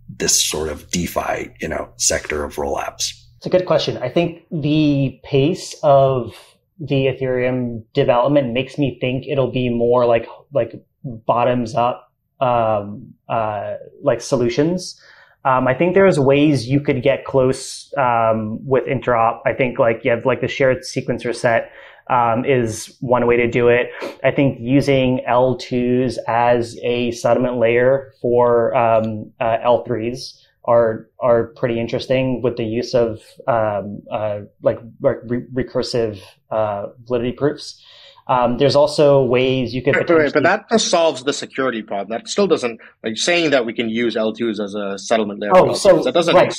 this 0.09 0.43
sort 0.43 0.69
of 0.69 0.89
DeFi, 0.91 1.53
you 1.59 1.67
know, 1.67 1.89
sector 1.97 2.43
of 2.43 2.57
roll 2.57 2.77
apps. 2.77 3.13
It's 3.37 3.45
a 3.45 3.49
good 3.49 3.65
question. 3.65 3.97
I 3.97 4.09
think 4.09 4.43
the 4.51 5.19
pace 5.23 5.75
of 5.83 6.33
the 6.79 7.05
Ethereum 7.07 7.83
development 7.93 8.53
makes 8.53 8.77
me 8.77 8.97
think 8.99 9.25
it'll 9.27 9.51
be 9.51 9.69
more 9.69 10.05
like 10.05 10.27
like 10.53 10.73
bottoms 11.03 11.75
up 11.75 12.11
um, 12.39 13.13
uh, 13.29 13.75
like 14.01 14.21
solutions. 14.21 14.99
Um, 15.45 15.67
I 15.67 15.73
think 15.73 15.93
there's 15.93 16.19
ways 16.19 16.67
you 16.67 16.79
could 16.79 17.03
get 17.03 17.25
close 17.25 17.93
um, 17.97 18.59
with 18.65 18.85
interop. 18.85 19.41
I 19.45 19.53
think 19.53 19.77
like 19.77 20.01
you 20.03 20.11
have 20.11 20.25
like 20.25 20.41
the 20.41 20.47
shared 20.47 20.79
sequencer 20.79 21.35
set 21.35 21.71
um, 22.09 22.45
is 22.45 22.95
one 23.01 23.27
way 23.27 23.37
to 23.37 23.47
do 23.49 23.67
it. 23.67 23.89
I 24.23 24.31
think 24.31 24.57
using 24.61 25.21
L2s 25.27 26.17
as 26.27 26.77
a 26.83 27.11
settlement 27.11 27.57
layer 27.57 28.13
for 28.21 28.75
um, 28.75 29.31
uh, 29.39 29.57
L3s 29.65 30.39
are 30.65 31.09
are 31.19 31.47
pretty 31.57 31.79
interesting 31.79 32.41
with 32.41 32.55
the 32.55 32.63
use 32.63 32.93
of 32.93 33.21
um, 33.47 34.01
uh, 34.11 34.41
like 34.61 34.79
re- 35.01 35.45
recursive 35.53 36.21
uh, 36.51 36.87
validity 37.05 37.33
proofs. 37.33 37.83
Um, 38.27 38.57
there's 38.57 38.75
also 38.75 39.23
ways 39.23 39.73
you 39.73 39.81
could. 39.81 39.95
Right, 39.95 40.09
right, 40.09 40.33
but 40.33 40.43
that 40.43 40.79
solves 40.79 41.23
the 41.23 41.33
security 41.33 41.81
problem. 41.81 42.09
That 42.09 42.27
still 42.27 42.47
doesn't 42.47 42.79
like 43.03 43.17
saying 43.17 43.51
that 43.51 43.65
we 43.65 43.73
can 43.73 43.89
use 43.89 44.15
L2s 44.15 44.63
as 44.63 44.75
a 44.75 44.97
settlement 44.97 45.39
layer. 45.39 45.51
Oh, 45.53 45.73
so 45.73 46.03
that 46.03 46.13
doesn't. 46.13 46.35
Right. 46.35 46.55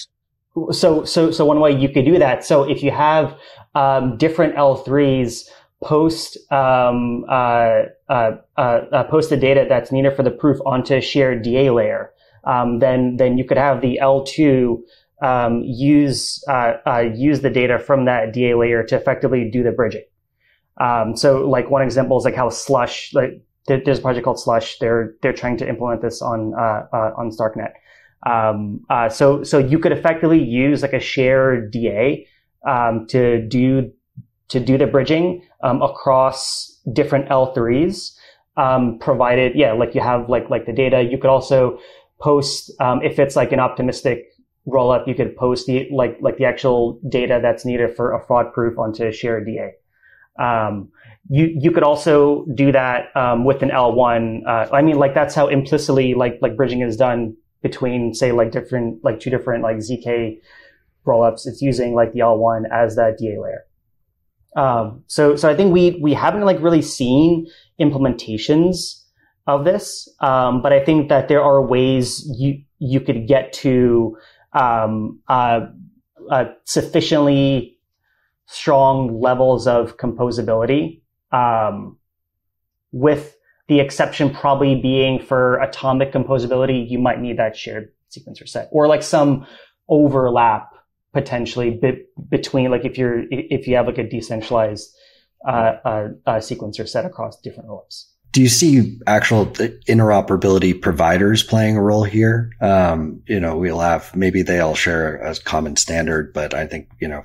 So, 0.71 1.05
so, 1.05 1.31
so 1.31 1.45
one 1.45 1.59
way 1.59 1.73
you 1.73 1.89
could 1.89 2.05
do 2.05 2.19
that. 2.19 2.45
So 2.45 2.63
if 2.63 2.83
you 2.83 2.93
have 2.93 3.37
um, 3.75 4.17
different 4.19 4.55
L3s 4.55 5.49
post 5.83 6.39
um, 6.53 7.25
uh, 7.29 7.83
uh, 8.09 8.37
uh, 8.57 8.61
uh, 8.93 9.05
post 9.05 9.31
the 9.31 9.37
data 9.37 9.67
that's 9.69 9.91
needed 9.91 10.15
for 10.15 10.23
the 10.23 10.31
proof 10.31 10.59
onto 10.65 10.95
a 10.95 11.01
shared 11.01 11.43
DA 11.43 11.71
layer, 11.71 12.13
um, 12.45 12.79
then 12.79 13.17
then 13.17 13.39
you 13.39 13.45
could 13.45 13.59
have 13.59 13.81
the 13.81 13.99
L2 14.03 14.81
um, 15.23 15.63
use 15.63 16.45
uh, 16.49 16.75
uh, 16.87 17.05
use 17.15 17.41
the 17.41 17.51
data 17.51 17.79
from 17.79 18.05
that 18.05 18.33
DA 18.33 18.55
layer 18.55 18.83
to 18.85 18.97
effectively 18.97 19.49
do 19.51 19.63
the 19.63 19.73
bridging. 19.73 20.05
Um, 20.81 21.17
so 21.17 21.49
like 21.49 21.71
one 21.71 21.83
example 21.83 22.19
is 22.19 22.25
like 22.25 22.35
how 22.35 22.49
Slush, 22.49 23.13
like 23.15 23.41
there's 23.67 23.99
a 23.99 24.03
project 24.03 24.25
called 24.25 24.41
Slush. 24.41 24.79
They're 24.79 25.15
they're 25.23 25.33
trying 25.33 25.57
to 25.59 25.69
implement 25.69 26.03
this 26.03 26.21
on 26.21 26.55
uh, 26.55 26.87
uh, 26.93 27.13
on 27.17 27.31
Starknet. 27.31 27.73
Um, 28.27 28.85
uh, 28.91 29.09
so 29.09 29.43
so 29.43 29.59
you 29.59 29.79
could 29.79 29.93
effectively 29.93 30.43
use 30.43 30.83
like 30.83 30.93
a 30.93 31.01
shared 31.01 31.71
DA 31.71 32.27
um, 32.67 33.07
to 33.09 33.47
do 33.47 33.93
to 34.49 34.61
do 34.61 34.77
the 34.77 34.87
bridging 34.87 35.43
um, 35.63 35.83
across 35.83 36.81
different 36.93 37.29
L3s. 37.29 38.13
Um, 38.57 38.99
provided, 39.01 39.57
yeah, 39.57 39.73
like 39.73 39.95
you 39.95 40.01
have 40.01 40.29
like 40.29 40.49
like 40.49 40.67
the 40.67 40.73
data. 40.73 41.03
You 41.03 41.19
could 41.19 41.31
also 41.31 41.79
post 42.21 42.71
um, 42.81 43.03
if 43.03 43.19
it's 43.19 43.35
like 43.35 43.53
an 43.53 43.61
optimistic 43.61 44.27
rollup. 44.67 45.09
You 45.09 45.15
could 45.15 45.37
post 45.37 45.67
the 45.67 45.89
like 45.91 46.19
like 46.21 46.37
the 46.37 46.45
actual 46.45 47.01
data 47.09 47.41
that's 47.43 47.65
needed 47.65 47.97
for 47.97 48.13
a 48.13 48.25
fraud 48.27 48.53
proof 48.53 48.79
onto 48.79 49.07
a 49.07 49.13
shared 49.13 49.47
DA. 49.47 49.73
Um, 50.39 50.91
you 51.29 51.57
you 51.59 51.71
could 51.71 51.83
also 51.83 52.45
do 52.55 52.73
that 52.73 53.15
um, 53.17 53.45
with 53.45 53.63
an 53.63 53.71
L1. 53.71 54.47
Uh, 54.47 54.69
I 54.73 54.83
mean, 54.83 54.99
like 54.99 55.15
that's 55.15 55.35
how 55.35 55.49
implicitly 55.49 56.15
like 56.15 56.39
like 56.43 56.57
bridging 56.57 56.83
is 56.83 56.97
done 56.97 57.37
between 57.63 58.13
say 58.15 58.33
like 58.33 58.53
different 58.53 59.03
like 59.03 59.21
two 59.21 59.31
different 59.31 59.63
like 59.63 59.77
zk 59.77 60.39
rollups. 61.07 61.47
It's 61.47 61.63
using 61.63 61.95
like 61.95 62.13
the 62.13 62.21
L1 62.21 62.65
as 62.71 62.97
that 62.97 63.19
DA 63.19 63.39
layer. 63.39 63.65
Um, 64.57 65.03
so, 65.07 65.35
so 65.37 65.49
I 65.49 65.57
think 65.57 65.73
we 65.73 65.99
we 66.01 66.15
haven't 66.15 66.43
like 66.43 66.61
really 66.61 66.83
seen 66.83 67.47
implementations 67.81 69.01
of 69.47 69.65
this, 69.65 70.09
um, 70.21 70.63
but 70.63 70.73
I 70.73 70.85
think 70.85 71.09
that 71.09 71.29
there 71.29 71.43
are 71.43 71.61
ways 71.61 72.25
you 72.39 72.63
you 72.79 73.01
could 73.01 73.27
get 73.27 73.53
to 73.55 74.17
um, 74.53 75.19
uh, 75.29 75.67
uh, 76.31 76.45
sufficiently 76.65 77.74
strong 78.47 79.21
levels 79.21 79.67
of 79.67 79.97
composability, 79.97 81.01
um, 81.33 81.97
with 82.93 83.37
the 83.69 83.81
exception 83.81 84.31
probably 84.31 84.81
being 84.81 85.21
for 85.21 85.59
atomic 85.61 86.13
composability, 86.13 86.89
you 86.89 86.99
might 86.99 87.21
need 87.21 87.39
that 87.39 87.57
shared 87.57 87.93
sequencer 88.11 88.49
set 88.49 88.69
or 88.71 88.87
like 88.87 89.03
some 89.03 89.47
overlap 89.89 90.71
potentially 91.13 91.71
be- 91.71 92.05
between 92.29 92.71
like 92.71 92.85
if 92.85 92.99
you're 92.99 93.25
if 93.31 93.67
you 93.67 93.77
have 93.77 93.87
like 93.87 93.99
a 93.99 94.09
decentralized 94.09 94.95
uh, 95.47 95.77
uh, 95.85 96.09
uh, 96.27 96.37
sequencer 96.37 96.89
set 96.89 97.05
across 97.05 97.41
different 97.41 97.69
OS. 97.69 98.11
Do 98.33 98.43
you 98.43 98.49
see 98.49 98.99
actual 99.07 99.47
interoperability 99.47 100.81
providers 100.81 101.43
playing 101.43 101.77
a 101.77 101.83
role 101.83 102.03
here? 102.03 102.51
Um, 102.61 103.23
you 103.27 103.39
know, 103.39 103.57
we'll 103.57 103.79
have 103.79 104.15
maybe 104.17 104.43
they 104.43 104.59
all 104.59 104.75
share 104.75 105.17
a 105.17 105.37
common 105.37 105.77
standard, 105.77 106.33
but 106.33 106.53
I 106.53 106.67
think 106.67 106.89
you 106.99 107.09
know, 107.09 107.25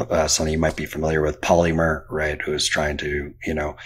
uh, 0.00 0.28
Sunny 0.28 0.52
you 0.52 0.58
might 0.58 0.76
be 0.76 0.86
familiar 0.86 1.22
with 1.22 1.40
Polymer, 1.40 2.04
right? 2.10 2.40
Who's 2.40 2.68
trying 2.68 2.96
to 2.98 3.34
you 3.44 3.54
know 3.54 3.76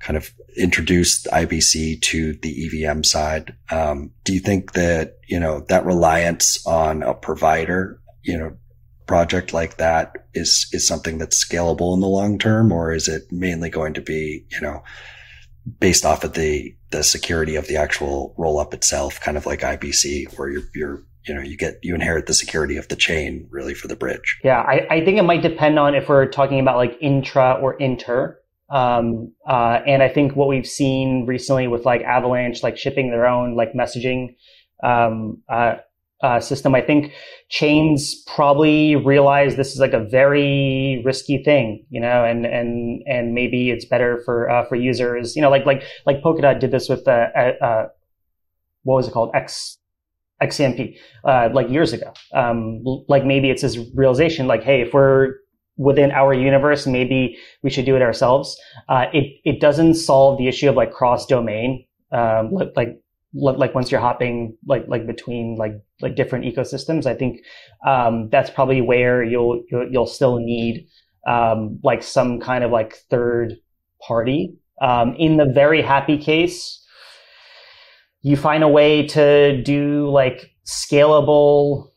kind 0.00 0.16
of 0.16 0.32
introduce 0.56 1.26
IBC 1.26 2.00
to 2.00 2.34
the 2.34 2.84
EVM 2.86 3.02
side. 3.02 3.56
Um, 3.70 4.12
do 4.24 4.32
you 4.32 4.40
think 4.40 4.72
that, 4.72 5.18
you 5.26 5.40
know, 5.40 5.60
that 5.68 5.84
reliance 5.84 6.64
on 6.66 7.02
a 7.02 7.14
provider, 7.14 8.00
you 8.22 8.38
know, 8.38 8.56
project 9.06 9.52
like 9.52 9.76
that 9.76 10.26
is, 10.34 10.68
is 10.72 10.86
something 10.86 11.18
that's 11.18 11.44
scalable 11.44 11.94
in 11.94 12.00
the 12.00 12.06
long 12.06 12.38
term, 12.38 12.72
or 12.72 12.92
is 12.92 13.08
it 13.08 13.22
mainly 13.30 13.70
going 13.70 13.94
to 13.94 14.00
be, 14.00 14.44
you 14.50 14.60
know, 14.60 14.82
based 15.80 16.04
off 16.04 16.24
of 16.24 16.34
the, 16.34 16.74
the 16.90 17.02
security 17.02 17.56
of 17.56 17.66
the 17.66 17.76
actual 17.76 18.34
roll 18.38 18.58
up 18.58 18.74
itself, 18.74 19.20
kind 19.20 19.36
of 19.36 19.46
like 19.46 19.60
IBC, 19.60 20.36
where 20.38 20.48
you're, 20.48 20.68
you're, 20.74 21.02
you 21.26 21.34
know, 21.34 21.42
you 21.42 21.56
get, 21.56 21.78
you 21.82 21.94
inherit 21.94 22.26
the 22.26 22.34
security 22.34 22.76
of 22.76 22.88
the 22.88 22.96
chain 22.96 23.46
really 23.50 23.74
for 23.74 23.88
the 23.88 23.96
bridge. 23.96 24.38
Yeah. 24.44 24.60
I, 24.60 24.86
I 24.90 25.04
think 25.04 25.18
it 25.18 25.22
might 25.22 25.42
depend 25.42 25.78
on 25.78 25.94
if 25.94 26.08
we're 26.08 26.26
talking 26.26 26.60
about 26.60 26.76
like 26.76 26.96
intra 27.00 27.58
or 27.60 27.74
inter. 27.74 28.38
Um, 28.68 29.32
uh, 29.48 29.80
and 29.86 30.02
I 30.02 30.08
think 30.08 30.34
what 30.34 30.48
we've 30.48 30.66
seen 30.66 31.26
recently 31.26 31.68
with 31.68 31.84
like 31.84 32.02
Avalanche, 32.02 32.62
like 32.62 32.76
shipping 32.76 33.10
their 33.10 33.26
own 33.26 33.56
like 33.56 33.72
messaging 33.74 34.36
um, 34.82 35.42
uh, 35.48 35.76
uh, 36.22 36.40
system, 36.40 36.74
I 36.74 36.80
think 36.80 37.12
chains 37.48 38.22
probably 38.34 38.96
realize 38.96 39.56
this 39.56 39.72
is 39.72 39.78
like 39.78 39.92
a 39.92 40.04
very 40.04 41.02
risky 41.04 41.42
thing, 41.44 41.84
you 41.90 42.00
know, 42.00 42.24
and 42.24 42.46
and 42.46 43.02
and 43.06 43.34
maybe 43.34 43.70
it's 43.70 43.84
better 43.84 44.22
for 44.24 44.50
uh, 44.50 44.64
for 44.66 44.76
users, 44.76 45.36
you 45.36 45.42
know, 45.42 45.50
like 45.50 45.66
like 45.66 45.82
like 46.06 46.22
Polkadot 46.22 46.58
did 46.58 46.70
this 46.70 46.88
with 46.88 47.06
uh, 47.06 47.28
uh, 47.36 47.88
what 48.82 48.96
was 48.96 49.08
it 49.08 49.12
called 49.12 49.30
X 49.34 49.75
XCMP 50.42 50.96
uh, 51.24 51.48
like 51.52 51.68
years 51.70 51.92
ago. 51.92 52.12
Um, 52.34 52.82
like 53.08 53.24
maybe 53.24 53.50
it's 53.50 53.62
this 53.62 53.78
realization, 53.94 54.46
like, 54.46 54.62
hey, 54.62 54.82
if 54.82 54.92
we're 54.92 55.34
within 55.76 56.10
our 56.10 56.32
universe, 56.32 56.86
maybe 56.86 57.36
we 57.62 57.70
should 57.70 57.84
do 57.84 57.96
it 57.96 58.02
ourselves. 58.02 58.58
Uh, 58.88 59.06
it 59.12 59.32
it 59.44 59.60
doesn't 59.60 59.94
solve 59.94 60.38
the 60.38 60.48
issue 60.48 60.68
of 60.68 60.76
like 60.76 60.92
cross 60.92 61.26
domain, 61.26 61.86
um, 62.12 62.50
like 62.52 63.00
like 63.34 63.74
once 63.74 63.90
you're 63.90 64.00
hopping 64.00 64.56
like 64.66 64.84
like 64.88 65.06
between 65.06 65.56
like 65.56 65.74
like 66.00 66.16
different 66.16 66.44
ecosystems. 66.44 67.06
I 67.06 67.14
think 67.14 67.40
um, 67.86 68.28
that's 68.30 68.50
probably 68.50 68.80
where 68.80 69.22
you'll, 69.22 69.62
you'll 69.70 69.88
you'll, 69.90 70.06
still 70.06 70.38
need 70.38 70.86
um, 71.26 71.78
like 71.82 72.02
some 72.02 72.40
kind 72.40 72.64
of 72.64 72.70
like 72.70 72.96
third 73.10 73.54
party. 74.06 74.56
Um, 74.80 75.14
in 75.18 75.38
the 75.38 75.46
very 75.46 75.80
happy 75.80 76.18
case, 76.18 76.84
you 78.26 78.36
find 78.36 78.64
a 78.64 78.68
way 78.68 79.06
to 79.06 79.62
do 79.62 80.10
like 80.10 80.50
scalable 80.64 81.92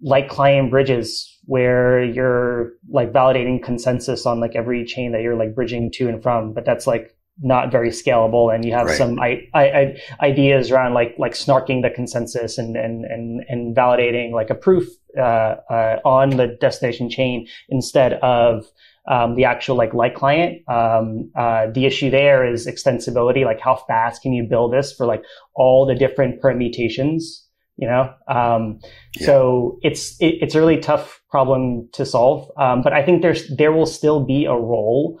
like 0.00 0.30
client 0.30 0.70
bridges 0.70 1.38
where 1.44 2.02
you're 2.02 2.72
like 2.88 3.12
validating 3.12 3.62
consensus 3.62 4.24
on 4.24 4.40
like 4.40 4.56
every 4.56 4.82
chain 4.86 5.12
that 5.12 5.20
you're 5.20 5.36
like 5.36 5.54
bridging 5.54 5.90
to 5.92 6.08
and 6.08 6.22
from, 6.22 6.54
but 6.54 6.64
that's 6.64 6.86
like 6.86 7.14
not 7.42 7.70
very 7.70 7.90
scalable 7.90 8.54
and 8.54 8.64
you 8.64 8.72
have 8.72 8.86
right. 8.86 8.96
some 8.96 9.20
I, 9.20 9.46
I, 9.52 9.64
I 9.64 9.96
ideas 10.22 10.70
around 10.70 10.94
like 10.94 11.16
like 11.18 11.32
snarking 11.32 11.82
the 11.82 11.90
consensus 11.90 12.56
and 12.56 12.78
and 12.78 13.04
and, 13.04 13.44
and 13.50 13.76
validating 13.76 14.32
like 14.32 14.48
a 14.48 14.54
proof 14.54 14.88
uh, 15.18 15.56
uh, 15.68 16.00
on 16.06 16.30
the 16.30 16.46
destination 16.62 17.10
chain 17.10 17.46
instead 17.68 18.14
of 18.14 18.64
um, 19.08 19.34
the 19.36 19.44
actual 19.44 19.76
like 19.76 19.94
light 19.94 20.14
client. 20.14 20.66
Um, 20.68 21.30
uh, 21.36 21.66
the 21.72 21.86
issue 21.86 22.10
there 22.10 22.46
is 22.46 22.66
extensibility. 22.66 23.44
Like 23.44 23.60
how 23.60 23.76
fast 23.76 24.22
can 24.22 24.32
you 24.32 24.44
build 24.44 24.72
this 24.72 24.92
for 24.92 25.06
like 25.06 25.22
all 25.54 25.86
the 25.86 25.94
different 25.94 26.40
permutations 26.40 27.44
you 27.76 27.88
know 27.88 28.12
um, 28.28 28.78
yeah. 29.18 29.26
so 29.26 29.78
it's 29.82 30.16
it, 30.20 30.36
it's 30.40 30.54
a 30.54 30.58
really 30.58 30.78
tough 30.78 31.20
problem 31.28 31.88
to 31.92 32.06
solve 32.06 32.50
um, 32.56 32.82
but 32.82 32.92
i 32.92 33.04
think 33.04 33.22
there's 33.22 33.48
there 33.56 33.72
will 33.72 33.86
still 33.86 34.24
be 34.24 34.44
a 34.44 34.54
role 34.54 35.20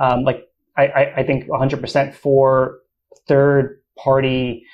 um, 0.00 0.24
like 0.24 0.44
I, 0.76 0.86
I, 0.86 1.14
I 1.18 1.22
think 1.22 1.46
100% 1.46 2.14
for 2.14 2.78
third 3.28 3.80
party 3.96 4.64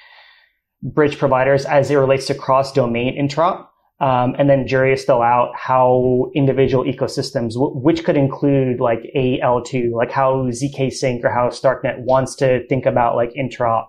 bridge 0.82 1.19
providers 1.19 1.66
as 1.66 1.91
it 1.91 1.97
relates 1.97 2.27
to 2.27 2.35
cross 2.35 2.73
domain 2.73 3.15
intra 3.15 3.66
um, 4.01 4.35
and 4.39 4.48
then 4.48 4.66
jury 4.66 4.93
is 4.94 5.02
still 5.02 5.20
out 5.20 5.52
how 5.55 6.31
individual 6.35 6.85
ecosystems, 6.85 7.52
w- 7.52 7.77
which 7.77 8.05
could 8.05 8.16
include 8.16 8.81
like 8.81 9.01
AL2, 9.14 9.93
like 9.93 10.10
how 10.10 10.48
zkSync 10.51 11.22
or 11.22 11.31
how 11.31 11.48
Starknet 11.48 11.98
wants 11.98 12.35
to 12.36 12.66
think 12.68 12.86
about 12.86 13.14
like 13.14 13.31
intra 13.36 13.85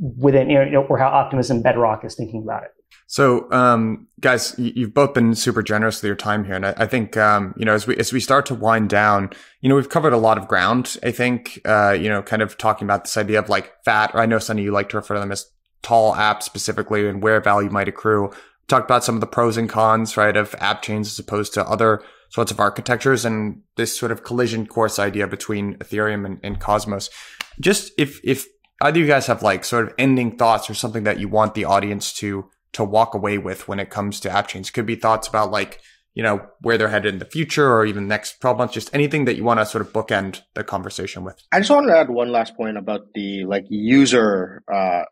within, 0.00 0.48
you 0.48 0.64
know, 0.70 0.86
or 0.88 0.96
how 0.96 1.08
Optimism 1.08 1.60
Bedrock 1.60 2.04
is 2.04 2.14
thinking 2.14 2.42
about 2.42 2.64
it. 2.64 2.70
So, 3.06 3.52
um, 3.52 4.06
guys, 4.20 4.54
you've 4.56 4.94
both 4.94 5.12
been 5.12 5.34
super 5.34 5.62
generous 5.62 6.00
with 6.00 6.08
your 6.08 6.16
time 6.16 6.46
here, 6.46 6.54
and 6.54 6.64
I, 6.64 6.74
I 6.78 6.86
think, 6.86 7.18
um, 7.18 7.52
you 7.58 7.66
know, 7.66 7.74
as 7.74 7.86
we 7.86 7.94
as 7.98 8.10
we 8.10 8.20
start 8.20 8.46
to 8.46 8.54
wind 8.54 8.88
down, 8.88 9.28
you 9.60 9.68
know, 9.68 9.74
we've 9.74 9.90
covered 9.90 10.14
a 10.14 10.18
lot 10.18 10.38
of 10.38 10.48
ground. 10.48 10.96
I 11.02 11.10
think, 11.10 11.60
uh, 11.66 11.90
you 11.90 12.08
know, 12.08 12.22
kind 12.22 12.40
of 12.40 12.56
talking 12.56 12.86
about 12.86 13.04
this 13.04 13.18
idea 13.18 13.38
of 13.38 13.50
like 13.50 13.70
fat, 13.84 14.12
or 14.14 14.20
I 14.20 14.24
know, 14.24 14.38
Sunny, 14.38 14.62
you 14.62 14.72
like 14.72 14.88
to 14.90 14.96
refer 14.96 15.12
to 15.12 15.20
them 15.20 15.30
as 15.30 15.44
tall 15.82 16.14
apps 16.14 16.44
specifically, 16.44 17.06
and 17.06 17.22
where 17.22 17.38
value 17.42 17.68
might 17.68 17.88
accrue. 17.88 18.30
Talked 18.68 18.88
about 18.88 19.04
some 19.04 19.14
of 19.16 19.20
the 19.20 19.26
pros 19.26 19.56
and 19.56 19.68
cons, 19.68 20.16
right, 20.16 20.36
of 20.36 20.54
app 20.58 20.82
chains 20.82 21.08
as 21.08 21.18
opposed 21.18 21.52
to 21.54 21.68
other 21.68 22.02
sorts 22.30 22.50
of 22.50 22.60
architectures, 22.60 23.24
and 23.24 23.62
this 23.76 23.96
sort 23.96 24.12
of 24.12 24.24
collision 24.24 24.66
course 24.66 24.98
idea 24.98 25.26
between 25.26 25.76
Ethereum 25.76 26.24
and, 26.24 26.40
and 26.42 26.60
Cosmos. 26.60 27.10
Just 27.60 27.92
if 27.98 28.20
if 28.24 28.46
either 28.82 28.98
you 28.98 29.06
guys 29.06 29.26
have 29.26 29.42
like 29.42 29.64
sort 29.64 29.88
of 29.88 29.94
ending 29.98 30.36
thoughts 30.36 30.68
or 30.68 30.74
something 30.74 31.04
that 31.04 31.18
you 31.18 31.28
want 31.28 31.54
the 31.54 31.64
audience 31.64 32.12
to 32.14 32.48
to 32.72 32.84
walk 32.84 33.14
away 33.14 33.38
with 33.38 33.68
when 33.68 33.78
it 33.78 33.90
comes 33.90 34.20
to 34.20 34.30
app 34.30 34.48
chains 34.48 34.70
could 34.70 34.86
be 34.86 34.96
thoughts 34.96 35.28
about 35.28 35.50
like 35.50 35.80
you 36.14 36.22
know 36.22 36.46
where 36.60 36.76
they're 36.76 36.88
headed 36.88 37.14
in 37.14 37.18
the 37.18 37.24
future 37.24 37.72
or 37.72 37.86
even 37.86 38.08
next 38.08 38.40
12 38.40 38.58
months 38.58 38.74
just 38.74 38.94
anything 38.94 39.24
that 39.24 39.36
you 39.36 39.44
want 39.44 39.60
to 39.60 39.66
sort 39.66 39.84
of 39.86 39.92
bookend 39.92 40.42
the 40.54 40.64
conversation 40.64 41.24
with 41.24 41.42
i 41.52 41.58
just 41.58 41.70
want 41.70 41.86
to 41.86 41.96
add 41.96 42.10
one 42.10 42.32
last 42.32 42.56
point 42.56 42.76
about 42.76 43.00
the 43.14 43.44
like 43.44 43.64
user 43.68 44.62
uh 44.72 45.02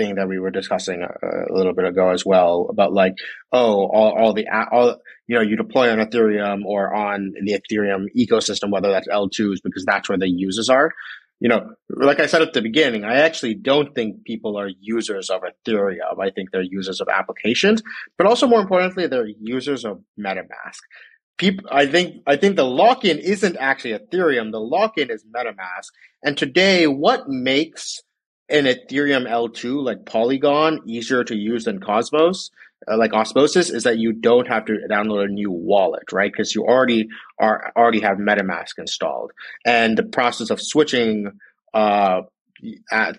thing 0.00 0.14
that 0.14 0.28
we 0.28 0.38
were 0.38 0.50
discussing 0.50 1.02
a, 1.02 1.26
a, 1.26 1.52
little 1.54 1.74
bit 1.74 1.84
ago 1.84 2.10
as 2.10 2.24
well 2.24 2.66
about 2.70 2.92
like 2.92 3.14
oh 3.52 3.86
all, 3.86 4.12
all 4.18 4.32
the 4.32 4.46
all 4.72 4.96
you 5.26 5.36
know 5.36 5.42
you 5.42 5.56
deploy 5.56 5.90
on 5.90 5.98
ethereum 5.98 6.64
or 6.64 6.94
on 6.94 7.32
the 7.44 7.52
ethereum 7.58 8.06
ecosystem 8.16 8.70
whether 8.70 8.90
that's 8.90 9.08
l2s 9.08 9.56
because 9.62 9.84
that's 9.84 10.08
where 10.08 10.18
the 10.18 10.28
users 10.28 10.68
are 10.68 10.90
you 11.40 11.48
know, 11.48 11.70
like 11.88 12.20
I 12.20 12.26
said 12.26 12.42
at 12.42 12.52
the 12.52 12.60
beginning, 12.60 13.02
I 13.02 13.20
actually 13.20 13.54
don't 13.54 13.94
think 13.94 14.24
people 14.24 14.58
are 14.58 14.68
users 14.78 15.30
of 15.30 15.40
Ethereum. 15.40 16.20
I 16.20 16.30
think 16.30 16.50
they're 16.50 16.62
users 16.62 17.00
of 17.00 17.08
applications, 17.08 17.82
but 18.18 18.26
also 18.26 18.46
more 18.46 18.60
importantly, 18.60 19.06
they're 19.06 19.26
users 19.26 19.86
of 19.86 20.02
MetaMask. 20.18 20.80
People, 21.38 21.64
I 21.72 21.86
think, 21.86 22.16
I 22.26 22.36
think 22.36 22.56
the 22.56 22.66
lock-in 22.66 23.18
isn't 23.18 23.56
actually 23.56 23.98
Ethereum. 23.98 24.52
The 24.52 24.60
lock-in 24.60 25.10
is 25.10 25.24
MetaMask. 25.34 25.88
And 26.22 26.36
today, 26.36 26.86
what 26.86 27.26
makes 27.26 28.00
an 28.50 28.64
Ethereum 28.64 29.28
L2 29.28 29.82
like 29.82 30.04
Polygon 30.06 30.80
easier 30.86 31.24
to 31.24 31.36
use 31.36 31.64
than 31.64 31.80
Cosmos 31.80 32.50
uh, 32.88 32.96
like 32.96 33.12
Osmosis 33.12 33.70
is 33.70 33.84
that 33.84 33.98
you 33.98 34.12
don't 34.12 34.48
have 34.48 34.64
to 34.66 34.78
download 34.90 35.24
a 35.24 35.28
new 35.28 35.50
wallet, 35.50 36.12
right? 36.12 36.32
Because 36.32 36.54
you 36.54 36.64
already 36.64 37.08
are 37.38 37.72
already 37.76 38.00
have 38.00 38.18
MetaMask 38.18 38.78
installed, 38.78 39.32
and 39.66 39.98
the 39.98 40.02
process 40.02 40.50
of 40.50 40.60
switching 40.60 41.38
uh, 41.74 42.22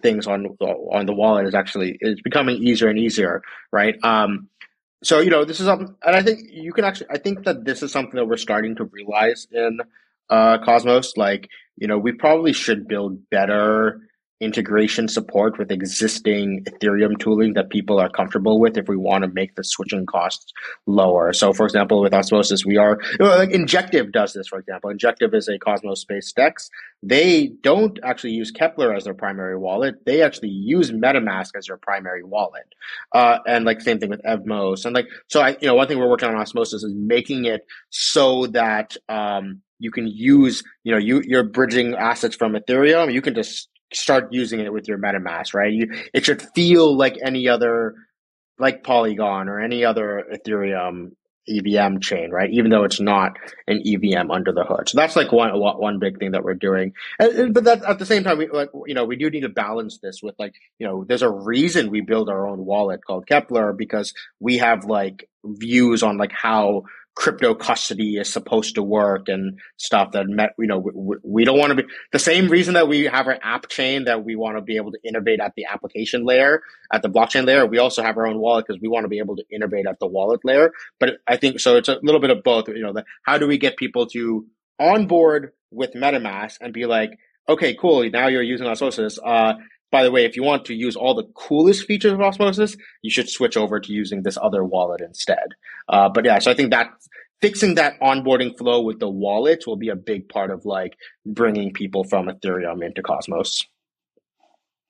things 0.01 0.27
on 0.27 0.57
on 0.59 1.05
the 1.05 1.13
wallet 1.13 1.47
is 1.47 1.55
actually 1.55 1.97
is 2.01 2.21
becoming 2.21 2.57
easier 2.57 2.89
and 2.89 2.97
easier, 2.97 3.43
right? 3.71 3.95
Um, 4.03 4.49
so 5.03 5.19
you 5.19 5.29
know 5.29 5.45
this 5.45 5.59
is 5.59 5.67
something, 5.67 5.95
and 6.03 6.15
I 6.15 6.23
think 6.23 6.39
you 6.51 6.73
can 6.73 6.83
actually 6.83 7.07
I 7.11 7.19
think 7.19 7.43
that 7.43 7.63
this 7.63 7.83
is 7.83 7.91
something 7.91 8.15
that 8.15 8.25
we're 8.25 8.37
starting 8.37 8.75
to 8.77 8.85
realize 8.85 9.47
in 9.51 9.79
uh, 10.29 10.57
Cosmos. 10.65 11.13
Like 11.17 11.49
you 11.77 11.87
know 11.87 11.99
we 11.99 12.13
probably 12.13 12.53
should 12.53 12.87
build 12.87 13.29
better 13.29 14.01
integration 14.41 15.07
support 15.07 15.57
with 15.59 15.71
existing 15.71 16.65
Ethereum 16.65 17.17
tooling 17.19 17.53
that 17.53 17.69
people 17.69 17.99
are 17.99 18.09
comfortable 18.09 18.59
with 18.59 18.75
if 18.75 18.87
we 18.87 18.97
want 18.97 19.23
to 19.23 19.29
make 19.29 19.55
the 19.55 19.63
switching 19.63 20.05
costs 20.05 20.51
lower. 20.87 21.31
So, 21.31 21.53
for 21.53 21.65
example, 21.65 22.01
with 22.01 22.13
Osmosis, 22.13 22.65
we 22.65 22.77
are 22.77 22.99
like 23.19 23.51
Injective 23.51 24.11
does 24.11 24.33
this. 24.33 24.47
For 24.47 24.59
example, 24.59 24.89
Injective 24.89 25.33
is 25.33 25.47
a 25.47 25.59
Cosmos 25.59 26.03
based 26.03 26.35
DEX. 26.35 26.69
They 27.03 27.51
don't 27.61 27.99
actually 28.03 28.31
use 28.31 28.51
Keplr 28.51 28.95
as 28.95 29.03
their 29.03 29.13
primary 29.13 29.57
wallet. 29.57 30.05
They 30.05 30.23
actually 30.23 30.49
use 30.49 30.91
MetaMask 30.91 31.51
as 31.55 31.67
their 31.67 31.77
primary 31.77 32.23
wallet. 32.23 32.65
Uh, 33.13 33.37
and 33.47 33.63
like 33.63 33.81
same 33.81 33.99
thing 33.99 34.09
with 34.09 34.23
Evmos. 34.23 34.85
And 34.85 34.95
like 34.95 35.07
so, 35.27 35.41
I 35.41 35.49
you 35.61 35.67
know 35.67 35.75
one 35.75 35.87
thing 35.87 35.99
we're 35.99 36.09
working 36.09 36.29
on 36.29 36.35
Osmosis 36.35 36.83
is 36.83 36.93
making 36.95 37.45
it 37.45 37.65
so 37.91 38.47
that 38.47 38.97
um, 39.07 39.61
you 39.77 39.91
can 39.91 40.07
use 40.07 40.63
you 40.83 40.91
know 40.91 40.97
you 40.97 41.21
you're 41.25 41.43
bridging 41.43 41.93
assets 41.93 42.35
from 42.35 42.53
Ethereum. 42.53 43.13
You 43.13 43.21
can 43.21 43.35
just 43.35 43.69
start 43.93 44.29
using 44.31 44.59
it 44.59 44.73
with 44.73 44.87
your 44.87 44.97
MetaMask, 44.97 45.53
right? 45.53 45.71
You, 45.71 45.91
it 46.13 46.25
should 46.25 46.41
feel 46.55 46.95
like 46.95 47.17
any 47.23 47.47
other, 47.47 47.95
like 48.59 48.83
Polygon 48.83 49.49
or 49.49 49.59
any 49.59 49.83
other 49.85 50.23
Ethereum 50.33 51.11
EVM 51.49 51.99
chain, 51.99 52.29
right? 52.31 52.49
Even 52.51 52.69
though 52.69 52.83
it's 52.83 52.99
not 52.99 53.37
an 53.67 53.81
EVM 53.85 54.29
under 54.29 54.51
the 54.51 54.63
hood. 54.63 54.87
So 54.87 54.97
that's 54.97 55.15
like 55.15 55.31
one 55.31 55.51
one 55.59 55.99
big 55.99 56.19
thing 56.19 56.31
that 56.31 56.43
we're 56.43 56.53
doing. 56.53 56.93
And, 57.19 57.53
but 57.53 57.63
that 57.63 57.83
at 57.83 57.99
the 57.99 58.05
same 58.05 58.23
time, 58.23 58.37
we 58.37 58.47
like 58.47 58.69
you 58.85 58.93
know 58.93 59.05
we 59.05 59.15
do 59.15 59.29
need 59.29 59.41
to 59.41 59.49
balance 59.49 59.99
this 60.01 60.21
with 60.21 60.35
like 60.37 60.53
you 60.79 60.87
know 60.87 61.03
there's 61.03 61.23
a 61.23 61.29
reason 61.29 61.89
we 61.89 62.01
build 62.01 62.29
our 62.29 62.47
own 62.47 62.65
wallet 62.65 63.03
called 63.05 63.25
Keplr 63.25 63.75
because 63.75 64.13
we 64.39 64.59
have 64.59 64.85
like 64.85 65.27
views 65.43 66.03
on 66.03 66.17
like 66.17 66.31
how 66.31 66.83
crypto 67.15 67.53
custody 67.53 68.15
is 68.15 68.31
supposed 68.31 68.75
to 68.75 68.83
work 68.83 69.27
and 69.27 69.59
stuff 69.77 70.11
that 70.13 70.27
met, 70.27 70.51
you 70.57 70.67
know, 70.67 70.79
we, 70.79 71.15
we 71.23 71.45
don't 71.45 71.59
want 71.59 71.71
to 71.71 71.83
be 71.83 71.89
the 72.11 72.19
same 72.19 72.47
reason 72.47 72.75
that 72.75 72.87
we 72.87 73.03
have 73.03 73.27
our 73.27 73.37
app 73.43 73.67
chain 73.67 74.05
that 74.05 74.23
we 74.23 74.35
want 74.35 74.57
to 74.57 74.61
be 74.61 74.77
able 74.77 74.91
to 74.91 74.97
innovate 75.03 75.39
at 75.39 75.53
the 75.55 75.65
application 75.65 76.25
layer, 76.25 76.61
at 76.91 77.01
the 77.01 77.09
blockchain 77.09 77.45
layer. 77.45 77.65
We 77.65 77.79
also 77.79 78.01
have 78.01 78.17
our 78.17 78.27
own 78.27 78.39
wallet 78.39 78.65
because 78.67 78.81
we 78.81 78.87
want 78.87 79.03
to 79.03 79.09
be 79.09 79.19
able 79.19 79.35
to 79.35 79.43
innovate 79.51 79.85
at 79.87 79.99
the 79.99 80.07
wallet 80.07 80.41
layer. 80.43 80.71
But 80.99 81.17
I 81.27 81.37
think 81.37 81.59
so. 81.59 81.77
It's 81.77 81.89
a 81.89 81.99
little 82.01 82.21
bit 82.21 82.29
of 82.29 82.43
both. 82.43 82.67
You 82.69 82.81
know, 82.81 82.93
the, 82.93 83.03
how 83.23 83.37
do 83.37 83.47
we 83.47 83.57
get 83.57 83.77
people 83.77 84.07
to 84.07 84.45
onboard 84.79 85.51
with 85.69 85.93
MetaMask 85.93 86.57
and 86.61 86.73
be 86.73 86.85
like, 86.85 87.11
okay, 87.47 87.75
cool. 87.75 88.09
Now 88.09 88.27
you're 88.27 88.41
using 88.41 88.67
Osmosis. 88.67 89.19
Uh, 89.23 89.53
by 89.91 90.03
the 90.03 90.11
way, 90.11 90.25
if 90.25 90.35
you 90.35 90.43
want 90.43 90.65
to 90.65 90.73
use 90.73 90.95
all 90.95 91.13
the 91.13 91.27
coolest 91.35 91.85
features 91.85 92.13
of 92.13 92.21
Osmosis, 92.21 92.77
you 93.01 93.11
should 93.11 93.29
switch 93.29 93.57
over 93.57 93.79
to 93.79 93.91
using 93.91 94.23
this 94.23 94.37
other 94.41 94.63
wallet 94.63 95.01
instead. 95.01 95.55
Uh, 95.89 96.09
but 96.09 96.25
yeah, 96.25 96.39
so 96.39 96.49
I 96.51 96.53
think 96.53 96.71
that 96.71 96.89
fixing 97.41 97.75
that 97.75 97.99
onboarding 97.99 98.57
flow 98.57 98.81
with 98.81 98.99
the 98.99 99.09
wallet 99.09 99.63
will 99.67 99.75
be 99.75 99.89
a 99.89 99.95
big 99.95 100.29
part 100.29 100.51
of 100.51 100.65
like 100.65 100.95
bringing 101.25 101.73
people 101.73 102.03
from 102.03 102.27
Ethereum 102.27 102.85
into 102.85 103.01
Cosmos. 103.01 103.65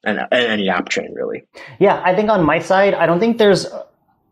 And, 0.03 0.19
and 0.19 0.47
any 0.47 0.67
app 0.67 0.89
chain 0.89 1.13
really. 1.13 1.43
Yeah, 1.79 2.01
I 2.03 2.15
think 2.15 2.29
on 2.29 2.43
my 2.43 2.57
side, 2.57 2.95
I 2.95 3.05
don't 3.05 3.19
think 3.19 3.37
there's 3.37 3.67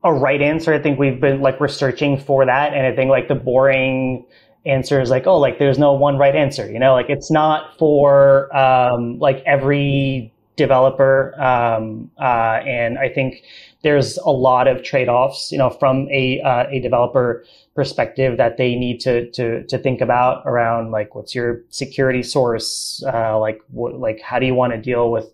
a 0.03 0.13
right 0.13 0.41
answer. 0.41 0.73
I 0.73 0.81
think 0.81 0.97
we've 0.97 1.21
been 1.21 1.41
like 1.41 1.59
researching 1.59 2.17
for 2.17 2.45
that, 2.45 2.73
and 2.73 2.87
I 2.87 2.95
think 2.95 3.09
like 3.11 3.27
the 3.27 3.35
boring 3.35 4.25
answer 4.65 4.99
is 4.99 5.09
like, 5.09 5.27
oh, 5.27 5.37
like 5.37 5.59
there's 5.59 5.77
no 5.77 5.93
one 5.93 6.17
right 6.17 6.35
answer. 6.35 6.69
You 6.71 6.79
know, 6.79 6.93
like 6.93 7.09
it's 7.09 7.29
not 7.29 7.77
for 7.77 8.55
um, 8.55 9.19
like 9.19 9.43
every 9.45 10.33
developer. 10.59 11.33
Um, 11.41 12.11
uh, 12.19 12.61
and 12.67 12.99
I 12.99 13.09
think 13.09 13.41
there's 13.81 14.17
a 14.17 14.29
lot 14.29 14.67
of 14.67 14.83
trade-offs, 14.83 15.51
you 15.51 15.57
know, 15.57 15.69
from 15.69 16.07
a, 16.11 16.41
uh, 16.41 16.65
a 16.69 16.79
developer 16.79 17.45
perspective 17.75 18.37
that 18.37 18.57
they 18.57 18.75
need 18.75 18.99
to, 18.99 19.31
to, 19.31 19.63
to 19.65 19.77
think 19.77 20.01
about 20.01 20.43
around 20.45 20.91
like, 20.91 21.15
what's 21.15 21.33
your 21.33 21.63
security 21.69 22.21
source? 22.21 23.01
Uh, 23.11 23.39
like, 23.39 23.61
like, 23.73 24.19
how 24.21 24.37
do 24.37 24.45
you 24.45 24.53
want 24.53 24.73
to 24.73 24.79
deal 24.79 25.09
with 25.11 25.25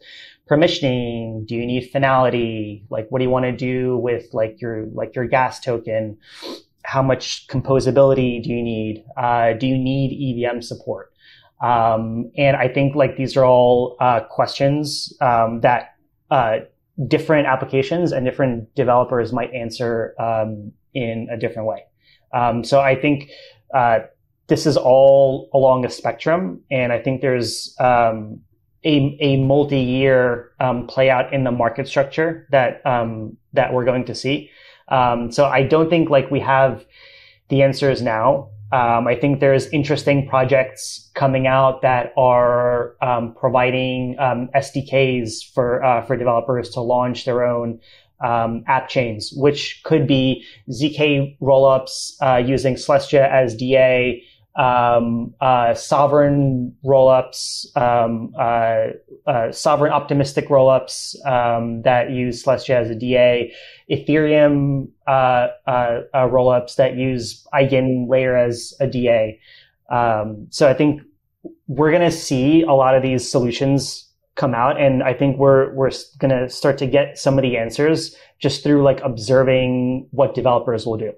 permissioning? 0.50 1.46
Do 1.48 1.56
you 1.56 1.66
need 1.66 1.90
finality? 1.90 2.86
Like, 2.90 3.08
what 3.10 3.20
do 3.20 3.26
you 3.26 3.32
want 3.32 3.46
to 3.46 3.52
do 3.52 3.98
with 3.98 4.28
like 4.32 4.62
your, 4.62 4.86
like 4.94 5.16
your 5.16 5.26
gas 5.26 5.60
token? 5.60 6.18
How 6.84 7.02
much 7.02 7.48
composability 7.48 8.44
do 8.44 8.52
you 8.52 8.62
need? 8.62 9.04
Uh, 9.18 9.54
do 9.54 9.66
you 9.66 9.78
need 9.78 10.46
EVM 10.46 10.62
support? 10.62 11.12
Um, 11.62 12.32
and 12.38 12.58
I 12.58 12.68
think 12.68 12.96
like 12.96 13.18
these 13.18 13.38
are 13.38 13.46
all 13.46 13.96
uh, 14.00 14.22
questions 14.22 15.14
um, 15.22 15.62
that 15.62 15.96
uh, 16.30 16.58
different 17.08 17.48
applications 17.48 18.12
and 18.12 18.26
different 18.26 18.74
developers 18.76 19.32
might 19.32 19.54
answer 19.54 20.14
um, 20.20 20.72
in 20.94 21.28
a 21.32 21.38
different 21.38 21.68
way. 21.68 21.84
Um, 22.34 22.64
so 22.64 22.82
I 22.82 23.00
think 23.00 23.30
uh, 23.74 24.00
this 24.48 24.66
is 24.66 24.78
all 24.78 25.50
along 25.54 25.86
a 25.86 25.90
spectrum, 25.90 26.62
and 26.70 26.92
I 26.92 27.00
think 27.00 27.22
there's 27.22 27.76
um, 27.80 28.42
a, 28.84 29.18
a 29.20 29.38
multi-year 29.38 30.52
um, 30.60 30.88
play 30.88 31.10
out 31.10 31.34
in 31.34 31.44
the 31.44 31.52
market 31.52 31.88
structure 31.88 32.48
that 32.52 32.82
that 33.54 33.74
we're 33.74 33.86
going 33.86 34.06
to 34.06 34.16
see. 34.16 34.50
so 34.90 35.46
I 35.46 35.64
don't 35.64 35.90
think 35.90 36.10
like 36.10 36.30
we 36.30 36.42
have 36.42 36.86
the 37.50 37.62
answers 37.62 38.02
now. 38.02 38.50
Um, 38.72 39.08
I 39.08 39.16
think 39.16 39.40
there's 39.40 39.68
interesting 39.68 40.28
projects 40.28 41.10
coming 41.14 41.46
out 41.46 41.82
that 41.84 42.14
are 42.18 42.96
um, 43.02 43.34
providing 43.36 44.18
um, 44.20 44.50
SDKs 44.56 45.54
for 45.54 45.84
uh, 45.84 46.02
for 46.06 46.18
developers 46.18 46.70
to 46.72 46.82
launch 46.82 47.26
their 47.26 47.44
own 47.44 47.80
um, 48.24 48.64
app 48.68 48.90
chains, 48.90 49.32
which 49.36 49.82
could 49.84 50.08
be 50.08 50.44
zk 50.72 51.38
rollups 51.40 52.14
uh, 52.22 52.38
using 52.38 52.76
Celestia 52.76 53.30
as 53.30 53.56
DA, 53.56 54.24
um, 54.56 55.34
uh, 55.42 55.74
sovereign 55.74 56.76
rollups, 56.86 57.66
um, 57.76 58.34
uh, 58.40 58.88
uh, 59.30 59.52
sovereign 59.52 59.92
optimistic 59.92 60.48
rollups 60.48 61.16
um, 61.26 61.82
that 61.82 62.12
use 62.12 62.44
Celestia 62.44 62.76
as 62.76 62.90
a 62.90 62.96
DA, 62.96 63.54
Ethereum 63.92 64.88
uh, 65.08 65.48
uh, 65.68 66.02
uh, 66.14 66.28
rollups 66.28 66.76
that 66.76 66.96
use 66.96 67.46
EigenLayer 67.54 68.48
as 68.48 68.74
a 68.80 68.88
DA. 68.88 69.40
Um, 69.90 70.48
so 70.50 70.70
I 70.70 70.74
think 70.74 71.02
we're 71.68 71.92
going 71.92 72.10
to 72.10 72.16
see 72.16 72.62
a 72.62 72.72
lot 72.72 72.96
of 72.96 73.04
these 73.04 73.30
solutions 73.30 74.10
come 74.36 74.54
out, 74.54 74.80
and 74.80 75.04
I 75.04 75.14
think 75.14 75.38
we're 75.38 75.74
we're 75.74 75.92
going 76.18 76.32
to 76.32 76.50
start 76.50 76.78
to 76.80 76.88
get 76.88 77.18
some 77.18 77.38
of 77.38 77.42
the 77.42 77.58
answers 77.58 78.16
just 78.40 78.64
through 78.64 78.84
like 78.84 79.00
observing 79.02 80.08
what 80.12 80.34
developers 80.34 80.86
will 80.86 80.98
do. 80.98 81.14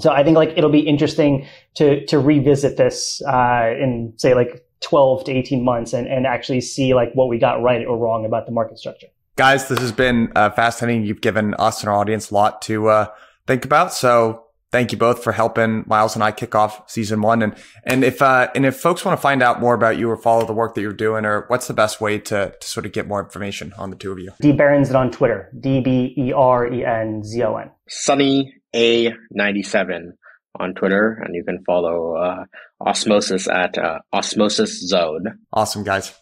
So 0.00 0.10
I 0.10 0.22
think 0.22 0.36
like 0.36 0.50
it'll 0.56 0.70
be 0.70 0.80
interesting 0.80 1.46
to 1.74 2.04
to 2.06 2.18
revisit 2.18 2.76
this 2.76 3.22
uh, 3.26 3.74
in 3.78 4.14
say 4.16 4.34
like 4.34 4.64
12 4.80 5.24
to 5.24 5.32
18 5.32 5.64
months 5.64 5.92
and, 5.92 6.06
and 6.06 6.26
actually 6.26 6.60
see 6.60 6.94
like 6.94 7.12
what 7.14 7.28
we 7.28 7.38
got 7.38 7.62
right 7.62 7.84
or 7.84 7.98
wrong 7.98 8.24
about 8.24 8.46
the 8.46 8.52
market 8.52 8.78
structure. 8.78 9.08
Guys, 9.36 9.68
this 9.68 9.78
has 9.78 9.92
been 9.92 10.32
uh, 10.34 10.50
fascinating. 10.50 11.04
You've 11.04 11.20
given 11.20 11.54
us 11.54 11.80
and 11.80 11.88
our 11.88 11.96
audience 11.96 12.30
a 12.30 12.34
lot 12.34 12.62
to 12.62 12.88
uh, 12.88 13.06
think 13.46 13.64
about. 13.64 13.92
So 13.92 14.44
thank 14.72 14.92
you 14.92 14.98
both 14.98 15.22
for 15.22 15.32
helping 15.32 15.84
Miles 15.86 16.14
and 16.14 16.22
I 16.22 16.32
kick 16.32 16.54
off 16.54 16.88
season 16.90 17.22
one. 17.22 17.42
And 17.42 17.54
and 17.84 18.04
if 18.04 18.20
uh, 18.20 18.50
and 18.54 18.66
if 18.66 18.76
folks 18.76 19.04
want 19.04 19.16
to 19.16 19.22
find 19.22 19.42
out 19.42 19.60
more 19.60 19.74
about 19.74 19.96
you 19.96 20.10
or 20.10 20.16
follow 20.16 20.44
the 20.44 20.52
work 20.52 20.74
that 20.74 20.80
you're 20.80 20.92
doing, 20.92 21.24
or 21.24 21.44
what's 21.48 21.68
the 21.68 21.74
best 21.74 22.00
way 22.00 22.18
to, 22.18 22.54
to 22.60 22.68
sort 22.68 22.86
of 22.86 22.92
get 22.92 23.06
more 23.06 23.22
information 23.22 23.72
on 23.78 23.90
the 23.90 23.96
two 23.96 24.12
of 24.12 24.18
you? 24.18 24.32
D 24.40 24.52
Berenzon 24.52 24.94
on 24.94 25.10
Twitter. 25.10 25.50
D 25.58 25.80
B 25.80 26.14
E 26.16 26.32
R 26.32 26.66
E 26.72 26.84
N 26.84 27.22
Z 27.22 27.42
O 27.42 27.56
N. 27.56 27.70
Sunny 27.88 28.54
A97 28.74 30.12
on 30.58 30.74
Twitter, 30.74 31.20
and 31.24 31.34
you 31.34 31.44
can 31.44 31.62
follow 31.64 32.16
uh, 32.16 32.44
Osmosis 32.80 33.48
at 33.48 33.78
uh, 33.78 34.00
Osmosis 34.12 34.80
Zone. 34.86 35.38
Awesome, 35.52 35.84
guys. 35.84 36.14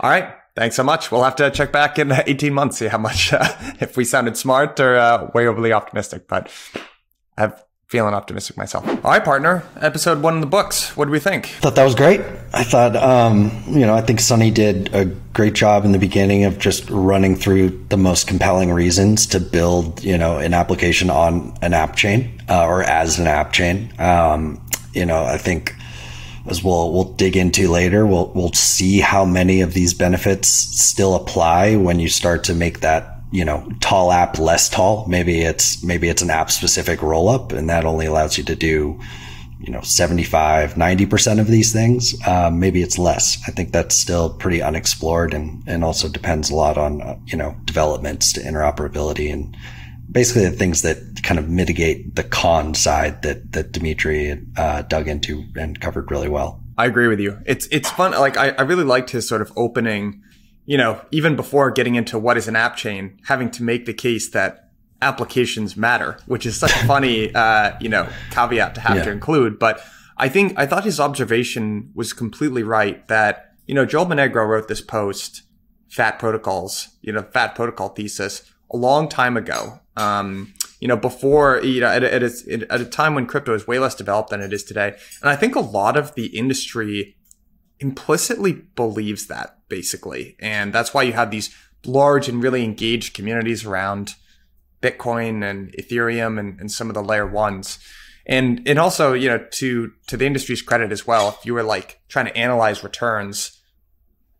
All 0.00 0.10
right. 0.10 0.34
Thanks 0.54 0.76
so 0.76 0.82
much. 0.82 1.10
We'll 1.10 1.24
have 1.24 1.36
to 1.36 1.50
check 1.50 1.72
back 1.72 1.98
in 1.98 2.12
18 2.12 2.52
months, 2.52 2.76
see 2.78 2.86
how 2.86 2.98
much, 2.98 3.32
uh, 3.32 3.48
if 3.80 3.96
we 3.96 4.04
sounded 4.04 4.36
smart 4.36 4.78
or 4.80 4.96
uh, 4.96 5.30
way 5.34 5.46
overly 5.46 5.72
optimistic. 5.72 6.28
But 6.28 6.50
I've 7.36 7.62
feeling 7.92 8.14
optimistic 8.14 8.56
myself. 8.56 8.88
All 8.88 9.10
right, 9.10 9.22
partner. 9.22 9.62
Episode 9.78 10.22
one 10.22 10.36
in 10.36 10.40
the 10.40 10.46
books. 10.46 10.96
What 10.96 11.04
do 11.04 11.10
we 11.10 11.18
think? 11.18 11.48
Thought 11.60 11.74
that 11.74 11.84
was 11.84 11.94
great. 11.94 12.22
I 12.54 12.64
thought, 12.64 12.96
um, 12.96 13.62
you 13.68 13.84
know, 13.84 13.94
I 13.94 14.00
think 14.00 14.18
Sunny 14.18 14.50
did 14.50 14.94
a 14.94 15.04
great 15.04 15.52
job 15.52 15.84
in 15.84 15.92
the 15.92 15.98
beginning 15.98 16.44
of 16.44 16.58
just 16.58 16.88
running 16.88 17.36
through 17.36 17.84
the 17.90 17.98
most 17.98 18.26
compelling 18.26 18.72
reasons 18.72 19.26
to 19.26 19.40
build, 19.40 20.02
you 20.02 20.16
know, 20.16 20.38
an 20.38 20.54
application 20.54 21.10
on 21.10 21.54
an 21.60 21.74
app 21.74 21.94
chain 21.94 22.40
uh, 22.48 22.64
or 22.64 22.82
as 22.82 23.18
an 23.18 23.26
app 23.26 23.52
chain. 23.52 23.92
Um, 23.98 24.66
you 24.94 25.04
know, 25.04 25.24
I 25.24 25.36
think 25.36 25.74
as 26.46 26.64
we'll 26.64 26.94
we'll 26.94 27.12
dig 27.12 27.36
into 27.36 27.68
later, 27.68 28.06
we'll 28.06 28.32
we'll 28.34 28.54
see 28.54 29.00
how 29.00 29.26
many 29.26 29.60
of 29.60 29.74
these 29.74 29.92
benefits 29.92 30.48
still 30.48 31.14
apply 31.14 31.76
when 31.76 32.00
you 32.00 32.08
start 32.08 32.44
to 32.44 32.54
make 32.54 32.80
that 32.80 33.21
you 33.32 33.46
know, 33.46 33.66
tall 33.80 34.12
app 34.12 34.38
less 34.38 34.68
tall. 34.68 35.06
Maybe 35.08 35.40
it's, 35.40 35.82
maybe 35.82 36.08
it's 36.08 36.22
an 36.22 36.30
app 36.30 36.50
specific 36.50 37.02
roll 37.02 37.28
up 37.30 37.50
and 37.52 37.68
that 37.70 37.86
only 37.86 38.04
allows 38.04 38.36
you 38.36 38.44
to 38.44 38.54
do, 38.54 39.00
you 39.58 39.72
know, 39.72 39.80
75, 39.80 40.74
90% 40.74 41.40
of 41.40 41.46
these 41.46 41.72
things. 41.72 42.14
Um, 42.26 42.60
maybe 42.60 42.82
it's 42.82 42.98
less. 42.98 43.38
I 43.48 43.50
think 43.50 43.72
that's 43.72 43.96
still 43.96 44.34
pretty 44.34 44.60
unexplored 44.60 45.32
and, 45.32 45.62
and 45.66 45.82
also 45.82 46.08
depends 46.10 46.50
a 46.50 46.54
lot 46.54 46.76
on, 46.76 47.00
uh, 47.00 47.16
you 47.24 47.38
know, 47.38 47.56
developments 47.64 48.34
to 48.34 48.40
interoperability 48.40 49.32
and 49.32 49.56
basically 50.10 50.44
the 50.44 50.50
things 50.50 50.82
that 50.82 51.22
kind 51.22 51.38
of 51.38 51.48
mitigate 51.48 52.14
the 52.16 52.24
con 52.24 52.74
side 52.74 53.22
that, 53.22 53.52
that 53.52 53.72
Dimitri, 53.72 54.38
uh, 54.58 54.82
dug 54.82 55.08
into 55.08 55.44
and 55.56 55.80
covered 55.80 56.10
really 56.10 56.28
well. 56.28 56.62
I 56.76 56.84
agree 56.84 57.08
with 57.08 57.20
you. 57.20 57.38
It's, 57.46 57.66
it's 57.70 57.90
fun. 57.90 58.12
Like 58.12 58.36
I, 58.36 58.50
I 58.50 58.62
really 58.62 58.84
liked 58.84 59.08
his 59.08 59.26
sort 59.26 59.40
of 59.40 59.52
opening, 59.56 60.22
you 60.64 60.78
know, 60.78 61.00
even 61.10 61.36
before 61.36 61.70
getting 61.70 61.94
into 61.94 62.18
what 62.18 62.36
is 62.36 62.48
an 62.48 62.56
app 62.56 62.76
chain, 62.76 63.18
having 63.26 63.50
to 63.50 63.62
make 63.62 63.86
the 63.86 63.94
case 63.94 64.30
that 64.30 64.70
applications 65.00 65.76
matter, 65.76 66.16
which 66.26 66.46
is 66.46 66.56
such 66.56 66.72
a 66.72 66.86
funny, 66.86 67.34
uh, 67.34 67.76
you 67.80 67.88
know, 67.88 68.08
caveat 68.30 68.74
to 68.76 68.80
have 68.80 68.96
yeah. 68.96 69.04
to 69.04 69.10
include. 69.10 69.58
But 69.58 69.80
I 70.16 70.28
think 70.28 70.56
I 70.56 70.66
thought 70.66 70.84
his 70.84 71.00
observation 71.00 71.90
was 71.94 72.12
completely 72.12 72.62
right 72.62 73.06
that, 73.08 73.54
you 73.66 73.74
know, 73.74 73.84
Joel 73.84 74.06
Monegro 74.06 74.44
wrote 74.44 74.68
this 74.68 74.80
post, 74.80 75.42
Fat 75.88 76.18
Protocols, 76.18 76.88
you 77.02 77.12
know, 77.12 77.22
Fat 77.22 77.54
Protocol 77.54 77.88
thesis 77.88 78.50
a 78.72 78.76
long 78.76 79.08
time 79.08 79.36
ago. 79.36 79.80
Um, 79.96 80.54
you 80.80 80.88
know, 80.88 80.96
before, 80.96 81.60
you 81.62 81.80
know, 81.80 81.86
at, 81.86 82.02
at, 82.02 82.22
a, 82.22 82.66
at 82.70 82.80
a 82.80 82.84
time 82.84 83.14
when 83.14 83.26
crypto 83.26 83.54
is 83.54 83.68
way 83.68 83.78
less 83.78 83.94
developed 83.94 84.30
than 84.30 84.40
it 84.40 84.52
is 84.52 84.64
today. 84.64 84.96
And 85.20 85.30
I 85.30 85.36
think 85.36 85.54
a 85.54 85.60
lot 85.60 85.96
of 85.96 86.14
the 86.14 86.26
industry 86.26 87.16
implicitly 87.78 88.52
believes 88.52 89.26
that 89.26 89.58
basically. 89.72 90.36
And 90.38 90.70
that's 90.70 90.92
why 90.92 91.02
you 91.02 91.14
have 91.14 91.30
these 91.30 91.48
large 91.86 92.28
and 92.28 92.42
really 92.42 92.62
engaged 92.62 93.14
communities 93.14 93.64
around 93.64 94.16
Bitcoin 94.82 95.42
and 95.42 95.72
Ethereum 95.72 96.38
and, 96.38 96.60
and 96.60 96.70
some 96.70 96.90
of 96.90 96.94
the 96.94 97.02
layer 97.02 97.26
ones. 97.26 97.78
And 98.26 98.68
and 98.68 98.78
also, 98.78 99.14
you 99.14 99.30
know, 99.30 99.38
to 99.38 99.92
to 100.08 100.16
the 100.18 100.26
industry's 100.26 100.60
credit 100.60 100.92
as 100.92 101.06
well, 101.06 101.30
if 101.30 101.46
you 101.46 101.54
were 101.54 101.62
like 101.62 102.00
trying 102.08 102.26
to 102.26 102.36
analyze 102.36 102.84
returns, 102.84 103.62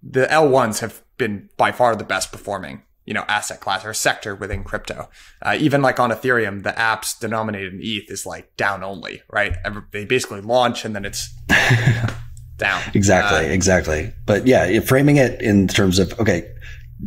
the 0.03 0.27
L1s 0.27 0.81
have 0.81 1.03
been 1.17 1.49
by 1.57 1.73
far 1.73 1.97
the 1.97 2.05
best 2.05 2.31
performing, 2.31 2.83
you 3.07 3.15
know, 3.15 3.25
asset 3.27 3.61
class 3.61 3.87
or 3.87 3.95
sector 3.95 4.35
within 4.35 4.63
crypto. 4.63 5.09
Uh, 5.41 5.57
even 5.59 5.81
like 5.81 5.99
on 5.99 6.11
Ethereum, 6.11 6.63
the 6.63 6.73
apps 6.73 7.19
denominated 7.19 7.73
in 7.73 7.81
ETH 7.83 8.11
is 8.11 8.27
like 8.27 8.55
down 8.59 8.85
only, 8.85 9.23
right? 9.31 9.57
They 9.93 10.05
basically 10.05 10.43
launch 10.43 10.85
and 10.85 10.95
then 10.95 11.07
it's 11.07 11.35
down. 12.59 12.83
Exactly, 12.95 13.47
uh, 13.47 13.53
exactly. 13.53 14.13
But 14.27 14.47
yeah, 14.47 14.81
framing 14.81 15.17
it 15.17 15.41
in 15.43 15.69
terms 15.69 15.99
of 15.99 16.19
okay, 16.21 16.49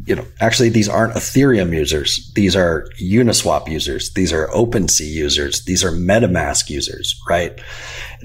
you 0.05 0.15
know, 0.15 0.25
actually 0.41 0.69
these 0.69 0.89
aren't 0.89 1.13
Ethereum 1.13 1.73
users. 1.73 2.31
These 2.35 2.55
are 2.55 2.87
Uniswap 3.01 3.69
users. 3.69 4.11
These 4.13 4.33
are 4.33 4.47
OpenSea 4.49 5.07
users. 5.07 5.63
These 5.63 5.83
are 5.83 5.91
MetaMask 5.91 6.69
users, 6.69 7.19
right? 7.29 7.59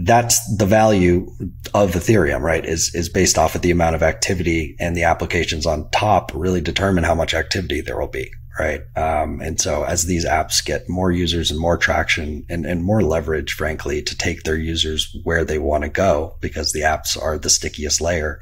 That's 0.03 0.57
the 0.57 0.67
value 0.67 1.31
of 1.73 1.93
Ethereum, 1.93 2.41
right? 2.41 2.65
Is, 2.65 2.95
is 2.95 3.09
based 3.09 3.39
off 3.39 3.55
of 3.55 3.63
the 3.63 3.71
amount 3.71 3.95
of 3.95 4.03
activity 4.03 4.77
and 4.81 4.97
the 4.97 5.05
applications 5.05 5.67
on 5.67 5.89
top 5.91 6.33
really 6.35 6.61
determine 6.61 7.05
how 7.05 7.15
much 7.15 7.35
activity 7.35 7.81
there 7.81 7.99
will 7.99 8.09
be, 8.09 8.31
right? 8.61 8.83
Um, 8.95 9.41
and 9.41 9.59
so 9.59 9.85
as 9.85 10.05
these 10.05 10.27
apps 10.27 10.63
get 10.63 10.87
more 10.87 11.11
users 11.11 11.51
and 11.51 11.59
more 11.59 11.79
traction 11.79 12.45
and, 12.51 12.67
and 12.67 12.85
more 12.85 13.03
leverage, 13.03 13.55
frankly, 13.55 14.03
to 14.03 14.15
take 14.15 14.43
their 14.43 14.59
users 14.59 15.17
where 15.25 15.47
they 15.47 15.59
want 15.59 15.85
to 15.85 15.89
go 15.89 16.37
because 16.43 16.73
the 16.73 16.83
apps 16.83 17.21
are 17.21 17.39
the 17.39 17.49
stickiest 17.49 18.03
layer, 18.03 18.39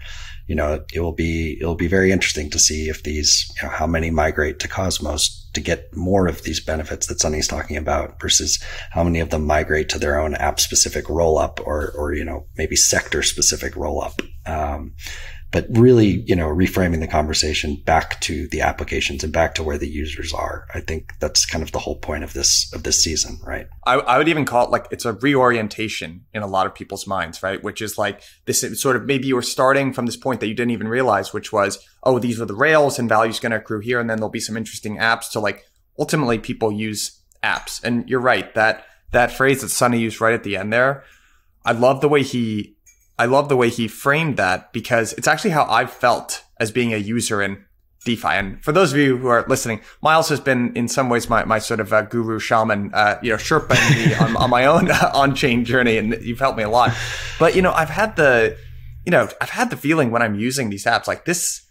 you 0.48 0.56
know, 0.56 0.84
it 0.92 1.00
will 1.00 1.12
be, 1.12 1.56
it 1.60 1.64
will 1.64 1.76
be 1.76 1.86
very 1.86 2.10
interesting 2.10 2.50
to 2.50 2.58
see 2.58 2.88
if 2.88 3.04
these, 3.04 3.48
you 3.56 3.68
know, 3.68 3.72
how 3.72 3.86
many 3.86 4.10
migrate 4.10 4.58
to 4.58 4.66
Cosmos 4.66 5.48
to 5.54 5.60
get 5.60 5.94
more 5.94 6.26
of 6.26 6.42
these 6.42 6.58
benefits 6.58 7.06
that 7.06 7.20
Sunny's 7.20 7.46
talking 7.46 7.76
about 7.76 8.20
versus 8.20 8.58
how 8.90 9.04
many 9.04 9.20
of 9.20 9.30
them 9.30 9.46
migrate 9.46 9.88
to 9.90 10.00
their 10.00 10.18
own 10.18 10.34
app 10.34 10.58
specific 10.58 11.08
roll 11.08 11.38
up 11.38 11.60
or, 11.64 11.92
or, 11.96 12.12
you 12.12 12.24
know, 12.24 12.46
maybe 12.56 12.74
sector 12.74 13.22
specific 13.22 13.76
roll 13.76 14.02
up. 14.02 14.20
Um, 14.46 14.94
but 15.50 15.66
really, 15.70 16.22
you 16.26 16.36
know, 16.36 16.48
reframing 16.48 17.00
the 17.00 17.06
conversation 17.06 17.76
back 17.86 18.20
to 18.20 18.48
the 18.48 18.60
applications 18.60 19.24
and 19.24 19.32
back 19.32 19.54
to 19.54 19.62
where 19.62 19.78
the 19.78 19.88
users 19.88 20.34
are. 20.34 20.66
I 20.74 20.80
think 20.80 21.12
that's 21.20 21.46
kind 21.46 21.62
of 21.62 21.72
the 21.72 21.78
whole 21.78 21.96
point 21.96 22.22
of 22.22 22.34
this 22.34 22.70
of 22.74 22.82
this 22.82 23.02
season, 23.02 23.38
right? 23.42 23.66
I, 23.86 23.94
I 23.94 24.18
would 24.18 24.28
even 24.28 24.44
call 24.44 24.66
it 24.66 24.70
like 24.70 24.86
it's 24.90 25.06
a 25.06 25.14
reorientation 25.14 26.26
in 26.34 26.42
a 26.42 26.46
lot 26.46 26.66
of 26.66 26.74
people's 26.74 27.06
minds, 27.06 27.42
right? 27.42 27.62
Which 27.62 27.80
is 27.80 27.96
like 27.96 28.22
this 28.44 28.60
sort 28.80 28.96
of 28.96 29.06
maybe 29.06 29.26
you 29.26 29.34
were 29.34 29.42
starting 29.42 29.92
from 29.94 30.04
this 30.04 30.16
point 30.16 30.40
that 30.40 30.48
you 30.48 30.54
didn't 30.54 30.72
even 30.72 30.88
realize, 30.88 31.32
which 31.32 31.50
was, 31.50 31.78
oh, 32.02 32.18
these 32.18 32.40
are 32.40 32.46
the 32.46 32.54
rails 32.54 32.98
and 32.98 33.08
value's 33.08 33.40
to 33.40 33.54
accrue 33.54 33.80
here, 33.80 34.00
and 34.00 34.10
then 34.10 34.18
there'll 34.18 34.28
be 34.28 34.40
some 34.40 34.56
interesting 34.56 34.98
apps 34.98 35.30
to 35.30 35.40
like 35.40 35.64
ultimately 35.98 36.38
people 36.38 36.70
use 36.70 37.22
apps. 37.42 37.82
And 37.82 38.08
you're 38.08 38.20
right 38.20 38.54
that 38.54 38.84
that 39.12 39.32
phrase 39.32 39.62
that 39.62 39.70
Sunny 39.70 39.98
used 39.98 40.20
right 40.20 40.34
at 40.34 40.44
the 40.44 40.56
end 40.56 40.72
there. 40.72 41.04
I 41.64 41.72
love 41.72 42.00
the 42.00 42.08
way 42.08 42.22
he 42.22 42.76
I 43.18 43.26
love 43.26 43.48
the 43.48 43.56
way 43.56 43.68
he 43.68 43.88
framed 43.88 44.36
that 44.36 44.72
because 44.72 45.12
it's 45.14 45.26
actually 45.26 45.50
how 45.50 45.64
I've 45.64 45.90
felt 45.90 46.44
as 46.60 46.70
being 46.70 46.94
a 46.94 46.98
user 46.98 47.42
in 47.42 47.64
DeFi. 48.04 48.28
And 48.28 48.64
for 48.64 48.72
those 48.72 48.92
of 48.92 48.98
you 48.98 49.16
who 49.16 49.26
are 49.26 49.44
listening, 49.48 49.80
Miles 50.02 50.28
has 50.28 50.40
been 50.40 50.74
in 50.76 50.88
some 50.88 51.08
ways 51.08 51.28
my, 51.28 51.44
my 51.44 51.58
sort 51.58 51.80
of 51.80 51.92
uh, 51.92 52.02
guru 52.02 52.38
shaman, 52.38 52.90
uh, 52.94 53.18
you 53.22 53.30
know, 53.30 53.36
sherping 53.36 53.94
me 53.94 54.14
on, 54.20 54.36
on, 54.36 54.50
my 54.50 54.66
own 54.66 54.90
uh, 54.90 55.10
on-chain 55.14 55.64
journey, 55.64 55.98
and 55.98 56.16
you've 56.22 56.38
helped 56.38 56.56
me 56.56 56.64
a 56.64 56.70
lot. 56.70 56.94
But 57.38 57.56
you 57.56 57.62
know, 57.62 57.72
I've 57.72 57.90
had 57.90 58.16
the, 58.16 58.56
you 59.04 59.10
know, 59.10 59.28
I've 59.40 59.50
had 59.50 59.70
the 59.70 59.76
feeling 59.76 60.10
when 60.10 60.22
I'm 60.22 60.36
using 60.36 60.70
these 60.70 60.84
apps, 60.84 61.08
like 61.08 61.24
this, 61.24 61.66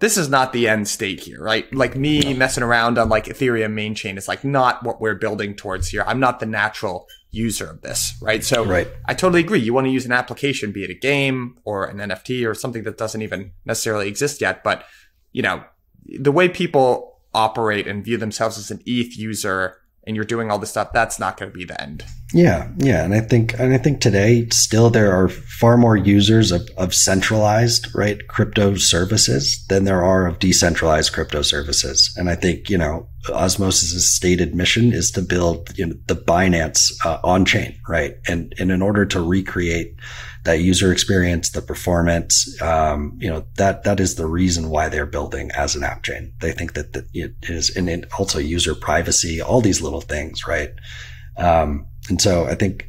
this 0.00 0.16
is 0.16 0.28
not 0.28 0.52
the 0.52 0.68
end 0.68 0.88
state 0.88 1.20
here, 1.20 1.42
right? 1.42 1.72
Like 1.72 1.96
me 1.96 2.34
messing 2.34 2.62
around 2.62 2.98
on 2.98 3.08
like 3.08 3.24
Ethereum 3.24 3.72
main 3.72 3.94
chain 3.94 4.16
is 4.16 4.28
like 4.28 4.44
not 4.44 4.84
what 4.84 5.00
we're 5.00 5.16
building 5.16 5.54
towards 5.54 5.88
here. 5.88 6.04
I'm 6.06 6.20
not 6.20 6.38
the 6.38 6.46
natural 6.46 7.06
user 7.30 7.68
of 7.70 7.82
this, 7.82 8.14
right? 8.20 8.42
So 8.42 8.64
right. 8.64 8.88
I 9.06 9.14
totally 9.14 9.40
agree. 9.40 9.60
You 9.60 9.74
want 9.74 9.86
to 9.86 9.90
use 9.90 10.06
an 10.06 10.12
application, 10.12 10.72
be 10.72 10.84
it 10.84 10.90
a 10.90 10.94
game 10.94 11.58
or 11.64 11.86
an 11.86 11.98
NFT 11.98 12.48
or 12.48 12.54
something 12.54 12.84
that 12.84 12.96
doesn't 12.96 13.22
even 13.22 13.52
necessarily 13.64 14.08
exist 14.08 14.40
yet. 14.40 14.64
But, 14.64 14.84
you 15.32 15.42
know, 15.42 15.64
the 16.18 16.32
way 16.32 16.48
people 16.48 17.20
operate 17.34 17.86
and 17.86 18.04
view 18.04 18.16
themselves 18.16 18.56
as 18.58 18.70
an 18.70 18.80
ETH 18.86 19.16
user 19.18 19.76
and 20.04 20.16
you're 20.16 20.24
doing 20.24 20.50
all 20.50 20.58
this 20.58 20.70
stuff, 20.70 20.92
that's 20.92 21.18
not 21.18 21.36
going 21.36 21.52
to 21.52 21.56
be 21.56 21.64
the 21.64 21.80
end. 21.80 22.04
Yeah, 22.34 22.68
yeah, 22.76 23.04
and 23.04 23.14
I 23.14 23.20
think 23.20 23.58
and 23.58 23.72
I 23.72 23.78
think 23.78 24.00
today 24.02 24.46
still 24.50 24.90
there 24.90 25.12
are 25.12 25.30
far 25.30 25.78
more 25.78 25.96
users 25.96 26.52
of, 26.52 26.68
of 26.76 26.94
centralized 26.94 27.88
right 27.94 28.18
crypto 28.28 28.74
services 28.74 29.64
than 29.70 29.84
there 29.84 30.04
are 30.04 30.26
of 30.26 30.38
decentralized 30.38 31.14
crypto 31.14 31.40
services, 31.40 32.14
and 32.18 32.28
I 32.28 32.34
think 32.34 32.68
you 32.68 32.76
know 32.76 33.08
Osmosis's 33.28 34.14
stated 34.14 34.54
mission 34.54 34.92
is 34.92 35.10
to 35.12 35.22
build 35.22 35.76
you 35.78 35.86
know, 35.86 35.94
the 36.06 36.16
Binance 36.16 36.92
uh, 37.02 37.18
on 37.24 37.46
chain, 37.46 37.74
right? 37.88 38.16
And 38.28 38.54
and 38.58 38.70
in 38.70 38.82
order 38.82 39.06
to 39.06 39.22
recreate 39.22 39.96
that 40.44 40.60
user 40.60 40.92
experience, 40.92 41.50
the 41.50 41.62
performance, 41.62 42.60
um, 42.60 43.16
you 43.18 43.30
know 43.30 43.46
that 43.56 43.84
that 43.84 44.00
is 44.00 44.16
the 44.16 44.26
reason 44.26 44.68
why 44.68 44.90
they're 44.90 45.06
building 45.06 45.50
as 45.56 45.74
an 45.74 45.82
app 45.82 46.02
chain. 46.02 46.34
They 46.40 46.52
think 46.52 46.74
that, 46.74 46.92
that 46.92 47.06
it 47.14 47.36
is, 47.44 47.74
and 47.74 48.06
also 48.18 48.38
user 48.38 48.74
privacy, 48.74 49.40
all 49.40 49.62
these 49.62 49.80
little 49.80 50.02
things, 50.02 50.46
right? 50.46 50.72
Um, 51.38 51.86
and 52.08 52.20
so 52.20 52.46
I 52.46 52.54
think 52.54 52.86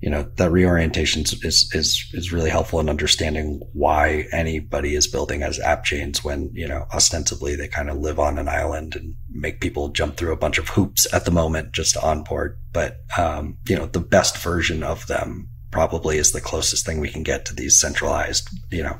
you 0.00 0.08
know 0.08 0.22
that 0.36 0.50
reorientation 0.50 1.22
is 1.22 1.70
is 1.74 2.10
is 2.14 2.32
really 2.32 2.50
helpful 2.50 2.80
in 2.80 2.88
understanding 2.88 3.60
why 3.72 4.26
anybody 4.32 4.94
is 4.94 5.06
building 5.06 5.42
as 5.42 5.60
app 5.60 5.84
chains 5.84 6.24
when 6.24 6.50
you 6.54 6.66
know 6.66 6.86
ostensibly 6.92 7.54
they 7.54 7.68
kind 7.68 7.90
of 7.90 7.98
live 7.98 8.18
on 8.18 8.38
an 8.38 8.48
island 8.48 8.96
and 8.96 9.14
make 9.30 9.60
people 9.60 9.90
jump 9.90 10.16
through 10.16 10.32
a 10.32 10.38
bunch 10.38 10.58
of 10.58 10.68
hoops 10.68 11.06
at 11.12 11.24
the 11.24 11.30
moment 11.30 11.72
just 11.72 11.94
to 11.94 12.02
onboard 12.02 12.58
but 12.72 12.96
um, 13.18 13.58
you 13.68 13.76
know 13.76 13.86
the 13.86 14.00
best 14.00 14.38
version 14.38 14.82
of 14.82 15.06
them 15.06 15.48
probably 15.70 16.16
is 16.16 16.32
the 16.32 16.40
closest 16.40 16.84
thing 16.84 16.98
we 16.98 17.10
can 17.10 17.22
get 17.22 17.44
to 17.44 17.54
these 17.54 17.78
centralized 17.78 18.48
you 18.70 18.82
know 18.82 18.96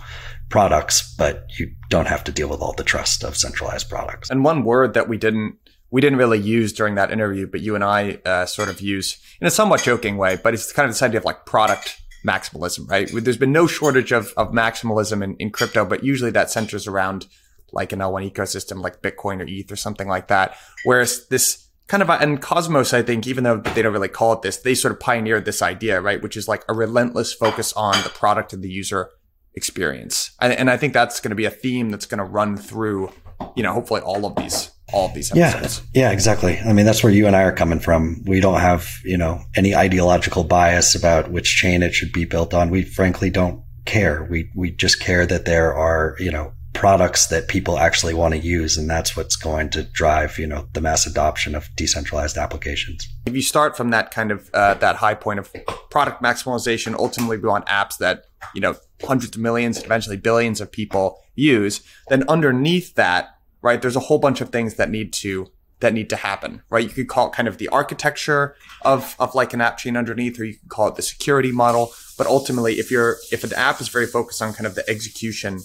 products 0.50 1.14
but 1.16 1.46
you 1.58 1.72
don't 1.88 2.08
have 2.08 2.24
to 2.24 2.32
deal 2.32 2.48
with 2.48 2.60
all 2.60 2.74
the 2.74 2.84
trust 2.84 3.24
of 3.24 3.36
centralized 3.36 3.88
products. 3.88 4.30
And 4.30 4.44
one 4.44 4.64
word 4.64 4.94
that 4.94 5.08
we 5.08 5.16
didn't 5.16 5.56
we 5.90 6.00
didn't 6.00 6.18
really 6.18 6.38
use 6.38 6.72
during 6.72 6.94
that 6.94 7.10
interview, 7.10 7.46
but 7.46 7.60
you 7.60 7.74
and 7.74 7.84
I 7.84 8.20
uh, 8.24 8.46
sort 8.46 8.68
of 8.68 8.80
use 8.80 9.18
in 9.40 9.46
a 9.46 9.50
somewhat 9.50 9.82
joking 9.82 10.16
way, 10.16 10.38
but 10.42 10.54
it's 10.54 10.72
kind 10.72 10.86
of 10.88 10.94
this 10.94 11.02
idea 11.02 11.18
of 11.18 11.24
like 11.24 11.46
product 11.46 12.00
maximalism, 12.26 12.88
right? 12.88 13.10
There's 13.12 13.36
been 13.36 13.52
no 13.52 13.66
shortage 13.66 14.12
of, 14.12 14.32
of 14.36 14.52
maximalism 14.52 15.22
in, 15.22 15.36
in 15.36 15.50
crypto, 15.50 15.84
but 15.84 16.04
usually 16.04 16.30
that 16.32 16.50
centers 16.50 16.86
around 16.86 17.26
like 17.72 17.92
an 17.92 18.00
L1 18.00 18.30
ecosystem 18.30 18.82
like 18.82 19.02
Bitcoin 19.02 19.40
or 19.40 19.46
ETH 19.48 19.70
or 19.70 19.76
something 19.76 20.08
like 20.08 20.28
that. 20.28 20.56
Whereas 20.84 21.26
this 21.28 21.68
kind 21.86 22.02
of, 22.02 22.10
and 22.10 22.40
Cosmos, 22.40 22.92
I 22.92 23.02
think, 23.02 23.26
even 23.26 23.44
though 23.44 23.58
they 23.58 23.82
don't 23.82 23.92
really 23.92 24.08
call 24.08 24.32
it 24.34 24.42
this, 24.42 24.58
they 24.58 24.74
sort 24.74 24.92
of 24.92 25.00
pioneered 25.00 25.44
this 25.44 25.62
idea, 25.62 26.00
right? 26.00 26.22
Which 26.22 26.36
is 26.36 26.46
like 26.46 26.64
a 26.68 26.74
relentless 26.74 27.32
focus 27.32 27.72
on 27.72 27.94
the 28.02 28.10
product 28.10 28.52
and 28.52 28.62
the 28.62 28.70
user 28.70 29.10
experience. 29.54 30.32
And, 30.40 30.52
and 30.52 30.70
I 30.70 30.76
think 30.76 30.92
that's 30.92 31.20
going 31.20 31.30
to 31.30 31.36
be 31.36 31.46
a 31.46 31.50
theme 31.50 31.90
that's 31.90 32.06
going 32.06 32.18
to 32.18 32.24
run 32.24 32.56
through, 32.56 33.12
you 33.56 33.62
know, 33.62 33.72
hopefully 33.72 34.00
all 34.00 34.26
of 34.26 34.36
these 34.36 34.70
all 34.92 35.06
of 35.06 35.14
these 35.14 35.30
episodes. 35.30 35.82
Yeah, 35.92 36.02
yeah, 36.02 36.12
exactly. 36.12 36.58
I 36.58 36.72
mean, 36.72 36.86
that's 36.86 37.02
where 37.02 37.12
you 37.12 37.26
and 37.26 37.36
I 37.36 37.42
are 37.42 37.52
coming 37.52 37.80
from. 37.80 38.22
We 38.26 38.40
don't 38.40 38.60
have, 38.60 38.88
you 39.04 39.16
know, 39.16 39.42
any 39.54 39.74
ideological 39.74 40.44
bias 40.44 40.94
about 40.94 41.30
which 41.30 41.56
chain 41.56 41.82
it 41.82 41.94
should 41.94 42.12
be 42.12 42.24
built 42.24 42.54
on. 42.54 42.70
We 42.70 42.82
frankly 42.82 43.30
don't 43.30 43.62
care. 43.84 44.26
We 44.30 44.50
we 44.54 44.70
just 44.70 45.00
care 45.00 45.26
that 45.26 45.44
there 45.44 45.74
are, 45.74 46.16
you 46.18 46.30
know, 46.30 46.52
products 46.72 47.26
that 47.26 47.48
people 47.48 47.78
actually 47.78 48.14
want 48.14 48.32
to 48.32 48.38
use 48.38 48.76
and 48.76 48.88
that's 48.88 49.16
what's 49.16 49.34
going 49.34 49.68
to 49.68 49.82
drive 49.82 50.38
you 50.38 50.46
know 50.46 50.68
the 50.72 50.80
mass 50.80 51.04
adoption 51.04 51.54
of 51.54 51.68
decentralized 51.74 52.36
applications 52.36 53.08
if 53.26 53.34
you 53.34 53.42
start 53.42 53.76
from 53.76 53.90
that 53.90 54.12
kind 54.12 54.30
of 54.30 54.48
uh, 54.54 54.74
that 54.74 54.96
high 54.96 55.14
point 55.14 55.40
of 55.40 55.52
product 55.90 56.22
maximalization 56.22 56.94
ultimately 56.96 57.36
we 57.36 57.48
want 57.48 57.66
apps 57.66 57.98
that 57.98 58.26
you 58.54 58.60
know 58.60 58.76
hundreds 59.02 59.34
of 59.34 59.42
millions 59.42 59.82
eventually 59.82 60.16
billions 60.16 60.60
of 60.60 60.70
people 60.70 61.20
use 61.34 61.82
then 62.08 62.22
underneath 62.28 62.94
that 62.94 63.34
right? 63.62 63.80
There's 63.80 63.96
a 63.96 64.00
whole 64.00 64.18
bunch 64.18 64.40
of 64.40 64.50
things 64.50 64.74
that 64.74 64.90
need 64.90 65.12
to 65.14 65.48
that 65.80 65.94
need 65.94 66.10
to 66.10 66.16
happen, 66.16 66.62
right? 66.68 66.84
You 66.84 66.90
could 66.90 67.08
call 67.08 67.28
it 67.28 67.32
kind 67.32 67.48
of 67.48 67.58
the 67.58 67.68
architecture 67.68 68.54
of 68.82 69.16
of 69.18 69.34
like 69.34 69.54
an 69.54 69.60
app 69.60 69.78
chain 69.78 69.96
underneath, 69.96 70.38
or 70.38 70.44
you 70.44 70.58
could 70.58 70.68
call 70.68 70.88
it 70.88 70.96
the 70.96 71.02
security 71.02 71.52
model. 71.52 71.92
But 72.18 72.26
ultimately, 72.26 72.74
if 72.78 72.90
you're 72.90 73.16
if 73.32 73.44
an 73.44 73.52
app 73.54 73.80
is 73.80 73.88
very 73.88 74.06
focused 74.06 74.42
on 74.42 74.52
kind 74.52 74.66
of 74.66 74.74
the 74.74 74.88
execution 74.88 75.60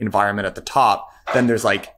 environment 0.00 0.46
at 0.46 0.56
the 0.56 0.60
top, 0.60 1.10
Then 1.34 1.46
there's 1.46 1.64
like 1.64 1.94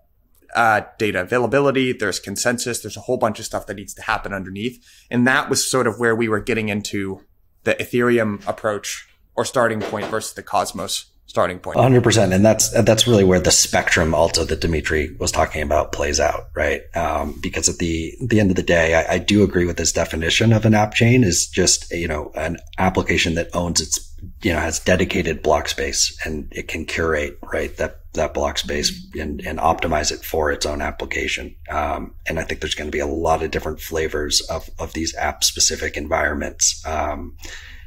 uh, 0.55 0.83
data 0.99 1.23
availability, 1.23 1.93
there's 1.93 2.21
consensus, 2.21 2.81
there's 2.81 2.97
a 2.97 3.01
whole 3.01 3.16
bunch 3.16 3.39
of 3.39 3.45
stuff 3.45 3.66
that 3.66 3.75
needs 3.75 3.95
to 3.95 4.03
happen 4.03 4.33
underneath. 4.33 4.85
And 5.11 5.27
that 5.27 5.51
was 5.51 5.69
sort 5.69 5.87
of 5.87 5.99
where 5.99 6.15
we 6.15 6.29
were 6.29 6.41
getting 6.41 6.69
into 6.69 7.21
the 7.65 7.75
Ethereum 7.75 8.47
approach 8.47 9.09
or 9.35 9.45
starting 9.45 9.81
point 9.81 10.07
versus 10.07 10.35
the 10.35 10.43
Cosmos 10.43 11.11
starting 11.35 11.59
point. 11.59 11.77
100%. 11.77 12.32
And 12.32 12.47
that's, 12.47 12.70
that's 12.85 13.09
really 13.09 13.24
where 13.24 13.40
the 13.40 13.51
spectrum 13.51 14.15
also 14.15 14.44
that 14.44 14.61
Dimitri 14.61 15.16
was 15.19 15.32
talking 15.32 15.62
about 15.62 15.90
plays 15.90 16.20
out, 16.20 16.44
right? 16.55 16.82
Um, 16.94 17.40
because 17.43 17.69
at 17.69 17.78
the, 17.78 18.15
the 18.20 18.39
end 18.39 18.51
of 18.51 18.56
the 18.56 18.62
day, 18.62 18.94
I, 18.94 19.15
I 19.15 19.19
do 19.19 19.43
agree 19.43 19.66
with 19.66 19.77
this 19.77 19.90
definition 19.90 20.52
of 20.52 20.65
an 20.65 20.74
app 20.74 20.94
chain 20.94 21.24
is 21.24 21.48
just, 21.48 21.90
you 21.90 22.06
know, 22.06 22.31
an 22.36 22.59
application 22.78 23.35
that 23.35 23.48
owns 23.52 23.81
its 23.81 24.15
you 24.43 24.52
know, 24.52 24.61
has 24.61 24.78
dedicated 24.78 25.43
block 25.43 25.69
space 25.69 26.16
and 26.24 26.47
it 26.52 26.69
can 26.69 26.86
curate, 26.86 27.36
right, 27.43 27.77
that, 27.78 28.01
that 28.12 28.32
block 28.32 28.56
space 28.56 29.05
and, 29.19 29.40
and 29.44 29.59
optimize 29.59 30.12
it 30.12 30.24
for 30.24 30.52
its 30.52 30.65
own 30.65 30.81
application. 30.81 31.56
Um, 31.69 32.15
and 32.27 32.39
I 32.39 32.44
think 32.44 32.61
there's 32.61 32.77
going 32.77 32.86
to 32.86 32.97
be 32.97 33.01
a 33.01 33.09
lot 33.09 33.43
of 33.43 33.51
different 33.51 33.81
flavors 33.81 34.40
of, 34.43 34.70
of 34.78 34.93
these 34.93 35.16
app 35.16 35.43
specific 35.43 35.97
environments. 35.97 36.81
Um, 36.86 37.36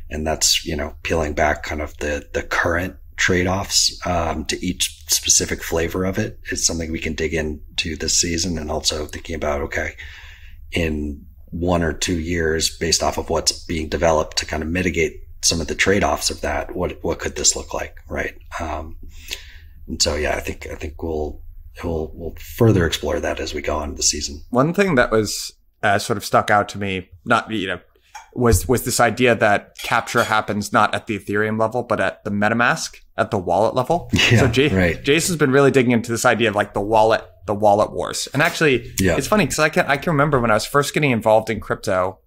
and 0.09 0.27
that's, 0.27 0.65
you 0.65 0.75
know, 0.75 0.95
peeling 1.03 1.33
back 1.33 1.63
kind 1.63 1.81
of 1.81 1.95
the, 1.99 2.27
the 2.33 2.43
current 2.43 2.97
trade-offs, 3.17 3.99
um, 4.05 4.45
to 4.45 4.65
each 4.65 5.03
specific 5.09 5.63
flavor 5.63 6.05
of 6.05 6.17
it 6.17 6.39
is 6.51 6.65
something 6.65 6.91
we 6.91 6.99
can 6.99 7.13
dig 7.13 7.33
into 7.33 7.95
this 7.95 8.19
season 8.19 8.57
and 8.57 8.71
also 8.71 9.05
thinking 9.05 9.35
about, 9.35 9.61
okay, 9.61 9.95
in 10.71 11.25
one 11.49 11.83
or 11.83 11.93
two 11.93 12.19
years 12.19 12.77
based 12.77 13.01
off 13.01 13.17
of 13.17 13.29
what's 13.29 13.65
being 13.65 13.89
developed 13.89 14.37
to 14.37 14.45
kind 14.45 14.61
of 14.61 14.69
mitigate 14.69 15.23
some 15.41 15.61
of 15.61 15.67
the 15.67 15.75
trade-offs 15.75 16.29
of 16.29 16.41
that. 16.41 16.75
What 16.75 17.03
what 17.03 17.19
could 17.19 17.35
this 17.35 17.55
look 17.55 17.73
like, 17.73 17.97
right? 18.09 18.35
Um, 18.59 18.97
and 19.87 20.01
so, 20.01 20.15
yeah, 20.15 20.35
I 20.35 20.39
think 20.39 20.67
I 20.67 20.75
think 20.75 21.01
we'll 21.01 21.41
we'll 21.83 22.11
we'll 22.13 22.35
further 22.35 22.85
explore 22.85 23.19
that 23.19 23.39
as 23.39 23.53
we 23.53 23.61
go 23.61 23.77
on 23.77 23.95
the 23.95 24.03
season. 24.03 24.43
One 24.49 24.73
thing 24.73 24.95
that 24.95 25.11
was 25.11 25.53
uh, 25.83 25.99
sort 25.99 26.17
of 26.17 26.25
stuck 26.25 26.51
out 26.51 26.69
to 26.69 26.77
me, 26.77 27.09
not 27.25 27.49
you 27.51 27.67
know, 27.67 27.79
was 28.37 28.67
was 28.67 28.83
this 28.85 28.99
idea 28.99 29.35
that 29.35 29.77
capture 29.79 30.23
happens 30.23 30.71
not 30.71 30.93
at 30.95 31.07
the 31.07 31.17
Ethereum 31.19 31.59
level, 31.59 31.83
but 31.83 31.99
at 31.99 32.23
the 32.23 32.29
MetaMask, 32.31 32.97
at 33.17 33.31
the 33.31 33.37
wallet 33.37 33.73
level. 33.75 34.09
Yeah, 34.13 34.39
so 34.41 34.47
J- 34.47 34.69
right. 34.69 35.03
Jason's 35.03 35.37
been 35.37 35.51
really 35.51 35.71
digging 35.71 35.91
into 35.91 36.11
this 36.11 36.23
idea 36.25 36.49
of 36.49 36.55
like 36.55 36.73
the 36.73 36.81
wallet, 36.81 37.23
the 37.47 37.55
wallet 37.55 37.91
wars. 37.91 38.27
And 38.33 38.41
actually, 38.43 38.93
Yeah. 38.99 39.17
it's 39.17 39.27
funny 39.27 39.45
because 39.45 39.59
I 39.59 39.69
can 39.69 39.85
I 39.87 39.97
can 39.97 40.11
remember 40.13 40.39
when 40.39 40.51
I 40.51 40.53
was 40.53 40.65
first 40.65 40.93
getting 40.93 41.11
involved 41.11 41.49
in 41.49 41.59
crypto, 41.59 42.19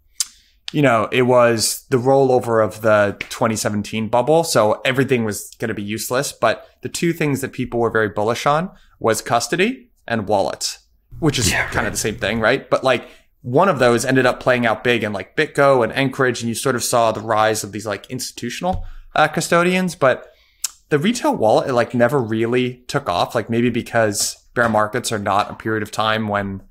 you 0.72 0.82
know, 0.82 1.08
it 1.12 1.22
was 1.22 1.84
the 1.90 1.96
rollover 1.96 2.64
of 2.64 2.80
the 2.82 3.16
2017 3.30 4.08
bubble. 4.08 4.44
So 4.44 4.80
everything 4.84 5.24
was 5.24 5.54
going 5.58 5.68
to 5.68 5.74
be 5.74 5.82
useless. 5.82 6.32
But 6.32 6.66
the 6.82 6.88
two 6.88 7.12
things 7.12 7.40
that 7.40 7.52
people 7.52 7.80
were 7.80 7.90
very 7.90 8.08
bullish 8.08 8.46
on 8.46 8.70
was 8.98 9.22
custody 9.22 9.90
and 10.08 10.26
wallets, 10.28 10.78
which 11.20 11.38
is 11.38 11.50
Yeah, 11.50 11.64
kind 11.66 11.76
right. 11.78 11.86
of 11.86 11.92
the 11.92 11.98
same 11.98 12.16
thing, 12.16 12.40
right? 12.40 12.68
But 12.68 12.82
like 12.84 13.08
one 13.42 13.68
of 13.68 13.78
those 13.78 14.04
ended 14.04 14.26
up 14.26 14.40
playing 14.40 14.66
out 14.66 14.84
big 14.84 15.02
in 15.02 15.12
like 15.12 15.36
BitGo 15.36 15.82
and 15.82 15.92
Anchorage, 15.92 16.40
and 16.42 16.48
you 16.48 16.54
sort 16.54 16.76
of 16.76 16.84
saw 16.84 17.12
the 17.12 17.20
rise 17.20 17.64
of 17.64 17.72
these 17.72 17.86
like 17.86 18.10
institutional 18.10 18.84
uh, 19.14 19.28
custodians. 19.28 19.94
But 19.94 20.32
the 20.90 20.98
retail 20.98 21.34
wallet, 21.34 21.70
it 21.70 21.72
like 21.72 21.94
never 21.94 22.18
really 22.18 22.82
took 22.86 23.08
off. 23.08 23.34
Like 23.34 23.48
maybe 23.48 23.70
because 23.70 24.36
bear 24.54 24.68
markets 24.68 25.10
are 25.12 25.18
not 25.18 25.50
a 25.50 25.54
period 25.54 25.82
of 25.82 25.90
time 25.90 26.28
when 26.28 26.62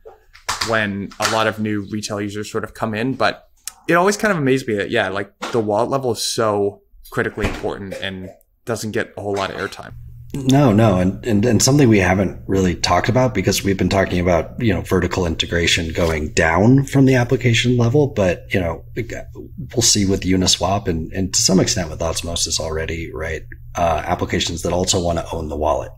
when 0.67 1.09
a 1.19 1.31
lot 1.31 1.47
of 1.47 1.59
new 1.59 1.87
retail 1.91 2.21
users 2.21 2.51
sort 2.51 2.63
of 2.63 2.73
come 2.73 2.93
in. 2.93 3.13
But 3.13 3.49
it 3.87 3.95
always 3.95 4.17
kind 4.17 4.31
of 4.31 4.37
amazed 4.37 4.67
me 4.67 4.75
that 4.75 4.91
yeah, 4.91 5.09
like 5.09 5.37
the 5.51 5.59
wallet 5.59 5.89
level 5.89 6.11
is 6.11 6.21
so 6.21 6.81
critically 7.09 7.47
important 7.47 7.93
and 7.95 8.29
doesn't 8.65 8.91
get 8.91 9.13
a 9.17 9.21
whole 9.21 9.33
lot 9.33 9.49
of 9.49 9.55
airtime. 9.57 9.93
No, 10.31 10.71
no, 10.71 10.99
and, 10.99 11.25
and 11.25 11.43
and 11.43 11.61
something 11.61 11.89
we 11.89 11.97
haven't 11.97 12.43
really 12.45 12.75
talked 12.75 13.09
about 13.09 13.33
because 13.33 13.63
we've 13.63 13.79
been 13.79 13.89
talking 13.89 14.19
about 14.19 14.61
you 14.61 14.71
know 14.71 14.81
vertical 14.81 15.25
integration 15.25 15.91
going 15.91 16.33
down 16.33 16.83
from 16.83 17.05
the 17.05 17.15
application 17.15 17.77
level, 17.77 18.05
but 18.05 18.45
you 18.53 18.59
know 18.59 18.85
we'll 18.95 19.81
see 19.81 20.05
with 20.05 20.21
Uniswap 20.21 20.87
and 20.87 21.11
and 21.13 21.33
to 21.33 21.41
some 21.41 21.59
extent 21.59 21.89
with 21.89 22.01
Osmosis 22.01 22.59
already, 22.59 23.11
right? 23.11 23.41
Uh, 23.73 24.03
applications 24.05 24.61
that 24.61 24.71
also 24.71 25.01
want 25.01 25.17
to 25.17 25.27
own 25.33 25.47
the 25.47 25.57
wallet, 25.57 25.91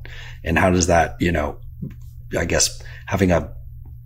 and 0.45 0.57
how 0.57 0.69
does 0.69 0.87
that 0.87 1.17
you 1.19 1.33
know, 1.33 1.59
I 2.37 2.45
guess 2.45 2.81
having 3.07 3.31
a 3.31 3.53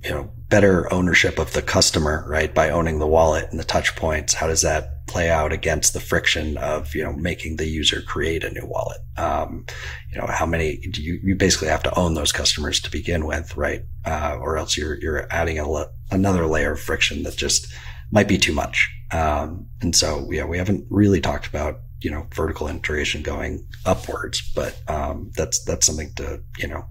you 0.03 0.09
know 0.09 0.31
better 0.49 0.91
ownership 0.91 1.37
of 1.37 1.53
the 1.53 1.61
customer, 1.61 2.25
right, 2.27 2.51
by 2.51 2.71
owning 2.71 2.97
the 2.97 3.07
wallet 3.07 3.45
and 3.51 3.59
the 3.59 3.63
touch 3.63 3.95
points, 3.95 4.33
how 4.33 4.47
does 4.47 4.63
that 4.63 4.94
play 5.07 5.29
out 5.29 5.53
against 5.53 5.93
the 5.93 5.99
friction 5.99 6.57
of 6.57 6.95
you 6.95 7.03
know 7.03 7.13
making 7.13 7.57
the 7.57 7.67
user 7.67 8.01
create 8.01 8.43
a 8.43 8.51
new 8.51 8.65
wallet? 8.65 8.99
Um, 9.17 9.65
you 10.11 10.19
know 10.19 10.27
how 10.27 10.45
many 10.45 10.77
do 10.77 11.01
you 11.01 11.19
you 11.23 11.35
basically 11.35 11.67
have 11.67 11.83
to 11.83 11.97
own 11.97 12.13
those 12.13 12.31
customers 12.31 12.79
to 12.81 12.91
begin 12.91 13.25
with 13.25 13.55
right? 13.55 13.83
Uh, 14.03 14.37
or 14.39 14.57
else 14.57 14.77
you're 14.77 14.99
you're 15.01 15.27
adding 15.31 15.59
a 15.59 15.69
le- 15.69 15.89
another 16.11 16.45
layer 16.45 16.73
of 16.73 16.79
friction 16.79 17.23
that 17.23 17.35
just 17.35 17.71
might 18.11 18.27
be 18.27 18.37
too 18.37 18.53
much. 18.53 18.91
Um, 19.11 19.67
and 19.81 19.95
so 19.95 20.27
yeah 20.31 20.45
we 20.45 20.57
haven't 20.57 20.85
really 20.89 21.21
talked 21.21 21.47
about 21.47 21.79
you 22.01 22.11
know 22.11 22.27
vertical 22.33 22.67
integration 22.67 23.21
going 23.21 23.65
upwards 23.85 24.41
but 24.53 24.79
um, 24.87 25.31
that's 25.35 25.63
that's 25.63 25.85
something 25.85 26.13
to 26.15 26.41
you 26.57 26.67
know 26.67 26.85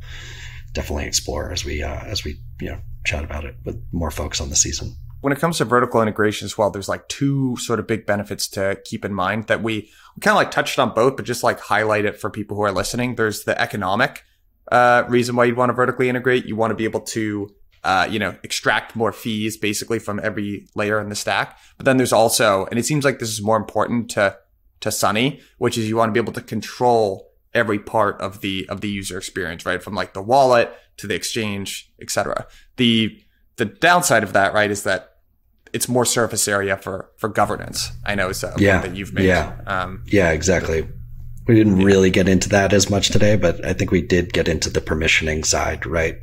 definitely 0.73 1.07
explore 1.07 1.53
as 1.53 1.65
we 1.65 1.83
uh, 1.83 2.05
as 2.05 2.25
we 2.25 2.37
you 2.61 2.69
know 2.69 2.81
chat 3.05 3.25
about 3.25 3.45
it 3.45 3.57
with 3.65 3.81
more 3.93 4.11
folks 4.11 4.41
on 4.41 4.51
the 4.51 4.57
season 4.57 4.95
when 5.25 5.33
it 5.33 5.39
comes 5.39 5.57
to 5.57 5.65
vertical 5.65 6.03
integration 6.03 6.45
as 6.45 6.59
well, 6.59 6.69
there's 6.69 6.87
like 6.87 7.09
two 7.09 7.57
sort 7.57 7.81
of 7.81 7.87
big 7.87 8.05
benefits 8.05 8.47
to 8.47 8.79
keep 8.85 9.07
in 9.07 9.15
mind 9.15 9.47
that 9.47 9.63
we, 9.63 9.91
we 10.15 10.21
kind 10.21 10.33
of 10.33 10.37
like 10.37 10.51
touched 10.51 10.79
on 10.79 10.93
both, 10.93 11.17
but 11.17 11.25
just 11.25 11.43
like 11.43 11.59
highlight 11.59 12.05
it 12.05 12.21
for 12.21 12.29
people 12.29 12.59
who 12.59 12.63
are 12.63 12.71
listening. 12.71 13.15
There's 13.15 13.45
the 13.45 13.59
economic 13.59 14.23
uh, 14.71 15.05
reason 15.09 15.35
why 15.35 15.47
you'd 15.47 15.57
want 15.57 15.71
to 15.71 15.73
vertically 15.73 16.11
integrate. 16.11 16.45
You 16.45 16.57
want 16.57 16.73
to 16.73 16.75
be 16.75 16.85
able 16.85 17.01
to, 17.01 17.49
uh, 17.85 18.07
you 18.11 18.19
know, 18.19 18.37
extract 18.43 18.97
more 18.97 19.13
fees 19.13 19.57
basically 19.57 19.99
from 19.99 20.21
every 20.23 20.69
layer 20.75 21.01
in 21.01 21.09
the 21.09 21.15
stack. 21.15 21.59
But 21.79 21.87
then 21.87 21.97
there's 21.97 22.13
also, 22.13 22.67
and 22.67 22.79
it 22.79 22.85
seems 22.85 23.03
like 23.03 23.19
this 23.19 23.31
is 23.31 23.41
more 23.41 23.57
important 23.57 24.11
to 24.11 24.37
to 24.81 24.93
Sunny, 24.93 25.41
which 25.57 25.79
is 25.79 25.89
you 25.89 25.97
want 25.97 26.11
to 26.11 26.13
be 26.13 26.21
able 26.21 26.35
to 26.35 26.43
control 26.43 27.31
every 27.55 27.79
part 27.79 28.21
of 28.21 28.43
the 28.43 28.69
of 28.69 28.83
the 28.83 28.91
user 28.91 29.17
experience, 29.17 29.65
right? 29.65 29.83
From 29.83 29.95
like 29.95 30.13
the 30.13 30.21
wallet 30.21 30.71
to 30.99 31.07
the 31.07 31.15
exchange, 31.15 31.91
etc. 31.99 32.47
The 32.77 33.19
the 33.57 33.65
downside 33.65 34.23
of 34.23 34.35
that, 34.35 34.53
right, 34.53 34.71
is 34.71 34.83
that 34.83 35.14
it's 35.75 35.89
more 35.89 36.05
surface 36.07 36.47
area 36.49 36.77
for 36.77 37.11
for 37.19 37.29
governance. 37.29 37.91
I 38.07 38.15
know 38.15 38.33
so 38.33 38.55
Yeah. 38.59 38.81
that 38.81 38.95
you've 38.97 39.13
made. 39.13 39.27
Yeah. 39.27 39.53
Um, 39.67 40.03
Yeah, 40.07 40.31
exactly. 40.31 40.87
We 41.47 41.55
didn't 41.57 41.85
really 41.85 42.09
get 42.09 42.27
into 42.27 42.49
that 42.51 42.73
as 42.73 42.89
much 42.89 43.11
today, 43.11 43.37
but 43.37 43.63
I 43.67 43.75
think 43.75 43.91
we 43.91 44.01
did 44.01 44.33
get 44.33 44.49
into 44.49 44.71
the 44.71 44.81
permissioning 44.81 45.45
side, 45.45 45.85
right? 45.85 46.17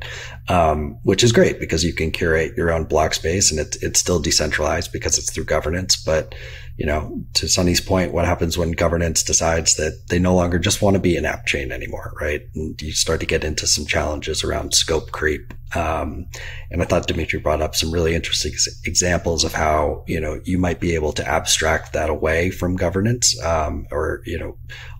Um, 0.48 0.98
which 1.04 1.22
is 1.22 1.30
great 1.30 1.60
because 1.60 1.84
you 1.84 1.92
can 1.94 2.10
curate 2.10 2.56
your 2.56 2.72
own 2.72 2.84
block 2.84 3.14
space 3.14 3.50
and 3.52 3.60
it's 3.60 3.76
it's 3.86 4.00
still 4.00 4.18
decentralized 4.18 4.90
because 4.90 5.18
it's 5.18 5.30
through 5.30 5.44
governance. 5.44 5.94
But 5.94 6.34
you 6.76 6.86
know, 6.86 7.22
to 7.34 7.48
Sunny's 7.48 7.80
point, 7.80 8.12
what 8.12 8.24
happens 8.24 8.56
when 8.56 8.72
governance 8.72 9.22
decides 9.22 9.76
that 9.76 10.08
they 10.08 10.18
no 10.18 10.34
longer 10.34 10.58
just 10.58 10.80
want 10.80 10.94
to 10.94 11.00
be 11.00 11.16
an 11.16 11.26
app 11.26 11.46
chain 11.46 11.70
anymore, 11.70 12.14
right? 12.20 12.42
And 12.54 12.80
you 12.80 12.92
start 12.92 13.20
to 13.20 13.26
get 13.26 13.44
into 13.44 13.66
some 13.66 13.84
challenges 13.84 14.42
around 14.42 14.74
scope 14.74 15.12
creep. 15.12 15.52
Um, 15.74 16.26
and 16.70 16.82
I 16.82 16.86
thought 16.86 17.06
Dimitri 17.06 17.40
brought 17.40 17.62
up 17.62 17.74
some 17.74 17.92
really 17.92 18.14
interesting 18.14 18.52
examples 18.84 19.44
of 19.44 19.52
how, 19.52 20.04
you 20.06 20.20
know, 20.20 20.40
you 20.44 20.58
might 20.58 20.80
be 20.80 20.94
able 20.94 21.12
to 21.12 21.28
abstract 21.28 21.92
that 21.92 22.10
away 22.10 22.50
from 22.50 22.76
governance, 22.76 23.40
um, 23.44 23.86
or, 23.90 24.22
you 24.24 24.38
know, 24.38 24.56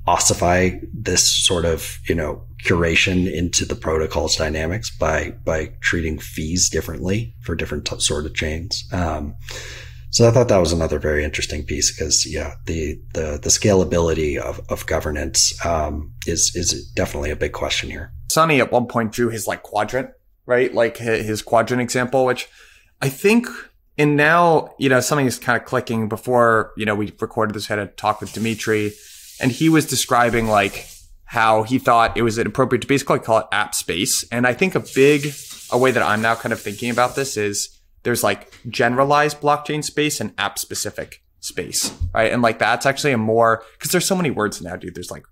ossify 0.07 0.71
this 0.93 1.47
sort 1.47 1.65
of, 1.65 2.01
you 2.09 2.15
know, 2.15 2.45
curation 2.65 3.33
into 3.33 3.65
the 3.65 3.75
protocol's 3.75 4.37
dynamics 4.37 4.91
by, 4.91 5.31
by 5.45 5.73
treating 5.81 6.19
fees 6.19 6.69
differently 6.69 7.35
for 7.41 7.55
different 7.55 7.87
t- 7.87 7.99
sort 8.01 8.27
of 8.27 8.35
chains. 8.35 8.85
Um, 8.93 9.37
so 10.13 10.29
I 10.29 10.31
thought 10.31 10.49
that 10.49 10.59
was 10.59 10.73
another 10.73 10.99
very 10.99 11.25
interesting 11.25 11.65
piece 11.65 11.91
because 11.91 12.31
yeah, 12.31 12.55
the 12.67 13.01
the 13.15 13.41
the 13.43 13.49
scalability 13.49 14.37
of 14.37 14.61
of 14.69 14.87
governance 14.87 15.53
um, 15.65 16.13
is 16.27 16.53
is 16.55 16.91
definitely 16.95 17.31
a 17.31 17.37
big 17.37 17.53
question 17.53 17.91
here. 17.91 18.13
Sunny 18.31 18.61
at 18.61 18.71
one 18.71 18.87
point 18.87 19.13
drew 19.13 19.31
his 19.31 19.47
like 19.47 19.63
quadrant, 19.63 20.11
right? 20.45 20.73
Like 20.73 20.99
his 20.99 21.41
quadrant 21.41 21.81
example, 21.81 22.27
which 22.27 22.49
I 23.01 23.09
think, 23.09 23.49
and 23.97 24.17
now, 24.17 24.75
you 24.79 24.89
know, 24.89 25.01
something 25.01 25.27
is 25.27 25.39
kind 25.39 25.61
of 25.61 25.67
clicking 25.67 26.09
before, 26.09 26.73
you 26.77 26.87
know, 26.87 26.95
we 26.95 27.13
recorded 27.19 27.55
this, 27.55 27.67
had 27.67 27.79
a 27.79 27.87
talk 27.87 28.21
with 28.21 28.33
Dimitri, 28.33 28.93
and 29.41 29.51
he 29.51 29.69
was 29.69 29.87
describing 29.87 30.47
like 30.47 30.87
how 31.25 31.63
he 31.63 31.79
thought 31.79 32.17
it 32.19 32.23
was 32.23 32.37
appropriate 32.37 32.83
to 32.83 32.87
basically 32.87 33.19
call 33.19 33.39
it 33.39 33.47
app 33.51 33.75
space. 33.75 34.25
And 34.31 34.47
I 34.47 34.53
think 34.53 34.75
a 34.75 34.85
big, 34.95 35.33
a 35.71 35.79
way 35.79 35.91
that 35.91 36.03
I'm 36.03 36.21
now 36.21 36.35
kind 36.35 36.53
of 36.53 36.61
thinking 36.61 36.91
about 36.91 37.17
this 37.17 37.39
is 37.39 37.81
there's 38.03 38.23
like 38.23 38.53
generalized 38.69 39.41
blockchain 39.41 39.85
space 39.85 40.21
and 40.21 40.35
app 40.39 40.59
specific 40.59 41.23
space, 41.41 41.93
right? 42.15 42.33
And 42.33 42.43
like 42.43 42.59
that's 42.59 42.87
actually 42.87 43.13
a 43.13 43.19
more, 43.19 43.65
cause 43.79 43.91
there's 43.93 44.07
so 44.07 44.17
many 44.17 44.31
words 44.31 44.61
now, 44.63 44.77
dude. 44.77 44.95
There's 44.95 45.11
like 45.11 45.25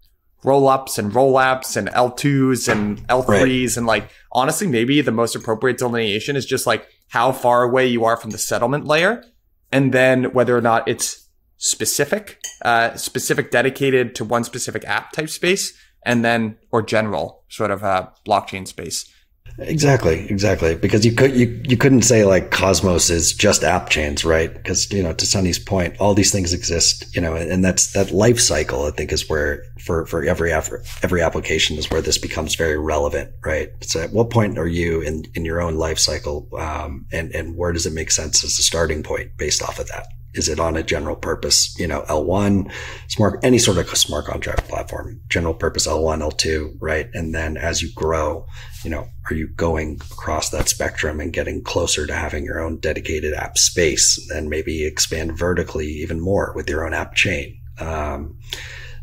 roll 0.45 0.69
ups 0.69 0.99
and 0.99 1.15
roll 1.15 1.35
apps 1.35 1.77
and 1.77 1.89
L2s 1.89 2.71
and 2.71 3.07
L3s. 3.09 3.77
And 3.77 3.87
like, 3.87 4.11
honestly, 4.33 4.67
maybe 4.67 5.01
the 5.01 5.13
most 5.13 5.35
appropriate 5.35 5.79
delineation 5.79 6.37
is 6.37 6.47
just 6.47 6.67
like 6.67 6.89
how 7.09 7.33
far 7.33 7.63
away 7.63 7.87
you 7.87 8.05
are 8.05 8.17
from 8.17 8.31
the 8.31 8.39
settlement 8.39 8.87
layer. 8.87 9.25
And 9.73 9.93
then 9.93 10.33
whether 10.33 10.57
or 10.57 10.61
not 10.61 10.89
it's 10.89 11.29
specific, 11.59 12.41
uh, 12.63 12.97
specific 12.97 13.51
dedicated 13.51 14.15
to 14.17 14.25
one 14.25 14.45
specific 14.45 14.85
app 14.85 15.13
type 15.13 15.29
space 15.29 15.77
and 16.05 16.25
then 16.25 16.57
or 16.73 16.83
general 16.83 17.45
sort 17.49 17.71
of 17.71 17.85
uh, 17.85 18.09
blockchain 18.27 18.67
space. 18.67 19.13
Exactly, 19.59 20.27
exactly. 20.31 20.75
Because 20.75 21.05
you 21.05 21.13
could 21.13 21.37
you 21.37 21.61
you 21.65 21.77
couldn't 21.77 22.03
say 22.03 22.25
like 22.25 22.51
Cosmos 22.51 23.11
is 23.11 23.33
just 23.33 23.63
app 23.63 23.91
chains, 23.91 24.25
right? 24.25 24.53
Because 24.53 24.91
you 24.91 25.03
know, 25.03 25.13
to 25.13 25.27
Sunny's 25.27 25.59
point, 25.59 25.97
all 26.01 26.15
these 26.15 26.33
things 26.33 26.53
exist, 26.53 27.15
you 27.15 27.21
know, 27.21 27.35
and 27.35 27.65
that's 27.65 27.93
that 27.93 28.11
life 28.11 28.41
cycle. 28.41 28.87
I 28.87 28.91
think 28.91 29.13
is 29.13 29.29
where 29.29 29.65
for 29.79 30.07
for 30.07 30.25
every 30.25 30.53
every 30.53 31.21
application 31.23 31.77
is 31.77 31.91
where 31.91 32.01
this 32.01 32.19
becomes 32.19 32.55
very 32.55 32.79
relevant, 32.79 33.33
right? 33.45 33.71
So, 33.83 34.01
at 34.01 34.13
what 34.13 34.31
point 34.31 34.59
are 34.59 34.69
you 34.69 35.01
in 35.03 35.25
in 35.35 35.45
your 35.45 35.61
own 35.61 35.75
life 35.77 35.99
cycle, 35.99 36.49
um, 36.57 37.07
and 37.13 37.35
and 37.35 37.57
where 37.57 37.73
does 37.73 37.87
it 37.87 37.93
make 37.93 38.11
sense 38.11 38.43
as 38.45 38.59
a 38.59 38.63
starting 38.63 39.03
point 39.03 39.37
based 39.37 39.63
off 39.63 39.79
of 39.79 39.89
that? 39.89 40.07
Is 40.33 40.49
it 40.49 40.61
on 40.61 40.77
a 40.77 40.83
general 40.83 41.17
purpose, 41.17 41.77
you 41.79 41.87
know, 41.87 42.03
L1, 42.03 42.73
smart, 43.09 43.41
any 43.43 43.59
sort 43.59 43.79
of 43.79 43.89
smart 43.97 44.27
contract 44.27 44.69
platform, 44.69 45.21
general 45.29 45.55
purpose 45.55 45.87
L1, 45.89 46.21
L2, 46.21 46.77
right? 46.81 47.09
And 47.15 47.35
then 47.35 47.57
as 47.57 47.83
you 47.83 47.93
grow, 47.95 48.47
you 48.85 48.91
know, 48.91 49.09
are 49.29 49.35
you 49.35 49.49
going 49.49 50.01
across 50.13 50.51
that 50.51 50.69
spectrum 50.69 51.21
and 51.21 51.33
getting 51.33 51.63
closer 51.63 52.07
to 52.07 52.15
having 52.15 52.45
your 52.45 52.61
own 52.61 52.79
dedicated 52.79 53.35
app 53.35 53.59
space 53.59 54.31
and 54.31 54.49
maybe 54.49 54.85
expand 54.85 55.37
vertically 55.37 55.89
even 55.89 56.21
more 56.21 56.53
with 56.55 56.71
your 56.71 56.87
own 56.87 56.95
app 56.95 57.15
chain? 57.15 57.61
Um, 57.79 58.39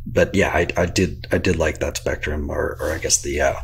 but 0.05 0.33
yeah, 0.33 0.49
I, 0.49 0.67
I, 0.77 0.85
did, 0.85 1.27
I 1.31 1.39
did 1.39 1.57
like 1.57 1.79
that 1.79 1.97
spectrum 1.97 2.49
or, 2.49 2.77
or 2.79 2.93
I 2.93 2.99
guess 2.99 3.21
the, 3.21 3.41
uh, 3.41 3.55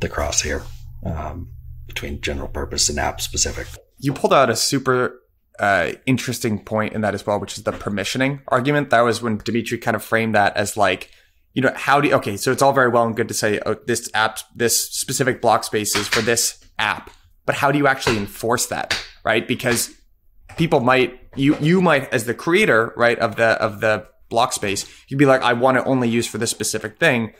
the 0.00 0.08
crosshair, 0.08 0.64
um, 1.04 1.50
between 1.86 2.20
general 2.20 2.48
purpose 2.48 2.88
and 2.88 2.98
app 2.98 3.20
specific. 3.20 3.68
You 3.98 4.12
pulled 4.12 4.32
out 4.32 4.50
a 4.50 4.56
super 4.56 5.21
uh, 5.58 5.92
interesting 6.06 6.58
point 6.58 6.92
in 6.92 7.02
that 7.02 7.14
as 7.14 7.26
well, 7.26 7.38
which 7.38 7.56
is 7.56 7.64
the 7.64 7.72
permissioning 7.72 8.40
argument. 8.48 8.90
That 8.90 9.02
was 9.02 9.22
when 9.22 9.38
Dimitri 9.38 9.78
kind 9.78 9.94
of 9.94 10.02
framed 10.02 10.34
that 10.34 10.56
as 10.56 10.76
like, 10.76 11.10
you 11.54 11.62
know, 11.62 11.72
how 11.74 12.00
do 12.00 12.08
you, 12.08 12.14
okay, 12.14 12.36
so 12.36 12.50
it's 12.50 12.62
all 12.62 12.72
very 12.72 12.88
well 12.88 13.04
and 13.04 13.14
good 13.14 13.28
to 13.28 13.34
say, 13.34 13.60
oh, 13.66 13.76
this 13.86 14.10
app, 14.14 14.38
this 14.54 14.90
specific 14.90 15.42
block 15.42 15.64
space 15.64 15.94
is 15.94 16.08
for 16.08 16.22
this 16.22 16.64
app, 16.78 17.10
but 17.44 17.54
how 17.54 17.70
do 17.70 17.78
you 17.78 17.86
actually 17.86 18.16
enforce 18.16 18.66
that, 18.66 18.98
right? 19.24 19.46
Because 19.46 19.94
people 20.56 20.80
might, 20.80 21.20
you, 21.36 21.56
you 21.58 21.82
might, 21.82 22.12
as 22.12 22.24
the 22.24 22.34
creator, 22.34 22.94
right, 22.96 23.18
of 23.18 23.36
the, 23.36 23.60
of 23.62 23.80
the 23.80 24.06
block 24.30 24.52
space, 24.54 24.86
you'd 25.08 25.18
be 25.18 25.26
like, 25.26 25.42
I 25.42 25.52
want 25.52 25.76
to 25.76 25.84
only 25.84 26.08
use 26.08 26.26
for 26.26 26.38
this 26.38 26.50
specific 26.50 26.98
thing. 26.98 27.34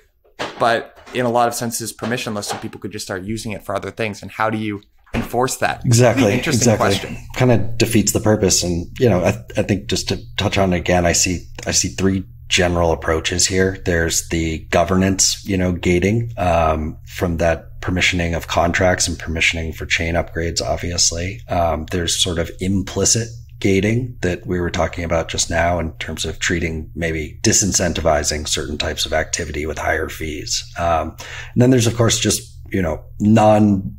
But 0.59 0.99
in 1.15 1.25
a 1.25 1.31
lot 1.31 1.49
of 1.49 1.55
senses, 1.55 1.95
permissionless, 1.95 2.45
so 2.45 2.57
people 2.59 2.81
could 2.81 2.93
just 2.93 3.05
start 3.05 3.23
using 3.23 3.53
it 3.53 3.65
for 3.65 3.75
other 3.75 3.91
things. 3.91 4.23
And 4.23 4.31
how 4.31 4.51
do 4.51 4.59
you 4.59 4.83
enforce 5.15 5.57
that? 5.59 5.85
Exactly. 5.85 6.33
Interesting 6.33 6.73
exactly. 6.73 6.89
question. 6.89 7.17
Kind 7.35 7.53
of 7.53 7.79
defeats 7.79 8.13
the 8.13 8.21
purpose. 8.21 8.63
And, 8.63 8.87
you 8.99 9.09
know, 9.09 9.25
I, 9.25 9.35
I 9.57 9.63
think 9.63 9.89
just 9.89 10.09
to 10.09 10.21
touch 10.37 10.59
on 10.59 10.73
it 10.73 10.79
again, 10.79 11.07
I 11.07 11.13
see, 11.13 11.47
I 11.67 11.73
see 11.73 11.89
three 11.89 12.25
general 12.49 12.93
approaches 12.93 13.47
here. 13.47 13.79
There's 13.85 14.29
the 14.29 14.59
governance, 14.67 15.43
you 15.47 15.57
know, 15.57 15.73
gating, 15.73 16.33
um, 16.37 16.99
from 17.07 17.39
that 17.39 17.81
permissioning 17.81 18.37
of 18.37 18.47
contracts 18.47 19.09
and 19.09 19.19
permissioning 19.19 19.75
for 19.75 19.87
chain 19.87 20.15
upgrades, 20.15 20.61
obviously. 20.61 21.41
Um, 21.49 21.87
there's 21.91 22.23
sort 22.23 22.39
of 22.39 22.51
implicit 22.61 23.29
gating 23.59 24.17
that 24.23 24.45
we 24.45 24.61
were 24.61 24.71
talking 24.71 25.05
about 25.05 25.29
just 25.29 25.49
now 25.49 25.79
in 25.79 25.93
terms 25.95 26.25
of 26.25 26.41
treating 26.41 26.91
maybe 26.97 27.39
disincentivizing 27.43 28.47
certain 28.47 28.77
types 28.77 29.07
of 29.07 29.13
activity 29.13 29.67
with 29.67 29.79
higher 29.79 30.09
fees. 30.09 30.63
Um, 30.79 31.17
and 31.55 31.63
then 31.63 31.71
there's, 31.71 31.87
of 31.87 31.97
course, 31.97 32.19
just, 32.19 32.59
you 32.71 32.83
know, 32.83 33.03
non 33.21 33.97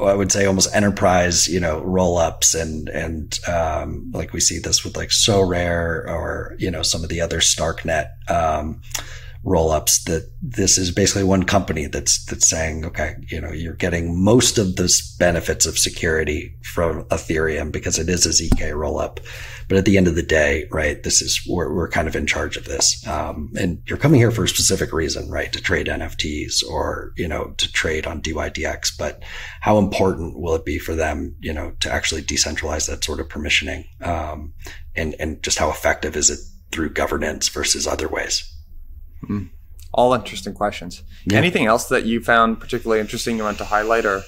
I 0.00 0.14
would 0.14 0.32
say 0.32 0.46
almost 0.46 0.74
enterprise, 0.74 1.48
you 1.48 1.60
know, 1.60 1.80
roll 1.80 2.18
ups 2.18 2.54
and, 2.54 2.88
and, 2.88 3.38
um, 3.48 4.10
like 4.12 4.32
we 4.32 4.40
see 4.40 4.58
this 4.58 4.84
with 4.84 4.96
like 4.96 5.10
Sorare 5.10 6.06
or, 6.06 6.56
you 6.58 6.70
know, 6.70 6.82
some 6.82 7.02
of 7.02 7.08
the 7.08 7.20
other 7.20 7.40
Starknet, 7.40 8.08
um, 8.28 8.80
roll 9.44 9.70
ups 9.70 10.02
that 10.04 10.30
this 10.40 10.78
is 10.78 10.90
basically 10.90 11.22
one 11.22 11.44
company 11.44 11.86
that's 11.86 12.24
that's 12.24 12.48
saying, 12.48 12.84
okay, 12.86 13.14
you 13.28 13.40
know, 13.40 13.52
you're 13.52 13.74
getting 13.74 14.22
most 14.22 14.56
of 14.56 14.76
the 14.76 14.90
benefits 15.18 15.66
of 15.66 15.78
security 15.78 16.56
from 16.62 17.04
Ethereum 17.04 17.70
because 17.70 17.98
it 17.98 18.08
is 18.08 18.24
a 18.24 18.30
ZK 18.30 18.74
roll 18.74 18.98
up. 18.98 19.20
But 19.68 19.76
at 19.78 19.84
the 19.84 19.96
end 19.98 20.08
of 20.08 20.14
the 20.14 20.22
day, 20.22 20.66
right, 20.70 21.02
this 21.02 21.20
is 21.20 21.40
we're, 21.48 21.72
we're 21.74 21.90
kind 21.90 22.08
of 22.08 22.16
in 22.16 22.26
charge 22.26 22.56
of 22.56 22.64
this, 22.64 23.06
um, 23.06 23.50
and 23.58 23.82
you're 23.86 23.98
coming 23.98 24.20
here 24.20 24.30
for 24.30 24.44
a 24.44 24.48
specific 24.48 24.92
reason, 24.92 25.30
right, 25.30 25.52
to 25.52 25.60
trade 25.60 25.86
NFTs 25.86 26.64
or 26.68 27.12
you 27.16 27.28
know 27.28 27.54
to 27.58 27.70
trade 27.72 28.06
on 28.06 28.22
dYdX. 28.22 28.96
But 28.98 29.22
how 29.60 29.78
important 29.78 30.38
will 30.38 30.54
it 30.54 30.64
be 30.64 30.78
for 30.78 30.94
them, 30.94 31.36
you 31.40 31.52
know, 31.52 31.72
to 31.80 31.92
actually 31.92 32.22
decentralize 32.22 32.88
that 32.88 33.04
sort 33.04 33.20
of 33.20 33.28
permissioning, 33.28 33.84
um, 34.02 34.54
and 34.94 35.14
and 35.18 35.42
just 35.42 35.58
how 35.58 35.70
effective 35.70 36.16
is 36.16 36.30
it 36.30 36.38
through 36.72 36.90
governance 36.90 37.48
versus 37.48 37.86
other 37.86 38.08
ways? 38.08 38.53
Mm. 39.22 39.50
All 39.92 40.12
interesting 40.14 40.54
questions. 40.54 41.02
Yeah. 41.26 41.38
Anything 41.38 41.66
else 41.66 41.88
that 41.88 42.04
you 42.04 42.20
found 42.20 42.60
particularly 42.60 43.00
interesting 43.00 43.36
you 43.36 43.44
want 43.44 43.58
to 43.58 43.64
highlight 43.64 44.04
or? 44.04 44.22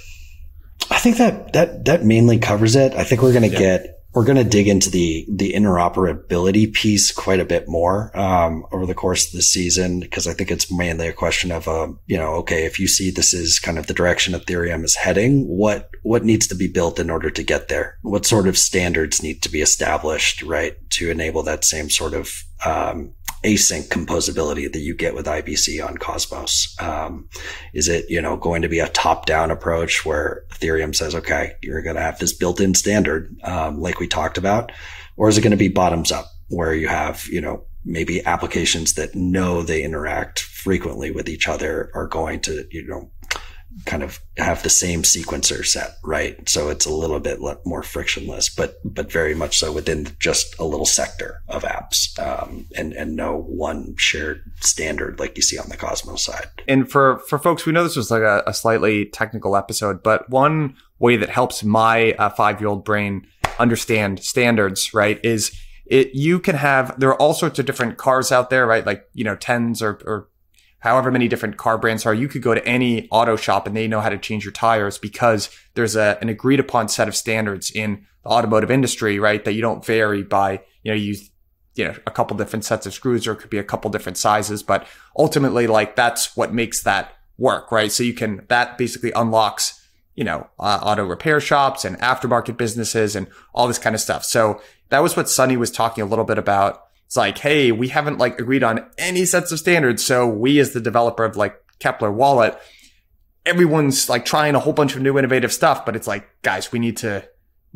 I 0.90 0.98
think 0.98 1.16
that 1.16 1.52
that 1.52 1.84
that 1.86 2.04
mainly 2.04 2.38
covers 2.38 2.76
it. 2.76 2.94
I 2.94 3.04
think 3.04 3.22
we're 3.22 3.32
going 3.32 3.50
to 3.50 3.52
yeah. 3.52 3.58
get 3.58 3.96
we're 4.16 4.24
going 4.24 4.42
to 4.42 4.44
dig 4.44 4.66
into 4.66 4.88
the 4.88 5.26
the 5.28 5.52
interoperability 5.52 6.72
piece 6.72 7.12
quite 7.12 7.38
a 7.38 7.44
bit 7.44 7.68
more 7.68 8.18
um, 8.18 8.64
over 8.72 8.86
the 8.86 8.94
course 8.94 9.26
of 9.26 9.32
the 9.32 9.42
season 9.42 10.00
because 10.00 10.26
I 10.26 10.32
think 10.32 10.50
it's 10.50 10.72
mainly 10.72 11.06
a 11.06 11.12
question 11.12 11.52
of 11.52 11.68
uh, 11.68 11.88
you 12.06 12.16
know 12.16 12.32
okay 12.36 12.64
if 12.64 12.80
you 12.80 12.88
see 12.88 13.10
this 13.10 13.34
is 13.34 13.58
kind 13.58 13.78
of 13.78 13.88
the 13.88 13.94
direction 13.94 14.32
Ethereum 14.32 14.84
is 14.84 14.96
heading 14.96 15.46
what 15.46 15.90
what 16.02 16.24
needs 16.24 16.46
to 16.46 16.54
be 16.54 16.66
built 16.66 16.98
in 16.98 17.10
order 17.10 17.30
to 17.30 17.42
get 17.42 17.68
there 17.68 17.98
what 18.00 18.24
sort 18.24 18.48
of 18.48 18.56
standards 18.56 19.22
need 19.22 19.42
to 19.42 19.50
be 19.50 19.60
established 19.60 20.42
right 20.42 20.78
to 20.90 21.10
enable 21.10 21.42
that 21.42 21.62
same 21.62 21.90
sort 21.90 22.14
of 22.14 22.32
um, 22.64 23.12
async 23.46 23.88
composability 23.88 24.70
that 24.72 24.80
you 24.80 24.94
get 24.94 25.14
with 25.14 25.26
IBC 25.26 25.86
on 25.86 25.96
Cosmos? 25.96 26.74
Um, 26.80 27.28
is 27.72 27.88
it, 27.88 28.10
you 28.10 28.20
know, 28.20 28.36
going 28.36 28.62
to 28.62 28.68
be 28.68 28.80
a 28.80 28.88
top 28.88 29.24
down 29.24 29.50
approach 29.50 30.04
where 30.04 30.44
Ethereum 30.50 30.94
says, 30.94 31.14
okay, 31.14 31.52
you're 31.62 31.82
going 31.82 31.96
to 31.96 32.02
have 32.02 32.18
this 32.18 32.32
built 32.32 32.60
in 32.60 32.74
standard, 32.74 33.34
um, 33.44 33.80
like 33.80 34.00
we 34.00 34.08
talked 34.08 34.36
about? 34.36 34.72
Or 35.16 35.28
is 35.28 35.38
it 35.38 35.42
going 35.42 35.52
to 35.52 35.56
be 35.56 35.68
bottoms 35.68 36.10
up 36.10 36.26
where 36.48 36.74
you 36.74 36.88
have, 36.88 37.26
you 37.28 37.40
know, 37.40 37.64
maybe 37.84 38.24
applications 38.26 38.94
that 38.94 39.14
know 39.14 39.62
they 39.62 39.82
interact 39.82 40.40
frequently 40.40 41.12
with 41.12 41.28
each 41.28 41.46
other 41.46 41.90
are 41.94 42.08
going 42.08 42.40
to, 42.40 42.66
you 42.72 42.84
know, 42.86 43.10
kind 43.84 44.02
of 44.02 44.20
have 44.38 44.62
the 44.62 44.70
same 44.70 45.02
sequencer 45.02 45.64
set, 45.64 45.96
right? 46.02 46.48
So 46.48 46.70
it's 46.70 46.86
a 46.86 46.92
little 46.92 47.20
bit 47.20 47.38
more 47.64 47.82
frictionless, 47.82 48.48
but 48.48 48.76
but 48.84 49.12
very 49.12 49.34
much 49.34 49.58
so 49.58 49.72
within 49.72 50.08
just 50.18 50.58
a 50.58 50.64
little 50.64 50.86
sector 50.86 51.42
of 51.48 51.62
apps, 51.62 52.18
um, 52.18 52.66
and 52.76 52.92
and 52.94 53.16
no 53.16 53.36
one 53.36 53.94
shared 53.98 54.42
standard 54.60 55.20
like 55.20 55.36
you 55.36 55.42
see 55.42 55.58
on 55.58 55.68
the 55.68 55.76
Cosmos 55.76 56.24
side. 56.24 56.46
And 56.66 56.90
for 56.90 57.18
for 57.28 57.38
folks, 57.38 57.66
we 57.66 57.72
know 57.72 57.82
this 57.82 57.96
was 57.96 58.10
like 58.10 58.22
a, 58.22 58.42
a 58.46 58.54
slightly 58.54 59.06
technical 59.06 59.56
episode, 59.56 60.02
but 60.02 60.28
one 60.30 60.76
way 60.98 61.16
that 61.16 61.28
helps 61.28 61.62
my 61.62 62.12
uh, 62.12 62.30
five 62.30 62.60
year 62.60 62.68
old 62.68 62.84
brain 62.84 63.26
understand 63.58 64.22
standards, 64.22 64.94
right, 64.94 65.20
is 65.22 65.58
it 65.86 66.14
you 66.14 66.40
can 66.40 66.56
have 66.56 66.98
there 66.98 67.10
are 67.10 67.20
all 67.20 67.34
sorts 67.34 67.58
of 67.58 67.66
different 67.66 67.98
cars 67.98 68.32
out 68.32 68.50
there, 68.50 68.66
right? 68.66 68.86
Like 68.86 69.08
you 69.12 69.24
know 69.24 69.36
tens 69.36 69.82
or 69.82 70.00
or 70.04 70.28
however 70.86 71.10
many 71.10 71.26
different 71.26 71.56
car 71.56 71.76
brands 71.76 72.06
are, 72.06 72.14
you 72.14 72.28
could 72.28 72.42
go 72.42 72.54
to 72.54 72.64
any 72.64 73.08
auto 73.10 73.34
shop 73.34 73.66
and 73.66 73.76
they 73.76 73.88
know 73.88 74.00
how 74.00 74.08
to 74.08 74.16
change 74.16 74.44
your 74.44 74.52
tires 74.52 74.98
because 74.98 75.50
there's 75.74 75.96
a, 75.96 76.16
an 76.22 76.28
agreed 76.28 76.60
upon 76.60 76.88
set 76.88 77.08
of 77.08 77.16
standards 77.16 77.72
in 77.72 78.06
the 78.22 78.28
automotive 78.28 78.70
industry, 78.70 79.18
right? 79.18 79.44
That 79.44 79.54
you 79.54 79.62
don't 79.62 79.84
vary 79.84 80.22
by, 80.22 80.60
you 80.84 80.92
know, 80.92 80.94
you, 80.94 81.16
you 81.74 81.86
know, 81.86 81.94
a 82.06 82.12
couple 82.12 82.36
different 82.36 82.64
sets 82.64 82.86
of 82.86 82.94
screws 82.94 83.26
or 83.26 83.32
it 83.32 83.38
could 83.38 83.50
be 83.50 83.58
a 83.58 83.64
couple 83.64 83.90
different 83.90 84.16
sizes, 84.16 84.62
but 84.62 84.86
ultimately 85.18 85.66
like 85.66 85.96
that's 85.96 86.36
what 86.36 86.54
makes 86.54 86.84
that 86.84 87.14
work, 87.36 87.72
right? 87.72 87.90
So 87.90 88.04
you 88.04 88.14
can, 88.14 88.46
that 88.48 88.78
basically 88.78 89.10
unlocks, 89.10 89.84
you 90.14 90.22
know, 90.22 90.46
uh, 90.60 90.78
auto 90.82 91.04
repair 91.04 91.40
shops 91.40 91.84
and 91.84 91.98
aftermarket 91.98 92.56
businesses 92.56 93.16
and 93.16 93.26
all 93.52 93.66
this 93.66 93.80
kind 93.80 93.96
of 93.96 94.00
stuff. 94.00 94.24
So 94.24 94.62
that 94.90 95.00
was 95.00 95.16
what 95.16 95.28
Sunny 95.28 95.56
was 95.56 95.72
talking 95.72 96.02
a 96.02 96.06
little 96.06 96.24
bit 96.24 96.38
about 96.38 96.85
it's 97.06 97.16
like, 97.16 97.38
hey, 97.38 97.72
we 97.72 97.88
haven't 97.88 98.18
like 98.18 98.38
agreed 98.40 98.62
on 98.62 98.84
any 98.98 99.24
sets 99.24 99.52
of 99.52 99.58
standards. 99.58 100.04
So 100.04 100.26
we 100.26 100.58
as 100.58 100.72
the 100.72 100.80
developer 100.80 101.24
of 101.24 101.36
like 101.36 101.56
Keplr 101.78 102.12
wallet, 102.12 102.58
everyone's 103.44 104.08
like 104.08 104.24
trying 104.24 104.54
a 104.54 104.58
whole 104.58 104.72
bunch 104.72 104.96
of 104.96 105.02
new 105.02 105.18
innovative 105.18 105.52
stuff, 105.52 105.86
but 105.86 105.94
it's 105.94 106.08
like, 106.08 106.28
guys, 106.42 106.72
we 106.72 106.78
need 106.78 106.96
to 106.98 107.28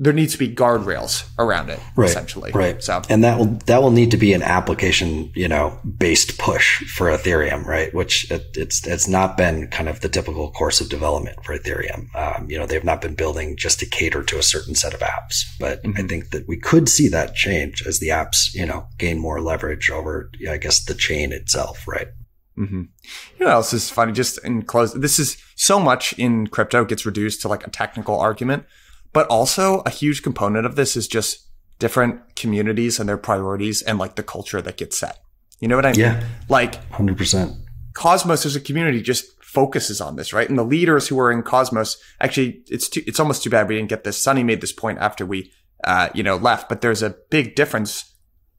there 0.02 0.14
needs 0.14 0.32
to 0.32 0.38
be 0.38 0.48
guardrails 0.48 1.28
around 1.38 1.68
it, 1.68 1.78
right, 1.94 2.08
essentially. 2.08 2.50
Right. 2.52 2.82
So, 2.82 3.02
and 3.10 3.22
that 3.22 3.38
will 3.38 3.58
that 3.66 3.82
will 3.82 3.90
need 3.90 4.10
to 4.12 4.16
be 4.16 4.32
an 4.32 4.42
application, 4.42 5.30
you 5.34 5.46
know, 5.46 5.78
based 5.98 6.38
push 6.38 6.82
for 6.86 7.08
Ethereum, 7.08 7.66
right? 7.66 7.92
Which 7.94 8.30
it, 8.30 8.46
it's 8.54 8.86
it's 8.86 9.06
not 9.06 9.36
been 9.36 9.68
kind 9.68 9.90
of 9.90 10.00
the 10.00 10.08
typical 10.08 10.50
course 10.52 10.80
of 10.80 10.88
development 10.88 11.44
for 11.44 11.56
Ethereum. 11.56 12.14
Um, 12.16 12.50
you 12.50 12.58
know, 12.58 12.64
they've 12.64 12.82
not 12.82 13.02
been 13.02 13.14
building 13.14 13.58
just 13.58 13.78
to 13.80 13.86
cater 13.86 14.22
to 14.22 14.38
a 14.38 14.42
certain 14.42 14.74
set 14.74 14.94
of 14.94 15.00
apps, 15.00 15.44
but 15.60 15.82
mm-hmm. 15.82 16.00
I 16.02 16.08
think 16.08 16.30
that 16.30 16.48
we 16.48 16.56
could 16.56 16.88
see 16.88 17.08
that 17.08 17.34
change 17.34 17.86
as 17.86 18.00
the 18.00 18.08
apps, 18.08 18.54
you 18.54 18.64
know, 18.64 18.86
gain 18.96 19.18
more 19.18 19.42
leverage 19.42 19.90
over, 19.90 20.30
I 20.48 20.56
guess, 20.56 20.82
the 20.82 20.94
chain 20.94 21.30
itself, 21.30 21.86
right? 21.86 22.08
Mm-hmm. 22.56 22.80
You 22.80 23.38
know 23.38 23.46
what 23.46 23.52
else 23.52 23.72
is 23.74 23.90
funny? 23.90 24.12
Just 24.12 24.42
in 24.44 24.62
close, 24.62 24.94
this 24.94 25.18
is 25.18 25.36
so 25.56 25.78
much 25.78 26.14
in 26.14 26.46
crypto 26.46 26.86
gets 26.86 27.04
reduced 27.04 27.42
to 27.42 27.48
like 27.48 27.66
a 27.66 27.70
technical 27.70 28.18
argument. 28.18 28.64
But 29.12 29.26
also 29.28 29.80
a 29.80 29.90
huge 29.90 30.22
component 30.22 30.66
of 30.66 30.76
this 30.76 30.96
is 30.96 31.08
just 31.08 31.46
different 31.78 32.36
communities 32.36 33.00
and 33.00 33.08
their 33.08 33.16
priorities 33.16 33.82
and 33.82 33.98
like 33.98 34.16
the 34.16 34.22
culture 34.22 34.62
that 34.62 34.76
gets 34.76 34.98
set. 34.98 35.18
You 35.58 35.68
know 35.68 35.76
what 35.76 35.86
I 35.86 35.92
mean? 35.92 36.00
Yeah. 36.00 36.24
Like 36.48 36.88
100%. 36.90 37.56
Cosmos 37.94 38.46
as 38.46 38.54
a 38.54 38.60
community 38.60 39.02
just 39.02 39.24
focuses 39.42 40.00
on 40.00 40.16
this, 40.16 40.32
right? 40.32 40.48
And 40.48 40.58
the 40.58 40.64
leaders 40.64 41.08
who 41.08 41.18
are 41.18 41.32
in 41.32 41.42
Cosmos, 41.42 41.96
actually, 42.20 42.62
it's 42.68 42.88
too, 42.88 43.02
it's 43.06 43.18
almost 43.18 43.42
too 43.42 43.50
bad 43.50 43.68
we 43.68 43.76
didn't 43.76 43.90
get 43.90 44.04
this. 44.04 44.16
Sunny 44.16 44.44
made 44.44 44.60
this 44.60 44.72
point 44.72 44.98
after 45.00 45.26
we, 45.26 45.52
uh, 45.84 46.08
you 46.14 46.22
know, 46.22 46.36
left, 46.36 46.68
but 46.68 46.80
there's 46.82 47.02
a 47.02 47.16
big 47.30 47.56
difference 47.56 48.14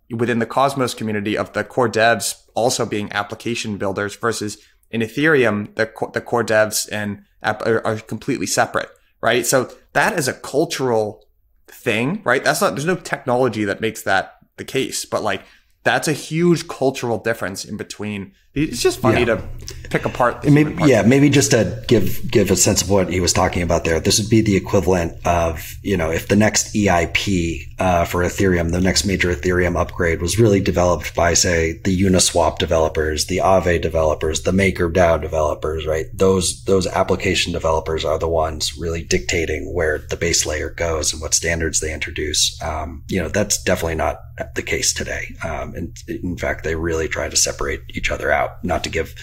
within 0.09 0.39
the 0.39 0.45
Cosmos 0.45 0.93
community 0.93 1.37
of 1.37 1.53
the 1.53 1.63
core 1.63 1.89
devs 1.89 2.35
also 2.53 2.85
being 2.85 3.11
application 3.13 3.77
builders 3.77 4.15
versus 4.15 4.57
in 4.89 5.01
Ethereum, 5.01 5.73
the, 5.75 5.89
the 6.13 6.21
core 6.21 6.43
devs 6.43 6.91
and 6.91 7.23
app 7.41 7.65
are, 7.65 7.85
are 7.87 7.97
completely 7.97 8.45
separate, 8.45 8.89
right? 9.21 9.45
So 9.45 9.71
that 9.93 10.17
is 10.17 10.27
a 10.27 10.33
cultural 10.33 11.25
thing, 11.67 12.21
right? 12.23 12.43
That's 12.43 12.61
not, 12.61 12.71
there's 12.71 12.85
no 12.85 12.95
technology 12.95 13.65
that 13.65 13.81
makes 13.81 14.01
that 14.03 14.37
the 14.57 14.65
case, 14.65 15.05
but 15.05 15.23
like 15.23 15.43
that's 15.83 16.07
a 16.07 16.13
huge 16.13 16.67
cultural 16.67 17.17
difference 17.17 17.65
in 17.65 17.77
between. 17.77 18.33
It's 18.53 18.81
just 18.81 18.99
funny 18.99 19.19
yeah. 19.19 19.35
to 19.37 19.43
pick 19.89 20.05
apart. 20.05 20.43
Maybe, 20.43 20.75
yeah, 20.85 21.03
maybe 21.03 21.29
just 21.29 21.51
to 21.51 21.83
give 21.87 22.29
give 22.29 22.51
a 22.51 22.57
sense 22.57 22.81
of 22.81 22.89
what 22.89 23.09
he 23.09 23.21
was 23.21 23.31
talking 23.31 23.61
about 23.61 23.85
there. 23.85 23.99
This 23.99 24.19
would 24.19 24.29
be 24.29 24.41
the 24.41 24.57
equivalent 24.57 25.15
of 25.25 25.77
you 25.83 25.95
know 25.95 26.11
if 26.11 26.27
the 26.27 26.35
next 26.35 26.73
EIP 26.73 27.79
uh, 27.79 28.05
for 28.05 28.23
Ethereum, 28.23 28.71
the 28.71 28.81
next 28.81 29.05
major 29.05 29.33
Ethereum 29.33 29.79
upgrade, 29.79 30.21
was 30.21 30.37
really 30.37 30.59
developed 30.59 31.15
by 31.15 31.33
say 31.33 31.79
the 31.83 32.01
Uniswap 32.03 32.57
developers, 32.57 33.27
the 33.27 33.37
Aave 33.37 33.81
developers, 33.81 34.41
the 34.41 34.51
MakerDAO 34.51 35.21
developers, 35.21 35.85
right? 35.85 36.05
Those 36.13 36.63
those 36.65 36.87
application 36.87 37.53
developers 37.53 38.03
are 38.03 38.19
the 38.19 38.27
ones 38.27 38.77
really 38.77 39.03
dictating 39.03 39.73
where 39.73 39.99
the 40.09 40.17
base 40.17 40.45
layer 40.45 40.69
goes 40.71 41.13
and 41.13 41.21
what 41.21 41.33
standards 41.33 41.79
they 41.79 41.93
introduce. 41.93 42.61
Um, 42.61 43.03
you 43.07 43.21
know, 43.21 43.29
that's 43.29 43.63
definitely 43.63 43.95
not 43.95 44.17
the 44.55 44.63
case 44.63 44.93
today. 44.93 45.35
Um, 45.43 45.73
and 45.75 45.95
in 46.07 46.37
fact, 46.37 46.63
they 46.63 46.75
really 46.75 47.07
try 47.07 47.29
to 47.29 47.35
separate 47.35 47.81
each 47.89 48.11
other 48.11 48.31
out, 48.31 48.40
not 48.63 48.83
to 48.83 48.89
give 48.89 49.15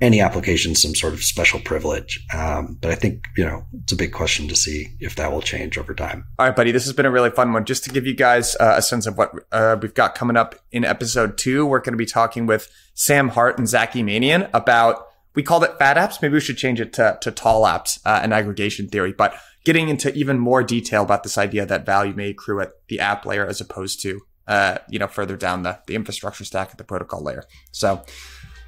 any 0.00 0.20
application 0.20 0.74
some 0.74 0.94
sort 0.94 1.12
of 1.12 1.22
special 1.22 1.60
privilege. 1.60 2.24
Um, 2.34 2.78
but 2.80 2.90
I 2.90 2.94
think, 2.94 3.26
you 3.36 3.44
know, 3.44 3.66
it's 3.82 3.92
a 3.92 3.96
big 3.96 4.12
question 4.12 4.48
to 4.48 4.56
see 4.56 4.88
if 4.98 5.16
that 5.16 5.30
will 5.30 5.42
change 5.42 5.76
over 5.76 5.94
time. 5.94 6.24
All 6.38 6.46
right, 6.46 6.56
buddy. 6.56 6.72
This 6.72 6.84
has 6.84 6.94
been 6.94 7.06
a 7.06 7.10
really 7.10 7.30
fun 7.30 7.52
one. 7.52 7.66
Just 7.66 7.84
to 7.84 7.90
give 7.90 8.06
you 8.06 8.14
guys 8.14 8.56
uh, 8.56 8.74
a 8.76 8.82
sense 8.82 9.06
of 9.06 9.18
what 9.18 9.30
uh, 9.52 9.76
we've 9.80 9.92
got 9.92 10.14
coming 10.14 10.36
up 10.36 10.54
in 10.72 10.84
episode 10.84 11.36
two, 11.36 11.66
we're 11.66 11.80
going 11.80 11.92
to 11.92 11.98
be 11.98 12.06
talking 12.06 12.46
with 12.46 12.68
Sam 12.94 13.28
Hart 13.28 13.58
and 13.58 13.68
Zaki 13.68 14.02
Manian 14.02 14.48
about, 14.54 15.06
we 15.34 15.42
called 15.42 15.64
it 15.64 15.78
fat 15.78 15.98
apps. 15.98 16.22
Maybe 16.22 16.34
we 16.34 16.40
should 16.40 16.56
change 16.56 16.80
it 16.80 16.94
to, 16.94 17.18
to 17.20 17.30
tall 17.30 17.64
apps 17.64 18.00
uh, 18.06 18.20
and 18.22 18.32
aggregation 18.32 18.88
theory, 18.88 19.12
but 19.12 19.34
getting 19.64 19.90
into 19.90 20.12
even 20.14 20.38
more 20.38 20.62
detail 20.62 21.02
about 21.02 21.24
this 21.24 21.36
idea 21.36 21.66
that 21.66 21.84
value 21.84 22.14
may 22.14 22.30
accrue 22.30 22.62
at 22.62 22.72
the 22.88 23.00
app 23.00 23.26
layer 23.26 23.46
as 23.46 23.60
opposed 23.60 24.00
to 24.00 24.22
uh, 24.48 24.78
you 24.88 24.98
know, 24.98 25.06
further 25.06 25.36
down 25.36 25.62
the, 25.62 25.78
the 25.86 25.94
infrastructure 25.94 26.44
stack 26.44 26.70
at 26.72 26.78
the 26.78 26.84
protocol 26.84 27.22
layer. 27.22 27.44
So 27.70 28.02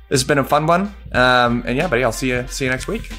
this 0.09 0.21
has 0.21 0.25
been 0.25 0.39
a 0.39 0.45
fun 0.45 0.67
one. 0.67 0.95
Um, 1.13 1.65
and 1.67 1.77
yeah, 1.77 1.89
buddy, 1.89 2.05
I'll 2.05 2.13
see 2.13 2.29
you 2.29 2.47
see 2.49 2.65
you 2.65 2.71
next 2.71 2.87
week. 2.89 3.13